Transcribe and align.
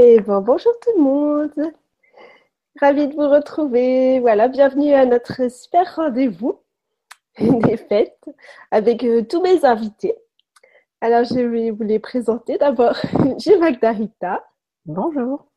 Et 0.00 0.20
bon, 0.20 0.40
bonjour 0.40 0.72
tout 0.80 0.92
le 0.96 1.02
monde. 1.02 1.72
Ravi 2.80 3.08
de 3.08 3.14
vous 3.14 3.28
retrouver. 3.28 4.20
Voilà, 4.20 4.46
bienvenue 4.46 4.92
à 4.92 5.04
notre 5.04 5.50
super 5.50 5.96
rendez-vous 5.96 6.60
des 7.40 7.76
fêtes 7.76 8.30
avec 8.70 9.02
euh, 9.02 9.24
tous 9.24 9.42
mes 9.42 9.64
invités. 9.64 10.14
Alors, 11.00 11.24
je 11.24 11.40
vais 11.40 11.72
vous 11.72 11.82
les 11.82 11.98
présenter. 11.98 12.58
D'abord, 12.58 12.96
j'ai 13.38 13.58
Magdarita. 13.58 14.48
Bonjour. 14.86 15.50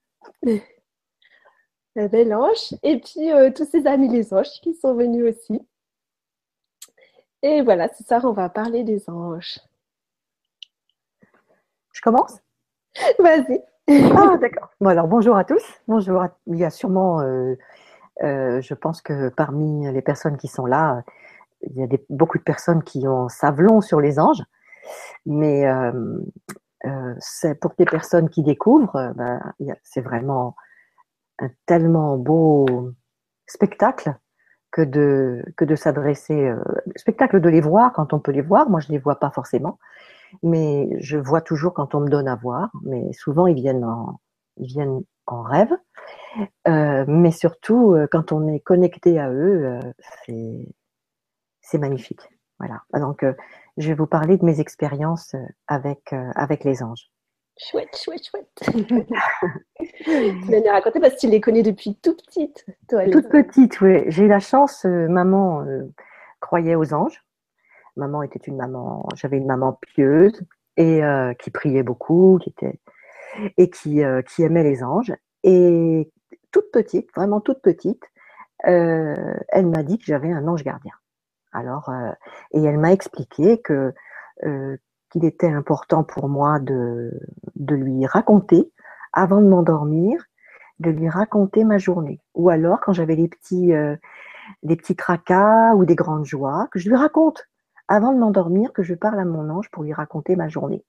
La 1.95 2.07
belle 2.07 2.34
ange. 2.34 2.73
Et 2.81 2.99
puis, 2.99 3.31
euh, 3.31 3.51
tous 3.55 3.65
ces 3.65 3.85
amis 3.85 4.09
les 4.09 4.34
anges 4.34 4.59
qui 4.63 4.73
sont 4.73 4.95
venus 4.95 5.35
aussi. 5.35 5.62
Et 7.43 7.62
voilà, 7.62 7.93
ce 7.93 8.03
soir, 8.03 8.26
on 8.26 8.34
va 8.34 8.49
parler 8.49 8.84
des 8.84 9.07
anges. 9.07 9.59
Je 11.93 12.01
commence? 12.01 12.39
Vas-y. 13.20 13.62
Ah, 13.88 14.38
d'accord. 14.41 14.70
Bon, 14.80 14.90
alors, 14.90 15.08
bonjour 15.08 15.35
à 15.35 15.44
tous. 15.44 15.63
Bonjour. 15.88 16.26
Il 16.48 16.58
y 16.58 16.63
a 16.63 16.70
sûrement, 16.70 17.21
euh, 17.21 17.55
euh, 18.23 18.62
je 18.62 18.73
pense 18.73 19.02
que 19.02 19.30
parmi 19.30 19.91
les 19.91 20.02
personnes 20.02 20.38
qui 20.38 20.48
sont 20.48 20.66
là, 20.66 21.04
il 21.63 21.77
y 21.77 21.84
a 21.84 21.88
beaucoup 22.09 22.38
de 22.38 22.44
personnes 22.44 22.84
qui 22.84 23.07
ont 23.07 23.30
savent 23.30 23.62
long 23.62 23.81
sur 23.81 24.02
les 24.02 24.20
anges. 24.20 24.44
Mais 25.26 25.67
euh, 25.67 25.94
c'est 27.20 27.59
pour 27.59 27.73
des 27.77 27.85
personnes 27.85 28.30
qui 28.30 28.44
découvrent, 28.44 29.13
ben, 29.15 29.54
c'est 29.84 30.01
vraiment 30.01 30.55
un 31.40 31.49
tellement 31.66 32.18
beau 32.18 32.66
spectacle 33.48 34.16
que 34.71 34.82
de, 34.82 35.43
que 35.57 35.66
de 35.66 35.76
s'adresser, 35.76 36.51
spectacle 36.95 37.41
de 37.41 37.49
les 37.49 37.62
voir 37.62 37.93
quand 37.93 38.13
on 38.13 38.20
peut 38.20 38.32
les 38.32 38.41
voir. 38.41 38.70
Moi, 38.70 38.79
je 38.79 38.88
ne 38.88 38.93
les 38.93 38.99
vois 38.99 39.20
pas 39.20 39.32
forcément 39.32 39.77
mais 40.43 40.87
je 40.99 41.18
vois 41.18 41.41
toujours 41.41 41.74
quand 41.74 41.96
on 41.96 42.01
me 42.01 42.10
donne 42.10 42.27
à 42.27 42.35
voir, 42.35 42.71
mais 42.84 43.12
souvent 43.13 43.48
ils 43.48 43.55
viennent 43.55 43.85
en, 43.85 44.20
ils 44.57 44.68
viennent 44.68 45.01
en 45.27 45.41
rêve. 45.41 45.71
Euh, 46.68 47.05
mais 47.07 47.32
surtout, 47.32 47.93
euh, 47.93 48.07
quand 48.10 48.32
on 48.32 48.48
est 48.48 48.60
connecté 48.60 49.20
à 49.20 49.29
eux, 49.32 49.79
euh, 50.29 50.63
c'est 51.62 51.77
magnifique. 51.77 52.21
Voilà. 52.60 52.82
Donc, 52.93 53.23
euh, 53.23 53.34
je 53.77 53.90
vais 53.90 53.96
vous 53.96 54.07
parler 54.07 54.38
de 54.38 54.46
mes 54.46 54.60
expériences 54.60 55.35
avec, 55.68 56.13
avec 56.35 56.63
les 56.63 56.84
anges. 56.84 57.10
Chouette, 57.57 57.95
chouette, 57.95 58.23
chouette. 58.26 58.49
tu 60.04 60.51
vas 60.51 60.60
nous 60.60 60.71
raconter 60.71 60.99
parce 60.99 61.16
que 61.16 61.20
tu 61.20 61.27
les 61.27 61.41
connais 61.41 61.63
depuis 61.63 61.95
tout 61.95 62.16
petite, 62.16 62.66
toi. 62.88 63.05
Toute 63.10 63.29
petite, 63.29 63.82
oui. 63.82 64.03
J'ai 64.07 64.23
eu 64.23 64.28
la 64.28 64.40
chance, 64.40 64.85
maman 64.85 65.66
croyait 66.40 66.75
aux 66.75 66.94
anges. 66.94 67.23
Maman 67.97 68.23
était 68.23 68.39
une 68.39 68.57
maman, 68.57 69.07
j'avais 69.16 69.38
une 69.38 69.47
maman 69.47 69.78
pieuse 69.94 70.41
et 70.78 71.03
euh, 71.03 71.34
qui 71.34 71.51
priait 71.51 71.84
beaucoup, 71.84 72.39
qui 72.41 72.50
était 72.50 72.79
et 73.57 73.69
qui, 73.69 74.03
euh, 74.03 74.22
qui 74.22 74.44
aimait 74.44 74.63
les 74.63 74.83
anges. 74.83 75.13
Et 75.44 76.11
toute 76.51 76.72
petite, 76.72 77.09
vraiment 77.16 77.41
toute 77.41 77.61
petite, 77.61 78.03
euh, 78.67 79.33
elle 79.50 79.67
m'a 79.67 79.83
dit 79.83 79.97
que 79.97 80.06
j'avais 80.06 80.31
un 80.31 80.47
ange 80.47 80.63
gardien. 80.63 80.94
Alors, 81.53 81.91
et 82.51 82.63
elle 82.63 82.78
m'a 82.78 82.94
expliqué 82.94 83.61
que 83.61 83.94
qu'il 85.11 85.25
était 85.25 85.50
important 85.50 86.05
pour 86.05 86.29
moi 86.29 86.59
de, 86.59 87.11
de 87.57 87.75
lui 87.75 88.05
raconter 88.05 88.72
avant 89.11 89.41
de 89.41 89.47
m'endormir, 89.47 90.23
de 90.79 90.89
lui 90.89 91.09
raconter 91.09 91.66
ma 91.66 91.78
journée. 91.78 92.22
Ou 92.35 92.50
alors, 92.50 92.79
quand 92.79 92.94
j'avais 92.94 93.16
les 93.16 93.27
petits, 93.27 93.73
des 94.63 94.75
petits 94.77 94.95
tracas 94.95 95.75
ou 95.75 95.83
des 95.83 95.95
grandes 95.95 96.25
joies, 96.25 96.69
que 96.71 96.79
je 96.79 96.87
lui 96.87 96.95
raconte 96.95 97.50
avant 97.91 98.13
de 98.13 98.19
m'endormir 98.19 98.72
que 98.72 98.84
je 98.84 98.94
parle 98.94 99.19
à 99.19 99.25
mon 99.25 99.50
ange 99.50 99.69
pour 99.69 99.84
lui 99.84 99.91
raconter 99.91 100.38
ma 100.38 100.47
journée. 100.47 100.85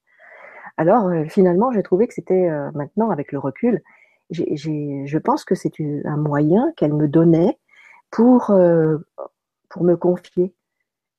Alors 0.77 1.09
euh, 1.09 1.25
finalement, 1.25 1.73
j'ai 1.73 1.83
trouvé 1.83 2.07
que 2.07 2.15
c'était 2.15 2.49
euh, 2.49 2.71
maintenant, 2.75 3.11
avec 3.11 3.33
le 3.33 3.41
recul, 3.41 3.83
je 4.31 5.19
pense 5.19 5.45
que 5.45 5.57
c'est 5.57 5.75
un 6.05 6.17
moyen 6.17 6.73
qu'elle 6.77 6.95
me 6.95 7.09
donnait 7.09 7.59
pour, 8.11 8.51
euh, 8.51 8.99
pour 9.69 9.83
me 9.83 9.97
confier, 9.97 10.55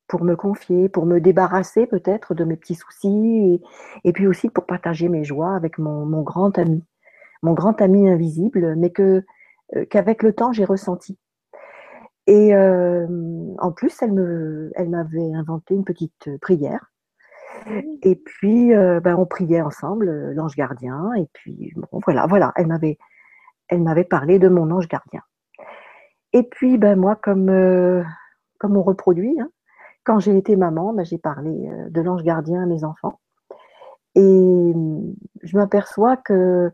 pour 0.08 0.24
me 0.24 0.36
confier, 0.38 0.88
pour 0.88 1.06
me 1.06 1.20
débarrasser 1.20 1.86
peut-être 1.86 2.34
de 2.34 2.46
mes 2.46 2.56
petits 2.56 2.76
soucis, 2.76 3.62
et, 4.06 4.14
puis 4.14 4.26
aussi 4.26 4.50
pour 4.50 4.66
partager 4.66 5.10
mes 5.10 5.26
joies 5.26 5.54
avec 5.54 5.78
mon, 5.80 6.06
mon, 6.06 6.22
grand 6.22 6.58
ami, 6.58 6.82
mon 7.42 7.54
grand 7.54 7.82
ami 7.82 8.10
invisible, 8.10 8.76
mais 8.78 8.90
que 8.92 9.24
qu'avec 9.90 10.24
le 10.24 10.34
temps 10.34 10.54
j'ai 10.54 10.66
ressenti. 10.66 11.18
Et 12.28 12.56
euh, 12.56 13.06
en 13.60 13.72
plus, 13.72 14.02
elle 14.02 14.14
me, 14.14 14.72
elle 14.76 14.90
m'avait 14.90 15.34
inventé 15.34 15.76
une 15.76 15.84
petite 15.84 16.30
prière. 16.40 16.92
Et 18.02 18.16
puis, 18.16 18.74
euh, 18.74 19.00
ben, 19.00 19.16
on 19.16 19.26
priait 19.26 19.62
ensemble, 19.62 20.10
euh, 20.10 20.34
l'ange 20.34 20.56
gardien. 20.56 21.14
Et 21.16 21.28
puis, 21.34 21.74
bon, 21.76 22.00
voilà, 22.04 22.26
voilà, 22.28 22.54
elle 22.56 22.68
m'avait, 22.68 22.98
elle 23.68 23.82
m'avait 23.84 24.04
parlé 24.04 24.40
de 24.40 24.48
mon 24.48 24.72
ange 24.72 24.88
gardien. 24.88 25.22
Et 26.32 26.44
puis, 26.44 26.78
ben 26.78 26.98
moi, 26.98 27.16
comme, 27.16 28.04
comme 28.58 28.76
on 28.76 28.82
reproduit, 28.82 29.40
hein, 29.40 29.50
quand 30.04 30.20
j'ai 30.20 30.36
été 30.38 30.56
maman, 30.56 30.94
ben, 30.94 31.06
j'ai 31.06 31.20
parlé 31.20 31.70
de 31.90 32.02
l'ange 32.02 32.24
gardien 32.24 32.64
à 32.64 32.66
mes 32.66 32.84
enfants. 32.84 33.20
Et 34.16 34.74
je 35.44 35.58
m'aperçois 35.58 36.18
que 36.18 36.72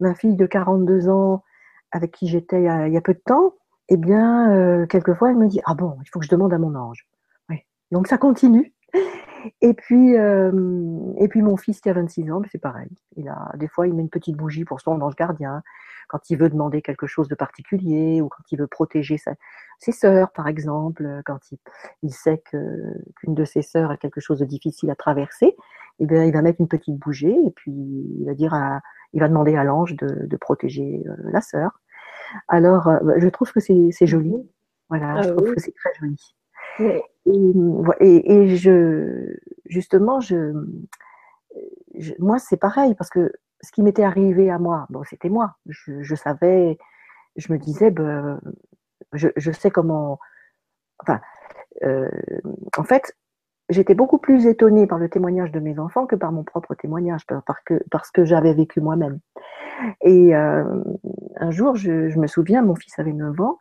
ma 0.00 0.14
fille 0.14 0.36
de 0.36 0.46
42 0.46 1.08
ans, 1.08 1.44
avec 1.92 2.12
qui 2.12 2.28
j'étais 2.28 2.62
il 2.62 2.92
y 2.92 2.96
a 2.96 3.00
peu 3.00 3.14
de 3.14 3.22
temps, 3.24 3.54
eh 3.88 3.96
bien, 3.96 4.52
euh, 4.52 4.86
quelquefois, 4.86 5.30
elle 5.30 5.38
me 5.38 5.48
dit 5.48 5.60
Ah 5.66 5.74
bon, 5.74 5.96
il 6.02 6.08
faut 6.08 6.18
que 6.18 6.26
je 6.26 6.30
demande 6.30 6.52
à 6.52 6.58
mon 6.58 6.74
ange. 6.74 7.06
Donc, 7.90 8.06
ça 8.06 8.18
continue. 8.18 8.74
Et 9.62 9.72
puis, 9.72 10.16
euh, 10.16 10.52
et 11.16 11.28
puis 11.28 11.42
mon 11.42 11.56
fils 11.56 11.80
qui 11.80 11.88
a 11.88 11.92
26 11.92 12.30
ans, 12.32 12.42
c'est 12.50 12.60
pareil. 12.60 12.90
Il 13.16 13.28
a, 13.28 13.52
des 13.56 13.68
fois, 13.68 13.86
il 13.86 13.94
met 13.94 14.02
une 14.02 14.10
petite 14.10 14.36
bougie 14.36 14.64
pour 14.64 14.80
son 14.80 15.00
ange 15.00 15.14
gardien 15.16 15.62
quand 16.08 16.28
il 16.30 16.36
veut 16.36 16.48
demander 16.50 16.82
quelque 16.82 17.06
chose 17.06 17.28
de 17.28 17.34
particulier 17.34 18.20
ou 18.20 18.28
quand 18.28 18.42
il 18.50 18.58
veut 18.58 18.66
protéger 18.66 19.16
ses 19.78 19.92
sœurs, 19.92 20.32
par 20.32 20.48
exemple, 20.48 21.22
quand 21.24 21.38
il, 21.52 21.58
il 22.02 22.12
sait 22.12 22.42
qu'une 22.50 23.34
de 23.34 23.44
ses 23.44 23.62
sœurs 23.62 23.90
a 23.90 23.96
quelque 23.96 24.20
chose 24.20 24.40
de 24.40 24.44
difficile 24.44 24.90
à 24.90 24.96
traverser, 24.96 25.54
eh 26.00 26.06
bien, 26.06 26.24
il 26.24 26.32
va 26.32 26.42
mettre 26.42 26.60
une 26.60 26.68
petite 26.68 26.96
bougie 26.96 27.36
et 27.46 27.50
puis 27.50 27.72
il 27.72 28.24
va 28.26 28.34
dire 28.34 28.54
à, 28.54 28.80
il 29.12 29.20
va 29.20 29.28
demander 29.28 29.56
à 29.56 29.64
l'ange 29.64 29.96
de, 29.96 30.26
de 30.26 30.36
protéger 30.36 31.04
euh, 31.06 31.14
la 31.30 31.40
sœur. 31.40 31.80
Alors, 32.48 32.88
euh, 32.88 33.14
je 33.18 33.28
trouve 33.28 33.52
que 33.52 33.60
c'est 33.60 34.06
joli. 34.06 34.36
Voilà, 34.88 35.16
ah 35.18 35.22
je 35.22 35.30
trouve 35.30 35.54
que 35.54 35.60
c'est 35.60 35.74
très 35.74 35.90
joli. 36.00 36.16
Et, 37.26 38.32
et, 38.32 38.56
je, 38.56 39.36
justement, 39.66 40.20
je, 40.20 40.52
moi, 42.18 42.38
c'est 42.38 42.56
pareil, 42.56 42.94
parce 42.94 43.10
que 43.10 43.32
ce 43.60 43.72
qui 43.72 43.82
m'était 43.82 44.04
arrivé 44.04 44.50
à 44.50 44.58
moi, 44.58 44.86
bon, 44.90 45.02
c'était 45.04 45.28
moi. 45.28 45.56
Je, 45.66 46.14
savais, 46.14 46.78
je 47.36 47.52
me 47.52 47.58
disais, 47.58 47.90
ben, 47.90 48.40
je, 49.12 49.28
je, 49.36 49.52
sais 49.52 49.70
comment. 49.70 50.18
Enfin, 51.00 51.20
euh, 51.82 52.08
en 52.76 52.84
fait, 52.84 53.16
j'étais 53.68 53.94
beaucoup 53.94 54.18
plus 54.18 54.46
étonnée 54.46 54.86
par 54.86 54.98
le 54.98 55.08
témoignage 55.08 55.52
de 55.52 55.60
mes 55.60 55.78
enfants 55.78 56.06
que 56.06 56.16
par 56.16 56.32
mon 56.32 56.44
propre 56.44 56.74
témoignage, 56.74 57.22
parce 57.90 58.10
que, 58.10 58.24
j'avais 58.24 58.54
vécu 58.54 58.80
moi-même. 58.80 59.20
Et 60.02 60.34
euh, 60.34 60.64
un 61.36 61.50
jour, 61.50 61.76
je, 61.76 62.18
me 62.18 62.26
souviens, 62.26 62.62
mon 62.62 62.74
fils 62.74 62.98
avait 62.98 63.12
9 63.12 63.40
ans, 63.40 63.58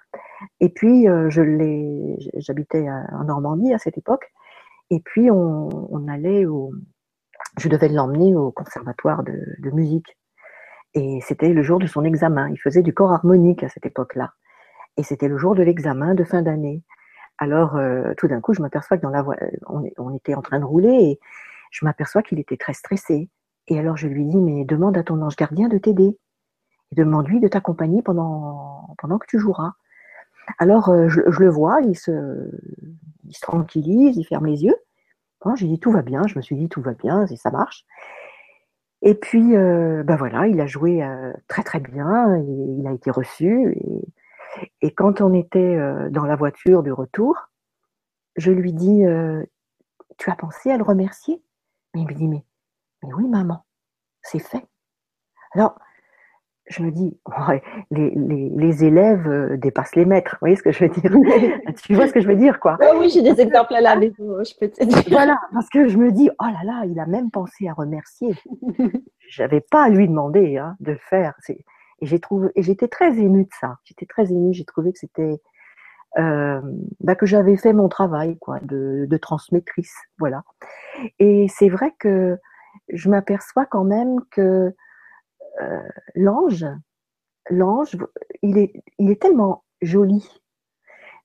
et 0.59 0.69
puis 0.69 1.07
euh, 1.07 1.29
j'habitais 1.29 2.88
en 2.90 3.23
Normandie 3.25 3.73
à 3.73 3.78
cette 3.78 3.97
époque, 3.97 4.31
et 4.90 5.00
puis 5.00 5.29
on, 5.29 6.07
allait 6.07 6.45
au, 6.45 6.72
je 7.59 7.69
devais 7.69 7.89
l'emmener 7.89 8.36
au 8.36 8.51
conservatoire 8.51 9.24
de 9.24 9.69
musique. 9.71 10.18
Et 10.94 11.19
c'était 11.21 11.54
le 11.54 11.62
jour 11.62 11.77
de 11.77 11.86
son 11.86 12.04
examen. 12.04 12.50
Il 12.50 12.57
faisait 12.57 12.81
du 12.81 12.92
corps 12.92 13.12
harmonique 13.12 13.62
à 13.63 13.69
cette 13.69 13.86
époque-là. 13.86 14.33
Et 14.98 15.04
c'était 15.04 15.27
le 15.27 15.38
jour 15.38 15.54
de 15.54 15.62
l'examen 15.62 16.15
de 16.15 16.24
fin 16.24 16.42
d'année. 16.42 16.81
Alors, 17.38 17.75
euh, 17.75 18.13
tout 18.18 18.28
d'un 18.28 18.42
coup, 18.42 18.54
je 18.54 18.62
m'aperçois 18.62 18.98
que 18.98 19.04
dans 19.04 19.10
la 19.10 19.22
voie, 19.22 19.36
on, 19.68 19.84
on, 19.98 20.16
était 20.16 20.34
en 20.34 20.42
train 20.42 20.60
de 20.60 20.66
rouler 20.66 20.89
et 20.89 21.19
je 21.72 21.86
m'aperçois 21.86 22.24
qu'il 22.24 22.39
était 22.39 22.57
très 22.57 22.74
stressé. 22.74 23.30
Et 23.68 23.80
alors, 23.80 23.98
je 23.98 24.07
lui 24.07 24.25
dis, 24.25 24.38
mais 24.38 24.66
demande 24.66 24.98
à 24.98 25.04
ton 25.04 25.22
ange 25.22 25.36
gardien 25.36 25.68
de 25.68 25.78
t'aider. 25.78 26.18
Demande-lui 26.94 27.39
de 27.39 27.48
t'accompagner 27.48 28.01
pendant, 28.01 28.95
pendant 28.98 29.18
que 29.18 29.28
tu 29.28 29.39
joueras. 29.39 29.74
Alors, 30.57 30.89
euh, 30.89 31.10
je, 31.10 31.22
je, 31.28 31.39
le 31.39 31.50
vois, 31.50 31.81
il 31.81 31.95
se, 31.95 32.50
il 33.25 33.36
se 33.36 33.42
tranquillise, 33.42 34.18
il 34.18 34.24
ferme 34.24 34.45
les 34.45 34.63
yeux. 34.63 34.78
Bon, 35.44 35.56
j'ai 35.56 35.68
dit, 35.68 35.80
tout 35.80 35.92
va 35.92 36.01
bien. 36.01 36.25
Je 36.28 36.36
me 36.38 36.42
suis 36.42 36.56
dit, 36.56 36.69
tout 36.69 36.81
va 36.81 36.94
bien, 36.94 37.28
ça 37.28 37.51
marche. 37.51 37.86
Et 39.01 39.13
puis, 39.13 39.56
euh, 39.56 40.04
ben 40.04 40.16
voilà, 40.16 40.48
il 40.48 40.60
a 40.60 40.66
joué 40.66 41.04
euh, 41.04 41.31
très 41.48 41.63
très 41.63 41.80
bien, 41.80 42.36
et 42.36 42.42
il 42.80 42.88
a 42.88 42.94
été 42.94 43.12
reçu. 43.12 43.74
Et, 43.74 44.01
et 44.81 44.94
quand 44.94 45.21
on 45.21 45.33
était 45.33 45.59
euh, 45.59 46.09
dans 46.09 46.25
la 46.25 46.35
voiture 46.35 46.83
du 46.83 46.91
retour, 46.91 47.50
je 48.35 48.51
lui 48.51 48.74
dis 48.74 49.06
euh, 49.06 49.44
Tu 50.18 50.29
as 50.29 50.35
pensé 50.35 50.71
à 50.71 50.77
le 50.77 50.83
remercier? 50.83 51.41
Mais 51.94 52.01
il 52.01 52.07
me 52.07 52.13
dit 52.13 52.27
mais, 52.27 52.45
mais 53.03 53.13
oui, 53.13 53.27
maman, 53.27 53.65
c'est 54.21 54.39
fait. 54.39 54.65
Alors, 55.53 55.77
je 56.69 56.83
me 56.83 56.91
dis, 56.91 57.18
les, 57.91 58.12
les, 58.15 58.50
les, 58.50 58.83
élèves 58.83 59.25
euh, 59.27 59.56
dépassent 59.57 59.95
les 59.95 60.06
maîtres. 60.06 60.31
Vous 60.33 60.39
voyez 60.41 60.57
ce 60.57 60.63
que 60.63 60.71
je 60.71 60.83
veux 60.83 60.89
dire? 60.89 61.12
Tu 61.81 61.95
vois 61.95 62.07
ce 62.07 62.13
que 62.13 62.19
je 62.19 62.27
veux 62.27 62.35
dire, 62.35 62.59
quoi? 62.59 62.77
Oui, 62.97 63.09
j'ai 63.09 63.21
des 63.21 63.39
exemples 63.39 63.73
à 63.75 63.81
la 63.81 63.95
maison, 63.95 64.44
je 64.44 64.53
peux 64.59 64.69
te 64.69 64.83
dire. 64.83 65.03
Voilà, 65.09 65.39
parce 65.53 65.69
que 65.69 65.88
je 65.88 65.97
me 65.97 66.12
dis, 66.12 66.30
oh 66.41 66.45
là 66.45 66.63
là, 66.65 66.83
il 66.85 67.00
a 67.00 67.06
même 67.06 67.31
pensé 67.31 67.69
à 67.69 67.73
remercier. 67.73 68.35
j'avais 69.30 69.62
pas 69.62 69.83
à 69.85 69.89
lui 69.89 70.07
demander 70.07 70.57
hein, 70.57 70.75
de 70.81 70.91
le 70.91 71.00
faire. 71.09 71.33
Et 71.99 72.05
j'ai 72.05 72.19
trouvé, 72.19 72.49
et 72.55 72.63
j'étais 72.63 72.88
très 72.88 73.17
émue 73.17 73.45
de 73.45 73.53
ça. 73.59 73.77
J'étais 73.83 74.05
très 74.05 74.31
émue. 74.31 74.53
J'ai 74.53 74.65
trouvé 74.65 74.94
que 74.94 74.99
c'était 74.99 75.41
euh, 76.17 76.61
bah, 76.99 77.15
que 77.15 77.25
j'avais 77.25 77.57
fait 77.57 77.73
mon 77.73 77.89
travail, 77.89 78.38
quoi, 78.39 78.59
de, 78.61 79.05
de 79.07 79.17
transmettrice, 79.17 79.95
voilà. 80.17 80.44
Et 81.19 81.47
c'est 81.47 81.69
vrai 81.69 81.94
que 81.99 82.39
je 82.89 83.09
m'aperçois 83.09 83.65
quand 83.65 83.83
même 83.83 84.21
que 84.31 84.73
euh, 85.61 85.89
l'ange, 86.15 86.65
l'ange, 87.49 87.97
il 88.41 88.57
est, 88.57 88.73
il 88.97 89.11
est 89.11 89.21
tellement 89.21 89.63
joli. 89.81 90.27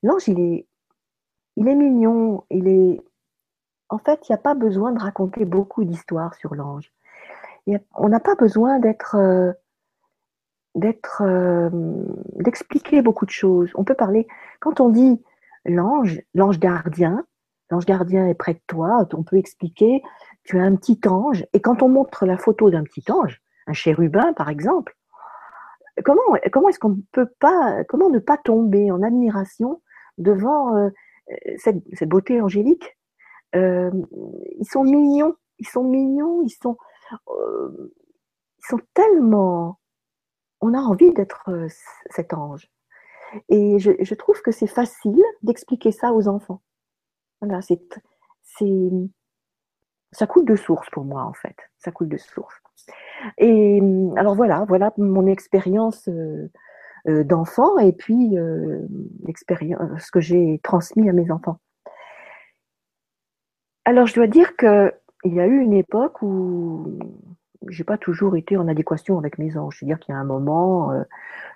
L'ange, 0.03 0.27
il 0.27 0.39
est, 0.39 0.67
il 1.55 1.67
est 1.67 1.75
mignon. 1.75 2.43
Il 2.51 2.67
est, 2.67 3.01
en 3.89 3.97
fait, 3.97 4.27
il 4.27 4.31
n'y 4.31 4.35
a 4.35 4.41
pas 4.41 4.55
besoin 4.55 4.91
de 4.91 4.99
raconter 5.01 5.45
beaucoup 5.45 5.85
d'histoires 5.85 6.35
sur 6.35 6.53
l'ange. 6.53 6.91
On 7.95 8.09
n'a 8.09 8.19
pas 8.19 8.35
besoin 8.35 8.79
d'être, 8.79 9.15
euh, 9.15 9.53
d'être, 10.75 11.21
euh, 11.25 11.69
d'expliquer 12.35 13.01
beaucoup 13.01 13.25
de 13.25 13.31
choses. 13.31 13.71
On 13.75 13.83
peut 13.83 13.95
parler 13.95 14.27
quand 14.59 14.79
on 14.79 14.89
dit 14.89 15.21
l'ange, 15.65 16.21
l'ange 16.33 16.59
gardien. 16.59 17.25
L'ange 17.69 17.85
gardien 17.85 18.27
est 18.27 18.33
près 18.33 18.53
de 18.53 18.61
toi. 18.67 19.07
On 19.13 19.23
peut 19.23 19.37
expliquer. 19.37 20.01
Tu 20.43 20.59
as 20.59 20.63
un 20.63 20.75
petit 20.75 20.99
ange. 21.07 21.45
Et 21.53 21.61
quand 21.61 21.81
on 21.81 21.89
montre 21.89 22.25
la 22.25 22.37
photo 22.37 22.69
d'un 22.69 22.83
petit 22.83 23.03
ange, 23.11 23.41
un 23.67 23.73
chérubin 23.73 24.33
par 24.33 24.49
exemple, 24.49 24.95
comment, 26.03 26.21
comment 26.51 26.69
est-ce 26.69 26.79
qu'on 26.79 26.97
peut 27.11 27.29
pas, 27.39 27.83
comment 27.87 28.09
ne 28.09 28.19
pas 28.19 28.37
tomber 28.37 28.91
en 28.91 29.03
admiration 29.03 29.81
devant 30.17 30.75
euh, 30.75 30.89
cette, 31.57 31.83
cette, 31.93 32.09
beauté 32.09 32.41
angélique? 32.41 32.97
Euh, 33.55 33.91
Ils 34.59 34.67
sont 34.69 34.83
mignons, 34.83 35.35
ils 35.59 35.67
sont 35.67 35.83
mignons, 35.83 36.41
ils 36.43 36.49
sont, 36.49 36.77
euh, 37.29 37.91
ils 38.59 38.67
sont 38.67 38.79
tellement, 38.93 39.79
on 40.63 40.73
a 40.73 40.79
envie 40.79 41.11
d'être 41.13 41.43
euh, 41.49 41.67
cet 42.09 42.33
ange. 42.33 42.69
Et 43.49 43.79
je, 43.79 44.13
trouve 44.13 44.41
que 44.41 44.51
c'est 44.51 44.67
facile 44.67 45.21
d'expliquer 45.41 45.91
ça 45.91 46.13
aux 46.13 46.27
enfants. 46.27 46.61
Voilà, 47.41 47.59
c'est, 47.61 47.79
ça 50.11 50.27
coule 50.27 50.45
de 50.45 50.55
source 50.55 50.89
pour 50.91 51.03
moi 51.03 51.23
en 51.23 51.33
fait. 51.33 51.55
Ça 51.79 51.91
coule 51.91 52.09
de 52.09 52.17
source. 52.17 52.61
Et 53.37 53.81
alors 54.15 54.35
voilà, 54.35 54.65
voilà 54.67 54.93
mon 54.97 55.25
expérience 55.25 56.07
euh, 56.07 56.51
euh, 57.07 57.23
d'enfant 57.23 57.77
et 57.79 57.91
puis 57.91 58.37
euh, 58.37 58.81
l'expérience, 59.25 59.81
ce 59.99 60.11
que 60.11 60.21
j'ai 60.21 60.59
transmis 60.63 61.09
à 61.09 61.13
mes 61.13 61.31
enfants. 61.31 61.59
Alors 63.85 64.05
je 64.05 64.13
dois 64.13 64.27
dire 64.27 64.55
que 64.55 64.93
il 65.25 65.33
y 65.33 65.39
a 65.39 65.47
eu 65.47 65.59
une 65.59 65.73
époque 65.73 66.21
où 66.21 66.99
j'ai 67.69 67.83
pas 67.83 67.97
toujours 67.97 68.35
été 68.35 68.57
en 68.57 68.67
adéquation 68.67 69.17
avec 69.17 69.37
mes 69.37 69.57
anges. 69.57 69.77
C'est-à-dire 69.79 69.99
qu'il 69.99 70.13
y 70.13 70.15
a 70.17 70.19
un 70.19 70.25
moment, 70.25 70.91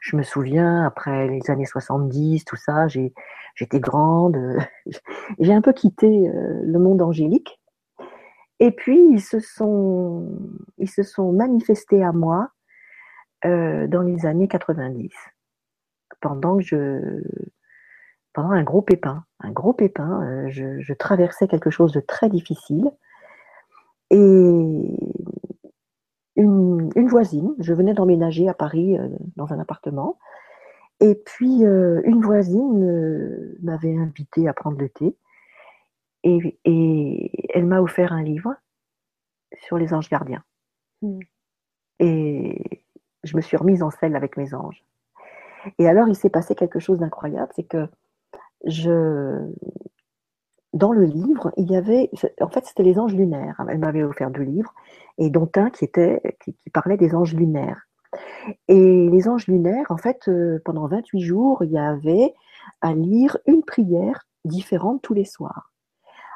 je 0.01 0.15
me 0.15 0.23
souviens, 0.23 0.85
après 0.85 1.27
les 1.27 1.49
années 1.49 1.65
70, 1.65 2.45
tout 2.45 2.55
ça, 2.55 2.87
j'étais 2.87 3.79
grande, 3.79 4.37
j'ai 5.39 5.53
un 5.53 5.61
peu 5.61 5.73
quitté 5.73 6.31
le 6.63 6.79
monde 6.79 7.01
angélique 7.01 7.59
et 8.59 8.71
puis, 8.71 8.99
ils 9.11 9.21
se 9.21 9.39
sont, 9.39 10.39
ils 10.77 10.89
se 10.89 11.03
sont 11.03 11.31
manifestés 11.31 12.03
à 12.03 12.11
moi 12.11 12.49
euh, 13.45 13.87
dans 13.87 14.01
les 14.01 14.25
années 14.25 14.47
90, 14.47 15.13
pendant 16.21 16.59
je, 16.59 17.21
pendant 18.33 18.51
un 18.51 18.63
gros 18.63 18.81
pépin, 18.81 19.25
un 19.41 19.51
gros 19.51 19.73
pépin, 19.73 20.23
euh, 20.23 20.49
je, 20.49 20.79
je, 20.79 20.93
traversais 20.93 21.47
quelque 21.47 21.69
chose 21.69 21.91
de 21.91 21.99
très 21.99 22.29
difficile. 22.29 22.89
Et 24.09 24.97
une, 26.37 26.89
une 26.95 27.07
voisine, 27.07 27.53
je 27.59 27.73
venais 27.73 27.93
d'emménager 27.93 28.47
à 28.47 28.53
Paris 28.53 28.97
euh, 28.97 29.09
dans 29.35 29.51
un 29.51 29.59
appartement, 29.59 30.17
et 30.99 31.15
puis 31.15 31.65
euh, 31.65 32.01
une 32.05 32.21
voisine 32.21 32.83
euh, 32.83 33.57
m'avait 33.61 33.95
invité 33.95 34.47
à 34.47 34.53
prendre 34.53 34.77
le 34.77 34.89
thé. 34.89 35.15
Et, 36.23 36.59
elle 37.53 37.65
m'a 37.65 37.81
offert 37.81 38.11
un 38.11 38.21
livre 38.21 38.53
sur 39.53 39.77
les 39.77 39.93
anges 39.93 40.09
gardiens. 40.09 40.43
Hmm. 41.01 41.19
Et 41.99 42.83
je 43.23 43.35
me 43.37 43.41
suis 43.41 43.55
remise 43.55 43.81
en 43.81 43.91
selle 43.91 44.15
avec 44.15 44.35
mes 44.35 44.53
anges. 44.53 44.83
Et 45.79 45.87
alors, 45.87 46.07
il 46.09 46.15
s'est 46.15 46.29
passé 46.29 46.53
quelque 46.53 46.79
chose 46.79 46.99
d'incroyable, 46.99 47.51
c'est 47.55 47.67
que 47.67 47.87
je, 48.65 49.39
dans 50.73 50.91
le 50.91 51.05
livre, 51.05 51.51
il 51.57 51.71
y 51.71 51.75
avait, 51.75 52.09
en 52.41 52.49
fait, 52.49 52.65
c'était 52.65 52.83
les 52.83 52.99
anges 52.99 53.15
lunaires. 53.15 53.61
Elle 53.69 53.79
m'avait 53.79 54.03
offert 54.03 54.31
deux 54.31 54.43
livres, 54.43 54.73
et 55.17 55.29
dont 55.29 55.49
un 55.55 55.69
qui 55.69 55.85
était, 55.85 56.21
qui, 56.43 56.55
parlait 56.71 56.97
des 56.97 57.15
anges 57.15 57.33
lunaires. 57.33 57.87
Et 58.67 59.09
les 59.09 59.27
anges 59.27 59.47
lunaires, 59.47 59.85
en 59.89 59.97
fait, 59.97 60.27
euh, 60.27 60.59
pendant 60.65 60.87
28 60.87 61.21
jours, 61.21 61.63
il 61.63 61.71
y 61.71 61.77
avait 61.77 62.33
à 62.81 62.93
lire 62.93 63.37
une 63.47 63.63
prière 63.63 64.27
différente 64.45 65.01
tous 65.01 65.13
les 65.13 65.25
soirs. 65.25 65.71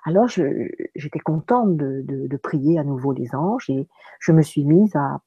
Alors 0.03 0.27
j'étais 0.27 1.19
contente 1.19 1.77
de, 1.77 2.37
prier 2.37 2.79
à 2.79 2.83
nouveau 2.83 3.11
les 3.11 3.35
anges 3.35 3.69
et 3.69 3.87
je 4.19 4.31
me 4.31 4.41
suis 4.41 4.65
mise 4.65 4.95
à 4.95 5.21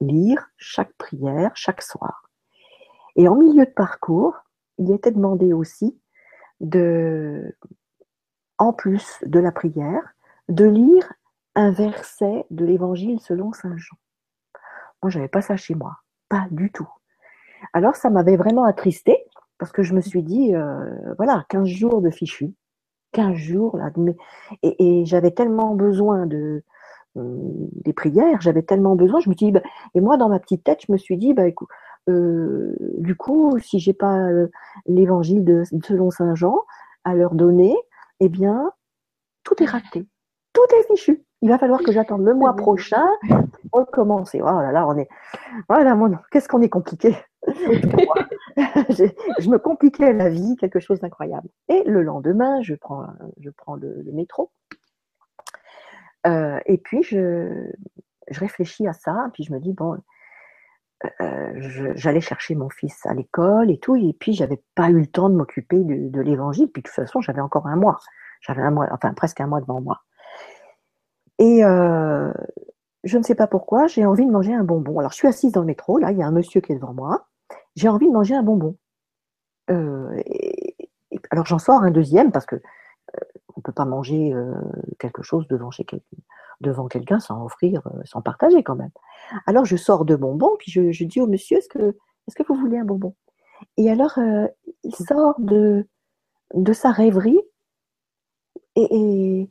lire 0.00 0.50
chaque 0.56 0.92
prière 0.94 1.52
chaque 1.54 1.80
soir. 1.80 2.28
Et 3.14 3.28
en 3.28 3.36
milieu 3.36 3.64
de 3.64 3.70
parcours, 3.70 4.34
il 4.78 4.90
était 4.90 5.12
demandé 5.12 5.52
aussi 5.52 5.98
de, 6.60 7.56
en 8.58 8.72
plus 8.72 9.18
de 9.26 9.38
la 9.38 9.52
prière, 9.52 10.14
de 10.48 10.64
lire 10.64 11.12
un 11.54 11.70
verset 11.70 12.44
de 12.50 12.64
l'évangile 12.64 13.20
selon 13.20 13.52
Saint 13.52 13.76
Jean. 13.76 13.96
Moi, 15.02 15.10
j'avais 15.10 15.28
pas 15.28 15.42
ça 15.42 15.56
chez 15.56 15.74
moi, 15.74 15.96
pas 16.28 16.46
du 16.50 16.70
tout. 16.70 16.88
Alors, 17.72 17.96
ça 17.96 18.10
m'avait 18.10 18.36
vraiment 18.36 18.64
attristée 18.64 19.24
parce 19.58 19.72
que 19.72 19.82
je 19.82 19.94
me 19.94 20.00
suis 20.00 20.22
dit, 20.22 20.54
euh, 20.54 21.14
voilà, 21.16 21.44
15 21.48 21.66
jours 21.66 22.02
de 22.02 22.10
fichu, 22.10 22.52
15 23.12 23.34
jours. 23.34 23.76
Là, 23.76 23.90
et, 24.62 25.04
j'avais 25.06 25.30
tellement 25.30 25.74
besoin 25.74 26.26
de, 26.26 26.62
euh, 27.16 27.38
des 27.84 27.92
prières, 27.92 28.40
j'avais 28.40 28.62
tellement 28.62 28.96
besoin, 28.96 29.20
je 29.20 29.30
me 29.30 29.34
dis, 29.34 29.52
bah, 29.52 29.62
et 29.94 30.00
moi 30.00 30.16
dans 30.16 30.28
ma 30.28 30.38
petite 30.38 30.64
tête, 30.64 30.80
je 30.86 30.92
me 30.92 30.98
suis 30.98 31.16
dit, 31.16 31.32
bah, 31.32 31.46
écoute, 31.46 31.68
euh, 32.08 32.76
du 32.98 33.16
coup, 33.16 33.58
si 33.58 33.78
j'ai 33.78 33.94
pas 33.94 34.28
l'évangile 34.86 35.64
selon 35.84 36.10
Saint 36.10 36.34
Jean 36.34 36.58
à 37.04 37.14
leur 37.14 37.34
donner, 37.34 37.74
eh 38.20 38.28
bien, 38.28 38.72
tout 39.44 39.62
est 39.62 39.66
raté, 39.66 40.06
tout 40.52 40.62
est 40.78 40.86
fichu. 40.88 41.22
Il 41.42 41.50
va 41.50 41.58
falloir 41.58 41.80
que 41.80 41.92
j'attende 41.92 42.24
le 42.24 42.34
mois 42.34 42.56
prochain 42.56 43.06
pour 43.28 43.80
recommencer. 43.80 44.40
Oh 44.40 44.46
là 44.46 44.72
là, 44.72 44.88
on 44.88 44.96
est, 44.96 45.08
voilà, 45.68 45.94
qu'est-ce 46.30 46.48
qu'on 46.48 46.62
est 46.62 46.70
compliqué. 46.70 47.14
je 47.46 49.48
me 49.48 49.58
compliquais 49.58 50.12
la 50.12 50.30
vie, 50.30 50.56
quelque 50.56 50.80
chose 50.80 51.00
d'incroyable. 51.00 51.48
Et 51.68 51.84
le 51.84 52.02
lendemain, 52.02 52.62
je 52.62 52.74
prends, 52.74 53.06
je 53.38 53.50
prends 53.50 53.76
le, 53.76 54.02
métro. 54.12 54.50
Euh, 56.26 56.58
et 56.66 56.78
puis, 56.78 57.02
je, 57.02 57.70
je, 58.28 58.40
réfléchis 58.40 58.88
à 58.88 58.94
ça. 58.94 59.30
Puis, 59.34 59.44
je 59.44 59.52
me 59.52 59.60
dis, 59.60 59.72
bon, 59.72 59.98
euh, 61.20 61.92
j'allais 61.94 62.20
chercher 62.20 62.54
mon 62.54 62.70
fils 62.70 63.04
à 63.06 63.14
l'école 63.14 63.70
et 63.70 63.78
tout. 63.78 63.96
Et 63.96 64.14
puis, 64.18 64.32
j'avais 64.32 64.62
pas 64.74 64.88
eu 64.90 65.00
le 65.00 65.06
temps 65.06 65.28
de 65.28 65.34
m'occuper 65.34 65.78
de, 65.82 66.20
l'évangile. 66.20 66.70
Puis, 66.70 66.82
de 66.82 66.88
toute 66.88 66.94
façon, 66.94 67.20
j'avais 67.20 67.40
encore 67.40 67.66
un 67.66 67.76
mois. 67.76 67.98
J'avais 68.40 68.62
un 68.62 68.70
mois, 68.70 68.88
enfin, 68.92 69.12
presque 69.14 69.40
un 69.40 69.46
mois 69.46 69.60
devant 69.60 69.80
moi. 69.80 70.02
Et 71.38 71.64
euh, 71.64 72.32
je 73.04 73.18
ne 73.18 73.22
sais 73.22 73.34
pas 73.34 73.46
pourquoi, 73.46 73.86
j'ai 73.86 74.06
envie 74.06 74.26
de 74.26 74.30
manger 74.30 74.54
un 74.54 74.64
bonbon. 74.64 74.98
Alors, 74.98 75.12
je 75.12 75.16
suis 75.16 75.28
assise 75.28 75.52
dans 75.52 75.60
le 75.60 75.66
métro. 75.66 75.98
Là, 75.98 76.12
il 76.12 76.18
y 76.18 76.22
a 76.22 76.26
un 76.26 76.32
monsieur 76.32 76.60
qui 76.60 76.72
est 76.72 76.76
devant 76.76 76.94
moi 76.94 77.26
j'ai 77.76 77.88
envie 77.88 78.08
de 78.08 78.12
manger 78.12 78.34
un 78.34 78.42
bonbon. 78.42 78.76
Euh, 79.70 80.22
alors 81.30 81.46
j'en 81.46 81.58
sors 81.58 81.82
un 81.82 81.90
deuxième 81.90 82.32
parce 82.32 82.46
que 82.46 82.56
on 83.54 83.60
peut 83.60 83.72
pas 83.72 83.84
manger 83.84 84.34
quelque 84.98 85.22
chose 85.22 85.46
devant 85.48 85.70
chez 85.70 85.84
quelqu'un, 85.84 86.16
devant 86.60 86.86
quelqu'un 86.86 87.20
sans 87.20 87.44
offrir, 87.44 87.82
sans 88.04 88.22
partager 88.22 88.62
quand 88.62 88.76
même. 88.76 88.90
Alors 89.46 89.64
je 89.64 89.76
sors 89.76 90.04
deux 90.04 90.16
bonbons 90.16 90.56
puis 90.58 90.70
je, 90.70 91.04
dis 91.04 91.20
au 91.20 91.26
monsieur 91.26 91.58
est-ce 91.58 91.68
que 91.68 91.96
est-ce 92.26 92.36
que 92.36 92.42
vous 92.42 92.56
voulez 92.56 92.78
un 92.78 92.84
bonbon? 92.84 93.14
Et 93.76 93.90
alors 93.90 94.18
il 94.82 94.94
sort 94.94 95.34
de 95.38 95.86
de 96.54 96.72
sa 96.72 96.90
rêverie 96.90 97.40
et, 98.76 99.50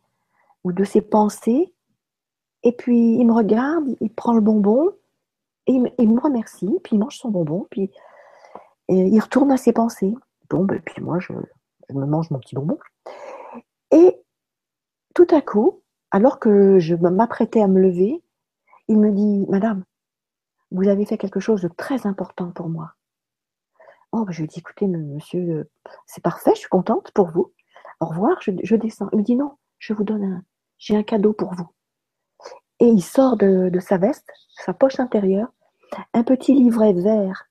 ou 0.63 0.71
de 0.71 0.83
ses 0.83 1.01
pensées 1.01 1.73
et 2.63 2.71
puis 2.71 3.15
il 3.15 3.25
me 3.25 3.33
regarde, 3.33 3.85
il 3.99 4.13
prend 4.13 4.33
le 4.33 4.41
bonbon 4.41 4.91
et 5.67 5.73
il, 5.73 6.09
me 6.09 6.19
remercie 6.19 6.79
puis 6.83 6.95
il 6.95 6.99
mange 6.99 7.17
son 7.17 7.29
bonbon 7.29 7.67
puis 7.69 7.91
il 8.89 9.19
retourne 9.19 9.51
à 9.51 9.57
ses 9.57 9.73
pensées. 9.73 10.13
Bon, 10.49 10.63
ben, 10.63 10.79
puis 10.79 11.01
moi, 11.01 11.19
je, 11.19 11.33
me 11.93 12.05
mange 12.05 12.29
mon 12.29 12.39
petit 12.39 12.55
bonbon. 12.55 12.77
Et 13.91 14.21
tout 15.13 15.27
à 15.31 15.41
coup, 15.41 15.81
alors 16.15 16.39
que 16.39 16.79
je 16.79 16.95
m'apprêtais 16.95 17.61
à 17.61 17.67
me 17.67 17.81
lever, 17.81 18.23
il 18.87 18.97
me 18.97 19.11
dit, 19.11 19.45
Madame, 19.49 19.83
vous 20.71 20.87
avez 20.87 21.05
fait 21.05 21.17
quelque 21.17 21.41
chose 21.41 21.61
de 21.61 21.67
très 21.67 22.07
important 22.07 22.51
pour 22.51 22.69
moi. 22.69 22.93
Oh, 24.13 24.23
ben, 24.23 24.31
je 24.31 24.39
lui 24.39 24.47
dis, 24.47 24.59
écoutez, 24.59 24.87
monsieur, 24.87 25.69
c'est 26.05 26.23
parfait, 26.23 26.51
je 26.53 26.59
suis 26.59 26.69
contente 26.69 27.11
pour 27.11 27.31
vous. 27.31 27.51
Au 27.99 28.05
revoir, 28.05 28.41
je, 28.41 28.75
descends. 28.77 29.09
Il 29.11 29.17
me 29.17 29.23
dit, 29.23 29.35
non, 29.35 29.57
je 29.77 29.91
vous 29.91 30.05
donne 30.05 30.23
un, 30.23 30.43
j'ai 30.77 30.95
un 30.95 31.03
cadeau 31.03 31.33
pour 31.33 31.53
vous. 31.53 31.67
Et 32.79 32.87
il 32.87 33.01
sort 33.01 33.35
de, 33.35 33.67
de 33.67 33.79
sa 33.81 33.97
veste, 33.97 34.31
sa 34.63 34.73
poche 34.73 35.01
intérieure, 35.01 35.51
un 36.13 36.23
petit 36.23 36.53
livret 36.53 36.93
vert, 36.93 37.49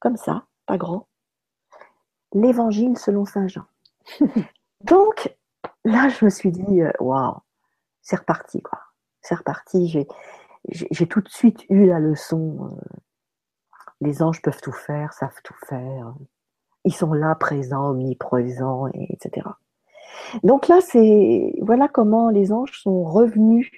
comme 0.00 0.16
ça, 0.16 0.44
pas 0.66 0.76
grand, 0.76 1.06
l'Évangile 2.32 2.98
selon 2.98 3.24
Saint 3.24 3.46
Jean. 3.46 3.66
Donc, 4.80 5.36
là, 5.84 6.08
je 6.08 6.24
me 6.24 6.30
suis 6.30 6.50
dit, 6.50 6.82
euh, 6.82 6.90
waouh, 6.98 7.43
c'est 8.04 8.16
reparti, 8.16 8.62
quoi. 8.62 8.78
C'est 9.20 9.34
reparti. 9.34 10.06
J'ai 10.68 11.06
tout 11.08 11.20
de 11.20 11.28
suite 11.28 11.64
eu 11.68 11.86
la 11.86 11.98
leçon. 11.98 12.70
Euh, 12.70 12.98
les 14.00 14.22
anges 14.22 14.40
peuvent 14.42 14.60
tout 14.60 14.72
faire, 14.72 15.12
savent 15.12 15.40
tout 15.42 15.56
faire. 15.66 16.14
Ils 16.84 16.94
sont 16.94 17.12
là, 17.12 17.34
présents, 17.34 17.90
omniprésents, 17.90 18.86
etc. 18.94 19.48
Donc 20.44 20.68
là, 20.68 20.80
c'est 20.80 21.54
voilà 21.62 21.88
comment 21.88 22.30
les 22.30 22.52
anges 22.52 22.78
sont 22.80 23.02
revenus, 23.02 23.70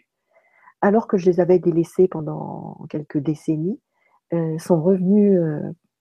alors 0.82 1.06
que 1.06 1.16
je 1.16 1.30
les 1.30 1.40
avais 1.40 1.58
délaissés 1.58 2.08
pendant 2.08 2.84
quelques 2.90 3.18
décennies, 3.18 3.80
euh, 4.34 4.58
sont 4.58 4.82
revenus 4.82 5.40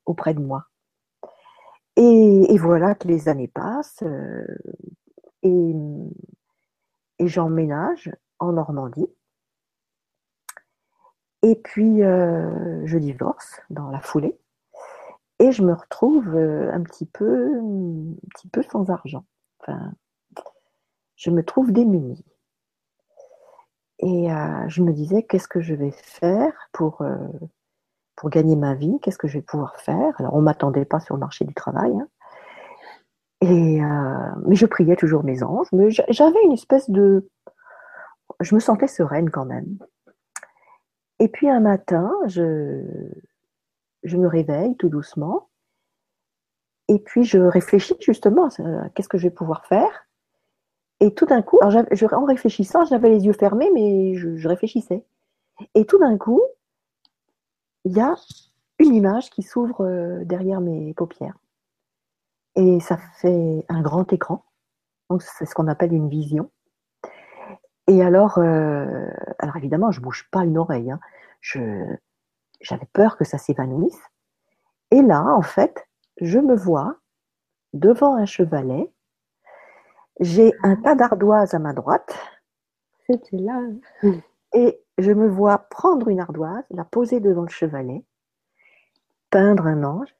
auprès 0.06 0.34
de 0.34 0.42
moi. 0.42 0.66
Et, 1.98 2.58
voilà 2.58 2.96
que 2.96 3.08
les 3.08 3.30
années 3.30 3.48
passent 3.48 4.04
euh, 4.04 4.46
et, 5.44 5.74
j'emménage 7.20 8.12
en 8.40 8.54
Normandie. 8.54 9.08
Et 11.42 11.56
puis 11.56 12.04
euh, 12.04 12.86
je 12.86 12.98
divorce 12.98 13.62
dans 13.70 13.90
la 13.90 14.00
foulée 14.00 14.38
et 15.40 15.52
je 15.52 15.64
me 15.64 15.74
retrouve 15.74 16.36
euh, 16.36 16.72
un 16.74 16.82
petit 16.82 17.06
peu, 17.06 17.60
un 17.60 18.16
petit 18.34 18.48
peu 18.48 18.64
sans 18.64 18.90
argent. 18.90 19.26
Enfin, 19.60 19.94
je 21.16 21.30
me 21.30 21.44
trouve 21.44 21.72
démunie. 21.72 22.24
Et 24.00 24.28
je 24.68 24.84
me 24.84 24.92
disais, 24.92 25.24
qu'est-ce 25.24 25.48
que 25.48 25.62
je 25.62 25.74
vais 25.74 25.92
faire 25.92 26.52
pour, 26.74 27.02
pour 28.16 28.30
gagner 28.30 28.56
ma 28.56 28.74
vie, 28.76 29.00
qu'est-ce 29.02 29.18
que 29.18 29.28
je 29.28 29.38
vais 29.38 29.42
pouvoir 29.42 29.78
faire? 29.78 30.14
Alors, 30.20 30.34
on 30.34 30.40
ne 30.40 30.44
m'attendait 30.44 30.86
pas 30.86 31.00
sur 31.00 31.16
le 31.16 31.22
marché 31.22 31.46
du 31.46 31.54
travail. 31.54 31.92
Hein. 31.92 32.08
Euh, 33.46 34.42
mais 34.46 34.56
je 34.56 34.66
priais 34.66 34.96
toujours 34.96 35.24
mes 35.24 35.44
anges. 35.44 35.68
Mais 35.72 35.90
j'avais 35.90 36.44
une 36.44 36.52
espèce 36.52 36.90
de... 36.90 37.30
Je 38.40 38.56
me 38.56 38.60
sentais 38.60 38.88
sereine 38.88 39.30
quand 39.30 39.46
même. 39.46 39.78
Et 41.20 41.28
puis 41.28 41.50
un 41.50 41.60
matin, 41.60 42.12
je, 42.26 42.82
me 44.04 44.28
réveille 44.28 44.76
tout 44.78 44.90
doucement. 44.90 45.48
Et 46.88 47.00
puis 47.00 47.24
je 47.24 47.40
réfléchis 47.40 47.96
justement 48.00 48.48
à 48.48 48.90
qu'est-ce 48.90 49.10
que 49.10 49.18
je 49.18 49.28
vais 49.28 49.34
pouvoir 49.34 49.66
faire. 49.66 50.08
Et 51.00 51.14
tout 51.14 51.26
d'un 51.26 51.42
coup, 51.42 51.60
en 51.62 52.26
réfléchissant, 52.26 52.86
j'avais 52.86 53.10
les 53.10 53.26
yeux 53.26 53.34
fermés, 53.34 53.70
mais 53.74 54.16
je 54.16 54.48
réfléchissais. 54.48 55.04
Et 55.74 55.86
tout 55.86 56.00
d'un 56.00 56.18
coup, 56.18 56.42
il 57.86 57.94
y 57.94 58.02
a 58.02 58.16
une 58.80 58.94
image 58.94 59.30
qui 59.30 59.44
s'ouvre 59.44 59.86
euh, 59.86 60.26
derrière 60.26 60.60
mes 60.60 60.94
paupières. 60.94 61.38
Et 62.56 62.80
ça 62.80 62.98
fait 62.98 63.66
un 63.70 63.82
grand 63.82 64.12
écran. 64.14 64.46
Donc, 65.10 65.22
c'est 65.22 65.46
ce 65.46 65.54
qu'on 65.54 65.68
appelle 65.68 65.94
une 65.94 66.10
vision. 66.10 66.50
Et 67.88 68.02
alors, 68.02 68.40
euh, 68.40 69.08
alors 69.40 69.58
évidemment, 69.58 69.92
je 69.92 70.02
bouge 70.02 70.28
pas 70.32 70.44
une 70.44 70.58
oreille. 70.58 70.92
Hein. 70.92 71.00
j'avais 72.62 72.88
peur 72.94 73.18
que 73.18 73.26
ça 73.26 73.38
s'évanouisse. 73.38 74.02
Et 74.92 75.02
là, 75.02 75.24
en 75.24 75.42
fait, 75.42 75.88
je 76.22 76.40
me 76.40 76.56
vois 76.56 76.98
devant 77.74 78.16
un 78.16 78.26
chevalet. 78.26 78.92
J'ai 80.20 80.54
un 80.64 80.76
tas 80.78 80.96
d'ardoises 80.96 81.54
à 81.54 81.60
ma 81.60 81.74
droite. 81.74 82.18
C'était 83.06 83.38
là. 83.38 83.62
Et 84.54 84.82
je 84.98 85.12
me 85.12 85.28
vois 85.28 85.58
prendre 85.70 86.08
une 86.08 86.22
ardoise, 86.22 86.64
la 86.70 86.86
poser 86.86 87.20
devant 87.20 87.44
le 87.44 87.50
chevalet, 87.50 88.04
peindre 89.30 89.68
un 89.68 89.84
ange, 89.84 90.16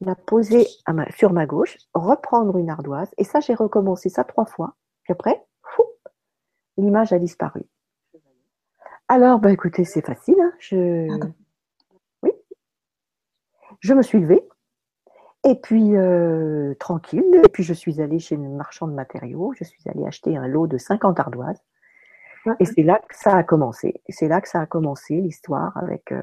la 0.00 0.14
poser 0.14 0.66
sur 1.16 1.32
ma 1.32 1.46
gauche, 1.46 1.76
reprendre 1.94 2.56
une 2.56 2.70
ardoise, 2.70 3.10
et 3.18 3.24
ça, 3.24 3.40
j'ai 3.40 3.54
recommencé 3.54 4.08
ça 4.08 4.24
trois 4.24 4.46
fois. 4.46 4.74
Puis 5.02 5.12
après, 5.12 5.44
l'image 6.76 7.12
a 7.12 7.18
disparu. 7.18 7.62
Alors, 9.08 9.40
bah, 9.40 9.52
écoutez, 9.52 9.84
c'est 9.84 10.04
facile. 10.04 10.40
Hein, 10.40 10.52
je... 10.58 11.08
Oui. 12.22 12.30
Je 13.80 13.94
me 13.94 14.02
suis 14.02 14.20
levée, 14.20 14.48
et 15.44 15.54
puis, 15.54 15.96
euh, 15.96 16.74
tranquille, 16.78 17.24
et 17.44 17.48
puis 17.48 17.62
je 17.62 17.72
suis 17.72 18.00
allée 18.00 18.18
chez 18.18 18.36
le 18.36 18.48
marchand 18.48 18.86
de 18.86 18.92
matériaux, 18.92 19.52
je 19.56 19.64
suis 19.64 19.82
allée 19.88 20.06
acheter 20.06 20.36
un 20.36 20.46
lot 20.46 20.66
de 20.66 20.78
50 20.78 21.18
ardoises. 21.18 21.62
Et 22.58 22.64
c'est 22.64 22.82
là 22.82 23.00
que 23.06 23.16
ça 23.16 23.36
a 23.36 23.42
commencé. 23.42 24.02
C'est 24.08 24.28
là 24.28 24.40
que 24.40 24.48
ça 24.48 24.60
a 24.60 24.66
commencé 24.66 25.14
l'histoire 25.14 25.76
avec, 25.76 26.10
euh, 26.10 26.22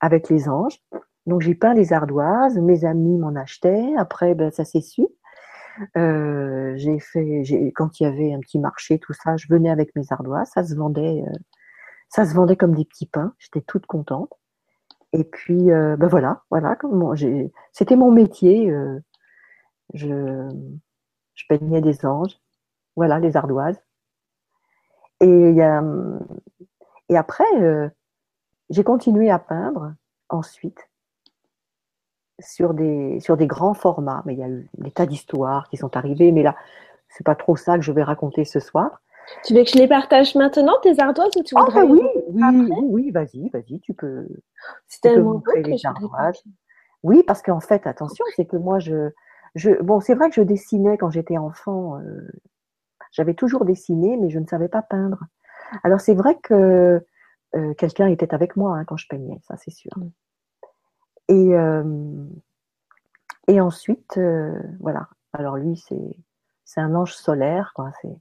avec 0.00 0.30
les 0.30 0.48
anges. 0.48 0.82
Donc 1.28 1.42
j'ai 1.42 1.54
peint 1.54 1.74
les 1.74 1.92
ardoises, 1.92 2.58
mes 2.58 2.86
amis 2.86 3.18
m'en 3.18 3.36
achetaient. 3.36 3.94
Après, 3.98 4.34
ben, 4.34 4.50
ça 4.50 4.64
s'est 4.64 4.80
su. 4.80 5.06
Euh, 5.96 6.72
j'ai 6.76 6.98
fait, 6.98 7.44
quand 7.76 8.00
il 8.00 8.04
y 8.04 8.06
avait 8.06 8.32
un 8.32 8.40
petit 8.40 8.58
marché, 8.58 8.98
tout 8.98 9.12
ça, 9.12 9.36
je 9.36 9.46
venais 9.48 9.70
avec 9.70 9.94
mes 9.94 10.04
ardoises. 10.10 10.50
Ça 10.54 10.64
se 10.64 10.74
vendait, 10.74 11.22
euh, 11.22 11.38
ça 12.08 12.24
se 12.24 12.34
vendait 12.34 12.56
comme 12.56 12.74
des 12.74 12.86
petits 12.86 13.06
pains. 13.06 13.34
J'étais 13.38 13.60
toute 13.60 13.86
contente. 13.86 14.32
Et 15.12 15.24
puis, 15.24 15.66
ben 15.66 16.06
voilà, 16.08 16.42
voilà. 16.50 16.76
C'était 17.72 17.96
mon 17.96 18.10
métier. 18.10 18.72
je, 19.94 20.48
peignais 21.48 21.80
des 21.80 22.04
anges. 22.06 22.38
Voilà, 22.96 23.18
les 23.18 23.36
ardoises. 23.36 23.80
Et, 25.20 25.62
après, 27.16 27.44
euh, 27.56 27.88
j'ai 28.70 28.84
continué 28.84 29.30
à 29.30 29.38
peindre 29.38 29.94
ensuite 30.28 30.88
sur 32.38 32.74
des, 32.74 33.20
sur 33.20 33.36
des 33.36 33.46
grands 33.46 33.74
formats. 33.74 34.22
Mais 34.26 34.34
il 34.34 34.40
y 34.40 34.42
a 34.42 34.48
eu 34.48 34.68
des 34.78 34.90
tas 34.90 35.06
d'histoires 35.06 35.68
qui 35.70 35.76
sont 35.76 35.96
arrivées, 35.96 36.32
mais 36.32 36.42
là, 36.42 36.56
c'est 37.08 37.24
pas 37.24 37.34
trop 37.34 37.56
ça 37.56 37.76
que 37.76 37.84
je 37.84 37.92
vais 37.92 38.02
raconter 38.02 38.44
ce 38.44 38.60
soir. 38.60 39.00
Tu 39.44 39.54
veux 39.54 39.62
que 39.62 39.70
je 39.70 39.76
les 39.76 39.88
partage 39.88 40.34
maintenant, 40.34 40.74
tes 40.82 40.98
ardoises, 41.00 41.36
ou 41.36 41.42
tu 41.42 41.54
ah, 41.56 41.64
voudrais 41.64 41.82
oui, 41.82 42.00
oui, 42.28 42.72
oui, 42.82 43.10
vas-y, 43.10 43.50
vas-y, 43.50 43.80
tu 43.80 43.92
peux. 43.92 44.26
C'est 44.86 45.02
tellement 45.02 45.40
que 45.40 45.58
les 45.58 45.84
ardoises. 45.84 46.42
Oui, 47.02 47.22
parce 47.26 47.42
qu'en 47.42 47.60
fait, 47.60 47.86
attention, 47.86 48.24
c'est 48.36 48.46
que 48.46 48.56
moi, 48.56 48.78
je, 48.78 49.10
je 49.54 49.70
bon, 49.82 50.00
c'est 50.00 50.14
vrai 50.14 50.30
que 50.30 50.34
je 50.34 50.42
dessinais 50.42 50.96
quand 50.96 51.10
j'étais 51.10 51.36
enfant. 51.36 51.98
Euh, 51.98 52.28
j'avais 53.12 53.34
toujours 53.34 53.64
dessiné, 53.64 54.16
mais 54.16 54.30
je 54.30 54.38
ne 54.38 54.46
savais 54.46 54.68
pas 54.68 54.82
peindre. 54.82 55.24
Alors 55.84 56.00
c'est 56.00 56.14
vrai 56.14 56.38
que 56.42 57.04
euh, 57.56 57.74
quelqu'un 57.74 58.08
était 58.08 58.34
avec 58.34 58.56
moi 58.56 58.76
hein, 58.76 58.84
quand 58.84 58.96
je 58.96 59.06
peignais, 59.08 59.40
ça 59.46 59.56
c'est 59.56 59.70
sûr. 59.70 59.90
Et, 61.28 61.54
euh, 61.54 62.24
et 63.46 63.60
ensuite, 63.60 64.16
euh, 64.18 64.58
voilà. 64.80 65.08
Alors 65.32 65.56
lui, 65.56 65.76
c'est, 65.76 66.16
c'est 66.64 66.80
un 66.80 66.94
ange 66.94 67.14
solaire, 67.14 67.72
quoi. 67.74 67.90
C'est... 68.02 68.16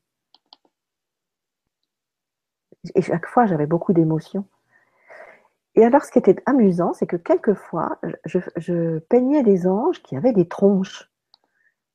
Et 2.96 3.02
chaque 3.02 3.28
fois, 3.28 3.46
j'avais 3.46 3.66
beaucoup 3.66 3.94
d'émotions. 3.94 4.46
Et 5.76 5.86
alors, 5.86 6.04
ce 6.04 6.12
qui 6.12 6.20
était 6.20 6.42
amusant, 6.46 6.94
c'est 6.94 7.06
que 7.06 7.18
quelquefois, 7.18 8.00
je, 8.26 8.98
peignais 9.00 9.44
des 9.44 9.68
anges 9.68 10.02
qui 10.02 10.18
avaient 10.18 10.34
des 10.34 10.48
tronches 10.48 11.12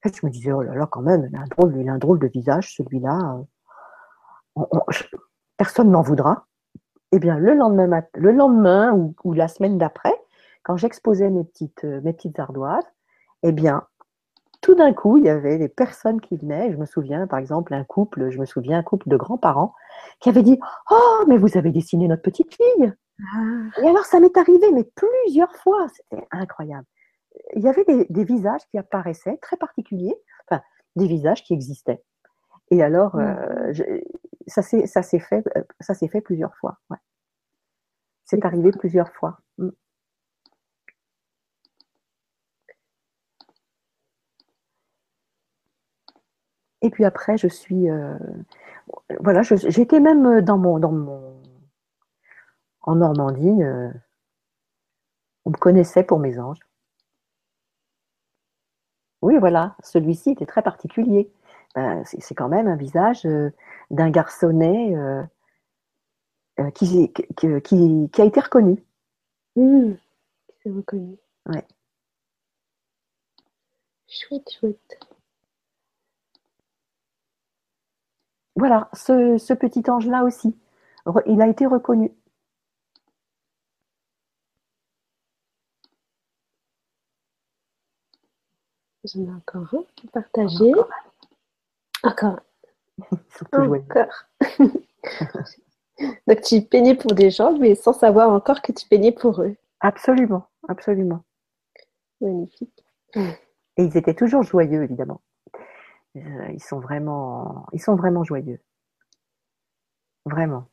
je 0.04 0.26
me 0.26 0.30
disais, 0.30 0.52
oh 0.52 0.62
là 0.62 0.74
là, 0.74 0.86
quand 0.90 1.02
même, 1.02 1.28
il 1.30 1.36
a 1.36 1.40
un 1.40 1.46
drôle, 1.46 1.88
un 1.88 1.98
drôle 1.98 2.18
de 2.18 2.26
visage, 2.26 2.74
celui-là. 2.74 3.40
personne 5.56 5.90
n'en 5.90 6.02
voudra. 6.02 6.46
Eh 7.12 7.18
bien, 7.18 7.38
le 7.38 7.54
lendemain, 7.54 8.02
le 8.14 8.32
lendemain 8.32 9.12
ou, 9.24 9.32
la 9.32 9.48
semaine 9.48 9.78
d'après, 9.78 10.14
quand 10.62 10.76
j'exposais 10.76 11.30
mes 11.30 11.44
petites, 11.44 11.84
euh, 11.84 12.00
mes 12.02 12.12
petites 12.12 12.38
ardoises, 12.38 12.84
eh 13.42 13.52
bien, 13.52 13.84
tout 14.60 14.74
d'un 14.74 14.92
coup, 14.92 15.18
il 15.18 15.24
y 15.24 15.28
avait 15.28 15.58
des 15.58 15.68
personnes 15.68 16.20
qui 16.20 16.36
venaient. 16.36 16.72
Je 16.72 16.76
me 16.76 16.86
souviens, 16.86 17.26
par 17.26 17.38
exemple, 17.38 17.74
un 17.74 17.84
couple, 17.84 18.30
je 18.30 18.38
me 18.38 18.46
souviens, 18.46 18.78
un 18.78 18.82
couple 18.82 19.08
de 19.08 19.16
grands-parents 19.16 19.74
qui 20.20 20.28
avait 20.28 20.42
dit 20.42 20.58
Oh, 20.90 21.24
mais 21.26 21.36
vous 21.36 21.56
avez 21.58 21.70
dessiné 21.70 22.06
notre 22.06 22.22
petite 22.22 22.54
fille. 22.54 22.92
Ah. 23.34 23.80
Et 23.82 23.88
alors, 23.88 24.04
ça 24.04 24.20
m'est 24.20 24.36
arrivé, 24.36 24.70
mais 24.72 24.84
plusieurs 24.84 25.54
fois. 25.56 25.86
C'était 25.88 26.26
incroyable 26.30 26.86
il 27.54 27.62
y 27.62 27.68
avait 27.68 27.84
des, 27.84 28.24
visages 28.24 28.62
qui 28.70 28.78
apparaissaient 28.78 29.36
très 29.38 29.56
particuliers, 29.56 30.16
enfin, 30.46 30.62
des 30.96 31.06
visages 31.06 31.42
qui 31.44 31.54
existaient. 31.54 32.02
Et 32.70 32.82
alors, 32.82 33.16
euh, 33.16 33.72
ça 34.46 34.62
s'est 34.62 35.18
fait, 35.18 35.44
euh, 35.56 35.62
ça 35.80 35.94
s'est 35.94 36.08
fait 36.08 36.20
plusieurs 36.20 36.56
fois. 36.56 36.78
C'est 38.24 38.44
arrivé 38.44 38.70
plusieurs 38.70 39.12
fois. 39.12 39.38
Mm. 39.58 39.68
Et 46.82 46.90
puis 46.90 47.04
après, 47.04 47.38
je 47.38 47.48
suis, 47.48 47.88
euh, 47.90 48.18
voilà, 49.20 49.42
j'étais 49.42 50.00
même 50.00 50.40
dans 50.42 50.58
mon, 50.58 50.78
dans 50.78 50.92
mon, 50.92 51.40
en 52.82 52.96
Normandie. 52.96 53.62
on 55.44 55.50
me 55.50 55.56
connaissait 55.56 56.04
pour 56.04 56.18
mes 56.18 56.38
anges. 56.38 56.60
Oui, 59.22 59.38
voilà, 59.38 59.76
celui-ci 59.84 60.30
était 60.30 60.46
très 60.46 60.62
particulier. 60.62 61.32
Ben, 61.74 62.02
c'est 62.04 62.34
quand 62.34 62.48
même 62.48 62.68
un 62.68 62.76
visage 62.76 63.24
euh, 63.24 63.50
d'un 63.90 64.10
garçonnet, 64.10 64.94
euh, 64.96 66.70
qui, 66.72 67.12
qui, 67.36 67.62
qui, 67.62 68.20
a 68.20 68.24
été 68.24 68.40
reconnu. 68.40 68.84
Mmh, 69.56 69.92
c'est 70.62 70.70
reconnu. 70.70 71.16
Ouais. 71.46 71.64
Chouette, 74.08 74.50
chouette. 74.50 74.98
Voilà, 78.56 78.88
ce, 78.92 79.38
ce 79.38 79.54
petit 79.54 79.88
ange-là 79.90 80.24
aussi, 80.24 80.54
il 81.26 81.40
a 81.42 81.48
été 81.48 81.66
reconnu. 81.66 82.12
J'en 89.04 89.24
ai 89.24 89.30
encore 89.30 89.74
un 89.74 89.84
pour 89.96 90.10
partager. 90.12 90.72
Encore. 92.02 92.40
Encore. 93.52 94.24
Donc 96.26 96.40
tu 96.42 96.62
peignais 96.62 96.94
pour 96.94 97.12
des 97.14 97.30
gens, 97.30 97.56
mais 97.58 97.74
sans 97.74 97.92
savoir 97.92 98.30
encore 98.30 98.62
que 98.62 98.72
tu 98.72 98.86
peignais 98.86 99.12
pour 99.12 99.42
eux. 99.42 99.56
Absolument, 99.80 100.46
absolument. 100.68 101.24
Magnifique. 102.20 102.84
Et 103.16 103.84
ils 103.84 103.96
étaient 103.96 104.14
toujours 104.14 104.42
joyeux, 104.42 104.84
évidemment. 104.84 105.20
Euh, 106.16 106.48
ils 106.52 106.62
sont 106.62 106.80
vraiment, 106.80 107.66
ils 107.72 107.80
sont 107.80 107.96
vraiment 107.96 108.24
joyeux. 108.24 108.60
Vraiment. 110.26 110.68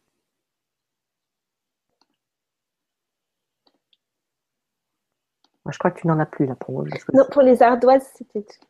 Moi, 5.66 5.72
je 5.72 5.78
crois 5.80 5.92
que 5.92 6.00
tu 6.00 6.08
n'en 6.08 6.20
as 6.20 6.26
plus 6.26 6.46
là 6.46 6.56
pour 6.56 6.84
Non, 7.14 7.26
pour 7.32 7.42
les 7.42 7.62
ardoises, 7.62 8.10
c'était 8.16 8.42
tout. 8.42 8.66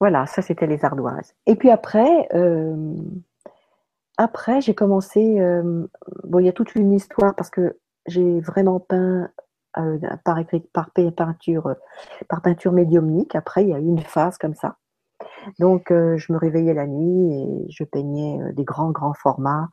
Voilà, 0.00 0.26
ça 0.26 0.40
c'était 0.40 0.66
les 0.66 0.84
ardoises. 0.84 1.34
Et 1.46 1.56
puis 1.56 1.70
après, 1.70 2.28
euh, 2.34 2.94
après 4.16 4.60
j'ai 4.62 4.74
commencé. 4.74 5.40
Euh, 5.40 5.86
bon, 6.24 6.38
il 6.38 6.46
y 6.46 6.48
a 6.48 6.52
toute 6.52 6.74
une 6.74 6.92
histoire 6.92 7.34
parce 7.34 7.50
que 7.50 7.78
j'ai 8.06 8.40
vraiment 8.40 8.80
peint 8.80 9.30
euh, 9.76 9.98
par, 10.24 10.38
par, 10.72 10.90
peinture, 10.90 11.74
par 12.28 12.42
peinture 12.42 12.72
médiumnique. 12.72 13.34
Après, 13.34 13.62
il 13.62 13.68
y 13.68 13.74
a 13.74 13.78
eu 13.78 13.84
une 13.84 14.00
phase 14.00 14.38
comme 14.38 14.54
ça. 14.54 14.78
Donc, 15.58 15.90
euh, 15.90 16.16
je 16.16 16.32
me 16.32 16.38
réveillais 16.38 16.74
la 16.74 16.86
nuit 16.86 17.34
et 17.34 17.66
je 17.70 17.84
peignais 17.84 18.40
euh, 18.40 18.52
des 18.52 18.64
grands, 18.64 18.90
grands 18.90 19.14
formats. 19.14 19.68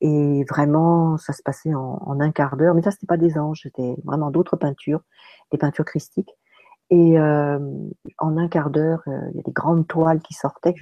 Et 0.00 0.44
vraiment, 0.48 1.16
ça 1.18 1.32
se 1.32 1.42
passait 1.42 1.74
en, 1.74 2.20
un 2.20 2.30
quart 2.30 2.56
d'heure. 2.56 2.74
Mais 2.74 2.82
ça, 2.82 2.90
c'était 2.90 3.06
pas 3.06 3.16
des 3.16 3.36
anges, 3.36 3.60
c'était 3.62 3.96
vraiment 4.04 4.30
d'autres 4.30 4.56
peintures, 4.56 5.00
des 5.50 5.58
peintures 5.58 5.84
christiques. 5.84 6.30
Et 6.90 7.18
en 7.18 8.36
un 8.38 8.48
quart 8.48 8.70
d'heure, 8.70 9.02
il 9.06 9.36
y 9.36 9.40
a 9.40 9.42
des 9.42 9.52
grandes 9.52 9.86
toiles 9.88 10.20
qui 10.20 10.34
sortaient. 10.34 10.74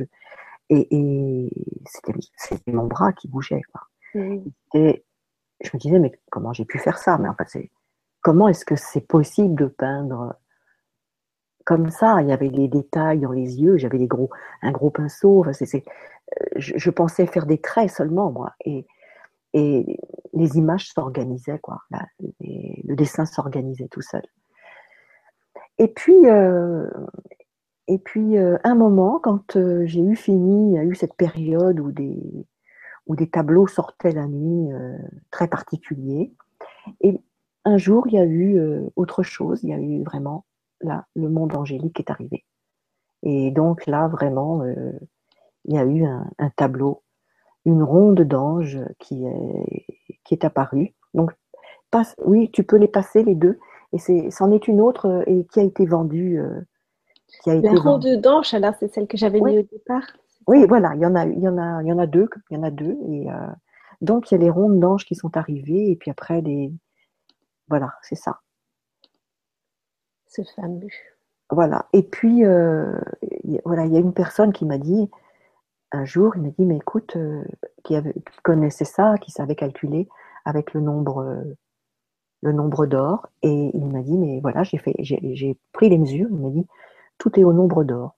et, 0.68 1.50
c'était 1.86 2.72
mon 2.72 2.86
bras 2.86 3.12
qui 3.12 3.26
bougeait. 3.26 3.62
Et 4.74 5.04
je 5.64 5.70
me 5.72 5.78
disais, 5.78 5.98
mais 5.98 6.12
comment 6.30 6.52
j'ai 6.52 6.64
pu 6.64 6.78
faire 6.78 6.98
ça? 6.98 7.18
Mais 7.18 7.28
en 7.28 7.34
fait, 7.34 7.48
c'est 7.48 7.70
comment 8.20 8.48
est-ce 8.48 8.64
que 8.64 8.76
c'est 8.76 9.06
possible 9.06 9.54
de 9.54 9.66
peindre 9.66 10.34
comme 11.66 11.90
ça 11.90 12.22
Il 12.22 12.28
y 12.28 12.32
avait 12.32 12.48
les 12.48 12.68
détails 12.68 13.20
dans 13.20 13.32
les 13.32 13.60
yeux, 13.60 13.76
j'avais 13.76 14.06
gros, 14.06 14.30
un 14.62 14.70
gros 14.72 14.90
pinceau. 14.90 15.40
Enfin, 15.40 15.52
je, 16.56 16.90
pensais 16.90 17.26
faire 17.26 17.44
des 17.44 17.58
traits 17.58 17.90
seulement, 17.90 18.30
moi. 18.30 18.54
Et, 18.64 18.86
et 19.52 20.00
les 20.32 20.56
images 20.56 20.88
s'organisaient, 20.92 21.58
quoi. 21.58 21.82
le 22.40 22.94
dessin 22.94 23.26
s'organisait 23.26 23.88
tout 23.88 24.02
seul. 24.02 24.22
Et 25.78 25.88
puis, 25.88 26.26
euh, 26.26 26.88
et 27.88 27.98
puis 27.98 28.38
euh, 28.38 28.56
un 28.64 28.74
moment, 28.74 29.20
quand 29.22 29.56
euh, 29.56 29.84
j'ai 29.86 30.00
eu 30.00 30.16
fini, 30.16 30.70
il 30.70 30.74
y 30.74 30.78
a 30.78 30.84
eu 30.84 30.94
cette 30.94 31.14
période 31.14 31.80
où 31.80 31.92
des, 31.92 32.46
où 33.06 33.16
des 33.16 33.28
tableaux 33.28 33.66
sortaient 33.66 34.12
la 34.12 34.26
nuit 34.26 34.68
très 35.30 35.48
particuliers. 35.48 36.32
Et 37.00 37.20
un 37.66 37.78
jour, 37.78 38.06
il 38.06 38.14
y 38.14 38.18
a 38.18 38.24
eu 38.24 38.58
euh, 38.58 38.88
autre 38.94 39.24
chose, 39.24 39.60
il 39.64 39.70
y 39.70 39.74
a 39.74 39.78
eu 39.78 40.02
vraiment 40.04 40.45
là, 40.80 41.06
le 41.14 41.28
monde 41.28 41.56
angélique 41.56 42.00
est 42.00 42.10
arrivé. 42.10 42.44
Et 43.22 43.50
donc 43.50 43.86
là, 43.86 44.08
vraiment, 44.08 44.62
euh, 44.62 44.92
il 45.64 45.74
y 45.74 45.78
a 45.78 45.84
eu 45.84 46.04
un, 46.04 46.50
tableau, 46.56 47.02
une 47.64 47.82
ronde 47.82 48.20
d'anges 48.20 48.80
qui 48.98 49.24
est, 49.26 49.96
qui 50.24 50.34
est 50.34 50.44
apparue. 50.44 50.94
Donc, 51.14 51.32
passe, 51.90 52.14
oui, 52.24 52.50
tu 52.52 52.62
peux 52.62 52.76
les 52.76 52.88
passer 52.88 53.22
les 53.22 53.34
deux. 53.34 53.58
Et 53.92 53.98
c'est, 53.98 54.30
c'en 54.30 54.50
est 54.50 54.68
une 54.68 54.80
autre 54.80 55.06
euh, 55.06 55.22
et 55.26 55.46
qui 55.46 55.60
a 55.60 55.62
été 55.62 55.86
vendue. 55.86 56.40
qui 57.42 57.50
a 57.50 57.56
La 57.56 57.72
ronde 57.72 58.06
d'anges, 58.20 58.54
alors 58.54 58.74
c'est 58.78 58.92
celle 58.92 59.06
que 59.06 59.16
j'avais 59.16 59.40
mis 59.40 59.58
au 59.58 59.62
départ. 59.62 60.06
Oui, 60.46 60.64
voilà, 60.66 60.94
il 60.94 61.00
y 61.00 61.06
en 61.06 61.16
a, 61.16 61.26
il 61.26 61.40
y 61.40 61.48
en 61.48 61.58
a, 61.58 61.82
il 61.82 61.88
y 61.88 61.92
en 61.92 61.98
a 61.98 62.06
deux, 62.06 62.28
il 62.50 62.56
y 62.56 62.60
en 62.60 62.62
a 62.62 62.70
deux. 62.70 62.96
Et 63.08 63.26
donc 64.00 64.30
il 64.30 64.34
y 64.34 64.36
a 64.36 64.40
les 64.40 64.50
rondes 64.50 64.78
d'anges 64.78 65.04
qui 65.04 65.16
sont 65.16 65.36
arrivées 65.36 65.90
et 65.90 65.96
puis 65.96 66.10
après 66.10 66.40
les, 66.40 66.72
voilà, 67.68 67.94
c'est 68.02 68.14
ça. 68.14 68.40
Ce 70.28 70.42
fameux. 70.54 70.88
Voilà. 71.50 71.86
Et 71.92 72.02
puis, 72.02 72.44
euh, 72.44 72.98
voilà, 73.64 73.86
il 73.86 73.92
y 73.92 73.96
a 73.96 74.00
une 74.00 74.12
personne 74.14 74.52
qui 74.52 74.64
m'a 74.64 74.78
dit, 74.78 75.10
un 75.92 76.04
jour, 76.04 76.34
il 76.36 76.42
m'a 76.42 76.48
dit, 76.50 76.64
mais 76.64 76.76
écoute, 76.76 77.16
euh, 77.16 77.44
qui, 77.84 77.96
connaissait 78.42 78.84
ça, 78.84 79.16
qui 79.18 79.30
savait 79.30 79.54
calculer 79.54 80.08
avec 80.44 80.74
le 80.74 80.80
nombre, 80.80 81.44
le 82.42 82.52
nombre 82.52 82.86
d'or. 82.86 83.28
Et 83.42 83.70
il 83.74 83.86
m'a 83.86 84.02
dit, 84.02 84.18
mais 84.18 84.40
voilà, 84.40 84.64
j'ai 84.64 84.78
fait, 84.78 84.94
j'ai 84.98 85.58
pris 85.72 85.88
les 85.88 85.98
mesures. 85.98 86.28
Il 86.30 86.38
m'a 86.38 86.50
dit, 86.50 86.66
tout 87.18 87.38
est 87.38 87.44
au 87.44 87.52
nombre 87.52 87.84
d'or. 87.84 88.16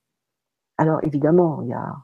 Alors, 0.78 1.00
évidemment, 1.04 1.60
il 1.62 1.68
y 1.68 1.74
a, 1.74 1.96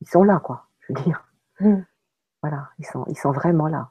ils 0.00 0.08
sont 0.08 0.22
là, 0.22 0.40
quoi. 0.40 0.66
Je 0.80 0.92
veux 0.92 1.02
dire. 1.02 1.24
Hmm. 1.60 1.82
Voilà, 2.42 2.70
ils 2.78 2.86
sont, 2.86 3.04
ils 3.08 3.18
sont 3.18 3.32
vraiment 3.32 3.66
là. 3.66 3.90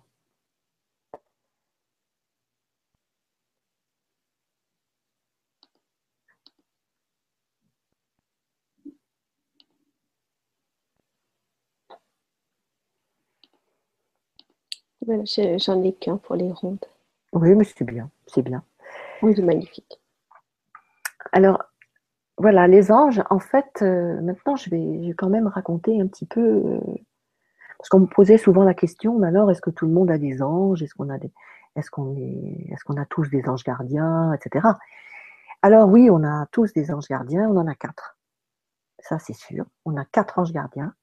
J'en 15.05 15.83
ai 15.83 15.93
qu'un 15.93 16.17
pour 16.17 16.35
les 16.35 16.51
rondes. 16.51 16.85
Oui, 17.33 17.53
mais 17.55 17.63
c'est 17.63 17.85
bien, 17.85 18.09
c'est 18.25 18.41
bien. 18.41 18.63
Oui, 19.21 19.33
c'est 19.35 19.43
magnifique. 19.43 19.99
Alors, 21.31 21.63
voilà, 22.37 22.67
les 22.67 22.91
anges, 22.91 23.21
en 23.29 23.39
fait, 23.39 23.81
euh, 23.81 24.21
maintenant, 24.21 24.55
je 24.55 24.69
vais, 24.69 25.13
quand 25.17 25.29
même 25.29 25.47
raconter 25.47 25.99
un 25.99 26.07
petit 26.07 26.25
peu, 26.25 26.41
euh, 26.41 26.79
parce 27.77 27.89
qu'on 27.89 28.01
me 28.01 28.07
posait 28.07 28.37
souvent 28.37 28.63
la 28.63 28.73
question, 28.73 29.21
alors, 29.23 29.51
est-ce 29.51 29.61
que 29.61 29.69
tout 29.69 29.85
le 29.85 29.93
monde 29.93 30.09
a 30.11 30.17
des 30.17 30.41
anges? 30.41 30.81
Est-ce 30.81 30.95
qu'on 30.95 31.09
a 31.09 31.17
des, 31.17 31.31
est-ce 31.75 31.91
qu'on 31.91 32.15
est, 32.15 32.67
est-ce 32.71 32.83
qu'on 32.83 32.97
a 32.97 33.05
tous 33.05 33.29
des 33.29 33.47
anges 33.47 33.63
gardiens, 33.63 34.33
etc. 34.33 34.67
Alors 35.61 35.89
oui, 35.89 36.09
on 36.11 36.23
a 36.23 36.45
tous 36.51 36.73
des 36.73 36.91
anges 36.91 37.07
gardiens, 37.07 37.49
on 37.49 37.57
en 37.57 37.67
a 37.67 37.75
quatre. 37.75 38.17
Ça, 38.99 39.19
c'est 39.19 39.33
sûr. 39.33 39.65
On 39.85 39.95
a 39.97 40.05
quatre 40.05 40.39
anges 40.39 40.51
gardiens, 40.51 40.93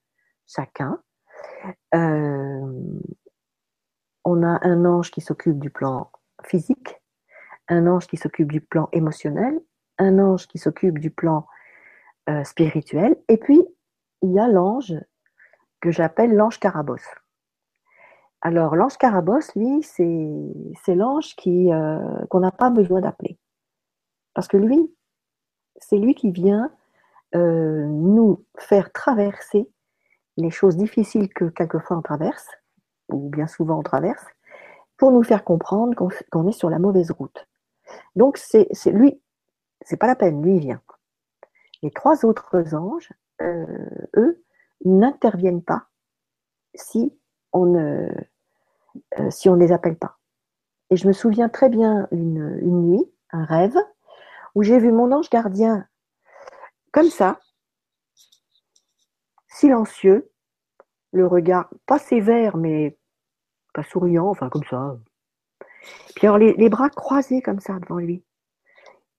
chacun. 0.47 1.01
Euh, 1.95 2.83
on 4.25 4.43
a 4.43 4.59
un 4.67 4.85
ange 4.85 5.11
qui 5.11 5.21
s'occupe 5.21 5.59
du 5.59 5.71
plan 5.71 6.11
physique, 6.45 7.01
un 7.69 7.87
ange 7.87 8.07
qui 8.07 8.17
s'occupe 8.17 8.51
du 8.51 8.61
plan 8.61 8.89
émotionnel, 8.93 9.61
un 9.99 10.19
ange 10.19 10.47
qui 10.47 10.59
s'occupe 10.59 10.99
du 10.99 11.11
plan 11.11 11.47
euh, 12.29 12.43
spirituel, 12.45 13.17
et 13.29 13.37
puis 13.37 13.63
il 14.23 14.33
y 14.33 14.39
a 14.39 14.49
l'ange 14.49 14.95
que 15.81 15.91
j'appelle 15.91 16.35
l'ange 16.35 16.59
carabosse. 16.59 17.09
Alors 18.41 18.77
l'ange 18.77 18.99
carabosse, 18.99 19.55
lui, 19.55 19.83
c'est 19.83 20.95
l'ange 20.95 21.35
qui 21.37 21.73
euh, 21.73 22.27
qu'on 22.31 22.41
n'a 22.41 22.53
pas 22.53 22.71
besoin 22.71 23.01
d'appeler, 23.01 23.39
parce 24.35 24.49
que 24.49 24.57
lui, 24.57 24.95
c'est 25.77 25.99
lui 25.99 26.15
qui 26.15 26.31
vient 26.31 26.71
euh, 27.35 27.87
nous 27.87 28.45
faire 28.59 28.93
traverser 28.93 29.69
les 30.37 30.51
choses 30.51 30.77
difficiles 30.77 31.29
que 31.33 31.47
quelquefois 31.47 31.99
on 31.99 32.03
traverse, 32.03 32.49
ou 33.09 33.29
bien 33.29 33.47
souvent 33.47 33.79
on 33.79 33.83
traverse, 33.83 34.25
pour 34.97 35.11
nous 35.13 35.23
faire 35.23 35.45
comprendre 35.45 35.95
qu'on 36.31 36.49
est 36.49 36.53
sur 36.53 36.71
la 36.71 36.79
mauvaise 36.79 37.11
route. 37.11 37.47
Donc 38.17 38.39
c'est 38.39 38.69
lui, 38.87 39.21
c'est 39.83 39.97
pas 39.97 40.07
la 40.07 40.17
peine, 40.17 40.43
lui 40.43 40.57
il 40.57 40.61
vient. 40.61 40.83
Les 41.83 41.91
trois 41.91 42.25
autres 42.25 42.75
anges, 42.75 43.13
euh, 43.43 43.67
eux, 44.17 44.43
n'interviennent 44.85 45.63
pas 45.63 45.87
si 46.75 47.17
on 47.53 47.67
ne 47.67 48.09
euh, 49.19 49.31
si 49.31 49.49
on 49.49 49.55
les 49.55 49.73
appelle 49.73 49.97
pas. 49.97 50.19
Et 50.91 50.97
je 50.97 51.07
me 51.07 51.13
souviens 51.13 51.49
très 51.49 51.69
bien 51.69 52.07
une, 52.11 52.59
une 52.63 52.91
nuit, 52.91 53.13
un 53.31 53.45
rêve, 53.45 53.77
où 54.55 54.63
j'ai 54.63 54.79
vu 54.79 54.93
mon 54.93 55.11
ange 55.13 55.31
gardien 55.31 55.87
comme 56.93 57.11
ça, 57.11 57.41
silencieux, 59.49 60.31
le 61.15 61.27
regard 61.27 61.71
pas 61.87 61.99
sévère, 61.99 62.57
mais 62.57 62.99
pas 63.73 63.85
souriant, 63.85 64.29
enfin 64.29 64.49
comme 64.51 64.65
ça. 64.65 64.97
Puis 66.17 66.27
alors 66.27 66.39
les, 66.39 66.69
bras 66.69 66.91
croisés 66.91 67.41
comme 67.41 67.61
ça 67.61 67.79
devant 67.79 67.99
lui. 67.99 68.23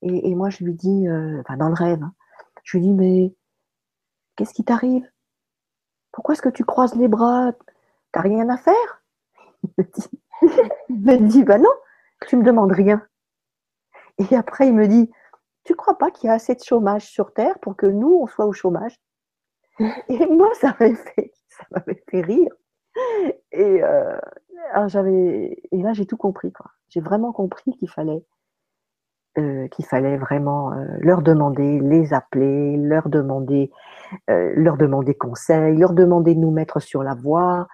Et, 0.01 0.35
moi 0.35 0.49
je 0.49 0.63
lui 0.63 0.73
dis, 0.73 1.07
euh, 1.07 1.39
enfin 1.41 1.57
dans 1.57 1.69
le 1.69 1.73
rêve, 1.73 2.03
hein, 2.03 2.13
je 2.63 2.77
lui 2.77 2.85
dis 2.85 2.93
mais 2.93 3.33
qu'est-ce 4.35 4.53
qui 4.53 4.63
t'arrive? 4.63 5.09
Pourquoi 6.11 6.33
est-ce 6.33 6.41
que 6.41 6.49
tu 6.49 6.63
croises 6.63 6.95
les 6.95 7.07
bras? 7.07 7.53
T'as 8.11 8.21
rien 8.21 8.49
à 8.49 8.57
faire? 8.57 9.03
Il 10.89 11.01
me 11.01 11.27
dit, 11.27 11.43
bah 11.43 11.57
non, 11.57 11.73
tu 12.27 12.37
me 12.37 12.43
demandes 12.43 12.71
rien. 12.71 13.05
Et 14.17 14.35
après, 14.35 14.67
il 14.67 14.73
me 14.73 14.87
dit, 14.87 15.11
tu 15.63 15.75
crois 15.75 15.97
pas 15.97 16.11
qu'il 16.11 16.27
y 16.27 16.29
a 16.29 16.33
assez 16.33 16.55
de 16.55 16.63
chômage 16.63 17.05
sur 17.05 17.33
Terre 17.33 17.57
pour 17.59 17.75
que 17.75 17.85
nous, 17.85 18.19
on 18.21 18.27
soit 18.27 18.45
au 18.45 18.53
chômage? 18.53 18.97
Et 19.79 20.25
moi, 20.27 20.53
ça 20.53 20.75
m'avait 20.79 20.95
fait, 20.95 21.33
ça 21.57 21.65
m'avait 21.71 22.03
fait 22.09 22.21
rire. 22.21 22.51
Et, 23.51 23.83
euh, 23.83 24.17
j'avais, 24.87 25.57
et 25.71 25.81
là, 25.81 25.93
j'ai 25.93 26.05
tout 26.05 26.17
compris. 26.17 26.51
Quoi. 26.51 26.67
J'ai 26.89 27.01
vraiment 27.01 27.31
compris 27.31 27.71
qu'il 27.77 27.89
fallait, 27.89 28.23
euh, 29.37 29.67
qu'il 29.69 29.85
fallait 29.85 30.17
vraiment 30.17 30.71
euh, 30.73 30.85
leur 30.99 31.21
demander, 31.21 31.79
les 31.79 32.13
appeler, 32.13 32.77
leur 32.77 33.09
demander, 33.09 33.71
leur 34.27 34.77
demander 34.77 35.13
conseil, 35.13 35.77
leur 35.77 35.93
demander 35.93 36.35
de 36.35 36.39
nous 36.39 36.51
mettre 36.51 36.79
sur 36.79 37.03
la 37.03 37.15
voie. 37.15 37.67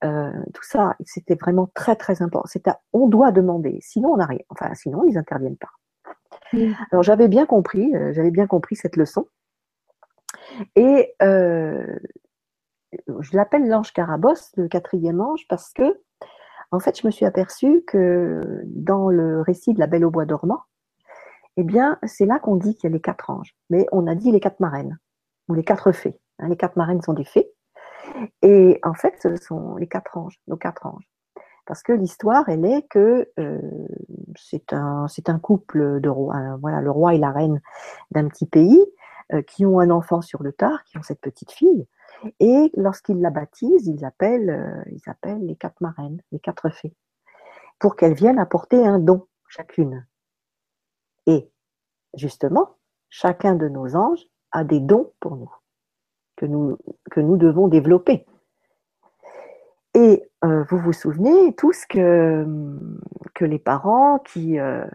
tout 0.00 0.62
ça, 0.62 0.96
c'était 1.04 1.34
vraiment 1.34 1.68
très 1.74 1.96
très 1.96 2.22
important. 2.22 2.46
C'était, 2.46 2.72
on 2.92 3.08
doit 3.08 3.32
demander, 3.32 3.78
sinon 3.80 4.10
on 4.12 4.16
n'a 4.16 4.26
rien. 4.26 4.42
Enfin, 4.48 4.74
sinon 4.74 5.04
ils 5.04 5.14
n'interviennent 5.14 5.56
pas. 5.56 5.70
Alors 6.92 7.02
j'avais 7.02 7.28
bien 7.28 7.46
compris, 7.46 7.92
j'avais 8.12 8.30
bien 8.30 8.46
compris 8.46 8.76
cette 8.76 8.96
leçon. 8.96 9.26
Et 10.76 11.14
je 13.20 13.36
l'appelle 13.36 13.68
l'ange 13.68 13.92
Carabosse, 13.92 14.52
le 14.56 14.68
quatrième 14.68 15.20
ange, 15.20 15.46
parce 15.48 15.72
que 15.72 16.00
en 16.72 16.80
fait, 16.80 16.98
je 16.98 17.06
me 17.06 17.10
suis 17.10 17.26
aperçue 17.26 17.82
que 17.86 18.40
dans 18.64 19.10
le 19.10 19.42
récit 19.42 19.74
de 19.74 19.78
la 19.78 19.86
Belle 19.86 20.06
au 20.06 20.10
bois 20.10 20.24
dormant, 20.24 20.62
eh 21.58 21.64
bien, 21.64 21.98
c'est 22.04 22.24
là 22.24 22.38
qu'on 22.38 22.56
dit 22.56 22.74
qu'il 22.74 22.88
y 22.88 22.92
a 22.92 22.94
les 22.94 23.00
quatre 23.00 23.28
anges. 23.28 23.54
Mais 23.68 23.86
on 23.92 24.06
a 24.06 24.14
dit 24.14 24.32
les 24.32 24.40
quatre 24.40 24.58
marraines, 24.58 24.98
ou 25.48 25.54
les 25.54 25.64
quatre 25.64 25.92
fées. 25.92 26.18
Hein. 26.38 26.48
les 26.48 26.56
quatre 26.56 26.76
marraines 26.76 27.02
sont 27.02 27.12
des 27.12 27.24
fées. 27.24 27.52
Et 28.40 28.80
en 28.82 28.94
fait, 28.94 29.14
ce 29.22 29.36
sont 29.36 29.76
les 29.76 29.86
quatre 29.86 30.16
anges, 30.16 30.40
nos 30.48 30.56
quatre 30.56 30.86
anges. 30.86 31.06
Parce 31.66 31.82
que 31.82 31.92
l'histoire, 31.92 32.48
elle 32.48 32.64
est 32.64 32.88
que 32.88 33.30
euh, 33.38 33.60
c'est 34.34 34.72
un, 34.72 35.38
couple 35.40 36.00
de 36.00 36.08
rois, 36.08 36.56
voilà, 36.60 36.80
le 36.80 36.90
roi 36.90 37.14
et 37.14 37.18
la 37.18 37.30
reine 37.30 37.60
d'un 38.10 38.26
petit 38.28 38.46
pays 38.46 38.84
euh, 39.32 39.42
qui 39.42 39.64
ont 39.64 39.78
un 39.78 39.90
enfant 39.90 40.22
sur 40.22 40.42
le 40.42 40.52
tard, 40.52 40.82
qui 40.84 40.98
ont 40.98 41.02
cette 41.02 41.20
petite 41.20 41.52
fille. 41.52 41.86
Et 42.40 42.70
lorsqu'ils 42.76 43.20
la 43.20 43.30
baptisent, 43.30 43.86
ils 43.86 44.04
appellent, 44.04 44.50
euh, 44.50 44.82
ils 44.90 45.08
appellent 45.08 45.44
les 45.46 45.56
quatre 45.56 45.80
marraines, 45.80 46.20
les 46.30 46.38
quatre 46.38 46.70
fées, 46.70 46.94
pour 47.78 47.96
qu'elles 47.96 48.14
viennent 48.14 48.38
apporter 48.38 48.84
un 48.86 48.98
don, 48.98 49.26
chacune. 49.48 50.06
Et 51.26 51.50
justement, 52.14 52.76
chacun 53.08 53.54
de 53.54 53.68
nos 53.68 53.96
anges 53.96 54.24
a 54.52 54.64
des 54.64 54.80
dons 54.80 55.12
pour 55.20 55.36
nous, 55.36 55.52
que 56.36 56.46
nous, 56.46 56.78
que 57.10 57.20
nous 57.20 57.36
devons 57.36 57.68
développer. 57.68 58.26
Et 59.94 60.22
euh, 60.44 60.64
vous 60.70 60.78
vous 60.78 60.92
souvenez 60.92 61.54
tous 61.54 61.84
que, 61.86 62.46
que 63.34 63.44
les 63.44 63.58
parents 63.58 64.18
qui, 64.20 64.58
euh, 64.58 64.86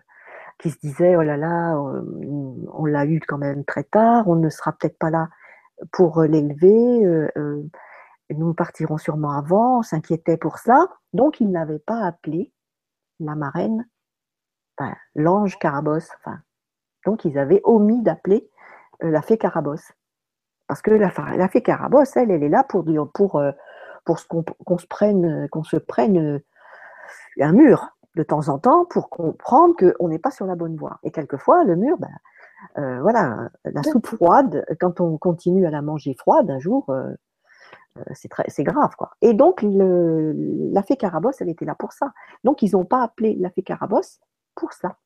qui 0.59 0.71
se 0.71 0.79
disaient, 0.79 1.15
oh 1.15 1.21
là 1.21 1.37
là, 1.37 1.77
on 1.77 2.85
l'a 2.85 3.05
eu 3.05 3.19
quand 3.19 3.37
même 3.37 3.63
très 3.63 3.83
tard, 3.83 4.27
on 4.27 4.35
ne 4.35 4.49
sera 4.49 4.71
peut-être 4.71 4.97
pas 4.97 5.11
là 5.11 5.29
pour 5.91 6.21
l'élever. 6.23 7.05
Euh, 7.05 7.29
euh, 7.37 7.63
nous 8.29 8.53
partirons 8.53 8.97
sûrement 8.97 9.31
avant, 9.31 9.79
on 9.79 9.83
s'inquiétait 9.83 10.37
pour 10.37 10.57
ça. 10.57 10.87
Donc, 11.13 11.39
ils 11.39 11.49
n'avaient 11.49 11.79
pas 11.79 12.05
appelé 12.05 12.51
la 13.19 13.35
marraine, 13.35 13.87
l'ange 15.15 15.57
Carabosse. 15.59 16.09
Enfin, 16.19 16.39
donc, 17.05 17.25
ils 17.25 17.37
avaient 17.37 17.61
omis 17.63 18.01
d'appeler 18.01 18.49
euh, 19.03 19.09
la 19.09 19.21
fée 19.21 19.37
Carabosse. 19.37 19.93
Parce 20.67 20.81
que 20.81 20.91
la, 20.91 21.11
la, 21.37 21.47
fée 21.47 21.61
Carabosse, 21.61 22.17
elle, 22.17 22.29
elle 22.29 22.43
est 22.43 22.49
là 22.49 22.65
pour, 22.65 22.83
pour, 23.13 23.41
pour 24.05 24.27
qu'on 24.27 24.77
se 24.77 24.87
prenne, 24.87 25.47
qu'on 25.49 25.63
se 25.63 25.77
prenne 25.77 26.41
un 27.39 27.51
mur 27.53 27.87
de 28.17 28.23
temps 28.23 28.49
en 28.49 28.59
temps 28.59 28.83
pour 28.83 29.09
comprendre 29.09 29.75
qu'on 29.77 30.09
n'est 30.09 30.19
pas 30.19 30.31
sur 30.31 30.45
la 30.45 30.55
bonne 30.55 30.75
voie. 30.75 30.99
Et 31.03 31.11
quelquefois, 31.11 31.63
le 31.63 31.77
mur, 31.77 31.97
ben, 31.97 32.11
euh, 32.77 33.01
voilà, 33.01 33.49
la 33.65 33.83
soupe 33.83 34.07
froide, 34.07 34.65
quand 34.79 34.99
on 35.01 35.17
continue 35.17 35.65
à 35.65 35.71
la 35.71 35.81
manger 35.81 36.13
froide, 36.13 36.49
un 36.49 36.59
jour, 36.59 36.89
euh, 36.89 37.13
euh, 37.97 38.03
c'est 38.13 38.29
c'est 38.47 38.63
grave, 38.63 38.95
quoi. 38.97 39.11
Et 39.21 39.33
donc, 39.33 39.61
le, 39.61 40.33
la 40.71 40.83
fée 40.83 40.95
Carabosse, 40.95 41.41
elle 41.41 41.49
était 41.49 41.65
là 41.65 41.75
pour 41.75 41.93
ça. 41.93 42.13
Donc, 42.43 42.61
ils 42.61 42.71
n'ont 42.73 42.85
pas 42.85 43.03
appelé 43.03 43.35
la 43.39 43.49
fée 43.49 43.63
Carabosse 43.63 44.19
pour 44.55 44.73
ça. 44.73 44.97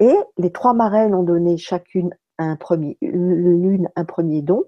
Et 0.00 0.16
les 0.36 0.52
trois 0.52 0.74
marraines 0.74 1.14
ont 1.14 1.22
donné 1.22 1.56
chacune 1.56 2.14
un 2.38 2.56
premier, 2.56 2.96
l'une 3.00 3.88
un 3.96 4.04
premier 4.04 4.42
don, 4.42 4.64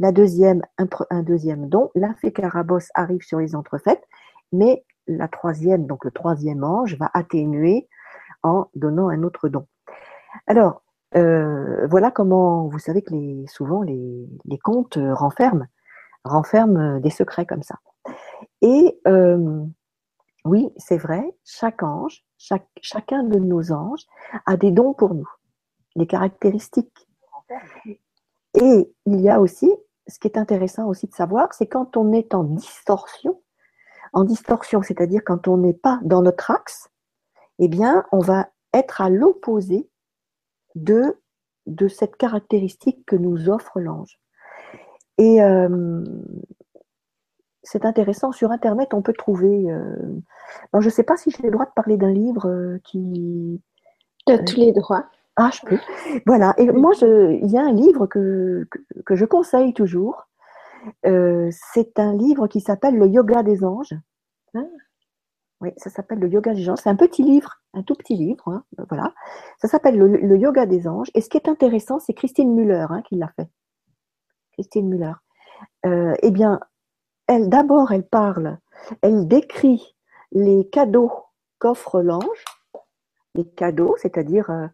la 0.00 0.12
deuxième 0.12 0.62
un, 0.78 0.86
un, 1.10 1.22
deuxième 1.22 1.68
don. 1.68 1.90
La 1.94 2.14
fée 2.14 2.32
Carabosse 2.32 2.88
arrive 2.94 3.22
sur 3.22 3.38
les 3.38 3.54
entrefaites, 3.54 4.02
mais 4.52 4.84
la 5.06 5.28
troisième, 5.28 5.86
donc 5.86 6.04
le 6.04 6.10
troisième 6.10 6.64
ange, 6.64 6.96
va 6.96 7.10
atténuer 7.14 7.88
en 8.42 8.66
donnant 8.74 9.08
un 9.08 9.22
autre 9.22 9.48
don. 9.48 9.66
Alors, 10.46 10.83
euh, 11.16 11.86
voilà 11.88 12.10
comment, 12.10 12.66
vous 12.68 12.78
savez 12.78 13.02
que 13.02 13.14
souvent 13.46 13.82
les, 13.82 14.28
contes 14.62 14.98
renferment, 15.12 15.66
renferment 16.24 17.00
des 17.00 17.10
secrets 17.10 17.46
comme 17.46 17.62
ça. 17.62 17.76
Et 18.62 19.00
euh, 19.06 19.64
oui, 20.44 20.70
c'est 20.76 20.98
vrai, 20.98 21.36
chaque 21.44 21.82
ange, 21.82 22.24
chacun 22.82 23.22
de 23.22 23.38
nos 23.38 23.72
anges 23.72 24.04
a 24.46 24.56
des 24.56 24.70
dons 24.70 24.92
pour 24.92 25.14
nous, 25.14 25.28
des 25.96 26.06
caractéristiques. 26.06 27.08
Et 28.54 28.92
il 29.06 29.20
y 29.20 29.28
a 29.28 29.40
aussi, 29.40 29.72
ce 30.06 30.18
qui 30.18 30.28
est 30.28 30.38
intéressant 30.38 30.86
aussi 30.86 31.06
de 31.06 31.14
savoir, 31.14 31.52
c'est 31.54 31.66
quand 31.66 31.96
on 31.96 32.12
est 32.12 32.34
en 32.34 32.44
distorsion, 32.44 33.40
en 34.12 34.24
distorsion, 34.24 34.82
c'est-à-dire 34.82 35.22
quand 35.24 35.48
on 35.48 35.56
n'est 35.56 35.72
pas 35.72 36.00
dans 36.02 36.22
notre 36.22 36.50
axe, 36.50 36.88
eh 37.58 37.68
bien, 37.68 38.04
on 38.12 38.18
va 38.18 38.48
être 38.72 39.00
à 39.00 39.08
l'opposé 39.08 39.88
de, 40.74 41.18
de 41.66 41.88
cette 41.88 42.16
caractéristique 42.16 43.04
que 43.06 43.16
nous 43.16 43.48
offre 43.48 43.80
l'ange. 43.80 44.18
Et 45.18 45.42
euh, 45.42 46.04
c'est 47.62 47.84
intéressant, 47.84 48.32
sur 48.32 48.50
Internet, 48.50 48.94
on 48.94 49.02
peut 49.02 49.12
trouver... 49.12 49.70
Euh, 49.70 49.96
je 50.78 50.84
ne 50.84 50.90
sais 50.90 51.02
pas 51.02 51.16
si 51.16 51.30
j'ai 51.30 51.42
le 51.42 51.50
droit 51.50 51.66
de 51.66 51.72
parler 51.74 51.96
d'un 51.96 52.12
livre 52.12 52.48
euh, 52.48 52.78
qui... 52.84 53.60
De 54.26 54.36
tous 54.36 54.56
les 54.56 54.72
droits. 54.72 55.06
Ah, 55.36 55.50
je 55.52 55.60
peux. 55.66 55.78
Voilà. 56.26 56.54
Et 56.56 56.70
moi, 56.70 56.92
il 57.02 57.50
y 57.50 57.58
a 57.58 57.62
un 57.62 57.72
livre 57.72 58.06
que, 58.06 58.66
que, 59.04 59.14
je 59.14 59.24
conseille 59.24 59.74
toujours. 59.74 60.28
c'est 61.02 61.98
un 61.98 62.14
livre 62.16 62.46
qui 62.46 62.60
s'appelle 62.60 62.96
Le 62.96 63.06
Yoga 63.06 63.42
des 63.42 63.64
anges. 63.64 63.94
Ah. 64.54 64.60
Oui, 65.60 65.70
ça 65.76 65.90
s'appelle 65.90 66.18
le 66.18 66.28
yoga 66.28 66.52
des 66.52 66.68
anges. 66.68 66.78
C'est 66.82 66.90
un 66.90 66.96
petit 66.96 67.22
livre, 67.22 67.62
un 67.72 67.82
tout 67.82 67.94
petit 67.94 68.16
livre. 68.16 68.48
Hein, 68.48 68.64
voilà. 68.88 69.14
Ça 69.58 69.68
s'appelle 69.68 69.96
le, 69.96 70.36
yoga 70.36 70.66
des 70.66 70.86
anges. 70.88 71.10
Et 71.14 71.20
ce 71.20 71.28
qui 71.28 71.36
est 71.36 71.48
intéressant, 71.48 72.00
c'est 72.00 72.12
Christine 72.12 72.54
Muller 72.54 72.86
hein, 72.90 73.02
qui 73.02 73.16
l'a 73.16 73.28
fait. 73.36 73.48
Christine 74.52 74.88
Muller. 74.88 75.12
Euh, 75.86 76.14
eh 76.22 76.30
bien, 76.30 76.60
elle 77.26 77.48
d'abord, 77.48 77.92
elle 77.92 78.06
parle, 78.06 78.58
elle 79.02 79.26
décrit 79.26 79.96
les 80.32 80.68
cadeaux 80.68 81.12
qu'offre 81.58 82.02
l'ange, 82.02 82.44
les 83.34 83.48
cadeaux, 83.48 83.96
c'est-à-dire 83.98 84.50
euh, 84.50 84.66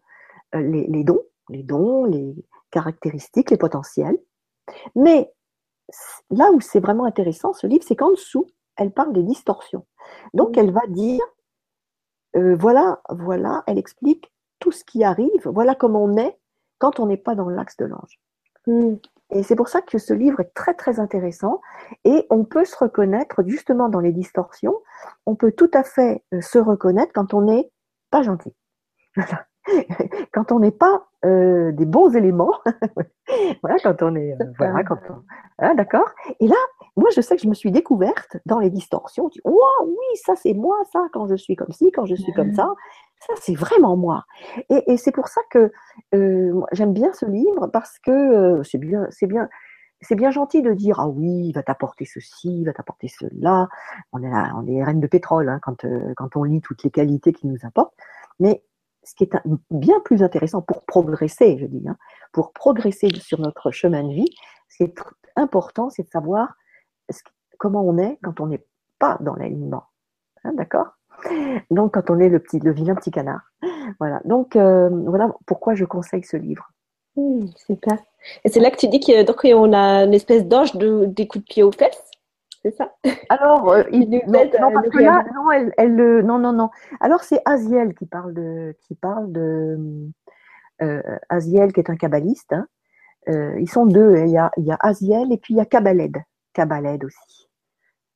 dons, 1.03 1.21
les 1.49 1.63
dons, 1.63 2.05
les 2.05 2.35
caractéristiques, 2.71 3.51
les 3.51 3.57
potentiels. 3.57 4.17
Mais 4.95 5.31
là 6.29 6.51
où 6.51 6.61
c'est 6.61 6.79
vraiment 6.79 7.05
intéressant, 7.05 7.53
ce 7.53 7.67
livre, 7.67 7.83
c'est 7.87 7.95
qu'en 7.95 8.11
dessous, 8.11 8.47
elle 8.81 8.91
parle 8.91 9.13
des 9.13 9.23
distorsions. 9.23 9.85
Donc, 10.33 10.57
elle 10.57 10.71
va 10.71 10.85
dire, 10.87 11.23
euh, 12.35 12.55
voilà, 12.55 13.01
voilà, 13.09 13.63
elle 13.67 13.77
explique 13.77 14.31
tout 14.59 14.71
ce 14.71 14.83
qui 14.83 15.03
arrive, 15.03 15.41
voilà 15.45 15.75
comment 15.75 16.03
on 16.03 16.17
est 16.17 16.37
quand 16.77 16.99
on 16.99 17.05
n'est 17.07 17.17
pas 17.17 17.35
dans 17.35 17.49
l'axe 17.49 17.77
de 17.77 17.85
l'ange. 17.85 18.19
Hmm. 18.67 18.95
Et 19.33 19.43
c'est 19.43 19.55
pour 19.55 19.69
ça 19.69 19.81
que 19.81 19.97
ce 19.97 20.13
livre 20.13 20.39
est 20.41 20.53
très 20.53 20.73
très 20.73 20.99
intéressant 20.99 21.61
et 22.03 22.27
on 22.29 22.43
peut 22.43 22.65
se 22.65 22.75
reconnaître 22.75 23.43
justement 23.47 23.87
dans 23.87 24.01
les 24.01 24.11
distorsions. 24.11 24.77
On 25.25 25.35
peut 25.35 25.53
tout 25.53 25.71
à 25.73 25.83
fait 25.83 26.23
euh, 26.33 26.41
se 26.41 26.59
reconnaître 26.59 27.13
quand 27.13 27.33
on 27.33 27.41
n'est 27.41 27.71
pas 28.09 28.23
gentil. 28.23 28.53
quand 30.33 30.51
on 30.51 30.59
n'est 30.59 30.71
pas 30.71 31.07
euh, 31.25 31.71
des 31.71 31.85
bons 31.85 32.15
éléments, 32.15 32.53
voilà, 33.61 33.77
quand 33.83 34.01
on 34.01 34.15
est, 34.15 34.35
voilà, 34.57 34.83
quand 34.83 34.97
on, 35.09 35.23
hein, 35.59 35.75
d'accord. 35.75 36.09
Et 36.39 36.47
là, 36.47 36.55
moi, 36.97 37.09
je 37.15 37.21
sais 37.21 37.35
que 37.35 37.41
je 37.41 37.47
me 37.47 37.53
suis 37.53 37.71
découverte 37.71 38.37
dans 38.45 38.59
les 38.59 38.69
distorsions. 38.69 39.29
Tu 39.29 39.41
oh, 39.43 39.59
oui, 39.85 40.17
ça 40.25 40.35
c'est 40.35 40.53
moi, 40.53 40.77
ça, 40.91 41.07
quand 41.13 41.27
je 41.27 41.35
suis 41.35 41.55
comme 41.55 41.71
ci, 41.71 41.91
quand 41.91 42.05
je 42.05 42.15
suis 42.15 42.33
comme 42.33 42.53
ça. 42.53 42.73
Ça, 43.27 43.33
c'est 43.39 43.53
vraiment 43.53 43.95
moi. 43.95 44.25
Et, 44.69 44.97
c'est 44.97 45.11
pour 45.11 45.27
ça 45.27 45.41
que 45.51 45.71
euh, 46.15 46.59
j'aime 46.71 46.91
bien 46.91 47.13
ce 47.13 47.27
livre 47.27 47.67
parce 47.67 47.99
que 47.99 48.11
euh, 48.11 48.63
c'est 48.63 48.79
bien, 48.79 49.05
c'est 49.11 49.27
bien, 49.27 49.47
c'est 50.01 50.15
bien 50.15 50.31
gentil 50.31 50.63
de 50.63 50.73
dire 50.73 50.99
ah 50.99 51.07
oui, 51.07 51.49
il 51.49 51.53
va 51.53 51.61
t'apporter 51.61 52.05
ceci, 52.05 52.61
il 52.61 52.65
va 52.65 52.73
t'apporter 52.73 53.07
cela. 53.07 53.69
On 54.11 54.23
est 54.23 54.29
là, 54.29 54.51
on 54.55 54.65
est 54.65 54.83
reine 54.83 54.99
de 54.99 55.07
pétrole 55.07 55.49
hein, 55.49 55.59
quand 55.61 55.85
euh, 55.85 56.13
quand 56.17 56.35
on 56.35 56.43
lit 56.43 56.61
toutes 56.61 56.83
les 56.83 56.89
qualités 56.89 57.31
qu'il 57.31 57.51
nous 57.51 57.59
apporte. 57.63 57.93
Mais 58.39 58.63
ce 59.03 59.15
qui 59.15 59.23
est 59.23 59.31
bien 59.69 59.99
plus 60.01 60.23
intéressant 60.23 60.61
pour 60.61 60.85
progresser, 60.85 61.57
je 61.59 61.65
dis, 61.65 61.87
hein, 61.87 61.97
pour 62.31 62.53
progresser 62.53 63.09
sur 63.19 63.39
notre 63.39 63.71
chemin 63.71 64.03
de 64.03 64.13
vie, 64.13 64.29
ce 64.69 64.77
qui 64.77 64.83
est 64.83 64.95
important, 65.35 65.89
c'est 65.89 66.03
de 66.03 66.09
savoir 66.09 66.55
comment 67.57 67.81
on 67.81 67.97
est 67.97 68.17
quand 68.23 68.39
on 68.39 68.51
est 68.51 68.65
pas 68.99 69.17
dans 69.21 69.35
l'alignement. 69.35 69.83
Hein, 70.43 70.53
d'accord? 70.53 70.87
Donc, 71.69 71.93
quand 71.93 72.09
on 72.09 72.19
est 72.19 72.29
le, 72.29 72.39
petit, 72.39 72.59
le 72.59 72.71
vilain 72.71 72.95
petit 72.95 73.11
canard. 73.11 73.41
Voilà. 73.99 74.21
Donc, 74.25 74.55
euh, 74.55 74.89
voilà 74.89 75.33
pourquoi 75.45 75.75
je 75.75 75.85
conseille 75.85 76.23
ce 76.23 76.37
livre. 76.37 76.71
Mmh, 77.15 77.47
super. 77.55 77.97
Et 78.43 78.49
c'est 78.49 78.59
là 78.59 78.71
que 78.71 78.77
tu 78.77 78.87
dis 78.87 78.99
qu'on 78.99 79.73
a 79.73 80.03
une 80.03 80.13
espèce 80.13 80.45
d'ange 80.45 80.75
de, 80.75 81.05
des 81.05 81.27
coups 81.27 81.43
de 81.43 81.49
pied 81.49 81.63
aux 81.63 81.71
fesses? 81.71 82.10
C'est 82.63 82.75
ça 82.75 82.93
Alors, 83.29 83.69
euh, 83.69 83.83
il, 83.91 84.09
non, 84.27 84.45
non, 84.59 84.71
parce 84.73 84.89
que 84.89 84.99
là, 84.99 85.23
non, 85.33 85.51
elle, 85.51 85.73
elle, 85.77 85.95
non, 86.25 86.37
non, 86.37 86.53
non. 86.53 86.69
Alors, 86.99 87.23
c'est 87.23 87.41
Aziel 87.45 87.95
qui 87.95 88.05
parle 88.05 88.33
de, 88.33 88.75
qui 88.81 88.95
parle 88.95 89.31
de 89.31 90.11
euh, 90.81 91.01
Aziel, 91.29 91.73
qui 91.73 91.79
est 91.79 91.89
un 91.89 91.95
kabbaliste. 91.95 92.53
Hein. 92.53 92.67
Euh, 93.29 93.59
ils 93.59 93.69
sont 93.69 93.85
deux. 93.85 94.15
Hein. 94.15 94.25
Il 94.25 94.31
y 94.31 94.37
a, 94.37 94.51
il 94.57 94.65
y 94.65 94.71
a 94.71 94.77
Aziel 94.79 95.31
et 95.31 95.37
puis 95.37 95.53
il 95.53 95.57
y 95.57 95.61
a 95.61 95.65
Kabbaled. 95.65 96.17
Kabbaled 96.53 97.03
aussi. 97.03 97.49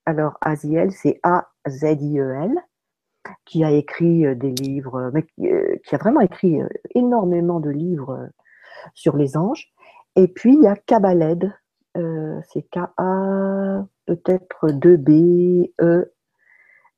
Alors, 0.06 0.38
Aziel, 0.42 0.92
c'est 0.92 1.20
A-Z-I-E-L, 1.24 2.56
qui 3.46 3.64
a 3.64 3.72
écrit 3.72 4.26
euh, 4.26 4.36
des 4.36 4.52
livres, 4.52 5.12
mais 5.14 5.26
qui 5.38 5.96
a 5.96 5.98
vraiment 5.98 6.22
écrit 6.22 6.60
énormément 6.94 7.60
de 7.60 7.70
livres 7.70 8.30
sur 8.94 9.16
les 9.18 9.38
anges. 9.38 9.72
Et 10.16 10.28
puis, 10.28 10.54
il 10.56 10.64
y 10.64 10.68
a 10.68 10.76
Kabbaled, 10.76 11.52
c'est 11.96 12.64
K-A, 12.72 13.86
peut-être 14.06 14.68
2B, 14.70 15.74
E, 15.82 16.12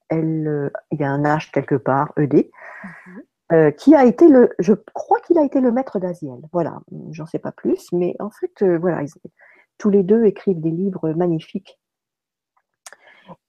L, 0.10 0.72
il 0.91 1.00
y 1.00 1.04
a 1.04 1.12
un 1.12 1.24
H 1.24 1.52
quelque 1.52 1.76
part, 1.76 2.13
ED, 2.17 2.34
mhm. 2.34 3.22
euh, 3.52 3.72
qui 3.72 3.96
a 3.96 4.06
été 4.06 4.30
le, 4.30 4.50
je 4.60 4.74
crois 4.74 5.20
qu'il 5.22 5.38
a 5.38 5.43
été 5.43 5.62
le 5.62 5.72
maître 5.72 6.00
d'Aziel. 6.00 6.39
Voilà, 6.52 6.80
j'en 7.12 7.26
sais 7.26 7.39
pas 7.39 7.52
plus, 7.52 7.91
mais 7.91 8.15
en 8.20 8.30
fait, 8.30 8.62
euh, 8.62 8.78
voilà, 8.78 9.04
tous 9.78 9.89
les 9.89 10.04
deux 10.04 10.26
écrivent 10.26 10.62
des 10.62 10.72
livres 10.72 11.12
magnifiques. 11.12 11.80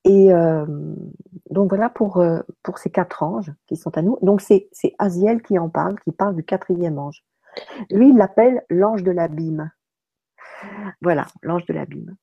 Et 0.05 0.33
euh, 0.33 0.67
donc 1.51 1.69
voilà 1.69 1.89
pour, 1.89 2.25
pour 2.65 2.79
ces 2.79 2.91
quatre 2.91 3.23
anges 3.23 3.53
qui 3.67 3.77
sont 3.77 3.97
à 3.97 4.03
nous. 4.03 4.19
Donc 4.23 4.41
c'est 4.41 4.69
Aziel 4.99 5.41
qui 5.41 5.59
en 5.59 5.69
parle, 5.69 6.01
qui 6.01 6.11
parle 6.11 6.35
du 6.35 6.43
quatrième 6.43 6.99
ange. 6.99 7.23
Lui, 7.91 8.11
il 8.11 8.17
l'appelle 8.17 8.65
l'ange 8.71 9.03
de 9.03 9.11
l'abîme. 9.11 9.71
Voilà, 11.03 11.27
l'ange 11.43 11.65
de 11.67 11.73
l'abîme. 11.73 12.17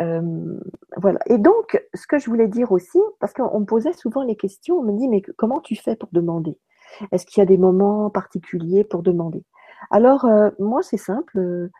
Euh, 0.00 0.60
voilà. 0.96 1.20
Et 1.26 1.38
donc, 1.38 1.82
ce 1.94 2.06
que 2.06 2.18
je 2.18 2.26
voulais 2.26 2.48
dire 2.48 2.72
aussi, 2.72 2.98
parce 3.20 3.32
qu'on 3.32 3.60
me 3.60 3.64
posait 3.64 3.92
souvent 3.92 4.22
les 4.22 4.36
questions, 4.36 4.78
on 4.78 4.82
me 4.82 4.92
dit, 4.92 5.08
mais 5.08 5.22
comment 5.22 5.60
tu 5.60 5.76
fais 5.76 5.96
pour 5.96 6.10
demander? 6.12 6.58
Est-ce 7.12 7.26
qu'il 7.26 7.40
y 7.40 7.42
a 7.42 7.46
des 7.46 7.58
moments 7.58 8.10
particuliers 8.10 8.84
pour 8.84 9.02
demander? 9.02 9.44
Alors, 9.90 10.24
euh, 10.24 10.50
moi, 10.58 10.82
c'est 10.82 10.96
simple, 10.98 11.38
euh, 11.38 11.70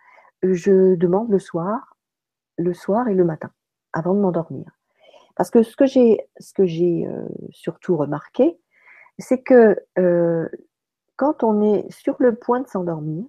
je 0.42 0.94
demande 0.94 1.30
le 1.30 1.38
soir, 1.38 1.96
le 2.56 2.74
soir 2.74 3.08
et 3.08 3.14
le 3.14 3.24
matin, 3.24 3.50
avant 3.92 4.14
de 4.14 4.20
m'endormir. 4.20 4.66
Parce 5.36 5.50
que 5.50 5.62
ce 5.62 5.76
que 5.76 5.86
j'ai, 5.86 6.18
ce 6.38 6.52
que 6.52 6.64
j'ai 6.64 7.08
surtout 7.50 7.96
remarqué, 7.96 8.56
c'est 9.18 9.42
que 9.42 9.76
quand 11.16 11.42
on 11.42 11.60
est 11.60 11.90
sur 11.90 12.14
le 12.20 12.36
point 12.36 12.60
de 12.60 12.68
s'endormir, 12.68 13.24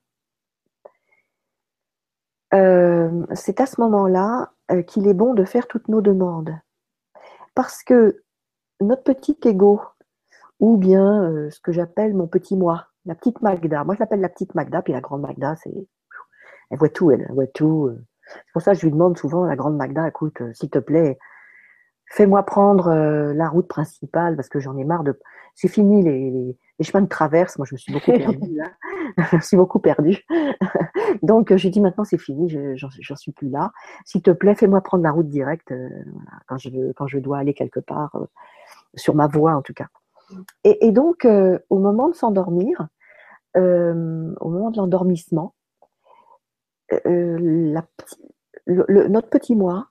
euh, 2.56 3.26
c'est 3.34 3.60
à 3.62 3.66
ce 3.66 3.80
moment-là 3.82 4.52
euh, 4.72 4.82
qu'il 4.82 5.08
est 5.08 5.14
bon 5.14 5.34
de 5.34 5.44
faire 5.46 5.68
toutes 5.68 5.88
nos 5.88 6.02
demandes. 6.02 6.58
Parce 7.54 7.84
que 7.84 8.22
notre 8.82 9.04
petit 9.04 9.38
ego, 9.46 9.82
ou 10.60 10.78
bien 10.78 11.24
euh, 11.24 11.50
ce 11.50 11.60
que 11.60 11.72
j'appelle 11.72 12.14
mon 12.14 12.28
petit 12.28 12.56
moi, 12.56 12.88
la 13.06 13.16
petite 13.16 13.42
Magda, 13.42 13.84
moi 13.84 13.96
je 13.96 14.00
l'appelle 14.00 14.22
la 14.22 14.30
petite 14.30 14.56
Magda, 14.56 14.82
puis 14.82 14.94
la 14.94 15.02
grande 15.02 15.22
Magda. 15.22 15.56
Elle 15.66 16.78
voit 16.78 16.90
tout, 16.90 17.12
elle, 17.12 17.26
elle 17.28 17.36
voit 17.36 17.48
tout. 17.48 17.92
C'est 18.28 18.54
pour 18.54 18.62
ça 18.62 18.74
que 18.74 18.80
je 18.80 18.86
lui 18.86 18.92
demande 18.92 19.18
souvent, 19.18 19.46
la 19.46 19.56
grande 19.56 19.78
Magda, 19.78 20.08
écoute, 20.08 20.42
s'il 20.54 20.70
te 20.70 20.80
plaît, 20.80 21.20
fais-moi 22.08 22.44
prendre 22.44 22.94
la 23.34 23.50
route 23.50 23.68
principale, 23.68 24.36
parce 24.36 24.50
que 24.50 24.60
j'en 24.60 24.78
ai 24.78 24.84
marre 24.84 25.04
de. 25.04 25.20
C'est 25.56 25.70
fini 25.70 26.04
les, 26.04 26.58
les 26.80 26.86
chemins 26.86 27.02
de 27.02 27.08
traverse, 27.08 27.58
moi 27.58 27.66
je 27.66 27.76
me 27.76 27.78
suis 27.78 27.94
beaucoup 27.94 28.12
perdue 28.12 28.56
là. 28.56 28.72
je 29.32 29.36
me 29.38 29.42
suis 29.42 29.58
beaucoup 29.58 29.80
perdue. 29.80 30.26
Donc 31.22 31.56
j'ai 31.56 31.70
dit 31.70 31.80
maintenant 31.80 32.04
c'est 32.04 32.18
fini, 32.18 32.50
je 32.50 32.76
j'en 32.76 33.16
suis 33.16 33.32
plus 33.32 33.50
là. 33.50 33.72
S'il 34.06 34.22
te 34.22 34.32
plaît, 34.32 34.56
fais-moi 34.56 34.82
prendre 34.82 35.04
la 35.04 35.12
route 35.12 35.30
directe 35.30 35.72
euh, 35.72 35.90
quand 36.48 36.58
je 36.58 36.92
quand 36.94 37.08
je 37.08 37.20
dois 37.20 37.38
aller 37.38 37.54
quelque 37.54 37.80
part 37.80 38.16
euh, 38.16 38.26
sur 38.96 39.16
ma 39.16 39.28
voie 39.28 39.54
en 39.54 39.62
tout 39.62 39.74
cas. 39.74 39.88
Et, 40.64 40.92
donc 40.92 41.24
euh, 41.24 41.60
au 41.70 41.78
moment 41.78 42.10
de 42.10 42.16
s'endormir, 42.16 42.88
au 43.56 44.50
moment 44.50 44.72
de 44.72 44.78
l'endormissement, 44.78 45.54
notre 47.06 47.88
petit 49.30 49.56
moi 49.56 49.88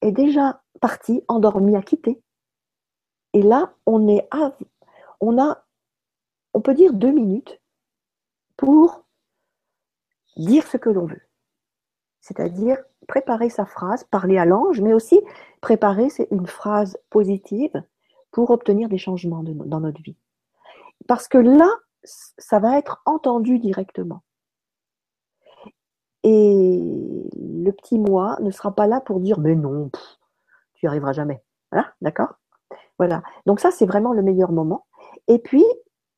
est 0.00 0.10
déjà 0.10 0.62
parti, 0.80 1.22
endormi, 1.28 1.76
à 1.76 1.82
quitter. 1.82 2.22
Et 3.32 3.42
là, 3.42 3.74
on 3.86 4.08
est 4.08 4.28
on 5.20 5.38
a 5.40 5.64
on 6.52 6.60
peut 6.60 6.74
dire 6.74 6.92
deux 6.92 7.10
minutes 7.10 7.60
pour 8.56 9.04
dire 10.36 10.66
ce 10.66 10.76
que 10.76 10.90
l'on 10.90 11.06
veut. 11.06 11.22
C'est-à-dire 12.20 12.78
préparer 13.06 13.50
sa 13.50 13.66
phrase, 13.66 14.04
parler 14.04 14.38
à 14.38 14.46
l'ange, 14.46 14.80
mais 14.80 14.94
aussi 14.94 15.20
préparer 15.60 16.08
une 16.30 16.46
phrase 16.46 16.96
positive 17.10 17.82
pour 18.30 18.50
obtenir 18.50 18.88
des 18.88 18.98
changements 18.98 19.42
dans 19.42 19.80
notre 19.80 20.00
vie. 20.02 20.16
Parce 21.06 21.28
que 21.28 21.38
là, 21.38 21.68
ça 22.02 22.58
va 22.58 22.78
être 22.78 23.02
entendu 23.04 23.58
directement. 23.58 24.22
Et 26.22 26.80
le 27.36 27.70
petit 27.72 27.98
moi 27.98 28.38
ne 28.40 28.50
sera 28.50 28.74
pas 28.74 28.86
là 28.86 29.00
pour 29.00 29.20
dire 29.20 29.38
mais 29.38 29.54
non, 29.54 29.90
tu 30.84 30.88
arriveras 30.88 31.12
jamais. 31.12 31.42
Voilà, 31.72 31.88
d'accord? 32.02 32.34
Voilà. 32.98 33.22
Donc 33.46 33.58
ça, 33.58 33.70
c'est 33.70 33.86
vraiment 33.86 34.12
le 34.12 34.22
meilleur 34.22 34.52
moment. 34.52 34.84
Et 35.28 35.38
puis, 35.38 35.64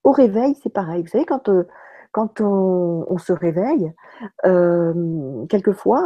au 0.03 0.11
réveil, 0.11 0.57
c'est 0.61 0.73
pareil. 0.73 1.03
Vous 1.03 1.09
savez, 1.09 1.25
quand, 1.25 1.49
euh, 1.49 1.69
quand 2.11 2.41
on, 2.41 3.17
se 3.19 3.33
réveille, 3.33 3.93
euh, 4.45 5.47
quelquefois, 5.47 6.03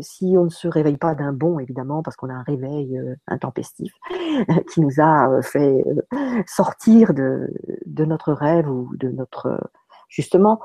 si 0.00 0.34
on 0.36 0.44
ne 0.44 0.48
se 0.48 0.66
réveille 0.66 0.96
pas 0.96 1.14
d'un 1.14 1.32
bon, 1.32 1.60
évidemment, 1.60 2.02
parce 2.02 2.16
qu'on 2.16 2.28
a 2.28 2.34
un 2.34 2.42
réveil 2.42 2.98
euh, 2.98 3.14
intempestif 3.28 3.92
qui 4.72 4.80
nous 4.80 5.00
a 5.00 5.40
fait 5.42 5.84
sortir 6.48 7.14
de, 7.14 7.48
notre 7.86 8.32
rêve 8.32 8.68
ou 8.68 8.90
de 8.96 9.10
notre, 9.10 9.70
justement, 10.08 10.58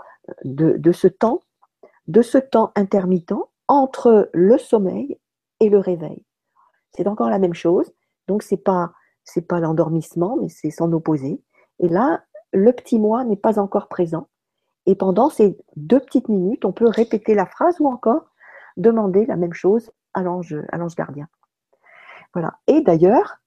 de, 0.44 0.74
de 0.78 0.92
ce 0.92 1.08
temps, 1.08 1.42
de 2.08 2.24
ce 2.24 2.40
temps 2.40 2.72
intermittent 2.76 3.34
entre 3.68 4.32
le 4.34 4.58
sommeil 4.58 5.20
et 5.60 5.70
le 5.70 5.78
réveil. 5.78 6.26
C'est 6.96 7.08
encore 7.08 7.30
la 7.30 7.40
même 7.40 7.54
chose. 7.54 7.92
Donc, 8.28 8.44
c'est 8.44 8.58
pas, 8.58 8.92
pas 9.48 9.60
l'endormissement, 9.60 10.38
mais 10.42 10.50
c'est 10.50 10.72
s'en 10.72 10.92
opposer. 10.92 11.42
Et 11.80 11.88
là, 11.88 12.24
le 12.52 12.72
petit 12.74 13.00
moi 13.00 13.24
n'est 13.24 13.36
pas 13.36 13.60
encore 13.60 13.88
présent. 13.88 14.28
Et 14.86 14.96
pendant 14.96 15.30
ces 15.30 15.58
deux 15.76 16.00
petites 16.00 16.30
minutes, 16.30 16.66
on 16.66 16.72
peut 16.72 16.88
répéter 16.88 17.36
la 17.36 17.46
phrase 17.46 17.80
ou 17.80 17.88
encore 17.88 18.26
demander 18.78 19.26
la 19.26 19.36
même 19.36 19.54
chose 19.54 19.92
à 20.14 20.24
l'ange, 20.24 20.56
à 20.72 20.78
l'ange 20.78 20.96
gardien. 20.96 21.28
Voilà. 22.34 22.60
Et 22.68 22.82
d'ailleurs, 22.82 23.38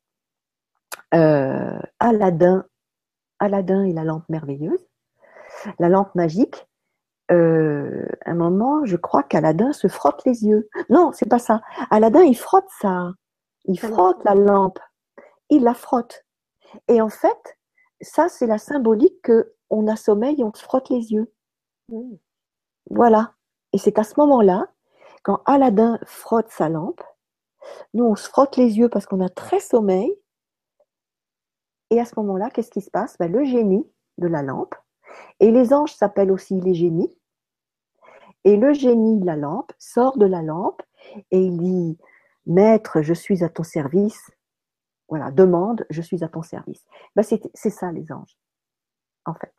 euh, 1.15 1.79
Aladdin, 1.99 2.65
Aladdin 3.39 3.85
et 3.85 3.93
la 3.93 4.05
lampe 4.05 4.29
merveilleuse, 4.29 4.87
la 5.79 5.89
lampe 5.89 6.15
magique, 6.15 6.69
euh, 7.31 8.07
un 8.27 8.35
moment, 8.35 8.85
je 8.85 8.97
crois 8.97 9.23
qu'Aladin 9.23 9.73
se 9.73 9.89
frotte 9.89 10.23
les 10.27 10.45
yeux. 10.45 10.69
Non, 10.91 11.13
c'est 11.13 11.29
pas 11.29 11.39
ça. 11.39 11.63
Aladin, 11.91 12.23
il 12.23 12.37
frotte 12.37 12.69
ça. 12.81 13.13
Il 13.65 13.79
frotte 13.79 14.23
la 14.25 14.35
lampe. 14.35 14.79
Il 15.51 15.63
la 15.63 15.75
frotte. 15.75 16.25
Et 16.89 17.01
en 17.01 17.09
fait, 17.09 17.59
ça, 18.01 18.29
c'est 18.29 18.47
la 18.47 18.59
symbolique 18.59 19.23
qu'on 19.23 19.87
a 19.87 19.97
sommeil 19.97 20.43
on 20.43 20.53
se 20.53 20.63
frotte 20.63 20.89
les 20.91 21.13
yeux. 21.13 21.33
Mmh. 21.89 22.15
Voilà. 22.91 23.35
Et 23.73 23.79
c'est 23.79 23.99
à 23.99 24.05
ce 24.05 24.15
moment-là, 24.19 24.69
quand 25.23 25.43
Aladdin 25.47 25.99
frotte 26.05 26.51
sa 26.51 26.69
lampe, 26.69 27.03
nous, 27.95 28.05
on 28.05 28.17
se 28.17 28.29
frotte 28.29 28.57
les 28.57 28.79
yeux 28.79 28.89
parce 28.89 29.07
qu'on 29.07 29.21
a 29.21 29.29
très 29.29 29.61
sommeil. 29.61 30.13
Et 31.91 32.01
à 32.01 32.05
ce 32.05 32.15
moment-là, 32.17 32.51
qu'est-ce 32.51 32.71
qui 32.71 32.81
se 32.81 32.91
passe? 32.91 33.17
Ben, 33.19 33.31
Le 33.31 33.45
génie 33.45 33.87
de 34.19 34.27
la 34.27 34.43
lampe, 34.43 34.75
et 35.41 35.51
les 35.51 35.73
anges 35.73 35.95
s'appellent 35.95 36.33
aussi 36.33 36.61
les 36.61 36.75
génies, 36.75 37.15
et 38.45 38.57
le 38.57 38.73
génie 38.73 39.19
de 39.19 39.27
la 39.27 39.37
lampe 39.37 39.73
sort 39.79 40.19
de 40.19 40.27
la 40.27 40.43
lampe 40.43 40.83
et 41.31 41.41
il 41.41 41.59
dit, 41.59 41.99
Maître, 42.47 43.03
je 43.03 43.15
suis 43.15 43.45
à 43.45 43.49
ton 43.49 43.63
service, 43.63 44.31
voilà, 45.09 45.31
demande, 45.31 45.85
je 45.91 46.03
suis 46.03 46.25
à 46.25 46.29
ton 46.29 46.43
service. 46.43 46.85
Ben 47.15 47.23
c'est 47.23 47.71
ça 47.71 47.93
les 47.93 48.11
anges, 48.13 48.39
en 49.25 49.35
fait. 49.35 49.55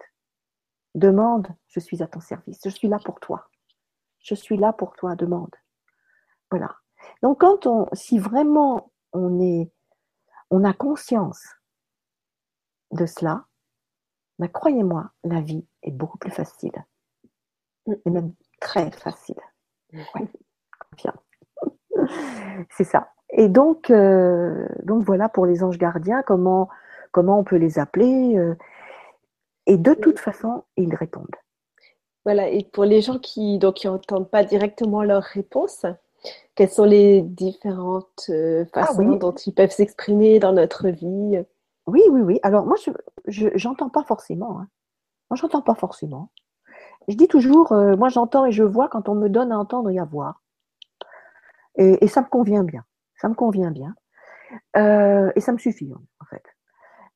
Demande, 0.96 1.48
je 1.68 1.80
suis 1.80 2.04
à 2.04 2.08
ton 2.08 2.20
service. 2.20 2.60
Je 2.64 2.70
suis 2.70 2.88
là 2.88 3.00
pour 3.04 3.20
toi. 3.20 3.50
Je 4.20 4.36
suis 4.36 4.58
là 4.58 4.74
pour 4.74 4.96
toi, 4.96 5.16
demande. 5.16 5.56
Voilà. 6.52 6.76
Donc 7.22 7.42
quand 7.42 7.66
on, 7.66 7.88
si 7.94 8.20
vraiment 8.20 8.92
on 9.12 9.40
est, 9.42 9.72
on 10.50 10.64
a 10.64 10.74
conscience 10.74 11.44
de 12.92 13.06
cela, 13.06 13.46
ben 14.40 14.48
croyez-moi, 14.48 15.12
la 15.24 15.42
vie 15.42 15.68
est 15.82 15.92
beaucoup 15.92 16.18
plus 16.18 16.32
facile. 16.32 16.86
Et 17.88 18.10
même 18.10 18.34
très 18.60 18.92
facile. 18.92 19.40
Ouais, 19.92 20.28
C'est 22.70 22.84
ça. 22.84 23.10
Et 23.30 23.48
donc, 23.48 23.90
euh, 23.90 24.68
donc 24.84 25.04
voilà 25.04 25.28
pour 25.28 25.46
les 25.46 25.64
anges 25.64 25.80
gardiens, 25.80 26.22
comment, 26.22 26.70
comment 27.12 27.40
on 27.40 27.44
peut 27.44 27.56
les 27.56 27.80
appeler. 27.80 28.38
euh, 28.38 28.56
et 29.66 29.78
de 29.78 29.94
toute 29.94 30.20
façon, 30.20 30.64
ils 30.78 30.94
répondent. 30.94 31.36
Voilà, 32.26 32.48
et 32.50 32.64
pour 32.64 32.86
les 32.86 33.02
gens 33.02 33.18
qui 33.18 33.58
donc 33.58 33.76
qui 33.76 33.88
n'entendent 33.88 34.30
pas 34.30 34.44
directement 34.44 35.04
leurs 35.04 35.24
réponses, 35.24 35.86
quelles 36.56 36.70
sont 36.70 36.86
les 36.86 37.22
différentes 37.22 38.28
euh, 38.30 38.66
façons 38.74 39.04
oui. 39.04 39.18
dont 39.18 39.34
ils 39.34 39.54
peuvent 39.54 39.72
s'exprimer 39.72 40.40
dans 40.40 40.54
notre 40.54 40.90
vie? 40.90 41.44
Oui, 41.88 42.02
oui, 42.12 42.22
oui. 42.22 42.40
Alors 42.44 42.66
moi, 42.66 42.76
je, 43.26 43.48
j'entends 43.56 43.90
pas 43.90 44.04
forcément. 44.04 44.60
hein. 44.60 44.68
Moi, 45.30 45.38
j'entends 45.38 45.64
pas 45.64 45.76
forcément. 45.76 46.30
Je 47.08 47.16
dis 47.16 47.28
toujours, 47.28 47.74
moi, 47.74 48.10
j'entends 48.10 48.46
et 48.46 48.52
je 48.52 48.64
vois 48.64 48.88
quand 48.88 49.10
on 49.10 49.16
me 49.16 49.28
donne 49.28 49.52
à 49.52 49.58
entendre 49.58 49.90
et 49.90 49.98
à 50.00 50.06
voir. 50.06 50.43
Et, 51.76 52.08
ça 52.08 52.22
me 52.22 52.28
convient 52.28 52.64
bien. 52.64 52.84
Ça 53.16 53.30
me 53.30 53.34
convient 53.34 53.72
bien. 53.72 53.96
Euh, 54.78 55.32
et 55.36 55.42
ça 55.42 55.52
me 55.52 55.58
suffit, 55.58 55.92
en 55.94 56.26
fait. 56.26 56.44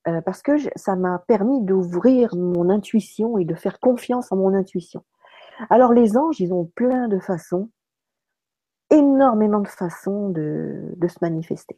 Euh, 0.08 0.22
parce 0.22 0.42
que 0.42 0.54
ça 0.76 0.96
m'a 0.96 1.20
permis 1.28 1.62
d'ouvrir 1.62 2.36
mon 2.36 2.70
intuition 2.70 3.38
et 3.38 3.46
de 3.46 3.56
faire 3.56 3.80
confiance 3.80 4.32
en 4.32 4.38
mon 4.38 4.54
intuition. 4.54 5.04
Alors, 5.70 5.94
les 5.94 6.18
anges, 6.18 6.40
ils 6.40 6.54
ont 6.54 6.66
plein 6.76 7.08
de 7.08 7.20
façons, 7.20 7.70
énormément 8.90 9.60
de 9.60 9.68
façons 9.68 10.30
de, 10.30 10.94
de 10.96 11.08
se 11.08 11.18
manifester. 11.22 11.78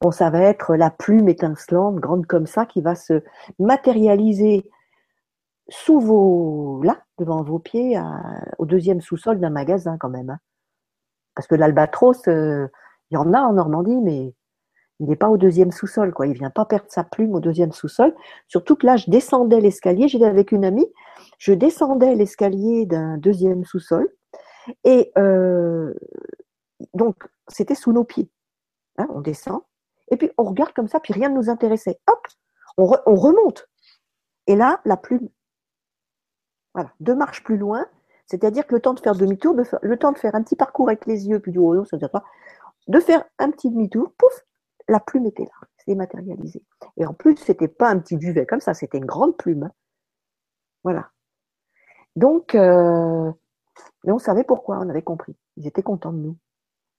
Bon, 0.00 0.10
ça 0.10 0.30
va 0.30 0.40
être 0.40 0.76
la 0.76 0.90
plume 0.90 1.28
étincelante, 1.28 1.96
grande 1.96 2.26
comme 2.26 2.46
ça, 2.46 2.66
qui 2.66 2.80
va 2.80 2.94
se 2.94 3.22
matérialiser 3.58 4.68
sous 5.68 6.00
vos, 6.00 6.82
là, 6.82 7.02
devant 7.18 7.42
vos 7.42 7.58
pieds, 7.58 8.00
au 8.58 8.66
deuxième 8.66 9.00
sous-sol 9.00 9.38
d'un 9.40 9.50
magasin 9.50 9.98
quand 9.98 10.08
même. 10.08 10.30
hein. 10.30 10.38
Parce 11.40 11.46
que 11.46 11.54
l'albatros, 11.54 12.28
euh, 12.28 12.68
il 13.10 13.14
y 13.14 13.16
en 13.16 13.32
a 13.32 13.40
en 13.40 13.54
Normandie, 13.54 13.96
mais 13.96 14.34
il 14.98 15.08
n'est 15.08 15.16
pas 15.16 15.30
au 15.30 15.38
deuxième 15.38 15.72
sous-sol, 15.72 16.12
quoi. 16.12 16.26
Il 16.26 16.34
vient 16.34 16.50
pas 16.50 16.66
perdre 16.66 16.84
sa 16.90 17.02
plume 17.02 17.34
au 17.34 17.40
deuxième 17.40 17.72
sous-sol. 17.72 18.14
Surtout 18.46 18.76
que 18.76 18.84
là, 18.84 18.98
je 18.98 19.08
descendais 19.08 19.58
l'escalier, 19.58 20.06
j'étais 20.06 20.26
avec 20.26 20.52
une 20.52 20.66
amie, 20.66 20.86
je 21.38 21.54
descendais 21.54 22.14
l'escalier 22.14 22.84
d'un 22.84 23.16
deuxième 23.16 23.64
sous-sol, 23.64 24.06
et 24.84 25.12
euh, 25.16 25.94
donc 26.92 27.26
c'était 27.48 27.74
sous 27.74 27.94
nos 27.94 28.04
pieds. 28.04 28.30
Hein, 28.98 29.06
on 29.08 29.22
descend, 29.22 29.62
et 30.10 30.18
puis 30.18 30.30
on 30.36 30.44
regarde 30.44 30.74
comme 30.74 30.88
ça, 30.88 31.00
puis 31.00 31.14
rien 31.14 31.30
ne 31.30 31.36
nous 31.36 31.48
intéressait. 31.48 31.98
Hop, 32.06 32.26
on, 32.76 32.92
on 33.06 33.14
remonte. 33.14 33.66
Et 34.46 34.56
là, 34.56 34.82
la 34.84 34.98
plume, 34.98 35.30
voilà, 36.74 36.92
deux 37.00 37.14
marches 37.14 37.42
plus 37.42 37.56
loin, 37.56 37.86
c'est-à-dire 38.30 38.64
que 38.64 38.76
le 38.76 38.80
temps 38.80 38.94
de 38.94 39.00
faire 39.00 39.16
demi-tour, 39.16 39.56
le 39.82 39.96
temps 39.98 40.12
de 40.12 40.18
faire 40.18 40.36
un 40.36 40.42
petit 40.42 40.54
parcours 40.54 40.88
avec 40.88 41.04
les 41.06 41.26
yeux, 41.26 41.40
puis 41.40 41.50
du 41.50 41.58
haut, 41.58 41.84
ça 41.84 41.96
dire 41.96 42.10
pas, 42.10 42.22
de 42.88 43.00
faire 43.00 43.24
un 43.38 43.50
petit 43.50 43.70
demi-tour, 43.70 44.12
pouf, 44.18 44.46
la 44.88 45.00
plume 45.00 45.26
était 45.26 45.44
là, 45.44 45.68
c'est 45.78 45.96
matérialisé. 45.96 46.62
Et 46.96 47.06
en 47.06 47.14
plus, 47.14 47.36
c'était 47.36 47.68
pas 47.68 47.90
un 47.90 47.98
petit 47.98 48.16
duvet 48.16 48.46
comme 48.46 48.60
ça, 48.60 48.74
c'était 48.74 48.98
une 48.98 49.06
grande 49.06 49.36
plume. 49.36 49.70
Voilà. 50.84 51.10
Donc, 52.16 52.54
euh, 52.54 53.32
on 54.04 54.18
savait 54.18 54.44
pourquoi, 54.44 54.78
on 54.80 54.88
avait 54.88 55.02
compris. 55.02 55.36
Ils 55.56 55.66
étaient 55.66 55.82
contents 55.82 56.12
de 56.12 56.18
nous. 56.18 56.38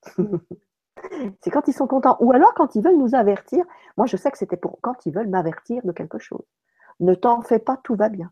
c'est 1.42 1.52
quand 1.52 1.68
ils 1.68 1.74
sont 1.74 1.88
contents. 1.88 2.18
Ou 2.20 2.32
alors 2.32 2.54
quand 2.54 2.76
ils 2.76 2.84
veulent 2.84 2.98
nous 2.98 3.16
avertir. 3.16 3.66
Moi, 3.98 4.08
je 4.08 4.18
sais 4.18 4.32
que 4.32 4.38
c'était 4.38 4.58
pour 4.58 4.80
quand 4.82 5.06
ils 5.06 5.14
veulent 5.14 5.30
m'avertir 5.30 5.82
de 5.86 5.92
quelque 5.92 6.20
chose. 6.20 6.46
Ne 7.00 7.16
t'en 7.16 7.42
fais 7.42 7.60
pas, 7.60 7.78
tout 7.84 7.96
va 7.96 8.10
bien. 8.10 8.32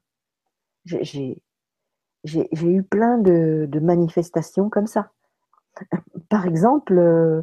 J'ai- 0.85 1.41
J'ai 2.25 2.47
eu 2.61 2.83
plein 2.83 3.17
de, 3.17 3.79
manifestations 3.81 4.69
comme 4.69 4.87
ça. 4.87 5.11
Par 6.27 6.45
exemple, 6.45 6.97
euh, 6.97 7.41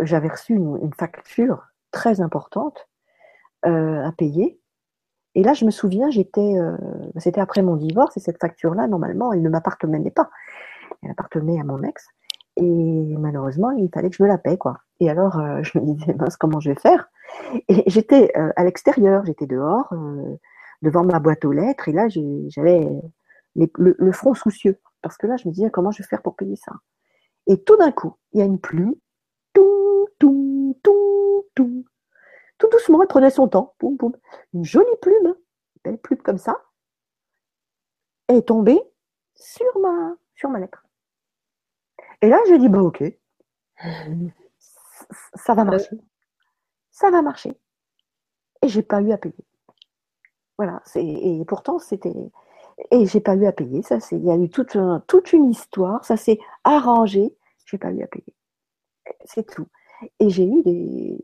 j'avais 0.00 0.28
reçu 0.28 0.54
une, 0.54 0.92
facture 0.94 1.66
très 1.92 2.20
importante 2.20 2.88
euh, 3.66 4.04
à 4.04 4.12
payer. 4.12 4.58
Et 5.34 5.42
là, 5.42 5.54
je 5.54 5.64
me 5.64 5.70
souviens, 5.70 6.10
j'étais, 6.10 6.58
euh, 6.58 6.76
c'était 7.16 7.40
après 7.40 7.62
mon 7.62 7.76
divorce, 7.76 8.16
et 8.16 8.20
cette 8.20 8.40
facture-là, 8.40 8.86
normalement, 8.88 9.32
elle 9.32 9.42
ne 9.42 9.48
m'appartenait 9.48 10.10
pas. 10.10 10.30
Elle 11.02 11.10
appartenait 11.10 11.60
à 11.60 11.64
mon 11.64 11.82
ex. 11.82 12.06
Et 12.56 13.16
malheureusement, 13.18 13.70
il 13.70 13.88
fallait 13.94 14.10
que 14.10 14.16
je 14.16 14.22
me 14.22 14.28
la 14.28 14.36
paie, 14.36 14.58
quoi. 14.58 14.78
Et 15.00 15.08
alors, 15.08 15.40
je 15.62 15.78
me 15.78 15.94
disais, 15.94 16.14
mince, 16.14 16.36
comment 16.36 16.60
je 16.60 16.70
vais 16.70 16.80
faire? 16.80 17.08
Et 17.68 17.84
j'étais 17.86 18.32
à 18.34 18.64
l'extérieur, 18.64 19.24
j'étais 19.24 19.46
dehors, 19.46 19.94
devant 20.82 21.04
ma 21.04 21.18
boîte 21.18 21.44
aux 21.44 21.52
lettres, 21.52 21.88
et 21.88 21.92
là, 21.92 22.08
j'avais 22.08 22.86
les- 23.54 23.70
le, 23.76 23.94
le 23.98 24.12
front 24.12 24.34
soucieux. 24.34 24.80
Parce 25.02 25.16
que 25.16 25.26
là, 25.26 25.36
je 25.36 25.48
me 25.48 25.52
disais, 25.52 25.70
comment 25.70 25.90
je 25.90 26.02
vais 26.02 26.08
faire 26.08 26.22
pour 26.22 26.36
payer 26.36 26.56
ça? 26.56 26.72
Et 27.46 27.62
tout 27.62 27.76
d'un 27.76 27.92
coup, 27.92 28.16
il 28.32 28.38
y 28.38 28.42
a 28.42 28.46
une 28.46 28.60
plume, 28.60 28.94
tout, 29.52 30.08
tout, 30.18 30.78
tout, 30.82 31.46
tout. 31.54 31.84
Tout 32.58 32.68
doucement, 32.68 33.02
elle 33.02 33.08
prenait 33.08 33.30
son 33.30 33.48
temps, 33.48 33.74
boum, 33.80 33.96
boum. 33.96 34.16
Une 34.54 34.64
jolie 34.64 34.96
plume, 35.00 35.26
hein, 35.26 35.36
une 35.36 35.92
belle 35.92 35.98
plume 35.98 36.22
comme 36.22 36.38
ça, 36.38 36.62
est 38.28 38.46
tombée 38.46 38.80
sur 39.34 39.78
ma, 39.80 40.14
sur 40.36 40.48
ma 40.50 40.60
lettre. 40.60 40.86
Et 42.20 42.28
là, 42.28 42.38
j'ai 42.46 42.58
dit, 42.58 42.68
bah 42.68 42.82
ok, 42.82 43.02
ça 45.34 45.54
va 45.54 45.64
marcher. 45.64 45.98
Ça 46.92 47.10
va 47.10 47.22
marcher. 47.22 47.58
Et 48.62 48.68
j'ai 48.68 48.82
pas 48.82 49.00
eu 49.02 49.10
à 49.10 49.18
payer. 49.18 49.34
Voilà. 50.56 50.80
Et 50.94 51.42
pourtant, 51.48 51.80
c'était. 51.80 52.14
Et 52.90 53.06
j'ai 53.06 53.20
pas 53.20 53.34
eu 53.36 53.46
à 53.46 53.52
payer. 53.52 53.82
Ça, 53.82 54.00
c'est. 54.00 54.16
Il 54.16 54.24
y 54.24 54.30
a 54.30 54.36
eu 54.36 54.48
toute, 54.50 54.76
un- 54.76 55.02
toute 55.06 55.32
une 55.32 55.50
histoire. 55.50 56.04
Ça 56.04 56.16
s'est 56.16 56.38
arrangé. 56.64 57.34
J'ai 57.66 57.78
pas 57.78 57.90
eu 57.92 58.02
à 58.02 58.06
payer. 58.06 58.34
C'est 59.24 59.46
tout. 59.46 59.66
Et 60.20 60.30
j'ai 60.30 60.46
eu 60.46 60.62
des. 60.62 61.18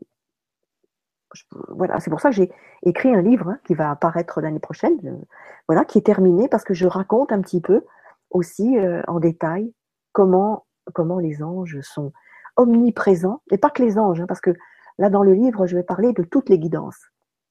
je- 1.33 1.43
Voilà, 1.69 1.99
c'est 1.99 2.09
pour 2.09 2.21
ça 2.21 2.29
que 2.29 2.35
j'ai 2.35 2.51
écrit 2.83 3.13
un 3.13 3.21
livre 3.21 3.49
hein, 3.49 3.59
qui 3.65 3.73
va 3.75 3.91
apparaître 3.91 4.41
l'année 4.41 4.59
prochaine, 4.59 4.99
euh, 5.05 5.25
voilà, 5.67 5.85
qui 5.85 5.97
est 5.99 6.05
terminé 6.05 6.47
parce 6.47 6.63
que 6.63 6.73
je 6.73 6.87
raconte 6.87 7.31
un 7.31 7.41
petit 7.41 7.61
peu 7.61 7.85
aussi 8.31 8.77
euh, 8.77 9.01
en 9.07 9.19
détail 9.19 9.73
comment 10.13 10.65
comment 10.93 11.19
les 11.19 11.43
anges 11.43 11.79
sont 11.81 12.11
omniprésents, 12.57 13.41
et 13.51 13.57
pas 13.59 13.69
que 13.69 13.83
les 13.83 13.99
anges, 13.99 14.19
hein, 14.21 14.25
parce 14.27 14.41
que 14.41 14.51
là 14.97 15.09
dans 15.09 15.21
le 15.23 15.33
livre, 15.33 15.67
je 15.67 15.75
vais 15.77 15.83
parler 15.83 16.13
de 16.13 16.23
toutes 16.23 16.49
les 16.49 16.57
guidances, 16.59 16.97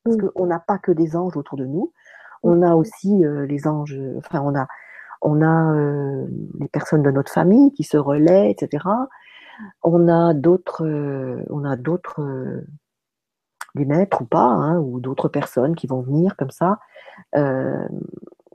parce 0.04 0.16
qu'on 0.16 0.46
n'a 0.46 0.58
pas 0.58 0.78
que 0.78 0.90
des 0.92 1.14
anges 1.16 1.36
autour 1.36 1.56
de 1.56 1.64
nous, 1.64 1.92
on 2.42 2.62
a 2.62 2.74
aussi 2.74 3.24
euh, 3.24 3.46
les 3.46 3.66
anges, 3.66 3.98
enfin 4.16 4.40
on 5.20 5.42
a 5.42 5.74
euh, 5.74 6.26
les 6.60 6.68
personnes 6.68 7.02
de 7.02 7.10
notre 7.10 7.32
famille 7.32 7.72
qui 7.72 7.84
se 7.84 7.96
relaient, 7.96 8.50
etc. 8.50 8.84
On 9.82 10.08
a 10.08 10.34
d'autres, 10.34 10.86
euh, 10.86 11.44
on 11.50 11.64
a 11.64 11.76
d'autres 11.76 12.22
des 13.74 13.84
maîtres 13.84 14.22
ou 14.22 14.24
pas, 14.24 14.46
hein, 14.46 14.78
ou 14.78 15.00
d'autres 15.00 15.28
personnes 15.28 15.74
qui 15.74 15.86
vont 15.86 16.00
venir 16.00 16.36
comme 16.36 16.50
ça. 16.50 16.78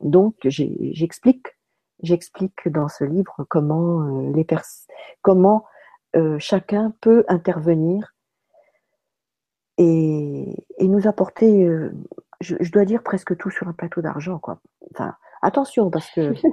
Donc 0.02 0.36
j'explique 0.44 1.48
j'explique 2.02 2.68
dans 2.68 2.90
ce 2.90 3.04
livre 3.06 3.46
comment 3.50 4.02
chacun 6.40 6.94
peut 7.02 7.24
intervenir 7.28 8.14
et, 9.78 10.56
nous 10.82 11.08
apporter, 11.08 11.68
je, 12.44 12.56
je 12.60 12.72
dois 12.72 12.86
dire 12.86 13.02
presque 13.04 13.36
tout 13.38 13.50
sur 13.50 13.68
un 13.68 13.74
plateau 13.74 14.02
d'argent, 14.02 14.38
quoi. 14.40 14.60
Enfin, 14.94 15.16
attention 15.42 15.90
parce 15.90 16.10
que 16.12 16.34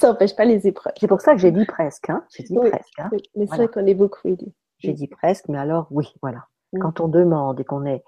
Ça 0.00 0.08
n'empêche 0.08 0.34
pas 0.34 0.44
les 0.46 0.66
épreuves. 0.66 0.94
c'est 0.98 1.06
pour 1.06 1.20
ça 1.20 1.32
que 1.34 1.38
j'ai 1.38 1.52
dit 1.52 1.66
presque, 1.66 2.08
hein. 2.10 2.24
J'ai 2.34 2.42
dit 2.44 2.56
Oui. 2.58 2.70
presque, 2.70 2.98
hein. 2.98 3.10
Mais 3.12 3.18
c'est 3.34 3.44
Voilà. 3.46 3.64
vrai 3.64 3.68
qu'on 3.72 3.86
est 3.86 3.94
beaucoup 3.94 4.26
aidés. 4.28 4.52
J'ai 4.78 4.94
dit 4.94 5.06
presque, 5.08 5.48
mais 5.48 5.58
alors 5.58 5.86
oui, 5.90 6.12
voilà. 6.22 6.46
Mm. 6.72 6.78
Quand 6.80 7.00
on 7.00 7.08
demande 7.08 7.60
et 7.60 7.64
qu'on 7.64 7.84
est 7.84 8.02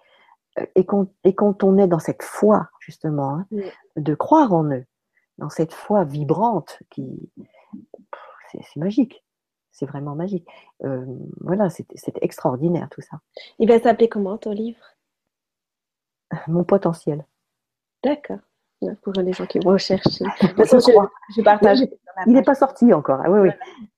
euh, 0.58 0.66
et, 0.74 0.86
qu'on- 0.86 1.12
et 1.24 1.34
quand 1.34 1.62
on 1.64 1.76
est 1.78 1.86
dans 1.88 1.98
cette 1.98 2.22
foi 2.22 2.68
justement, 2.80 3.30
hein, 3.34 3.46
Mm. 3.50 3.60
de 4.02 4.14
croire 4.14 4.52
en 4.54 4.64
eux, 4.72 4.84
dans 5.38 5.50
cette 5.50 5.72
foi 5.74 6.04
vibrante 6.04 6.78
qui, 6.90 7.30
c'est 8.50 8.76
magique, 8.76 9.24
c'est 9.72 9.84
vraiment 9.86 10.14
magique. 10.14 10.46
Euh, 10.84 11.04
voilà, 11.40 11.68
c'est 11.70 11.86
extraordinaire 12.22 12.88
tout 12.90 13.00
ça. 13.02 13.18
Il 13.58 13.68
va 13.68 13.78
s'appeler 13.80 14.08
comment 14.08 14.38
ton 14.38 14.52
livre? 14.52 14.78
Mon 16.48 16.64
potentiel. 16.64 17.24
D'accord. 18.02 18.38
Pour 19.02 19.14
les 19.14 19.32
gens 19.32 19.46
qui 19.46 19.60
vont 19.60 19.78
chercher. 19.78 20.24
De 20.42 20.46
toute 20.48 20.56
façon, 20.56 20.78
Je 20.78 20.86
je, 20.86 20.90
crois. 20.92 21.10
je 21.36 21.42
partage. 21.42 21.78
Il 22.26 22.32
n'est 22.34 22.42
pas 22.42 22.54
sorti 22.54 22.92
encore. 22.92 23.20
Ah, 23.24 23.30
oui, 23.30 23.40
oui. 23.40 23.50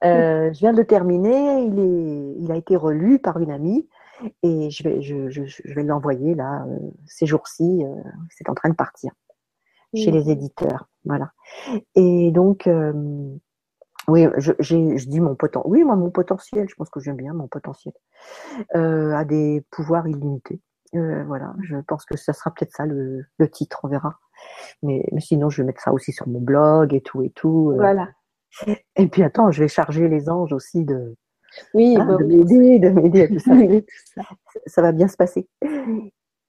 Euh, 0.05 0.53
je 0.53 0.59
viens 0.61 0.73
de 0.73 0.79
le 0.79 0.87
terminer. 0.87 1.63
Il, 1.65 1.79
est, 1.79 2.35
il 2.39 2.53
a 2.53 2.57
été 2.57 2.77
relu 2.77 3.19
par 3.19 3.39
une 3.41 3.51
amie 3.51 3.89
et 4.43 4.71
je 4.71 4.83
vais, 4.85 5.03
je, 5.03 5.75
vais 5.75 5.83
l'envoyer 5.83 6.35
là 6.35 6.65
euh, 6.69 6.79
ces 7.07 7.27
jours-ci. 7.27 7.85
euh, 7.85 7.95
c'est 8.31 8.49
en 8.49 8.55
train 8.55 8.71
de 8.71 8.75
partir 8.75 9.13
chez 9.95 10.11
Mm. 10.11 10.15
les 10.15 10.31
éditeurs. 10.31 10.89
Voilà. 11.05 11.33
Et 11.95 12.31
donc, 12.31 12.69
oui, 14.09 14.27
je, 14.39 15.07
dis 15.09 15.21
mon 15.21 15.35
potentiel. 15.35 15.71
Oui, 15.73 15.85
moi, 15.85 15.97
mon 15.97 16.11
potentiel, 16.11 16.69
je 16.69 16.75
pense 16.77 16.91
que 16.91 17.01
j'aime 17.01 17.17
bien 17.17 17.33
mon 17.35 17.49
potentiel, 17.49 17.95
a 18.75 19.25
des 19.25 19.65
pouvoirs 19.71 20.07
illimités. 20.07 20.61
Euh, 20.95 21.25
voilà, 21.25 21.55
je 21.63 21.77
pense 21.87 22.05
que 22.05 22.17
ça 22.17 22.33
sera 22.33 22.51
peut-être 22.53 22.73
ça 22.73 22.87
le, 22.87 23.25
le 23.39 23.51
titre, 23.51 23.81
on 23.83 23.89
verra. 23.89 24.19
Mais, 24.83 25.05
mais 25.13 25.21
sinon, 25.21 25.51
je 25.51 25.63
vais 25.63 25.67
mettre 25.67 25.83
ça 25.83 25.93
aussi 25.93 26.13
sur 26.13 26.29
mon 26.29 26.41
blog 26.41 26.95
et 26.95 27.01
tout 27.01 27.23
et 27.23 27.31
tout. 27.31 27.71
euh. 27.73 27.77
Voilà. 27.77 28.09
Et 28.97 29.09
puis 29.09 29.23
attends, 29.23 29.51
je 29.51 29.63
vais 29.63 29.69
charger 29.69 30.09
les 30.09 30.31
anges 30.31 30.53
aussi 30.53 30.85
de, 30.85 31.15
Oui, 31.75 31.97
hein, 31.99 32.07
bah 32.07 32.17
de 32.17 32.25
m'aider, 32.25 32.79
de 32.79 32.89
m'aider 32.91 33.23
à 33.23 33.29
tout 33.29 33.39
ça. 33.39 33.53
Ça. 34.15 34.23
ça 34.67 34.83
va 34.83 34.93
bien 34.93 35.09
se 35.09 35.17
passer. 35.17 35.49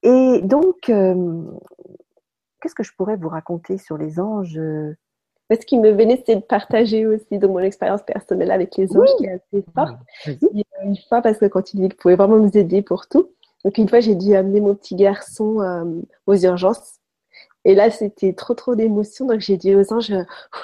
Et 0.03 0.41
donc, 0.43 0.89
euh, 0.89 1.43
qu'est-ce 2.61 2.75
que 2.75 2.83
je 2.83 2.93
pourrais 2.95 3.17
vous 3.17 3.29
raconter 3.29 3.77
sur 3.77 3.97
les 3.97 4.19
anges 4.19 4.59
Ce 5.51 5.65
qui 5.65 5.79
me 5.79 5.91
venait, 5.91 6.17
c'était 6.17 6.35
de 6.35 6.41
partager 6.41 7.05
aussi 7.05 7.39
de 7.39 7.47
mon 7.47 7.59
expérience 7.59 8.03
personnelle 8.03 8.51
avec 8.51 8.77
les 8.77 8.95
anges, 8.95 9.09
qui 9.17 9.25
est 9.25 9.31
assez 9.33 9.65
forte. 9.73 9.97
Une 10.83 10.95
fois, 11.09 11.21
parce 11.21 11.39
que 11.39 11.45
quand 11.45 11.73
il 11.73 11.81
dit 11.81 11.87
qu'il 11.89 11.97
pouvait 11.97 12.15
vraiment 12.15 12.37
nous 12.37 12.55
aider 12.57 12.81
pour 12.81 13.07
tout, 13.07 13.29
donc 13.67 13.77
une 13.79 13.89
fois, 13.89 13.99
j'ai 13.99 14.15
dû 14.15 14.33
amener 14.33 14.61
mon 14.61 14.73
petit 14.75 14.95
garçon 14.95 15.59
euh, 15.59 15.83
aux 16.25 16.37
urgences. 16.37 17.01
Et 17.65 17.75
là, 17.75 17.91
c'était 17.91 18.31
trop, 18.31 18.53
trop 18.53 18.75
d'émotions. 18.75 19.25
Donc, 19.25 19.41
j'ai 19.41 19.57
dit 19.57 19.75
aux 19.75 19.91
anges, 19.91 20.13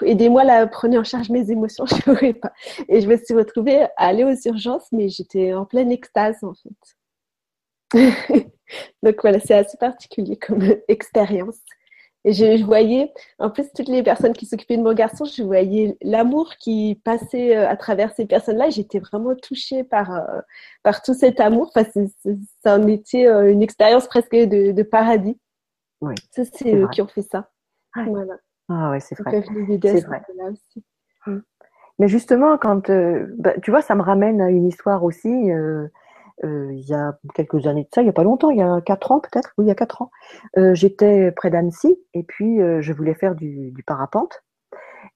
aidez-moi 0.06 0.46
là, 0.46 0.66
prenez 0.68 0.98
en 0.98 1.04
charge 1.04 1.30
mes 1.30 1.52
émotions, 1.52 1.86
je 1.86 1.96
ne 1.96 2.32
pas. 2.32 2.54
Et 2.88 3.02
je 3.02 3.10
me 3.10 3.18
suis 3.18 3.34
retrouvée 3.34 3.82
à 3.82 3.90
aller 3.98 4.24
aux 4.24 4.34
urgences, 4.48 4.88
mais 4.94 5.10
j'étais 5.10 5.54
en 5.54 5.66
pleine 5.66 5.92
extase, 5.92 6.38
en 6.46 6.54
fait. 6.54 6.72
donc, 9.04 9.16
voilà, 9.22 9.42
c'est 9.42 9.56
assez 9.56 9.76
particulier 9.78 10.38
comme 10.38 10.62
expérience. 10.88 11.60
Et 12.26 12.32
je, 12.34 12.58
je 12.58 12.64
voyais, 12.64 13.12
en 13.40 13.50
plus, 13.50 13.72
toutes 13.74 13.90
les 13.90 14.02
personnes 14.04 14.34
qui 14.34 14.46
s'occupaient 14.46 14.78
de 14.78 14.82
mon 14.84 14.94
garçon, 14.94 15.26
je 15.26 15.44
voyais 15.44 15.98
l'amour 16.02 16.54
qui 16.58 17.02
passait 17.04 17.56
euh, 17.58 17.68
à 17.68 17.76
travers 17.76 18.14
ces 18.16 18.26
personnes-là. 18.26 18.70
J'étais 18.70 19.00
vraiment 19.00 19.36
touchée 19.36 19.84
par, 19.84 20.12
euh, 20.14 20.40
par 20.84 21.02
tout 21.02 21.14
cet 21.14 21.40
amour. 21.40 21.72
Enfin, 21.76 21.90
ça 22.64 22.78
en 22.78 22.88
était 22.88 23.28
euh, 23.28 23.52
une 23.52 23.62
expérience 23.62 24.08
presque 24.08 24.36
de, 24.36 24.72
de 24.72 24.84
paradis. 24.84 25.38
Oui, 26.02 26.16
Ça, 26.32 26.44
c'est 26.46 26.74
eux 26.74 26.88
qui 26.92 27.02
ont 27.02 27.08
fait 27.08 27.22
ça. 27.24 27.50
Ouais. 27.96 28.06
Voilà. 28.06 28.36
Ah 28.70 28.92
ouais, 28.92 29.00
c'est 29.00 29.16
vrai. 29.20 29.44
C'est 29.82 30.00
ce 30.00 30.06
vrai. 30.08 30.22
aussi. 30.52 30.84
Mais 32.00 32.08
justement, 32.08 32.58
quand 32.58 32.90
euh, 32.90 33.28
bah, 33.38 33.54
tu 33.62 33.70
vois, 33.72 33.82
ça 33.82 33.96
me 33.96 34.02
ramène 34.02 34.42
à 34.42 34.50
une 34.50 34.68
histoire 34.68 35.04
aussi. 35.04 35.52
euh, 35.52 35.88
euh, 36.44 36.72
il 36.74 36.86
y 36.88 36.94
a 36.94 37.18
quelques 37.36 37.68
années 37.68 37.84
de 37.84 37.90
ça, 37.94 38.02
il 38.02 38.06
n'y 38.06 38.10
a 38.10 38.14
pas 38.14 38.24
longtemps, 38.24 38.50
il 38.50 38.58
y 38.58 38.62
a 38.62 38.82
quatre 38.82 39.12
ans 39.12 39.20
peut-être, 39.20 39.54
oui, 39.58 39.66
il 39.66 39.68
y 39.68 39.72
a 39.72 39.76
quatre 39.76 40.02
ans, 40.02 40.12
euh, 40.58 40.74
j'étais 40.74 41.32
près 41.32 41.50
d'Annecy 41.50 41.98
et 42.14 42.24
puis 42.24 42.62
euh, 42.62 42.82
je 42.82 42.94
voulais 42.94 43.14
faire 43.14 43.36
du, 43.36 43.74
parapente 43.86 44.44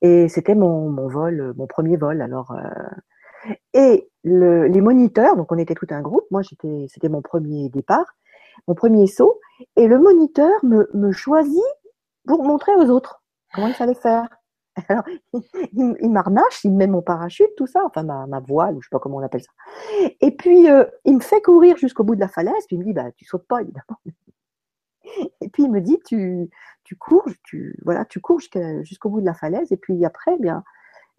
et 0.02 0.28
c'était 0.30 0.56
mon, 0.56 1.08
vol, 1.08 1.54
mon 1.58 1.68
premier 1.68 1.98
vol. 1.98 2.22
Alors 2.22 2.56
et 3.74 4.10
le, 4.24 4.68
les 4.68 4.82
moniteurs, 4.82 5.36
donc 5.36 5.52
on 5.52 5.58
était 5.58 5.74
tout 5.74 5.88
un 5.90 6.02
groupe. 6.02 6.26
Moi, 6.32 6.42
j'étais, 6.42 6.88
c'était 6.90 7.10
mon 7.10 7.22
premier 7.22 7.70
départ, 7.70 8.06
mon 8.68 8.76
premier 8.76 9.08
saut, 9.08 9.40
et 9.76 9.88
le 9.88 9.98
moniteur 9.98 10.52
me, 10.64 10.90
me 10.94 11.12
choisit 11.12 11.64
pour 12.28 12.44
montrer 12.44 12.76
aux 12.76 12.90
autres 12.90 13.24
comment 13.54 13.68
il 13.68 13.74
fallait 13.74 13.96
faire. 13.96 14.28
Alors, 14.90 15.04
il, 15.74 16.10
m'arnache, 16.10 16.64
il 16.64 16.72
me 16.72 16.78
met 16.78 16.88
mon 16.88 17.02
parachute, 17.02 17.50
tout 17.58 17.68
ça, 17.68 17.82
enfin 17.86 18.04
ma, 18.04 18.40
voile, 18.40 18.76
ou 18.76 18.82
je 18.82 18.88
sais 18.88 18.92
pas 18.92 19.00
comment 19.00 19.18
on 19.18 19.24
appelle 19.24 19.42
ça. 19.42 19.52
Et 20.22 20.32
puis, 20.32 20.70
euh, 20.70 20.86
il 21.06 21.16
me 21.16 21.20
fait 21.20 21.42
courir 21.42 21.78
jusqu'au 21.78 22.04
bout 22.04 22.16
de 22.16 22.20
la 22.20 22.28
falaise, 22.28 22.66
puis 22.68 22.76
il 22.76 22.80
me 22.80 22.84
dit, 22.86 22.94
bah, 22.94 23.12
tu 23.14 23.26
sautes 23.26 23.48
pas, 23.48 23.62
évidemment. 23.62 23.98
Et 25.42 25.50
puis, 25.50 25.64
il 25.64 25.72
me 25.72 25.82
dit, 25.82 26.00
tu, 26.06 26.50
tu 26.84 26.96
cours, 26.96 27.28
tu, 27.44 27.78
voilà, 27.84 28.06
tu 28.06 28.20
cours 28.20 28.40
jusqu'au 28.82 29.10
bout 29.10 29.22
de 29.22 29.26
la 29.26 29.34
falaise, 29.34 29.72
et 29.72 29.78
puis 29.78 30.04
après, 30.06 30.34
eh 30.36 30.42
bien, 30.42 30.64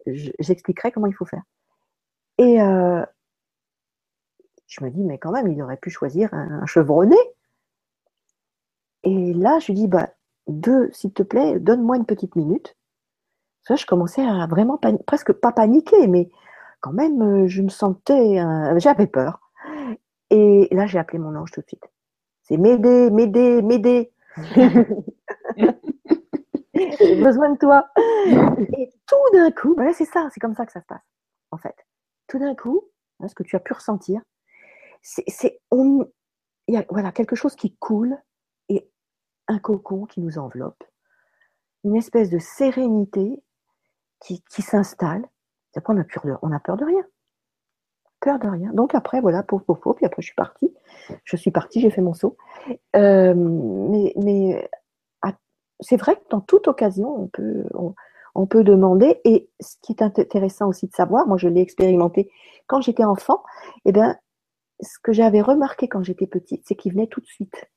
je- 0.07 0.31
j'expliquerai 0.39 0.91
comment 0.91 1.07
il 1.07 1.13
faut 1.15 1.25
faire. 1.25 1.43
Et 2.37 2.61
euh, 2.61 3.03
je 4.67 4.83
me 4.83 4.89
dis, 4.89 5.03
mais 5.03 5.17
quand 5.17 5.31
même, 5.31 5.47
il 5.51 5.61
aurait 5.61 5.77
pu 5.77 5.89
choisir 5.89 6.33
un, 6.33 6.61
un 6.61 6.65
chevronné. 6.65 7.17
Et 9.03 9.33
là, 9.33 9.59
je 9.59 9.67
lui 9.67 9.73
dis, 9.73 9.87
bah, 9.87 10.09
deux, 10.47 10.89
s'il 10.93 11.11
te 11.13 11.23
plaît, 11.23 11.59
donne-moi 11.59 11.97
une 11.97 12.05
petite 12.05 12.35
minute. 12.35 12.75
Ça, 13.63 13.75
je 13.75 13.85
commençais 13.85 14.25
à 14.25 14.47
vraiment 14.47 14.79
presque 15.05 15.33
pas 15.33 15.51
paniquer, 15.51 16.07
mais 16.07 16.29
quand 16.81 16.93
même, 16.93 17.21
euh, 17.21 17.47
je 17.47 17.61
me 17.61 17.69
sentais, 17.69 18.39
euh, 18.39 18.79
j'avais 18.79 19.07
peur. 19.07 19.39
Et 20.29 20.67
là, 20.71 20.85
j'ai 20.85 20.99
appelé 20.99 21.19
mon 21.19 21.35
ange 21.35 21.51
tout 21.51 21.61
de 21.61 21.67
suite. 21.67 21.87
C'est 22.43 22.57
m'aider, 22.57 23.09
m'aider, 23.11 23.61
m'aider. 23.61 24.11
J'ai 26.73 27.15
besoin 27.23 27.51
de 27.51 27.57
toi. 27.57 27.87
Et 28.77 28.89
tout 29.07 29.15
d'un 29.33 29.51
coup, 29.51 29.73
voilà, 29.75 29.93
c'est 29.93 30.05
ça, 30.05 30.29
c'est 30.33 30.39
comme 30.39 30.55
ça 30.55 30.65
que 30.65 30.71
ça 30.71 30.81
se 30.81 30.85
passe, 30.85 31.03
en 31.51 31.57
fait. 31.57 31.75
Tout 32.27 32.39
d'un 32.39 32.55
coup, 32.55 32.83
hein, 33.19 33.27
ce 33.27 33.35
que 33.35 33.43
tu 33.43 33.55
as 33.55 33.59
pu 33.59 33.73
ressentir, 33.73 34.21
c'est, 35.01 35.23
c'est- 35.27 35.59
on, 35.71 36.07
il 36.67 36.75
y 36.75 36.77
a 36.77 36.85
voilà, 36.89 37.11
quelque 37.11 37.35
chose 37.35 37.55
qui 37.55 37.75
coule 37.77 38.17
et 38.69 38.89
un 39.47 39.59
cocon 39.59 40.05
qui 40.05 40.21
nous 40.21 40.37
enveloppe, 40.37 40.83
une 41.83 41.95
espèce 41.95 42.29
de 42.29 42.39
sérénité 42.39 43.41
qui, 44.21 44.43
qui 44.49 44.61
s'installe. 44.61 45.27
Après, 45.75 45.93
on 45.93 45.97
a 45.97 46.03
peur 46.03 46.25
de, 46.25 46.33
on 46.41 46.51
a 46.51 46.59
peur 46.59 46.77
de 46.77 46.85
rien. 46.85 47.03
Peur 48.21 48.39
de 48.39 48.47
rien. 48.47 48.71
Donc 48.73 48.95
après, 48.95 49.21
voilà, 49.21 49.43
pauvre, 49.43 49.63
pauvre, 49.63 49.79
pauvre, 49.79 49.95
puis 49.95 50.05
après, 50.05 50.21
je 50.21 50.27
suis 50.27 50.35
partie. 50.35 50.73
Je 51.23 51.37
suis 51.37 51.51
partie, 51.51 51.79
j'ai 51.79 51.89
fait 51.89 52.01
mon 52.01 52.13
saut. 52.13 52.37
Euh, 52.95 53.33
mais 53.35 54.13
mais 54.17 54.69
c'est 55.79 55.97
vrai 55.97 56.15
que 56.15 56.23
dans 56.29 56.41
toute 56.41 56.67
occasion, 56.67 57.23
on 57.23 57.27
peut, 57.27 57.63
on, 58.35 58.45
peut 58.45 58.63
demander. 58.63 59.21
Et 59.23 59.49
ce 59.59 59.75
qui 59.81 59.93
est 59.93 60.01
intéressant 60.01 60.67
aussi 60.67 60.87
de 60.87 60.93
savoir, 60.93 61.27
moi 61.27 61.37
je 61.37 61.47
l'ai 61.47 61.61
expérimenté 61.61 62.29
quand 62.67 62.81
j'étais 62.81 63.03
enfant, 63.03 63.43
et 63.85 63.91
ben, 63.91 64.17
ce 64.81 64.99
que 65.01 65.11
j'avais 65.11 65.41
remarqué 65.41 65.87
quand 65.87 66.03
j'étais 66.03 66.27
petite, 66.27 66.63
c'est 66.67 66.75
qu'ils 66.75 66.93
venaient 66.93 67.07
tout 67.07 67.21
de 67.21 67.25
suite. 67.25 67.69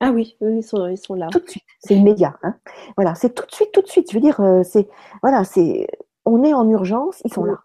Ah 0.00 0.10
oui, 0.12 0.36
eux, 0.42 0.54
ils 0.56 0.62
sont, 0.62 0.86
ils 0.86 0.96
sont 0.98 1.14
là. 1.14 1.28
Tout 1.30 1.40
de 1.40 1.48
suite. 1.48 1.64
C'est 1.80 1.94
immédiat. 1.94 2.38
Hein. 2.42 2.54
Voilà, 2.96 3.14
c'est 3.14 3.34
tout 3.34 3.44
de 3.46 3.52
suite, 3.52 3.72
tout 3.72 3.82
de 3.82 3.88
suite. 3.88 4.10
Je 4.10 4.16
veux 4.16 4.20
dire, 4.22 4.40
euh, 4.40 4.62
c'est 4.62 4.88
voilà, 5.22 5.44
c'est 5.44 5.86
on 6.24 6.44
est 6.44 6.52
en 6.54 6.68
urgence, 6.68 7.20
ils 7.24 7.32
sont 7.32 7.44
là. 7.44 7.58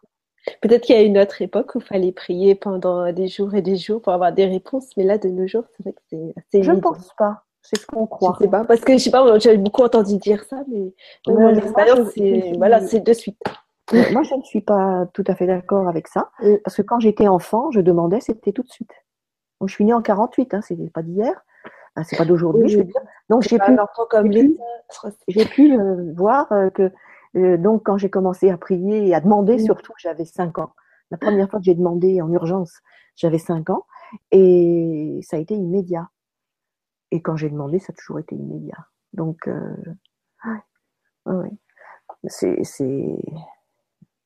Peut-être 0.61 0.81
qu'il 0.83 0.95
y 0.95 0.99
a 0.99 1.03
une 1.03 1.17
autre 1.17 1.41
époque 1.41 1.75
où 1.75 1.79
il 1.79 1.85
fallait 1.85 2.11
prier 2.11 2.55
pendant 2.55 3.11
des 3.13 3.27
jours 3.27 3.53
et 3.55 3.61
des 3.61 3.77
jours 3.77 4.01
pour 4.01 4.11
avoir 4.13 4.33
des 4.33 4.45
réponses, 4.45 4.89
mais 4.97 5.03
là, 5.03 5.17
de 5.17 5.29
nos 5.29 5.47
jours, 5.47 5.63
c'est 5.71 5.83
vrai 5.83 5.93
que 5.93 6.01
c'est 6.09 6.33
assez 6.37 6.63
Je 6.63 6.71
ne 6.71 6.79
pense 6.81 7.13
pas. 7.17 7.43
C'est 7.61 7.79
ce 7.79 7.85
qu'on 7.85 8.03
Je 8.03 8.09
croit. 8.09 8.35
sais 8.41 8.49
pas, 8.49 8.65
parce 8.65 8.81
que 8.81 8.93
je 8.93 8.97
sais 8.97 9.11
pas, 9.11 9.39
j'ai 9.39 9.55
beaucoup 9.57 9.83
entendu 9.83 10.17
dire 10.17 10.43
ça, 10.43 10.57
mais 10.67 10.93
Ouais, 11.27 11.33
mon 11.43 11.55
expérience, 11.55 11.99
je- 12.17 12.23
je 12.25 12.41
c'est 12.41 12.57
voilà, 12.57 12.81
c'est 12.85 12.99
de 12.99 13.13
suite. 13.13 13.39
Moi, 14.11 14.23
je 14.23 14.35
ne 14.35 14.41
suis 14.43 14.59
pas 14.61 15.05
tout 15.13 15.23
à 15.27 15.35
fait 15.35 15.45
d'accord 15.47 15.87
avec 15.87 16.07
ça, 16.09 16.29
parce 16.65 16.75
que 16.75 16.81
quand 16.81 16.99
j'étais 16.99 17.27
enfant, 17.29 17.71
je 17.71 17.79
demandais, 17.79 18.19
c'était 18.19 18.51
tout 18.51 18.63
de 18.63 18.69
suite. 18.69 18.91
Donc, 19.61 19.69
je 19.69 19.75
suis 19.75 19.85
née 19.85 19.93
en 19.93 20.01
48, 20.01 20.53
hein, 20.55 20.61
c'est 20.61 20.75
pas 20.91 21.03
d'hier, 21.03 21.45
Hein, 21.95 22.03
c'est 22.03 22.17
pas 22.17 22.25
d'aujourd'hui, 22.25 22.63
Oui, 22.63 22.69
je 22.69 22.77
veux 22.79 22.83
dire. 22.85 23.01
Donc, 23.29 23.43
j'ai 23.43 23.57
pu, 23.59 23.71
j'ai 25.27 25.45
pu- 25.45 25.79
euh, 25.79 26.11
voir 26.15 26.51
euh, 26.51 26.69
que, 26.71 26.91
euh, 27.35 27.57
donc, 27.57 27.83
quand 27.83 27.97
j'ai 27.97 28.09
commencé 28.09 28.49
à 28.49 28.57
prier 28.57 29.07
et 29.07 29.13
à 29.13 29.21
demander, 29.21 29.57
surtout, 29.59 29.93
j'avais 29.97 30.25
5 30.25 30.57
ans. 30.57 30.73
La 31.11 31.17
première 31.17 31.49
fois 31.49 31.59
que 31.59 31.65
j'ai 31.65 31.75
demandé 31.75 32.21
en 32.21 32.31
urgence, 32.31 32.79
j'avais 33.15 33.37
5 33.37 33.69
ans, 33.69 33.85
et 34.31 35.19
ça 35.23 35.37
a 35.37 35.39
été 35.39 35.53
immédiat. 35.53 36.09
Et 37.11 37.21
quand 37.21 37.35
j'ai 37.35 37.49
demandé, 37.49 37.77
ça 37.77 37.91
a 37.91 37.95
toujours 37.95 38.17
été 38.19 38.35
immédiat. 38.35 38.87
Donc, 39.13 39.47
euh, 39.47 39.75
ouais, 41.27 41.49
c'est, 42.27 42.63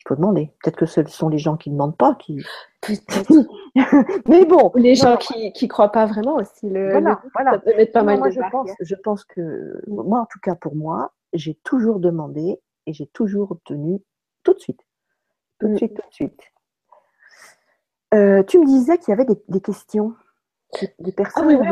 faut 0.07 0.15
demander. 0.15 0.51
Peut-être 0.63 0.77
que 0.77 0.85
ce 0.85 1.03
sont 1.05 1.29
les 1.29 1.37
gens 1.37 1.57
qui 1.57 1.69
ne 1.69 1.75
demandent 1.75 1.97
pas 1.97 2.15
qui. 2.15 2.39
Mais 4.27 4.45
bon, 4.45 4.71
les 4.75 4.95
gens 4.95 5.11
non, 5.11 5.17
qui 5.17 5.51
qui 5.53 5.67
croient 5.67 5.91
pas 5.91 6.05
vraiment 6.05 6.35
aussi. 6.35 6.69
Le, 6.69 6.91
voilà, 6.91 7.19
le- 7.23 7.29
voilà. 7.33 7.51
ça 7.51 7.59
peut 7.59 7.75
mettre 7.75 7.91
pas 7.91 7.99
Non, 7.99 8.05
mal 8.05 8.17
moi, 8.19 8.27
de 8.29 8.33
je 8.33 8.39
pense, 8.51 8.69
je 8.79 8.95
pense 8.95 9.23
que 9.25 9.81
moi, 9.87 10.19
en 10.21 10.25
tout 10.25 10.39
cas 10.41 10.55
pour 10.55 10.75
moi, 10.75 11.13
j'ai 11.33 11.55
toujours 11.63 11.99
demandé 11.99 12.59
et 12.85 12.93
j'ai 12.93 13.07
toujours 13.07 13.51
obtenu 13.51 13.99
tout 14.43 14.53
de 14.53 14.59
suite, 14.59 14.79
tout 15.59 15.67
de 15.67 15.73
Mm. 15.73 15.77
suite, 15.77 15.93
tout 15.95 16.07
de 16.09 16.13
suite. 16.13 16.41
Euh, 18.13 18.43
tu 18.43 18.59
me 18.59 18.65
disais 18.65 18.97
qu'il 18.97 19.09
y 19.09 19.13
avait 19.13 19.25
des, 19.25 19.37
des 19.49 19.59
questions, 19.59 20.13
des, 20.79 20.87
des 20.99 21.11
Ah 21.11 21.15
personnes 21.23 21.47
oui, 21.47 21.55
bon, 21.57 21.63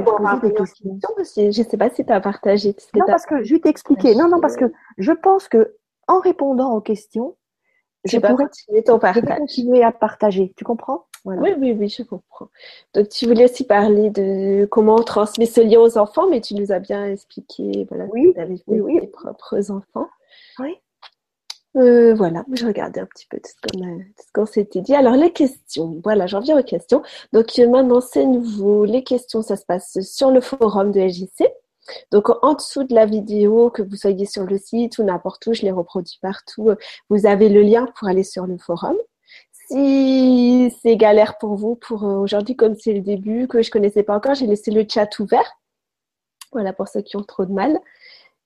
des 0.42 0.54
questions. 0.54 0.90
questions, 0.92 1.14
parce 1.16 1.34
que 1.34 1.52
je 1.52 1.64
sais 1.64 1.78
pas 1.78 1.90
si 1.90 2.06
tu 2.06 2.12
as 2.12 2.20
partagé 2.20 2.74
tout 2.74 2.82
ce 2.86 2.92
que 2.92 3.00
Non, 3.00 3.06
parce 3.08 3.26
que 3.26 3.44
je 3.44 3.54
vais 3.54 3.62
t'expliquer. 3.62 4.16
Non, 4.16 4.28
non, 4.28 4.42
parce 4.42 4.58
que 4.58 4.66
je 4.98 5.12
pense 5.14 5.48
que 5.48 5.76
en 6.08 6.20
répondant 6.20 6.74
aux 6.74 6.82
questions, 6.82 7.38
Tu 8.10 8.20
vas 8.20 8.30
pourrais 8.30 8.46
continuer 8.46 8.84
ton 8.84 8.94
je 8.94 9.02
vais 9.08 9.14
partage. 9.22 9.38
continuer 9.40 9.84
à 9.84 9.92
partager. 9.92 10.54
Tu 10.56 10.64
comprends? 10.64 11.06
Voilà. 11.24 11.42
Oui, 11.42 11.54
oui, 11.58 11.76
oui, 11.78 11.90
je 11.90 12.04
comprends. 12.04 12.50
Donc, 12.94 13.10
tu 13.10 13.26
voulais 13.26 13.46
aussi 13.46 13.64
parler 13.64 14.12
de 14.12 14.66
comment 14.66 14.96
on 14.96 15.04
transmet 15.04 15.48
ce 15.48 15.60
lien 15.62 15.80
aux 15.80 15.98
enfants, 15.98 16.30
mais 16.30 16.40
tu 16.40 16.54
nous 16.54 16.72
as 16.72 16.80
bien 16.80 17.06
expliqué, 17.06 17.88
voilà, 17.90 18.06
Oui, 18.12 18.32
fait 18.36 18.48
oui, 18.68 18.80
oui. 18.80 19.00
tes 19.02 19.08
propres 19.08 19.72
enfants. 19.72 20.08
Oui. 20.60 20.76
Euh, 21.78 22.14
voilà, 22.14 22.46
je 22.54 22.66
regardais 22.66 23.02
un 23.02 23.06
petit 23.06 23.26
peu 23.28 23.38
tout 23.38 23.50
ce 23.50 23.56
qu'on 23.80 23.84
a- 23.86 23.98
tout 23.98 24.24
ce 24.26 24.32
qu'on 24.34 24.46
s'était 24.46 24.80
dit. 24.82 24.96
Alors, 24.96 25.16
les 25.16 25.34
questions. 25.34 26.00
Voilà, 26.04 26.26
j'en 26.26 26.40
viens 26.40 26.58
aux 26.58 26.64
questions. 26.64 27.02
Donc, 27.34 27.48
euh, 27.60 27.68
maintenant, 27.68 28.00
c'est 28.02 28.26
nouveau. 28.26 28.86
Les 28.86 29.04
questions, 29.04 29.42
ça 29.42 29.58
se 29.58 29.66
passe 29.66 30.00
sur 30.02 30.32
le 30.32 30.40
forum 30.40 30.92
de 30.92 31.02
LJC. 31.02 31.44
Donc, 32.12 32.30
en 32.44 32.54
dessous 32.54 32.84
de 32.84 32.94
la 32.94 33.06
vidéo, 33.06 33.70
que 33.70 33.82
vous 33.82 33.96
soyez 33.96 34.26
sur 34.26 34.44
le 34.44 34.58
site 34.58 34.98
ou 34.98 35.04
n'importe 35.04 35.46
où, 35.48 35.54
je 35.54 35.62
les 35.62 35.72
reproduis 35.72 36.20
partout, 36.22 36.72
vous 37.10 37.26
avez 37.26 37.50
le 37.50 37.62
lien 37.62 37.88
pour 37.98 38.08
aller 38.08 38.24
sur 38.24 38.48
le 38.48 38.58
forum. 38.58 38.96
Si 39.68 40.72
c'est 40.82 40.96
galère 40.96 41.38
pour 41.38 41.56
vous, 41.56 41.76
pour 41.76 42.04
euh, 42.04 42.18
aujourd'hui, 42.18 42.56
comme 42.56 42.76
c'est 42.76 42.94
le 42.94 43.02
début, 43.02 43.48
que 43.48 43.64
je 43.64 43.72
connaissais 43.72 44.04
pas 44.04 44.16
encore, 44.16 44.36
j'ai 44.36 44.46
laissé 44.46 44.72
le 44.72 44.86
chat 44.88 45.18
ouvert. 45.20 45.58
Voilà, 46.52 46.72
pour 46.74 46.88
ceux 46.88 47.02
qui 47.02 47.18
ont 47.18 47.24
trop 47.24 47.46
de 47.46 47.52
mal. 47.52 47.80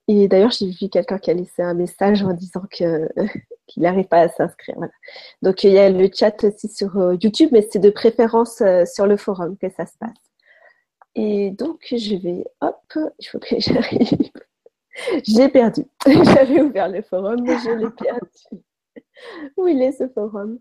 Et 0.08 0.28
d'ailleurs, 0.28 0.52
j'ai 0.52 0.70
vu 0.70 0.90
quelqu'un 0.90 1.20
qui 1.20 1.30
a 1.30 1.34
laissé 1.34 1.62
un 1.62 1.74
message 1.74 2.24
en 2.24 2.34
disant 2.34 2.64
que 2.72 3.10
qu'il 3.68 3.84
n'arrive 3.84 4.08
pas 4.08 4.22
à 4.22 4.30
s'inscrire. 4.30 4.78
Donc 5.42 5.64
il 5.64 5.72
y 5.74 5.78
a 5.78 5.90
le 5.90 6.10
chat 6.14 6.44
aussi 6.44 6.68
sur 6.70 6.98
euh, 6.98 7.16
YouTube, 7.22 7.50
mais 7.52 7.68
c'est 7.70 7.80
de 7.80 7.90
préférence 7.90 8.62
euh, 8.62 8.86
sur 8.86 9.06
le 9.06 9.18
forum 9.18 9.58
que 9.58 9.70
ça 9.70 9.86
se 9.86 9.98
passe. 10.00 10.29
Et 11.16 11.52
donc 11.52 11.88
je 11.92 12.16
vais, 12.16 12.46
hop, 12.62 12.98
il 13.20 13.26
faut 13.28 13.40
que 13.40 13.56
j'arrive. 13.60 14.32
J'ai 15.24 15.50
perdu. 15.50 15.86
J'avais 16.06 16.62
ouvert 16.62 16.90
le 16.90 17.02
forum, 17.02 17.42
mais 17.42 17.58
je 17.60 17.70
l'ai 17.72 17.90
perdu. 17.90 18.64
Où 19.58 19.68
il 19.68 19.82
est 19.82 19.94
ce 19.94 20.08
forum? 20.10 20.60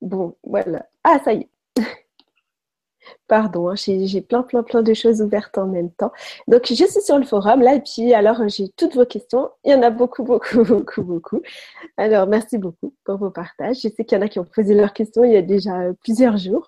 Bon, 0.00 0.36
voilà. 0.42 0.86
Ah, 1.04 1.20
ça 1.24 1.32
y 1.32 1.42
est. 1.42 1.48
Pardon, 3.28 3.68
hein, 3.68 3.74
j'ai 3.76 4.20
plein, 4.20 4.42
plein, 4.42 4.62
plein 4.62 4.82
de 4.82 4.94
choses 4.94 5.22
ouvertes 5.22 5.58
en 5.58 5.66
même 5.66 5.90
temps. 5.90 6.12
Donc, 6.48 6.66
je 6.66 6.74
suis 6.74 7.00
sur 7.02 7.18
le 7.18 7.24
forum 7.24 7.60
là, 7.62 7.74
et 7.74 7.80
puis 7.80 8.14
alors 8.14 8.48
j'ai 8.48 8.68
toutes 8.76 8.94
vos 8.94 9.06
questions. 9.06 9.50
Il 9.64 9.72
y 9.72 9.74
en 9.74 9.82
a 9.82 9.90
beaucoup, 9.90 10.22
beaucoup, 10.24 10.62
beaucoup, 10.64 11.02
beaucoup. 11.02 11.40
Alors, 11.96 12.26
merci 12.26 12.58
beaucoup 12.58 12.94
pour 13.04 13.18
vos 13.18 13.30
partages. 13.30 13.76
Je 13.82 13.88
sais 13.88 14.04
qu'il 14.04 14.18
y 14.18 14.20
en 14.20 14.24
a 14.24 14.28
qui 14.28 14.38
ont 14.38 14.44
posé 14.44 14.74
leurs 14.74 14.92
questions 14.92 15.24
il 15.24 15.32
y 15.32 15.36
a 15.36 15.42
déjà 15.42 15.92
plusieurs 16.02 16.36
jours. 16.36 16.66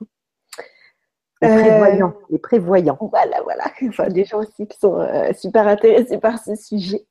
Les 1.47 1.63
prévoyants, 1.63 2.15
euh, 2.15 2.27
les 2.31 2.39
prévoyants. 2.39 2.99
Voilà, 3.01 3.43
voilà. 3.43 3.65
Enfin, 3.89 4.09
des 4.09 4.25
gens 4.25 4.41
aussi 4.41 4.67
qui 4.67 4.79
sont 4.79 4.99
euh, 5.01 5.33
super 5.33 5.67
intéressés 5.67 6.19
par 6.19 6.43
ce 6.43 6.55
sujet. 6.55 7.07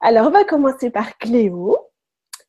Alors, 0.00 0.26
on 0.26 0.30
va 0.30 0.44
commencer 0.44 0.90
par 0.90 1.16
Cléo 1.18 1.76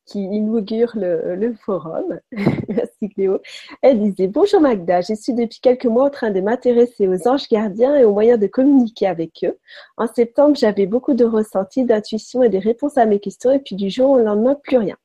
qui 0.06 0.24
inaugure 0.24 0.90
le, 0.96 1.54
forum. 1.64 2.18
Merci 2.68 3.08
Cléo. 3.14 3.40
Elle 3.80 4.00
disait 4.00 4.26
Bonjour 4.26 4.60
Magda, 4.60 5.02
je 5.02 5.14
suis 5.14 5.34
depuis 5.34 5.60
quelques 5.60 5.86
mois 5.86 6.06
en 6.06 6.10
train 6.10 6.30
de 6.30 6.40
m'intéresser 6.40 7.06
aux 7.06 7.28
anges 7.28 7.48
gardiens 7.48 7.96
et 7.96 8.04
aux 8.04 8.12
moyens 8.12 8.40
de 8.40 8.48
communiquer 8.48 9.06
avec 9.06 9.44
eux. 9.44 9.56
En 9.96 10.08
septembre, 10.08 10.56
j'avais 10.56 10.86
beaucoup 10.86 11.14
de 11.14 11.24
ressentis, 11.24 11.84
d'intuition 11.84 12.42
et 12.42 12.48
des 12.48 12.58
réponses 12.58 12.98
à 12.98 13.06
mes 13.06 13.20
questions, 13.20 13.52
et 13.52 13.60
puis 13.60 13.76
du 13.76 13.88
jour 13.88 14.10
au 14.10 14.18
lendemain, 14.18 14.56
plus 14.56 14.78
rien. 14.78 14.96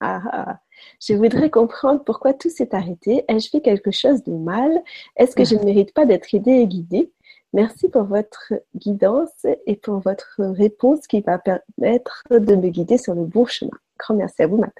Ah, 0.00 0.20
ah. 0.30 0.58
Je 1.00 1.14
voudrais 1.14 1.50
comprendre 1.50 2.02
pourquoi 2.04 2.32
tout 2.32 2.50
s'est 2.50 2.74
arrêté. 2.74 3.24
Ai-je 3.28 3.50
fait 3.50 3.60
quelque 3.60 3.90
chose 3.90 4.22
de 4.22 4.32
mal? 4.32 4.82
Est-ce 5.16 5.36
que 5.36 5.44
je 5.44 5.54
ne 5.54 5.64
mérite 5.64 5.92
pas 5.92 6.06
d'être 6.06 6.34
aidée 6.34 6.52
et 6.52 6.66
guidée? 6.66 7.12
Merci 7.52 7.88
pour 7.88 8.04
votre 8.04 8.52
guidance 8.74 9.46
et 9.66 9.76
pour 9.76 10.00
votre 10.00 10.36
réponse 10.38 11.06
qui 11.06 11.20
va 11.20 11.38
permettre 11.38 12.22
de 12.30 12.54
me 12.54 12.68
guider 12.68 12.98
sur 12.98 13.14
le 13.14 13.24
bon 13.24 13.46
chemin. 13.46 13.70
Grand 13.98 14.14
merci 14.14 14.42
à 14.42 14.46
vous, 14.46 14.58
Matt. 14.58 14.74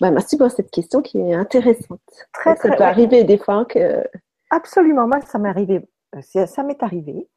Bah, 0.00 0.10
merci 0.10 0.36
pour 0.36 0.50
cette 0.50 0.70
question 0.70 1.02
qui 1.02 1.18
est 1.18 1.34
intéressante. 1.34 2.00
Très, 2.32 2.54
très, 2.56 2.70
ça 2.70 2.76
peut 2.76 2.82
arriver 2.82 3.24
des 3.24 3.38
fois 3.38 3.64
que. 3.64 4.04
Absolument, 4.50 5.06
moi, 5.06 5.20
ça 5.22 5.38
m'est 5.38 5.48
arrivé. 5.48 5.86
Euh, 6.14 6.46
ça 6.46 6.62
m'est 6.62 6.82
arrivé. 6.82 7.28